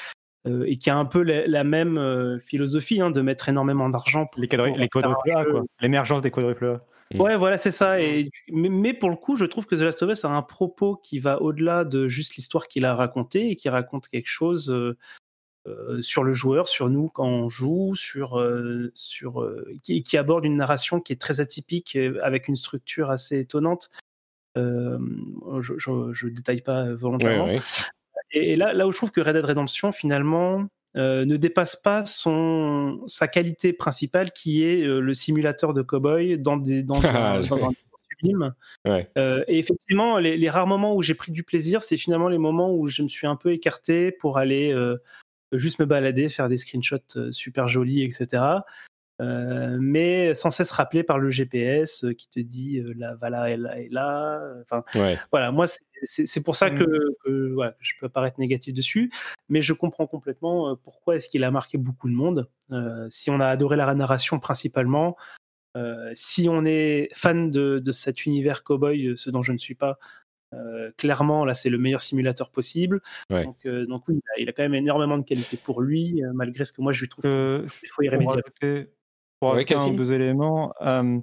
[0.48, 3.90] Euh, et qui a un peu la, la même euh, philosophie hein, de mettre énormément
[3.90, 5.64] d'argent pour les, quadri- pour les quadruples A, quoi.
[5.82, 6.86] L'émergence des quadruples A.
[7.18, 8.00] Ouais, voilà, c'est ça.
[8.00, 10.42] Et, mais, mais pour le coup, je trouve que The Last of Us a un
[10.42, 14.72] propos qui va au-delà de juste l'histoire qu'il a racontée et qui raconte quelque chose
[14.72, 14.98] euh,
[15.68, 20.16] euh, sur le joueur, sur nous quand on joue, sur, euh, sur euh, qui, qui
[20.16, 23.90] aborde une narration qui est très atypique avec une structure assez étonnante.
[24.58, 24.98] Euh,
[25.60, 25.74] je,
[26.14, 27.46] je détaille pas volontairement.
[27.46, 27.62] Ouais, ouais.
[28.34, 30.68] Et, et là, là où je trouve que Red Dead Redemption finalement
[30.98, 36.38] euh, ne dépasse pas son sa qualité principale qui est euh, le simulateur de cowboy
[36.38, 37.72] dans des dans, Ah, un, dans un
[38.10, 38.54] sublime.
[38.86, 39.10] Ouais.
[39.18, 42.38] Euh, et effectivement, les, les rares moments où j'ai pris du plaisir, c'est finalement les
[42.38, 44.76] moments où je me suis un peu écarté pour aller
[45.54, 48.44] juste me balader, faire des screenshots super jolis, etc.
[49.20, 53.80] Mais sans cesse rappelé par le GPS qui te dit là, va là, et là,
[53.80, 54.42] et là.
[54.62, 55.18] Enfin, Ouais.
[55.32, 56.86] voilà, moi, c'est- c'est pour ça que,
[57.24, 59.12] que, je peux paraître négatif dessus,
[59.50, 62.50] mais je comprends complètement euh, pourquoi est-ce qu'il a marqué beaucoup de monde.
[62.72, 65.18] Euh, si on a adoré la narration principalement,
[65.78, 69.76] euh, si on est fan de, de cet univers cowboy, ce dont je ne suis
[69.76, 69.98] pas,
[70.54, 73.02] euh, clairement, là, c'est le meilleur simulateur possible.
[73.30, 73.46] Ouais.
[73.46, 76.24] Donc, euh, donc oui, il a, il a quand même énormément de qualité pour lui,
[76.24, 78.42] euh, malgré ce que moi je lui trouve Euh, qu'il faut y pour remédier.
[78.42, 78.92] rajouter,
[79.40, 81.20] pour Ouais, un ou deux éléments, euh,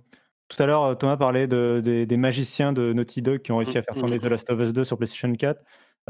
[0.49, 3.79] tout à l'heure, Thomas parlait de- des, des magiciens de Naughty Dog qui ont réussi
[3.79, 5.61] à faire tourner The Last of Us 2 sur PlayStation 4.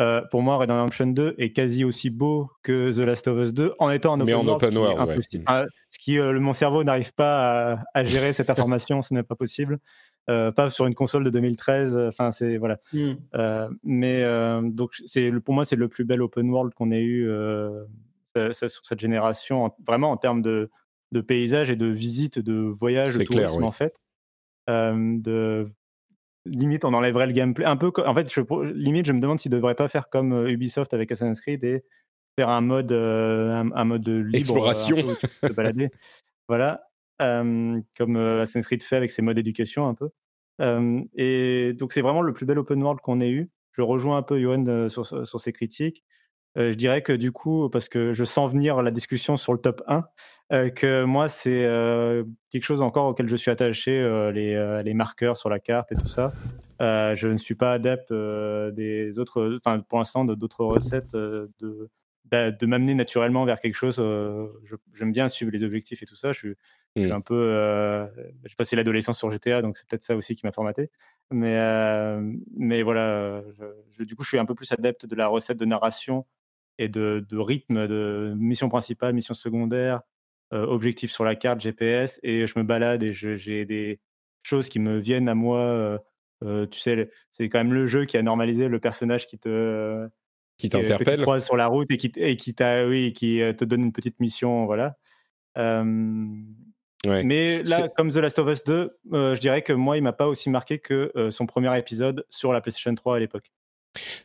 [0.01, 3.37] Euh, pour moi, Red Dead Redemption 2 est quasi aussi beau que The Last of
[3.45, 5.43] Us 2 en étant en Mais open en world, ce open est world, ouais.
[5.47, 9.25] Ah, ce qui, euh, mon cerveau n'arrive pas à, à gérer cette information, ce n'est
[9.25, 9.79] pas possible.
[10.31, 11.97] Euh, pas sur une console de 2013.
[11.97, 12.79] Enfin, c'est voilà.
[12.93, 13.13] Mm.
[13.35, 17.03] Euh, mais euh, donc, c'est pour moi, c'est le plus bel open world qu'on ait
[17.03, 17.83] eu euh,
[18.53, 20.71] sur cette génération, en- vraiment en termes de,
[21.11, 23.67] de paysages et de visites, de voyages, de C'est clair, tourisme oui.
[23.69, 23.97] en fait.
[24.69, 25.71] Euh, de
[26.45, 27.65] limite, on enlèverait le gameplay.
[27.65, 28.41] Un peu, en fait, je,
[28.73, 31.85] limite, je me demande s'ils devraient pas faire comme euh, Ubisoft avec Assassin's Creed et
[32.37, 34.97] faire un mode, euh, un, un mode libre, euh, Exploration.
[34.99, 35.91] un peu où tu peux te balader.
[36.49, 36.83] voilà,
[37.21, 40.11] Euh, comme euh, Assassin's Creed fait avec ses modes d'éducation un peu.
[40.61, 43.51] Euh, et donc, c'est vraiment le plus bel open world qu'on ait eu.
[43.73, 46.05] Je rejoins un peu Johan euh, sur, sur ses critiques.
[46.57, 49.83] Je dirais que du coup, parce que je sens venir la discussion sur le top
[49.87, 50.05] 1,
[50.53, 51.63] euh, que moi, c'est
[52.51, 54.01] quelque chose encore auquel je suis attaché,
[54.35, 56.33] les, les marqueurs sur la carte et tout ça.
[56.81, 61.51] Je ne suis pas adepte des autres, enfin pour l'instant, d'autres recettes de,
[62.25, 63.99] d'a- de m'amener naturellement vers quelque chose.
[64.01, 64.49] euh,
[64.95, 66.33] J'aime bien suivre les objectifs et tout ça.
[66.33, 66.55] Je suis,
[66.97, 67.15] je suis Mm.
[67.15, 67.35] un peu.
[67.37, 68.07] euh,
[68.45, 70.91] j'ai passé l'adolescence sur GTA, donc c'est peut-être ça aussi qui m'a formaté.
[71.31, 72.21] Mais, euh,
[72.57, 73.65] mais voilà, je-
[73.99, 76.27] je- du coup, je suis un peu plus adepte de la recette de narration
[76.79, 80.01] et de, de rythme de mission principale, mission secondaire,
[80.53, 84.01] euh, objectif sur la carte, GPS, et je me balade et j'ai des
[84.43, 85.59] choses qui me viennent à moi.
[85.61, 85.99] euh,
[86.45, 90.09] euh, tu sais, c'est quand même le jeu qui a normalisé le personnage qui te
[90.57, 91.21] Qui t'interpelle.
[91.23, 94.21] croises sur la route et qui, et qui, t'a- oui, qui te donne une petite
[94.21, 94.97] mission, voilà.
[95.59, 95.85] Euh,
[97.07, 97.23] Ouais.
[97.23, 100.13] mais là, comme The Last of Us 2, euh, je dirais que moi, il m'a
[100.13, 103.53] pas aussi marqué que son premier épisode sur la PlayStation 3 à l'époque.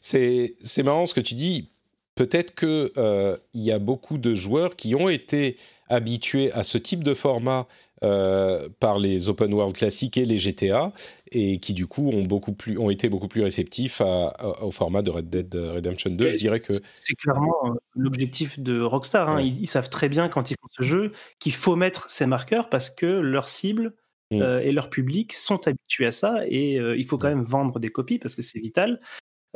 [0.02, 1.72] C'est c'est marrant ce que tu dis.
[2.16, 5.58] Peut-être que euh, il y a beaucoup de joueurs qui ont été
[5.90, 7.68] habitués à ce type de format
[8.04, 10.92] euh, par les open world classiques et les GTA
[11.32, 14.72] et qui du coup ont beaucoup plus ont été beaucoup plus réceptifs à- à- au
[14.72, 16.30] format de Red Dead Redemption 2.
[16.30, 19.30] Je dirais que C'est clairement euh, l'objectif de Rockstar.
[19.30, 19.36] hein.
[19.38, 19.48] Ouais.
[19.48, 22.70] Ils, ils savent très bien quand ils font ce jeu qu'il faut mettre ces marqueurs
[22.70, 23.94] parce que leur cible
[24.32, 24.42] Mm.
[24.42, 27.78] euh, et leur public sont habitués à ça et euh, il faut quand même vendre
[27.78, 29.00] des copies parce que c'est vital.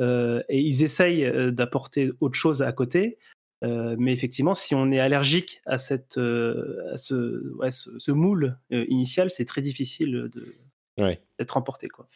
[0.00, 3.18] Euh, et ils essayent euh, d'apporter autre chose à côté.
[3.64, 8.12] Euh, mais effectivement, si on est allergique à, cette, euh, à ce, ouais, ce, ce
[8.12, 10.30] moule euh, initial, c'est très difficile
[10.96, 11.20] ouais.
[11.38, 11.88] d'être emporté.
[11.88, 12.06] Quoi.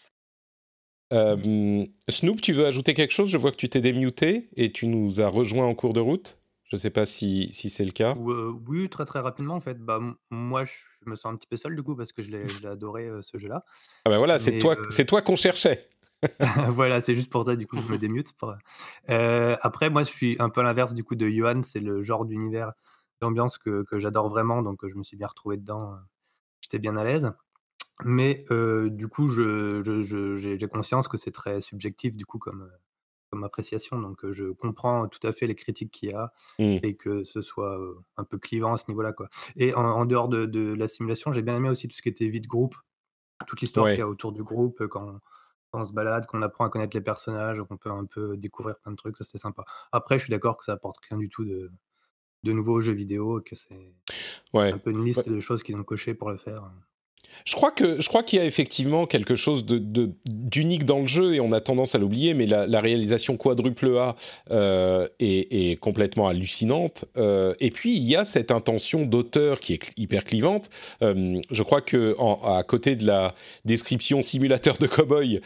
[1.13, 3.29] Euh, Snoop, tu veux ajouter quelque chose?
[3.29, 6.39] Je vois que tu t'es démuté et tu nous as rejoint en cours de route.
[6.65, 8.15] Je ne sais pas si, si c'est le cas.
[8.15, 9.79] Ou, euh, oui, très très rapidement en fait.
[9.79, 10.01] Bah,
[10.31, 13.09] moi, je me sens un petit peu seul du coup parce que je l'ai adoré
[13.09, 13.65] euh, ce jeu-là.
[14.07, 15.87] Ah ben voilà, c'est toi, euh, c'est toi qu'on cherchait.
[16.71, 18.33] voilà, c'est juste pour ça du coup je me démute.
[18.35, 18.55] pour-
[19.11, 21.63] Euh, après, moi, je suis un peu à l'inverse du coup de Johan.
[21.63, 22.73] C'est le genre d'univers,
[23.21, 25.95] d'ambiance que, que j'adore vraiment, donc je me suis bien retrouvé dedans.
[25.95, 25.97] euh,
[26.61, 27.33] J'étais bien à l'aise.
[28.05, 32.39] Mais euh, du coup, je, je- je- j'ai conscience que c'est très subjectif du coup
[32.39, 32.71] comme,
[33.31, 33.99] comme appréciation.
[33.99, 36.79] Donc, je comprends tout à fait les critiques qu'il y a Mm.
[36.83, 37.79] et que ce soit
[38.17, 39.13] un peu clivant à ce niveau-là.
[39.13, 39.29] Quoi.
[39.57, 42.09] Et en, en dehors de, de la simulation, j'ai bien aimé aussi tout ce qui
[42.09, 42.77] était vie de groupe,
[43.47, 43.93] toute l'histoire Ouais.
[43.93, 45.19] qu'il y a autour du groupe quand
[45.81, 48.93] on se balade, qu'on apprend à connaître les personnages, qu'on peut un peu découvrir plein
[48.93, 49.17] de trucs.
[49.19, 49.65] Ça, c'était sympa.
[49.93, 51.71] Après, je suis d'accord que ça apporte rien du tout de,
[52.45, 53.95] de nouveau aux jeux vidéo, que c'est
[54.53, 54.75] Ouais.
[54.75, 56.71] un peu une liste de choses qu'ils ont cochées pour le faire.
[57.45, 61.41] Je crois que je qu'il y a effectivement quelque chose d'unique dans le jeu et
[61.41, 64.17] on a tendance à l'oublier, mais la, réalisation quadruple A
[64.51, 67.05] euh, est, complètement hallucinante.
[67.17, 70.69] Euh, et puis il y a cette intention d'auteur qui est hyper clivante.
[71.03, 73.35] Euh, je crois que en- à côté de la
[73.65, 75.41] description simulateur de cowboy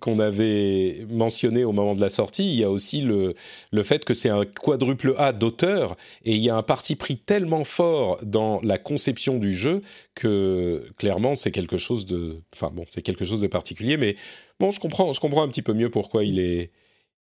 [0.00, 3.34] qu'on avait mentionné au moment de la sortie, il y a aussi le
[3.70, 7.16] le fait que c'est un quadruple A d'auteur et il y a un parti pris
[7.16, 9.82] tellement fort dans la conception du jeu
[10.14, 14.16] que clairement c'est quelque chose de enfin bon c'est quelque chose de particulier mais
[14.60, 16.70] bon je comprends je comprends un petit peu mieux pourquoi il est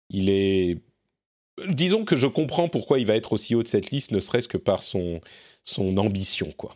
[0.10, 0.80] il est
[1.70, 4.48] disons que je comprends pourquoi il va être aussi haut de cette liste ne serait-ce
[4.48, 5.22] que par son
[5.64, 6.76] son ambition quoi.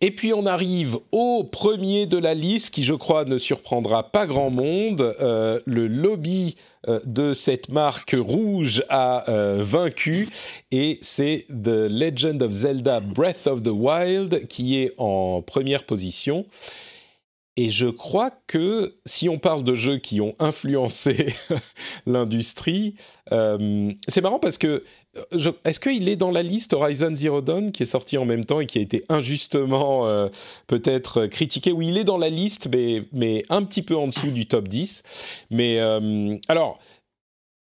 [0.00, 4.26] Et puis on arrive au premier de la liste qui je crois ne surprendra pas
[4.26, 6.56] grand monde Euh, le lobby
[6.88, 10.28] euh, de cette marque rouge a euh, vaincu
[10.70, 16.44] et c'est The Legend of Zelda Breath of the Wild qui est en première position.
[17.62, 21.34] Et je crois que si on parle de jeux qui ont influencé
[22.06, 22.94] l'industrie,
[23.32, 24.82] euh, c'est marrant parce que
[25.34, 28.46] euh, est-ce qu'il est dans la liste Horizon Zero Dawn qui est sorti en même
[28.46, 30.30] temps et qui a été injustement euh,
[30.68, 31.70] peut-être critiqué?
[31.70, 32.70] Oui, il est dans la liste,
[33.12, 35.02] mais, un petit peu en dessous du top 10.
[35.50, 35.78] Mais
[36.48, 36.78] alors,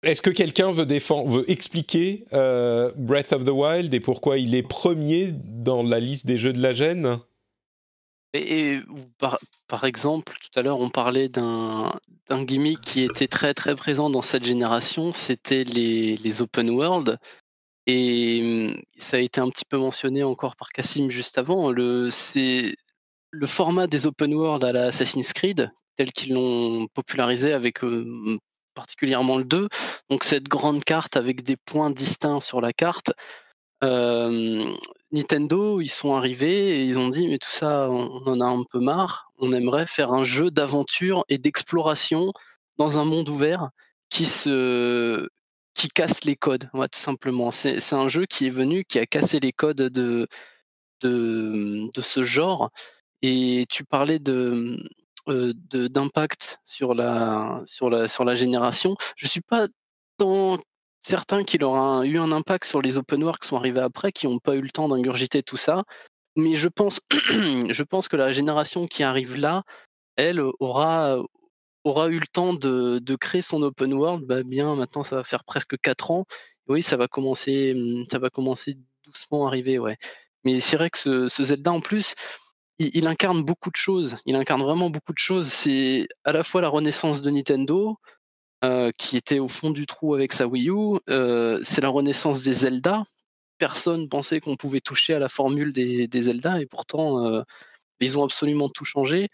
[0.04, 0.88] est-ce que quelqu'un veut,
[1.26, 6.38] veut expliquer Breath of the Wild et pourquoi il est premier dans la liste des
[6.38, 7.20] jeux de la gêne?
[9.70, 11.91] Par exemple, tout à l'heure, on parlait d'un
[12.30, 17.20] gimmick qui était très très présent dans cette génération, c'était les, les open world.
[17.88, 18.41] Et
[18.74, 21.72] hum, ça a été un petit peu mentionné encore par Cassim juste avant.
[21.72, 22.76] Le, c'est
[23.32, 28.38] le format des open world à la Assassin's Creed, tel qu'ils l'ont popularisé avec euh,
[28.74, 29.69] particulièrement le 2.
[30.10, 33.11] Donc cette grande carte avec des points distincts sur la carte.
[33.84, 34.76] euh,
[35.12, 38.64] Nintendo, ils sont arrivés et ils ont dit mais tout ça, on en a un
[38.64, 39.32] peu marre.
[39.38, 42.32] On aimerait faire un jeu d'aventure et d'exploration
[42.78, 43.70] dans un monde ouvert
[44.10, 45.28] qui se
[45.76, 47.52] qui casse les codes, tout simplement.
[47.52, 50.28] C'est un jeu qui est venu, qui a cassé les codes de
[51.02, 52.72] de, de ce genre.
[53.22, 54.78] Et tu parlais de
[55.28, 58.96] euh, d'impact sur la sur la sur la génération.
[59.16, 59.68] Je suis pas
[60.18, 60.58] tant
[61.02, 64.28] certain qu'il aura eu un impact sur les open world qui sont arrivés après, qui
[64.28, 65.84] n'ont pas eu le temps d'ingurgiter tout ça.
[66.36, 69.64] Mais je pense, je pense que la génération qui arrive là,
[70.16, 71.18] elle aura,
[71.84, 74.26] aura eu le temps de, de créer son open world.
[74.26, 76.26] Bah bien, maintenant, ça va faire presque 4 ans.
[76.68, 79.98] Oui, ça va commencer, hum, ça va commencer doucement à arriver, ouais.
[80.44, 82.16] Mais c'est vrai que ce, Zelda, en plus,
[82.80, 84.18] il incarne beaucoup de choses.
[84.26, 85.52] Il incarne vraiment beaucoup de choses.
[85.52, 87.98] C'est à la fois la renaissance de Nintendo,
[88.66, 91.00] euh, qui était au fond du trou avec sa Wii U.
[91.10, 93.04] Euh, c'est la renaissance des Zelda.
[93.58, 97.42] Personne pensait qu'on pouvait toucher à la formule des, Zelda et pourtant euh,
[98.02, 99.30] ils ont absolument tout changé.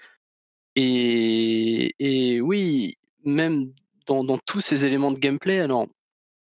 [0.75, 3.73] Et, oui, même
[4.05, 5.87] dans, tous ces éléments de gameplay, alors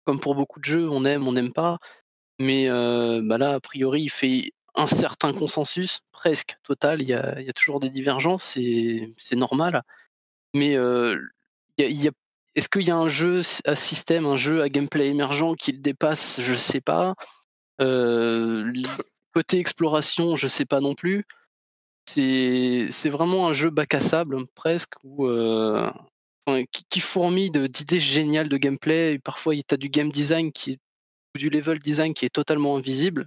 [0.05, 1.79] comme pour beaucoup de jeux, on aime, on n'aime pas,
[2.39, 7.01] mais bah là, a priori, il fait un certain consensus, presque total.
[7.01, 8.59] Il y a, toujours des divergences,
[9.17, 9.83] c'est normal.
[10.55, 12.13] Mais il y y a-
[12.57, 15.79] est-ce qu'il y a un jeu à système, un jeu à gameplay émergent qui le
[15.79, 16.41] dépasse?
[16.41, 17.15] Je sais pas.
[17.81, 18.73] Euh,
[19.35, 21.25] côté exploration, je sais pas non plus.
[22.07, 25.91] C'est vraiment un jeu bac à sable presque où euh,
[26.71, 29.15] qui, qui fourmille d'idées géniales de gameplay.
[29.15, 30.79] Et parfois, tu as du game design qui
[31.35, 33.27] ou du level design qui est totalement invisible.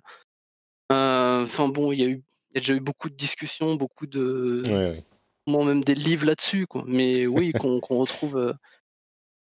[0.91, 3.75] Euh, Enfin bon, il y a eu il y a déjà eu beaucoup de discussions,
[3.75, 5.03] beaucoup de Ouais, ouais.
[5.47, 6.83] moi même des livres là-dessus quoi.
[6.88, 8.56] Mais oui, qu'on qu'on retrouve.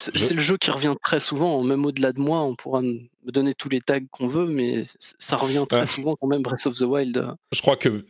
[0.01, 2.99] C'est le jeu qui revient très souvent, même au-delà de moi, on pourra me
[3.32, 4.83] donner tous les tags qu'on veut, mais
[5.17, 5.85] ça revient très Ouais.
[5.88, 7.17] souvent quand même, Breath of the Wild.
[7.17, 7.32] euh.
[7.53, 8.06] Je crois que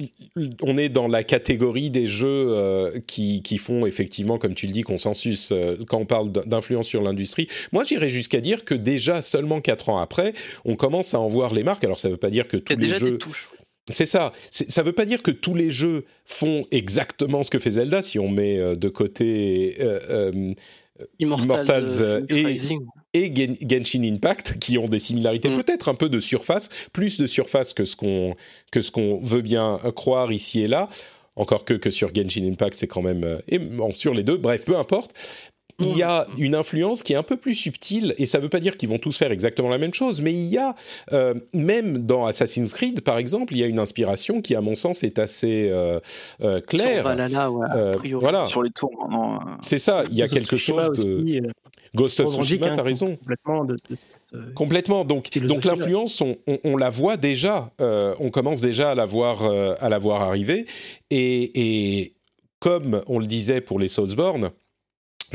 [0.64, 4.74] on est dans la catégorie des jeux euh, qui, qui font effectivement, comme tu le
[4.74, 7.48] dis, consensus euh, quand on parle d'influence sur l'industrie.
[7.72, 10.34] Moi, j'irais jusqu'à dire que déjà seulement quatre ans après,
[10.66, 11.84] on commence à en voir les marques.
[11.84, 13.50] Alors, ça ne veut pas dire que tous les déjà jeux des touches.
[13.90, 14.34] c'est ça.
[14.50, 18.02] Ça veut pas dire que tous les jeux font exactement ce que fait Zelda.
[18.02, 20.54] Si on met de côté euh, euh,
[21.20, 22.80] Immortals, Immortals, euh, euh,
[23.14, 23.34] et,
[23.68, 25.62] Genshin Impact, qui ont des similarités Mm.
[25.62, 28.36] peut-être un peu de surface, plus de surface que ce qu'on
[28.72, 30.90] que ce qu'on veut bien croire ici et là.
[31.38, 33.26] Encore que, que sur Genshin Impact, c'est quand même...
[33.26, 35.12] euh, et bon, sur les deux, bref, peu importe.
[35.80, 38.50] Il y a une influence qui est un peu plus subtile, et ça ne veut
[38.50, 40.74] pas dire qu'ils vont tous faire exactement la même chose, mais il y a,
[41.12, 44.76] euh, même dans Assassin's Creed, par exemple, il y a une inspiration qui, à mon
[44.76, 46.00] sens, est assez euh,
[46.42, 47.04] euh, Sur claire.
[47.04, 48.22] Valhalla, ouais, a priori.
[48.22, 49.36] voilà, Sur les tours, non.
[49.36, 51.16] euh, c'est ça, il y a Ghost of quelque chose de...
[51.24, 51.50] aussi, euh,
[51.94, 53.16] Ghost of Tsushima, hein, t'as raison.
[53.18, 55.06] Complètement de, de cette, Complètement.
[55.06, 57.72] Donc, l'influence, on, on- on la voit déjà.
[57.82, 60.66] euh, on commence déjà à la voir, euh, à la voir arriver.
[61.10, 61.52] Et,
[62.00, 62.14] et
[62.60, 64.50] comme on le disait pour les Soulsborne,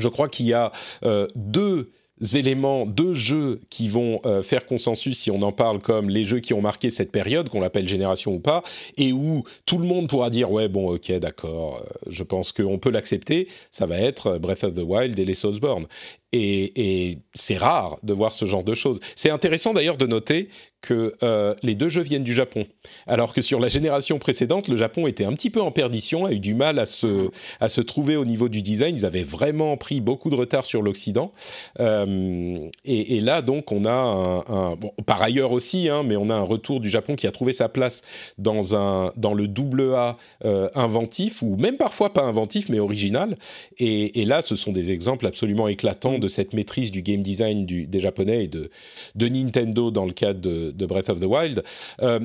[0.00, 0.72] je crois qu'il y a
[1.04, 1.90] euh, deux
[2.34, 6.40] éléments, deux jeux qui vont euh, faire consensus si on en parle comme les jeux
[6.40, 8.62] qui ont marqué cette période, qu'on l'appelle génération ou pas,
[8.98, 12.78] et où tout le monde pourra dire ouais bon ok d'accord, euh, je pense qu'on
[12.78, 15.86] peut l'accepter, ça va être Breath of the Wild et les Soulsborne.
[16.32, 19.00] Et, c'est rare de voir ce genre de choses.
[19.14, 20.48] C'est intéressant d'ailleurs de noter
[20.80, 22.64] que euh, les deux jeux viennent du Japon,
[23.06, 26.32] alors que sur la génération précédente, le Japon était un petit peu en perdition, a
[26.32, 27.28] eu du mal à se,
[27.60, 28.96] à se trouver au niveau du design.
[28.96, 31.32] Ils avaient vraiment pris beaucoup de retard sur l'Occident.
[31.80, 36.34] Euh, et, là, donc, on a un, bon, par ailleurs aussi, hein, mais on a
[36.34, 38.02] un retour du Japon qui a trouvé sa place
[38.38, 43.36] dans un dans le double A euh, inventif ou même parfois pas inventif mais original.
[43.78, 48.00] Et là, ce sont des exemples absolument éclatants de cette maîtrise du game design des
[48.00, 48.70] Japonais et de,
[49.14, 51.62] de Nintendo dans le cadre de, Breath of the Wild.
[52.02, 52.20] Euh,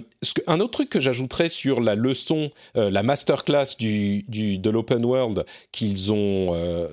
[0.48, 5.06] un autre truc que j'ajouterais sur la leçon, euh, la masterclass du, du, de l'open
[5.06, 6.88] world qu'ils ont, euh,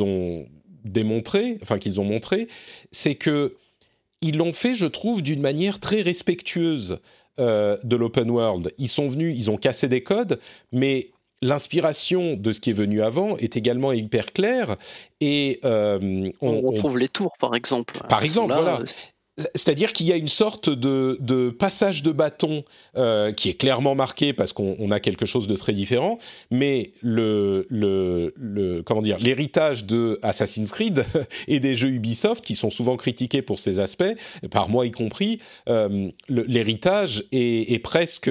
[0.00, 0.46] ont
[0.84, 2.48] démontré, enfin qu'ils ont montré,
[2.92, 3.56] c'est que
[4.20, 6.98] ils l'ont fait, je trouve, d'une manière très respectueuse
[7.36, 8.72] de l'open world.
[8.78, 10.38] Ils sont venus, ils ont cassé des codes,
[10.72, 11.10] mais
[11.42, 14.76] l'inspiration de ce qui est venu avant est également hyper claire
[15.20, 17.98] et euh, On, on, on- retrouve les tours, par exemple.
[18.08, 18.80] par exemple, là, voilà.
[19.36, 22.64] C'est-à-dire qu'il y a une sorte de, de passage de bâton
[22.96, 26.18] euh, qui est clairement marqué parce qu'on on a quelque chose de très différent,
[26.50, 31.04] mais le, le, le comment dire l'héritage de Assassin's Creed
[31.48, 34.14] et des jeux Ubisoft qui sont souvent critiqués pour ces aspects,
[34.50, 38.30] par moi y compris, euh, l'héritage est, est presque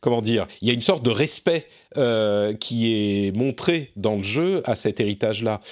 [0.00, 1.66] comment dire, il y a une sorte de respect
[1.96, 5.60] euh, qui est montré dans le jeu à cet héritage-là.
[5.60, 5.62] Et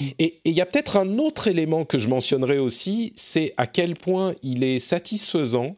[0.00, 3.94] et il y a peut-être un autre élément que je mentionnerai aussi, c'est à quel
[3.94, 5.76] point il est satisfaisant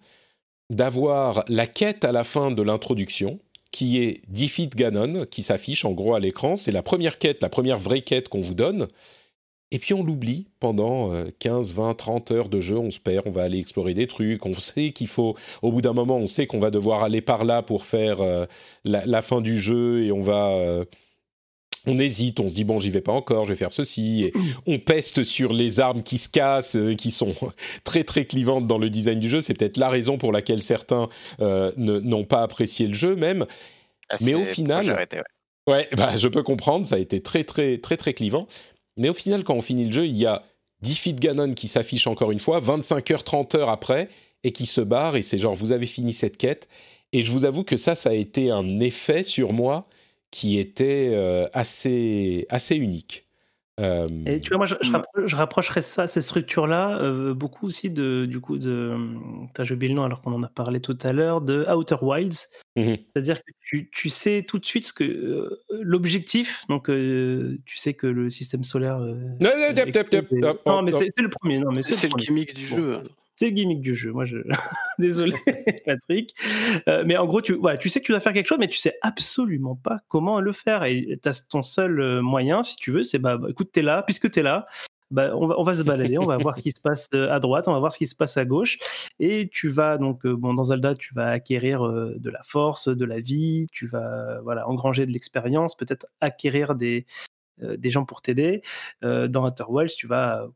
[0.70, 3.38] d'avoir la quête à la fin de l'introduction,
[3.70, 6.56] qui est Defeat Ganon, qui s'affiche en gros à l'écran.
[6.56, 8.86] C'est la première quête, la première vraie quête qu'on vous donne.
[9.72, 13.32] Et puis on l'oublie pendant 15, 20, 30 heures de jeu, on se perd, on
[13.32, 16.46] va aller explorer des trucs, on sait qu'il faut, au bout d'un moment, on sait
[16.46, 18.46] qu'on va devoir aller par là pour faire euh,
[18.84, 20.50] la, fin du jeu et on va...
[20.50, 20.84] Euh,
[21.86, 24.32] on hésite, on se dit bon j'y vais pas encore, je vais faire ceci, et
[24.66, 27.34] on peste sur les armes qui se cassent, euh, qui sont
[27.84, 29.40] très très clivantes dans le design du jeu.
[29.40, 31.08] C'est peut-être la raison pour laquelle certains
[31.40, 33.46] euh, n'ont pas apprécié le jeu même.
[34.08, 35.22] Ah, Mais au final, arrêté, ouais.
[35.66, 38.46] Ouais, bah, je peux comprendre, ça a été très très très très clivant.
[38.96, 40.44] Mais au final, quand on finit le jeu, il y a
[40.82, 44.08] Defeat Ganon qui s'affiche encore une fois, 25 heures, 30 heures après,
[44.44, 46.68] et qui se barre, et c'est genre, vous avez fini cette quête.
[47.12, 49.86] Et je vous avoue que ça, ça a été un effet sur moi
[50.34, 53.28] qui était euh, assez, assez unique.
[53.80, 54.74] Euh, Et tu vois, moi, je,
[55.26, 58.96] je rapprocherais ça, ces structures-là, euh, beaucoup aussi de, du coup, de.
[59.54, 61.96] T'as j'ai oublié le nom alors qu'on en a parlé tout à l'heure, de Outer
[62.02, 62.48] Wilds.
[62.74, 62.96] Mhm.
[63.14, 66.64] C'est-à-dire que tu, tu sais tout de suite ce que euh, l'objectif.
[66.68, 68.96] Donc, euh, tu sais que le système solaire.
[68.96, 69.72] euh, Non, non,
[70.66, 71.58] non, hop, mais c'est le premier.
[71.60, 72.24] Non, mais c'est le premier.
[72.26, 72.76] gimmick du Bon.
[72.76, 73.02] jeu.
[73.36, 74.12] C'est le gimmick du jeu.
[74.12, 74.38] Moi, je.
[74.98, 75.34] Désolé,
[75.86, 76.34] Patrick.
[76.88, 78.68] Euh, mais en gros, tu, voilà, tu sais que tu dois faire quelque chose, mais
[78.68, 80.84] tu sais absolument pas comment le faire.
[80.84, 81.18] Et
[81.50, 84.42] ton seul euh, moyen, si tu veux, c'est bah, bah, écoute, t'es là, puisque t'es
[84.42, 84.66] là.
[85.10, 87.30] Bah, on, va, on va se balader, on va voir ce qui se passe euh,
[87.30, 88.78] à droite, on va voir ce qui se passe à gauche.
[89.20, 93.20] Et tu vas donc, bon, dans Zelda, tu vas acquérir de la force, de la
[93.20, 97.04] vie, tu vas voilà, engranger de l'expérience, peut-être acquérir des,
[97.62, 98.62] euh, des gens pour t'aider.
[99.04, 100.48] Euh, dans Outer Wilds, tu vas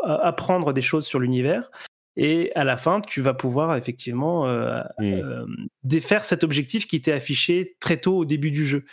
[0.00, 1.70] apprendre des choses sur l'univers.
[2.16, 4.82] Et à la fin, tu vas pouvoir effectivement euh,
[5.22, 5.46] euh,
[5.82, 8.84] défaire cet objectif qui était affiché très tôt au début du jeu.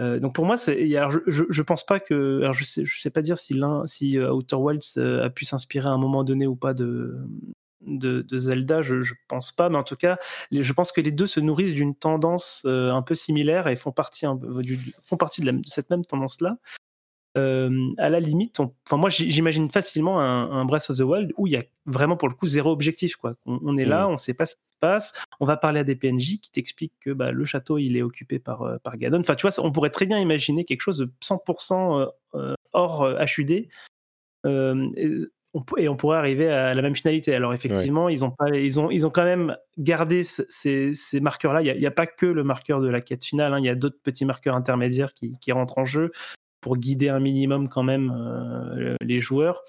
[0.00, 3.00] Euh, donc pour moi, alors je, je, je pense pas que, alors je sais, je
[3.00, 6.46] sais pas dire si l'un, si Outer Wilds a pu s'inspirer à un moment donné
[6.46, 7.16] ou pas de
[7.82, 10.18] de, de Zelda, je, je pense pas, mais en tout cas,
[10.50, 13.76] les- je pense que les deux se nourrissent d'une tendance euh, un peu similaire et
[13.76, 16.58] font partie un du- font partie de, la- de cette même tendance-là.
[17.36, 21.32] Euh, à la limite, on- enfin moi j'imagine facilement un, un Breath of the Wild
[21.36, 23.34] où il y a vraiment pour le coup zéro objectif quoi.
[23.44, 24.12] On, on est là, Mm.
[24.12, 26.94] on sait pas ce qui se passe, on va parler à des PNJ qui t'expliquent
[27.00, 29.20] que bah, le château il est occupé par euh, par Ganon.
[29.20, 33.06] Enfin tu vois, on pourrait très bien imaginer quelque chose de 100% euh, euh, hors
[33.36, 33.50] HUD.
[33.50, 33.68] Et,
[35.54, 37.34] on, p- et on pourrait arriver à la même finalité.
[37.34, 41.20] Alors effectivement, ils ont pas, ils ont, ils ont quand même gardé ce- ces, ces
[41.20, 41.62] marqueurs-là.
[41.62, 43.54] Il n'y a, pas que le marqueur de la quête finale.
[43.54, 43.58] hein.
[43.58, 46.12] Il y a d'autres petits marqueurs intermédiaires qui, qui rentrent en jeu
[46.68, 49.62] pour guider un minimum quand même euh, les joueurs.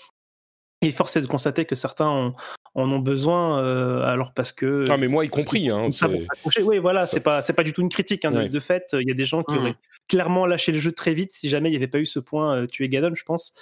[0.81, 2.33] Et force est de constater que certains ont-
[2.75, 4.83] en ont besoin, euh, alors parce que.
[4.89, 5.89] Ah, mais moi y compris, hein.
[6.61, 8.25] Oui, voilà, ça- c'est pas, c'est pas du tout une critique.
[8.25, 8.49] hein, de, Ouais.
[8.49, 9.61] de fait, il y a des gens qui Mhm.
[9.61, 9.75] auraient
[10.09, 12.53] clairement lâché le jeu très vite si jamais il n'y avait pas eu ce point
[12.55, 13.53] euh, tuer Ganon, je pense.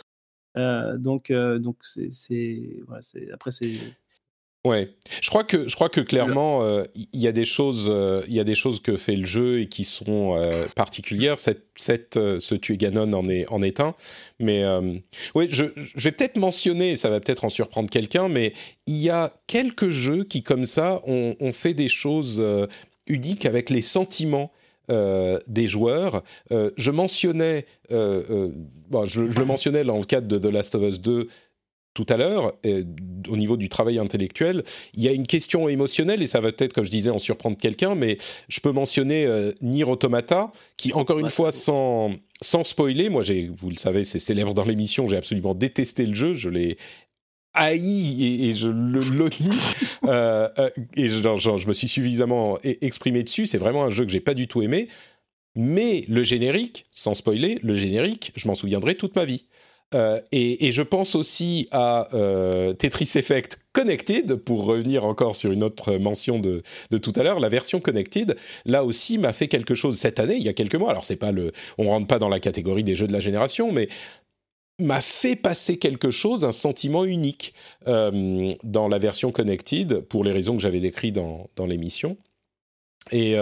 [0.57, 2.09] Euh, donc, euh, donc c'est-
[3.33, 3.73] après c'est.
[4.67, 4.89] Ouais,
[5.21, 8.33] je crois que je crois que clairement euh, il y a des choses euh, il
[8.33, 11.39] y a des choses que fait le jeu et qui sont euh, particulières.
[11.39, 13.95] Cette, cette ce tuer Ganon en est en est un,
[14.39, 14.65] mais
[15.35, 15.65] oui, je,
[15.95, 18.51] je vais peut-être mentionner, ça va peut-être en surprendre quelqu'un, mais
[18.87, 22.43] il y a quelques jeux qui comme ça ont, ont fait des choses
[23.07, 24.51] uniques avec les sentiments.
[24.89, 26.23] euh, des joueurs.
[26.53, 28.49] Euh, je mentionnais, euh,
[28.89, 31.27] bon, je, je le mentionnais dans le cadre de The Last of Us 2
[31.97, 32.83] tout à l'heure, euh,
[33.27, 36.71] au niveau du travail intellectuel, il y a une question émotionnelle, et ça va peut-être,
[36.71, 38.19] comme je disais, en surprendre quelqu'un, mais
[38.49, 43.49] je peux mentionner euh, Nier Automata, qui, encore une fois, sans, sans spoiler, moi, j'ai,
[43.57, 46.77] vous le savez, c'est célèbre dans l'émission, j'ai absolument détesté le jeu, je l'ai
[47.55, 49.49] haï et, et je le l'odie,
[50.05, 53.85] euh, euh, et je, genre, genre, je me suis suffisamment e- exprimé dessus, c'est vraiment
[53.85, 54.87] un jeu que j'ai pas du tout aimé,
[55.55, 59.45] mais le générique, sans spoiler, le générique, je m'en souviendrai toute ma vie.
[59.95, 65.63] Euh, et, je pense aussi à euh, Tetris Effect Connected, pour revenir encore sur une
[65.63, 66.63] autre mention de,
[66.97, 68.35] tout à l'heure, la version Connected,
[68.65, 70.91] là aussi m'a fait quelque chose cette année, il y a quelques mois.
[70.91, 73.71] Alors c'est pas le, on rentre pas dans la catégorie des jeux de la génération,
[73.71, 73.87] mais
[74.79, 77.53] m'a fait passer quelque chose, un sentiment unique
[77.87, 82.17] euh, dans la version Connected, pour les raisons que j'avais décrites dans, l'émission.
[83.11, 83.37] Et,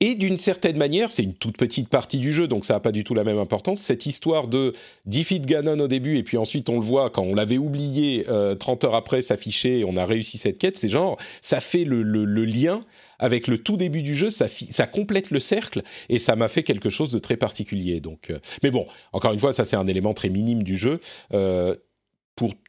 [0.00, 2.92] et d'une certaine manière, c'est une toute petite partie du jeu, donc ça n'a pas
[2.92, 3.80] du tout la même importance.
[3.80, 4.72] Cette histoire de
[5.06, 8.54] defeat Ganon au début, et puis ensuite on le voit quand on l'avait oublié, euh,
[8.54, 12.24] 30 heures après s'afficher, on a réussi cette quête, c'est genre, ça fait le, le-
[12.24, 12.80] le lien
[13.18, 16.62] avec le tout début du jeu, ça, ça complète le cercle, et ça m'a fait
[16.62, 17.98] quelque chose de très particulier.
[17.98, 21.00] Donc, euh, mais bon, encore une fois, ça c'est un élément très minime du jeu.
[21.34, 21.74] Euh,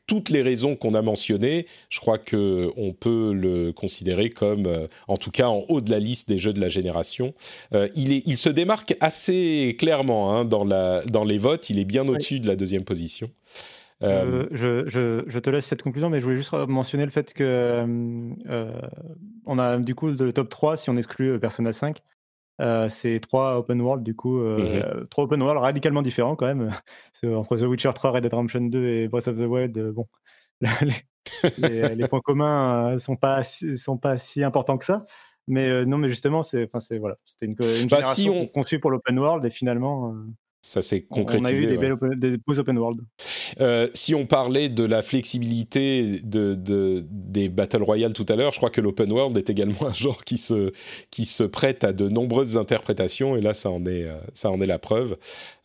[0.09, 4.87] toutes les raisons qu'on a mentionnées, je crois que on peut le considérer comme, euh,
[5.07, 7.35] en tout cas, en haut de la liste des jeux de la génération.
[7.75, 11.69] Euh, il, est, il se démarque assez clairement hein, dans, la, dans les votes.
[11.69, 13.29] Il est bien au-dessus de la deuxième position.
[14.01, 17.31] Euh, Je, je- je te laisse cette conclusion, mais je voulais juste mentionner le fait
[17.33, 17.85] que
[19.45, 21.97] on a du coup le top 3, si on exclut Persona 5,
[22.59, 26.71] euh, c'est trois open world, du coup, euh, trois open world radicalement différents quand même.
[27.21, 29.91] Que Entre The Witcher 3, Red Dead Redemption 2 et Breath of the Wild, euh,
[29.91, 30.07] bon,
[30.61, 30.93] les,
[31.57, 35.05] les- les points communs euh, sont pas si- sont pas si importants que ça.
[35.47, 38.29] Mais euh, non, mais justement, c'est enfin, c'est voilà, c'était une, une Bah, génération si
[38.29, 40.27] on- conçue pour l'open world et finalement, euh,
[40.69, 41.63] Ça s'est on- on a concrétisé.
[41.63, 41.77] eu des, ouais.
[41.77, 42.99] belles open- des beaux open world.
[43.59, 48.51] Euh, si on parlait de la flexibilité de, de- des Battle Royale tout à l'heure,
[48.51, 50.71] je crois que l'open world est également un genre qui se,
[51.09, 54.61] qui se prête à de nombreuses interprétations, et là, ça en est, euh, ça en
[54.61, 55.17] est la preuve.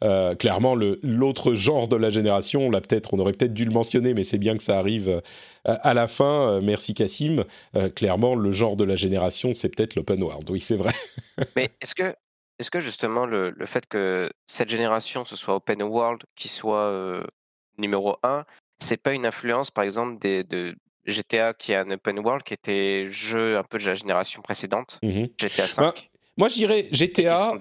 [0.02, 3.72] Euh, clairement, le- l'autre genre de la génération, on, peut-être, on aurait peut-être dû le
[3.72, 5.20] mentionner, mais c'est bien que ça arrive euh,
[5.64, 6.60] à la fin.
[6.62, 7.44] Merci Cassim.
[7.76, 10.48] Euh, clairement, le genre de la génération, c'est peut-être l'open world.
[10.50, 10.92] Oui, c'est vrai.
[11.56, 12.14] Mais est-ce que,
[12.58, 16.78] est-ce que justement le, le fait que cette génération, ce soit open world, qui soit
[16.78, 17.24] euh,
[17.78, 18.44] numéro un,
[18.78, 20.74] c'est pas une influence, par exemple, des, de
[21.06, 24.98] GTA qui est un open world, qui était jeu un peu de la génération précédente,
[25.02, 25.28] Mhm.
[25.38, 25.92] GTA 5 Ben,
[26.36, 27.52] moi, je dirais GTA.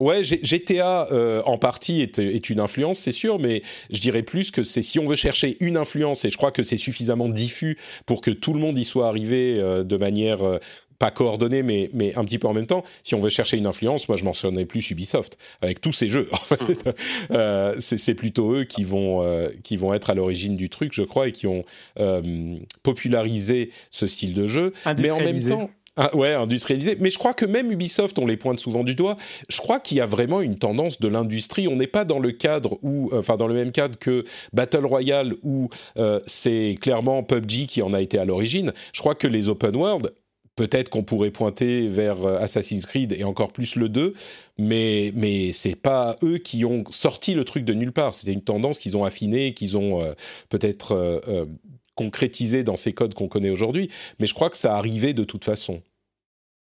[0.00, 4.52] Ouais, GTA euh, en partie est, est une influence, c'est sûr, mais je dirais plus
[4.52, 7.76] que c'est si on veut chercher une influence, et je crois que c'est suffisamment diffus
[8.06, 10.58] pour que tout le monde y soit arrivé euh, de manière euh,
[10.98, 12.84] pas coordonnée, mais, mais un petit peu en même temps.
[13.02, 16.28] Si on veut chercher une influence, moi je mentionnerais plus Ubisoft avec tous ces jeux.
[16.32, 16.58] En fait,
[17.30, 20.92] Euh, c'est c'est plutôt eux qui vont euh, qui vont être à l'origine du truc,
[20.94, 21.64] je crois, et qui ont
[21.98, 24.72] euh, popularisé ce style de jeu.
[24.98, 25.70] Mais en même temps,
[26.00, 26.96] ah, ouais, industrialisé.
[27.00, 29.16] Mais je crois que même Ubisoft, on les pointe souvent du doigt.
[29.48, 31.66] Je crois qu'il y a vraiment une tendance de l'industrie.
[31.66, 35.34] On n'est pas dans le cadre où, enfin, dans le même cadre que Battle Royale
[35.42, 38.72] où euh, c'est clairement PUBG qui en a été à l'origine.
[38.92, 40.12] Je crois que les open world,
[40.58, 44.12] peut-être qu'on pourrait pointer vers euh, Assassin's Creed et encore plus le 2,
[44.58, 48.12] mais, mais c'est pas eux qui ont sorti le truc de nulle part.
[48.12, 50.12] C'était une tendance qu'ils ont affinée, qu'ils ont euh,
[50.48, 51.46] peut-être euh, euh,
[51.94, 53.88] concrétisé dans ces codes qu'on connaît aujourd'hui.
[54.18, 55.80] Mais je crois que ça arrivait de toute façon.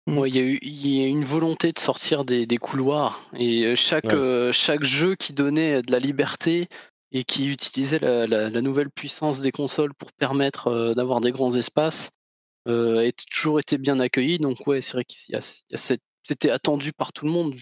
[0.07, 3.21] Ouais, il y a eu il y a une volonté de sortir des, des couloirs
[3.37, 4.13] et chaque, Ouais.
[4.13, 6.67] euh, chaque jeu qui donnait de la liberté
[7.11, 11.31] et qui utilisait la, la- la nouvelle puissance des consoles pour permettre euh, d'avoir des
[11.31, 12.11] grands espaces
[12.67, 14.39] euh, a toujours été bien accueilli.
[14.39, 17.25] Donc ouais, c'est vrai qu'il y a, il y a cette- c'était attendu par tout
[17.25, 17.53] le monde.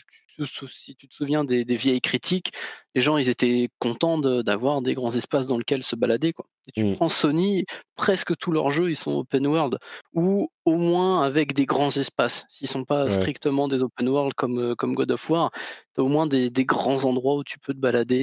[0.68, 2.54] Si tu te souviens des, des vieilles critiques,
[2.96, 6.34] les gens ils étaient contents de- d'avoir des grands espaces dans lesquels se balader.
[6.34, 6.48] Quoi.
[6.68, 6.96] Et tu Mm.
[6.96, 7.66] prends Sony,
[7.96, 9.78] presque tous leurs jeux ils sont open world
[10.14, 12.46] ou au moins avec des grands espaces.
[12.50, 13.12] S'ils sont pas Ouais.
[13.12, 15.52] strictement des open world comme, euh, comme God of War,
[15.94, 18.16] tu as au moins des, des grands endroits où tu peux te balader.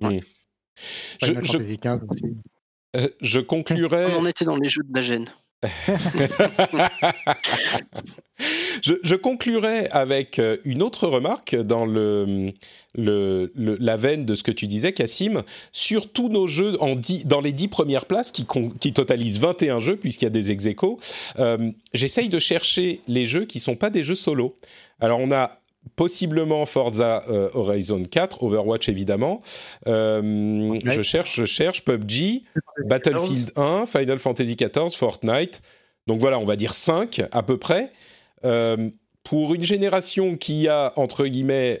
[0.00, 0.04] Et...
[0.04, 0.20] ouais.
[0.20, 0.20] Mm.
[1.20, 1.58] Je, je,
[2.96, 4.14] euh, je conclurai.
[4.14, 5.26] On en était dans les jeux de la gêne.
[8.82, 11.86] Je, conclurai avec euh, une autre remarque dans
[12.96, 17.52] la veine de ce que tu disais, Cassim, sur tous nos jeux dix- dans les
[17.52, 18.46] 10 premières places qui,
[18.80, 20.66] qui totalisent 21 jeux, puisqu'il y a des ex
[21.38, 24.56] euh, j'essaye de chercher les jeux qui sont pas des jeux solo.
[25.00, 25.60] Alors, on a
[25.96, 29.42] possiblement Forza euh, Horizon 4, Overwatch évidemment.
[29.86, 32.42] Euh, Je cherche, je cherche PUBG,
[32.86, 35.62] Battlefield 1, Final Fantasy XIV, Fortnite.
[36.06, 37.92] Donc voilà, on va dire 5 à peu près.
[38.44, 38.90] Euh,
[39.22, 41.80] pour une génération qui a, entre guillemets,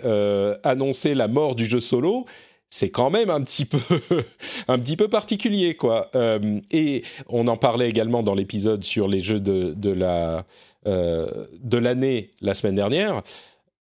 [0.62, 2.24] annoncé la mort du jeu solo,
[2.70, 3.78] c'est quand même un petit peu,
[4.68, 6.10] un petit peu particulier, quoi.
[6.70, 10.46] Et on en parlait également dans l'épisode sur les jeux de, de la,
[10.86, 13.22] de l'année la semaine dernière.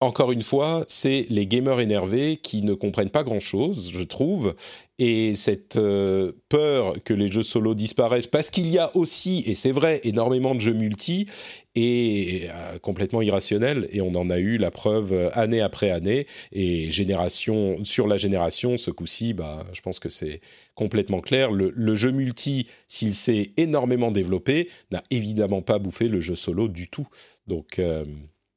[0.03, 4.53] Encore une fois, c'est les gamers énervés qui ne comprennent pas grand-chose, je trouve,
[4.99, 9.55] et cette euh, peur que les jeux solo disparaissent, parce qu'il y a aussi, et
[9.55, 11.27] c'est vrai, énormément de jeux multi,
[11.75, 16.27] est euh, complètement irrationnelle, et on en a eu la preuve euh, année après année,
[16.51, 20.41] et génération sur la génération, ce coup-ci, bah, je pense que c'est
[20.75, 21.49] complètement clair.
[21.49, 26.89] Le, jeu multi, s'il s'est énormément développé, n'a évidemment pas bouffé le jeu solo du
[26.89, 27.07] tout.
[27.47, 27.79] Donc,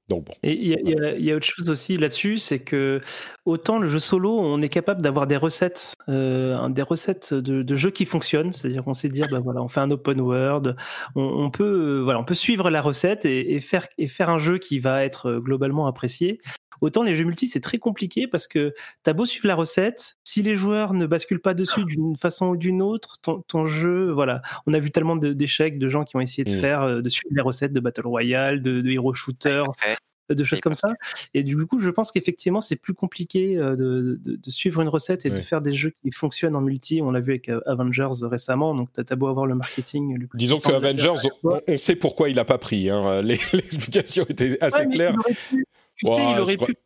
[0.09, 0.33] donc bon.
[0.43, 3.01] Et il y, a- y y autre chose aussi là-dessus, c'est que
[3.45, 7.75] autant le jeu solo, on est capable d'avoir des recettes, euh, des recettes de, de
[7.75, 10.77] jeux qui fonctionnent, c'est-à-dire qu'on sait dire, bah voilà, on fait un open world,
[11.17, 11.65] on, on peut,
[11.99, 14.79] euh, voilà, on peut suivre la recette et, et faire et faire un jeu qui
[14.79, 16.39] va être euh, globalement apprécié.
[16.83, 20.43] Autant les jeux multi, c'est très compliqué parce que t'as beau suivre la recette, si
[20.43, 24.43] les joueurs ne basculent pas dessus d'une façon ou d'une autre, ton, ton jeu, voilà,
[24.67, 26.61] on a vu tellement d'échecs de gens qui ont essayé de Mm.
[26.61, 29.65] faire, de suivre les recettes de Battle Royale, de, de Hero Shooter,
[30.35, 30.89] de choses comme ça.
[31.35, 34.89] Et du coup, je pense qu'effectivement, c'est plus compliqué euh, de, de- de suivre une
[34.89, 37.01] recette et de faire des jeux qui fonctionnent en multi.
[37.03, 40.19] On l'a vu avec euh, Avengers récemment, donc t'as beau avoir le marketing.
[40.19, 41.15] le plus Disons que Avengers,
[41.45, 42.91] on, on sait pourquoi il n'a pas pris.
[42.91, 43.23] hein.
[43.27, 45.15] Les- L'explication était assez Ouais, claire.
[46.03, 46.77] il aurait pu-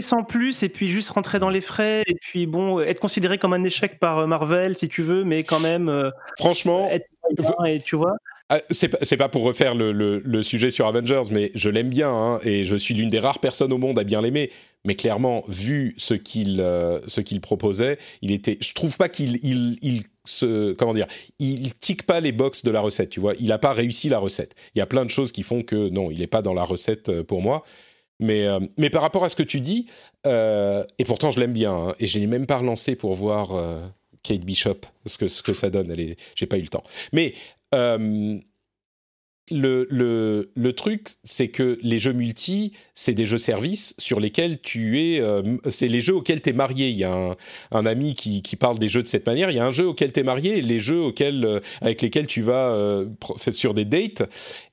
[0.00, 3.52] sans plus et puis juste rentrer dans les frais et puis bon être considéré comme
[3.54, 5.88] un échec par euh, Marvel si tu veux, mais quand même.
[5.88, 7.06] euh, Franchement, être
[7.66, 8.14] et tu vois.
[8.50, 12.66] Ah, c'est pas, pour refaire le, sujet sur Avengers, mais je l'aime bien hein, et
[12.66, 14.50] je suis l'une des rares personnes au monde à bien l'aimer.
[14.84, 17.00] Mais clairement, vu ce qu'il euh,
[17.40, 18.58] proposait, il était.
[18.60, 21.06] Je trouve pas qu'il il, il se comment dire,
[21.38, 23.08] il tique pas les box de la recette.
[23.08, 24.54] Tu vois, il a pas réussi la recette.
[24.74, 26.64] Il y a plein de choses qui font que non, il est pas dans la
[26.64, 27.64] recette euh, pour moi.
[28.20, 29.86] Mais, euh, mais par rapport à ce que tu dis,
[30.26, 33.52] et pourtant je l'aime bien, hein, et je n'ai même pas relancé pour voir
[34.22, 35.94] Kate Bishop, ce que, ce que ça donne.
[36.34, 36.84] J'ai pas eu le temps.
[37.12, 37.34] Mais
[37.74, 38.38] euh,
[39.50, 45.20] le, truc, c'est que les jeux multi, c'est des jeux services sur lesquels tu es.
[45.20, 46.88] euh, c'est les jeux auxquels tu es marié.
[46.88, 47.36] Il y a
[47.70, 49.50] un, ami qui, parle des jeux de cette manière.
[49.50, 52.00] Il y a un jeu auquel tu es marié et les jeux auxquels, euh, avec
[52.00, 53.04] lesquels tu vas
[53.50, 54.22] sur des dates.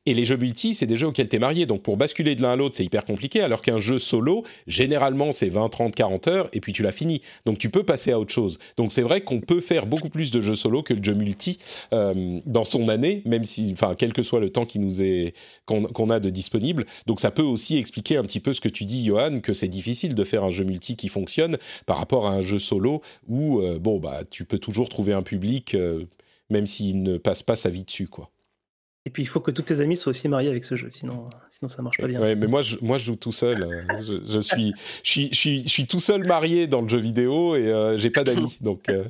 [0.07, 1.67] Et les jeux multi, c'est des jeux auxquels tu es marié.
[1.67, 3.41] Donc pour basculer de l'un à l'autre, c'est hyper compliqué.
[3.41, 7.21] Alors qu'un jeu solo, généralement, c'est 20, 30, 40 heures et puis tu l'as fini.
[7.45, 8.57] Donc tu peux passer à autre chose.
[8.77, 11.59] Donc c'est vrai qu'on peut faire beaucoup plus de jeux solo que de jeux multi
[11.93, 15.35] euh, dans son année, même si, enfin, quel que soit le temps qui nous est
[15.67, 16.87] qu'on a de disponible.
[17.05, 19.67] Donc ça peut aussi expliquer un petit peu ce que tu dis, Johan, que c'est
[19.67, 23.59] difficile de faire un jeu multi qui fonctionne par rapport à un jeu solo où
[23.59, 26.05] euh, bon bah tu peux toujours trouver un public euh,
[26.49, 28.31] même s'il ne passe pas sa vie dessus quoi.
[29.05, 31.27] Et puis il faut que tous tes amis soient aussi mariés avec ce jeu, sinon,
[31.49, 32.21] sinon ça marche pas bien.
[32.21, 33.63] Ouais, mais moi je, moi je joue tout seul.
[33.63, 34.73] euh, Je, je suis
[35.03, 37.97] je suis je suis je suis tout seul marié dans le jeu vidéo et euh,
[37.97, 38.89] j'ai pas d'amis donc.
[38.89, 39.05] euh.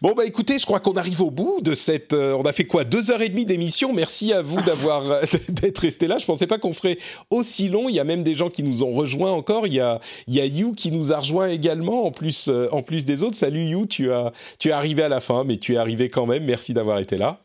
[0.00, 2.12] Bon bah écoutez, je crois qu'on arrive au bout de cette.
[2.14, 2.84] euh, on a fait quoi?
[2.84, 3.92] Deux heures et demie d'émission.
[3.92, 6.18] Merci à vous d'avoir d'être resté là.
[6.18, 6.98] Je pensais pas qu'on ferait
[7.30, 7.88] aussi long.
[7.88, 9.66] Il y a même des gens qui nous ont rejoints encore.
[9.66, 12.68] Il y a il y a You qui nous a rejoint également en plus euh,
[12.70, 13.36] en plus des autres.
[13.36, 16.26] Salut You, tu as tu es arrivé à la fin, mais tu es arrivé quand
[16.26, 16.44] même.
[16.44, 17.40] Merci d'avoir été là.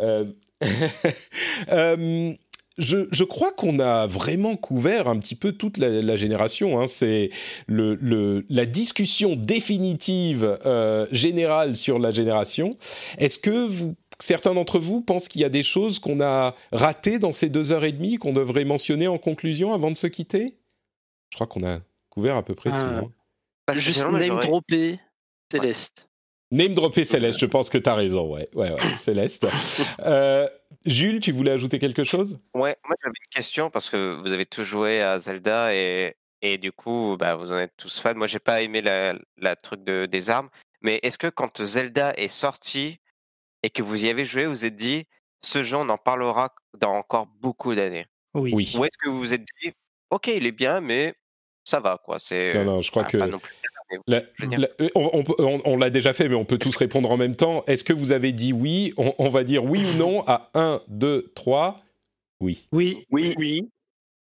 [0.00, 0.24] Euh,
[1.72, 2.34] euh,
[2.78, 6.80] je, je crois qu'on a vraiment couvert un petit peu toute la, la génération.
[6.80, 6.86] Hein.
[6.86, 7.30] C'est
[7.66, 12.76] le, le, la discussion définitive euh, générale sur la génération.
[13.18, 17.18] Est-ce que vous, certains d'entre vous pensent qu'il y a des choses qu'on a ratées
[17.18, 20.56] dans ces deux heures et demie qu'on devrait mentionner en conclusion avant de se quitter?
[21.30, 22.76] Je crois qu'on a couvert à peu près tout.
[22.78, 23.12] Ah, hein.
[23.66, 24.98] Pas Juste name dropper
[25.52, 26.07] Céleste.
[26.50, 28.32] Name dropper Céleste, je pense que tu as raison.
[28.32, 29.46] Ouais, ouais, ouais Céleste.
[30.04, 30.48] Euh,
[30.86, 32.38] Jules, tu voulais ajouter quelque chose?
[32.54, 36.56] Ouais, moi j'avais une question parce que vous avez tous joué à Zelda et, et
[36.56, 38.14] du coup, bah, vous en êtes tous fans.
[38.14, 40.48] Moi, j'ai pas aimé la, la truc de, des armes,
[40.80, 43.00] mais est-ce que quand Zelda est sorti
[43.62, 45.04] et que vous y avez joué, vous vous êtes dit,
[45.42, 48.06] ce jeu, on en parlera dans encore beaucoup d'années?
[48.34, 48.52] Oui.
[48.54, 48.74] Oui.
[48.78, 49.72] Ou est-ce que vous vous êtes dit,
[50.10, 51.14] ok, il est bien, mais
[51.64, 52.18] ça va, quoi.
[52.18, 53.68] C'est Non, non, je crois bah, que pas non plus mais
[54.06, 54.58] La- je veux dire.
[54.60, 57.10] la- euh, on, on peut- on- on l'a déjà fait, mais on peut tous répondre
[57.10, 57.64] en même temps.
[57.66, 58.92] Est-ce que vous avez dit oui?
[58.98, 61.76] On, on va dire oui ou non à 1, 2, 3.
[62.40, 62.66] Oui.
[62.72, 63.02] Oui.
[63.10, 63.34] Oui,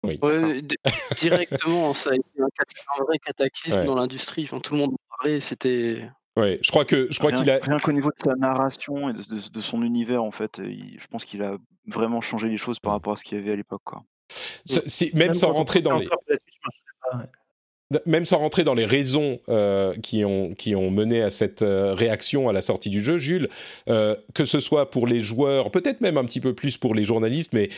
[0.03, 0.17] Oui.
[0.61, 0.75] D-
[1.19, 3.85] directement, ça a été un, cat- un vrai cataclysme Ouais.
[3.85, 4.43] dans l'industrie.
[4.43, 5.39] Enfin, tout le monde en parlait.
[5.39, 6.07] C'était.
[6.37, 7.59] Ouais, je crois que je crois rien, qu'il a.
[7.61, 10.69] rien qu'au niveau de sa narration et de, de- de son univers, en fait, euh,
[10.69, 13.41] il- je pense qu'il a vraiment changé les choses par rapport à ce qu'il y
[13.41, 13.81] avait à l'époque.
[13.83, 14.03] quoi.
[14.65, 16.07] ce- si- même sans rentrer dans les.
[18.07, 21.93] Même sans rentrer dans les raisons euh, qui, ont, qui ont mené à cette euh,
[21.93, 23.47] réaction à la sortie du jeu, Jules,
[23.89, 27.05] euh, que ce soit pour les joueurs, peut-être même un petit peu plus pour les
[27.05, 27.69] journalistes, mais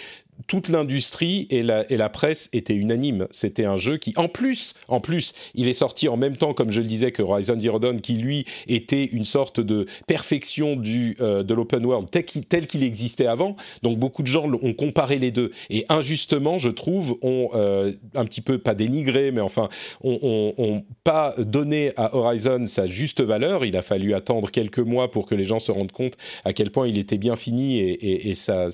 [0.46, 3.28] toute l'industrie et la, presse étaient unanimes.
[3.32, 6.72] C'était un jeu qui, en plus, en plus, il est sorti en même temps, comme
[6.72, 11.18] je le disais, que Horizon Zero Dawn, qui lui était une sorte de perfection du,
[11.20, 12.26] euh, de l'open world tel
[12.68, 13.56] qu'il, existait avant.
[13.82, 18.26] Donc beaucoup de gens ont comparé les deux et injustement, je trouve, ont euh, un
[18.26, 19.70] petit peu pas dénigré, mais enfin,
[20.04, 23.66] ont, ont pas donné à Horizon sa juste valeur.
[23.66, 26.14] Il a fallu attendre quelques mois pour que les gens se rendent compte
[26.46, 28.70] à quel point il était bien fini et, sa-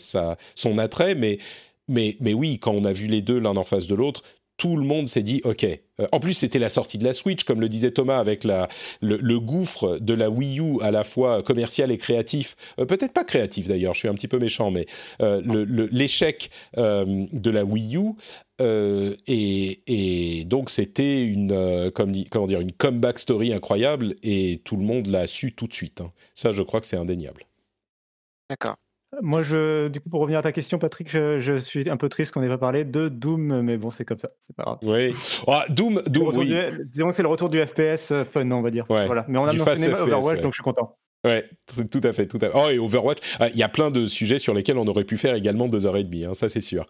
[0.56, 1.40] son attrait, mais
[1.88, 4.22] mais, oui, quand on a vu les deux l'un en face de l'autre,
[4.58, 5.64] tout le monde s'est dit OK.
[5.64, 9.40] Euh, en plus, c'était la sortie de la Switch, comme le disait Thomas, avec le,
[9.40, 12.56] gouffre de la Wii U à la fois commercial et créatif.
[12.80, 14.86] Euh, Peut-être pas créatif d'ailleurs, je suis un petit peu méchant, mais
[15.22, 18.14] euh, l'échec de la Wii U.
[19.28, 25.68] et, donc c'était une une comeback story incroyable et tout le monde l'a su tout
[25.68, 26.02] de suite.
[26.02, 26.12] hein.
[26.36, 27.46] Ça, je crois que c'est indéniable.
[28.50, 28.76] D'accord.
[29.22, 32.10] Moi, je, du coup, pour revenir à ta question, Patrick, je, je suis un peu
[32.10, 34.78] triste qu'on n'ait pas parlé de Doom, mais bon, c'est comme ça, c'est pas grave.
[34.82, 35.14] Oui.
[35.48, 36.48] Ah, Doom, Doom, retour oui.
[36.48, 38.86] du- disons que c'est le retour du FPS euh, fun, on va dire.
[38.90, 39.06] Ouais.
[39.06, 39.26] Voilà.
[39.28, 40.98] Mais on a mentionné Overwatch, donc je suis content.
[41.26, 41.50] Ouais,
[41.90, 42.52] tout à fait, tout à fait.
[42.54, 45.16] Oh, et Overwatch, ah, il y a plein de sujets sur lesquels on aurait pu
[45.18, 46.86] faire également deux heures et demie, hein, ça c'est sûr.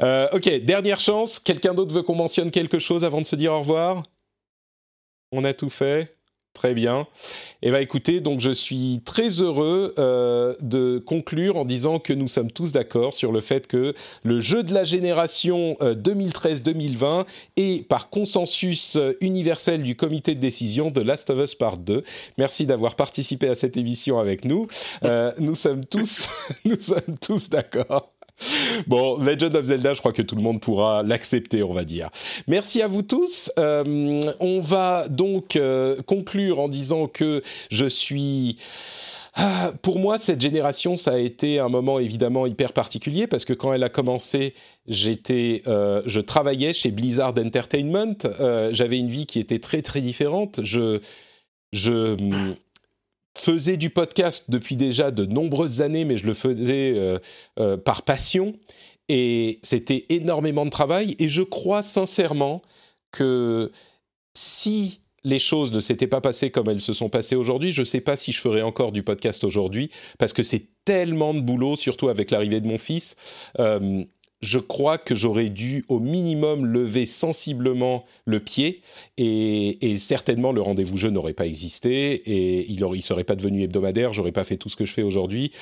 [0.00, 1.38] Euh, ok, dernière chance.
[1.38, 4.02] Quelqu'un d'autre veut qu'on mentionne quelque chose avant de se dire au revoir?
[5.32, 6.15] On a tout fait
[6.56, 7.06] Très bien.
[7.60, 12.28] Eh bien, écoutez, donc je suis très heureux euh, de conclure en disant que nous
[12.28, 17.26] sommes tous d'accord sur le fait que le jeu de la génération euh, 2013-2020
[17.58, 22.02] est par consensus euh, universel du comité de décision de Last of Us Part 2.
[22.38, 24.66] Merci d'avoir participé à cette émission avec nous.
[25.04, 26.26] Euh, nous sommes tous,
[26.64, 28.15] nous sommes tous d'accord.
[28.86, 32.10] Bon, Legend of Zelda, je crois que tout le monde pourra l'accepter, on va dire.
[32.46, 33.50] Merci à vous tous.
[33.58, 38.58] Euh, on va donc euh, conclure en disant que je suis...
[39.38, 43.52] Ah, pour moi, cette génération, ça a été un moment évidemment hyper particulier parce que
[43.52, 44.54] quand elle a commencé,
[44.88, 48.16] j'étais, euh, je travaillais chez Blizzard Entertainment.
[48.40, 50.60] Euh, J'avais une vie qui était très très différente.
[50.62, 51.00] Je,
[53.36, 57.18] faisais du podcast depuis déjà de nombreuses années, mais je le faisais euh,
[57.58, 58.54] euh, par passion.
[59.08, 61.14] Et c'était énormément de travail.
[61.18, 62.62] Et je crois sincèrement
[63.12, 63.70] que
[64.34, 67.84] si les choses ne s'étaient pas passées comme elles se sont passées aujourd'hui, je ne
[67.86, 71.74] sais pas si je ferais encore du podcast aujourd'hui, parce que c'est tellement de boulot,
[71.76, 73.16] surtout avec l'arrivée de mon fils.
[73.58, 74.04] Euh,
[74.40, 78.80] je crois que j'aurais dû au minimum lever sensiblement le pied
[79.16, 84.12] et, certainement le rendez-vous jeu n'aurait pas existé et il ne serait pas devenu hebdomadaire,
[84.12, 85.52] j'aurais pas fait tout ce que je fais aujourd'hui.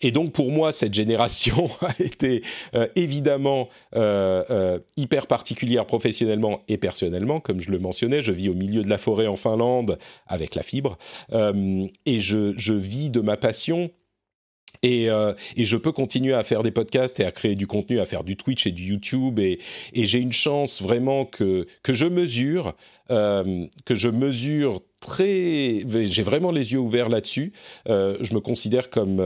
[0.00, 2.42] Et donc pour moi, cette génération a été
[2.74, 8.22] euh, évidemment euh, euh, hyper particulière professionnellement et personnellement, comme je le mentionnais.
[8.22, 10.96] Je vis au milieu de la forêt en Finlande avec la fibre
[11.32, 13.90] et je vis de ma passion
[14.82, 18.00] et, euh, et, je peux continuer à faire des podcasts et à créer du contenu,
[18.00, 19.38] à faire du Twitch et du YouTube.
[19.38, 19.58] Et,
[19.94, 22.74] j'ai une chance vraiment que, je mesure,
[23.10, 25.80] euh, que je mesure très...
[26.10, 27.52] J'ai vraiment les yeux ouverts là-dessus.
[27.88, 29.22] Euh, je me considère comme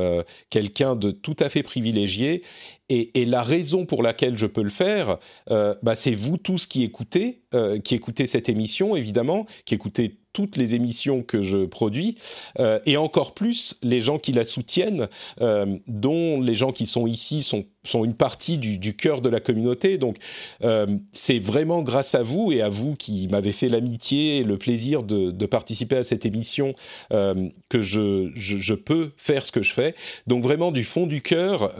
[0.50, 2.42] quelqu'un de tout à fait privilégié.
[2.88, 5.18] Et, et, la raison pour laquelle je peux le faire,
[5.50, 10.18] euh, bah, c'est vous tous qui écoutez, euh, qui écoutez cette émission, évidemment, qui écoutez
[10.38, 12.16] toutes les émissions que je produis,
[12.60, 15.08] euh, et encore plus les gens qui la soutiennent,
[15.40, 19.28] euh, dont les gens qui sont ici sont, sont une partie du, du cœur de
[19.28, 19.98] la communauté.
[19.98, 20.16] Donc
[20.62, 24.58] euh, c'est vraiment grâce à vous et à vous qui m'avez fait l'amitié et le
[24.58, 26.72] plaisir de, de, participer à cette émission
[27.12, 29.96] euh, que je, je, je, peux faire ce que je fais.
[30.28, 31.74] Donc vraiment du fond du cœur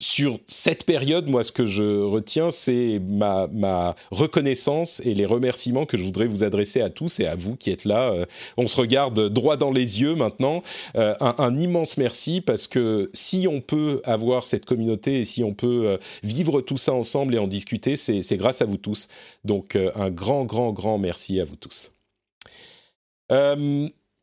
[0.00, 5.98] sur cette période, moi, ce que je retiens, c'est ma, reconnaissance et les remerciements que
[5.98, 8.10] je voudrais vous adresser à tous et à vous qui êtes là.
[8.12, 8.24] Euh,
[8.56, 10.62] on se regarde droit dans les yeux maintenant.
[10.96, 15.52] Euh, un, immense merci parce que si on peut avoir cette communauté et si on
[15.52, 19.08] peut euh, vivre tout ça ensemble et en discuter, c'est grâce à vous tous.
[19.44, 21.92] Donc, un grand, grand, grand merci à vous tous.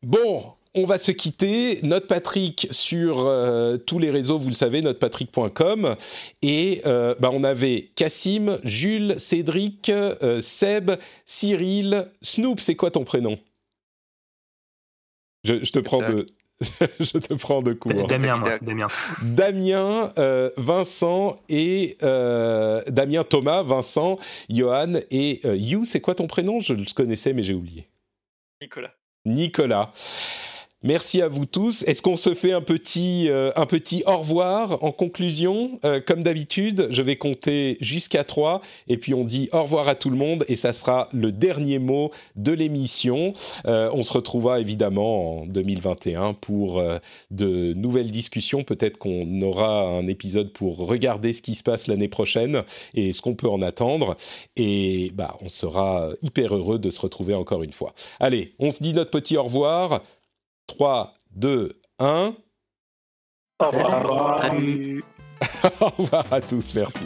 [0.02, 1.80] Bon, on va se quitter.
[1.82, 5.96] Note Patrick sur euh, tous les réseaux, vous le savez, notepatrick.com.
[6.42, 10.92] Et euh, bah, on avait Cassim, Jules, Cédric, euh, Seb,
[11.26, 12.60] Cyril, Snoop.
[12.60, 13.38] C'est quoi ton prénom?
[15.44, 16.26] Je, je, te prends de.
[17.00, 17.92] je te prends de court.
[18.06, 18.58] Damien, moi.
[18.60, 18.86] Damien.
[19.22, 24.16] Damien, euh, Vincent et Damien, Thomas, Vincent,
[24.48, 25.84] Johan et You.
[25.84, 26.60] C'est quoi ton prénom?
[26.60, 27.88] Je le connaissais, mais j'ai oublié.
[28.60, 28.92] Nicolas.
[29.24, 29.92] Nicolas.
[30.84, 31.82] Merci à vous tous.
[31.88, 35.80] Est-ce qu'on se fait un petit, euh, un petit au revoir en conclusion?
[35.84, 39.96] Euh, Comme d'habitude, je vais compter jusqu'à 3 et puis on dit au revoir à
[39.96, 43.32] tout le monde et ça sera le dernier mot de l'émission.
[43.66, 46.80] Euh, on se retrouvera évidemment en 2021 pour
[47.32, 48.62] de nouvelles discussions.
[48.62, 52.62] Peut-être qu'on aura un épisode pour regarder ce qui se passe l'année prochaine
[52.94, 54.16] et ce qu'on peut en attendre.
[54.54, 57.94] Et bah, on sera hyper heureux de se retrouver encore une fois.
[58.20, 60.02] Allez, on se dit notre petit au revoir.
[60.68, 62.34] 3, 2, 1.
[63.60, 64.52] Au revoir.
[65.80, 67.04] Au revoir à tous, merci.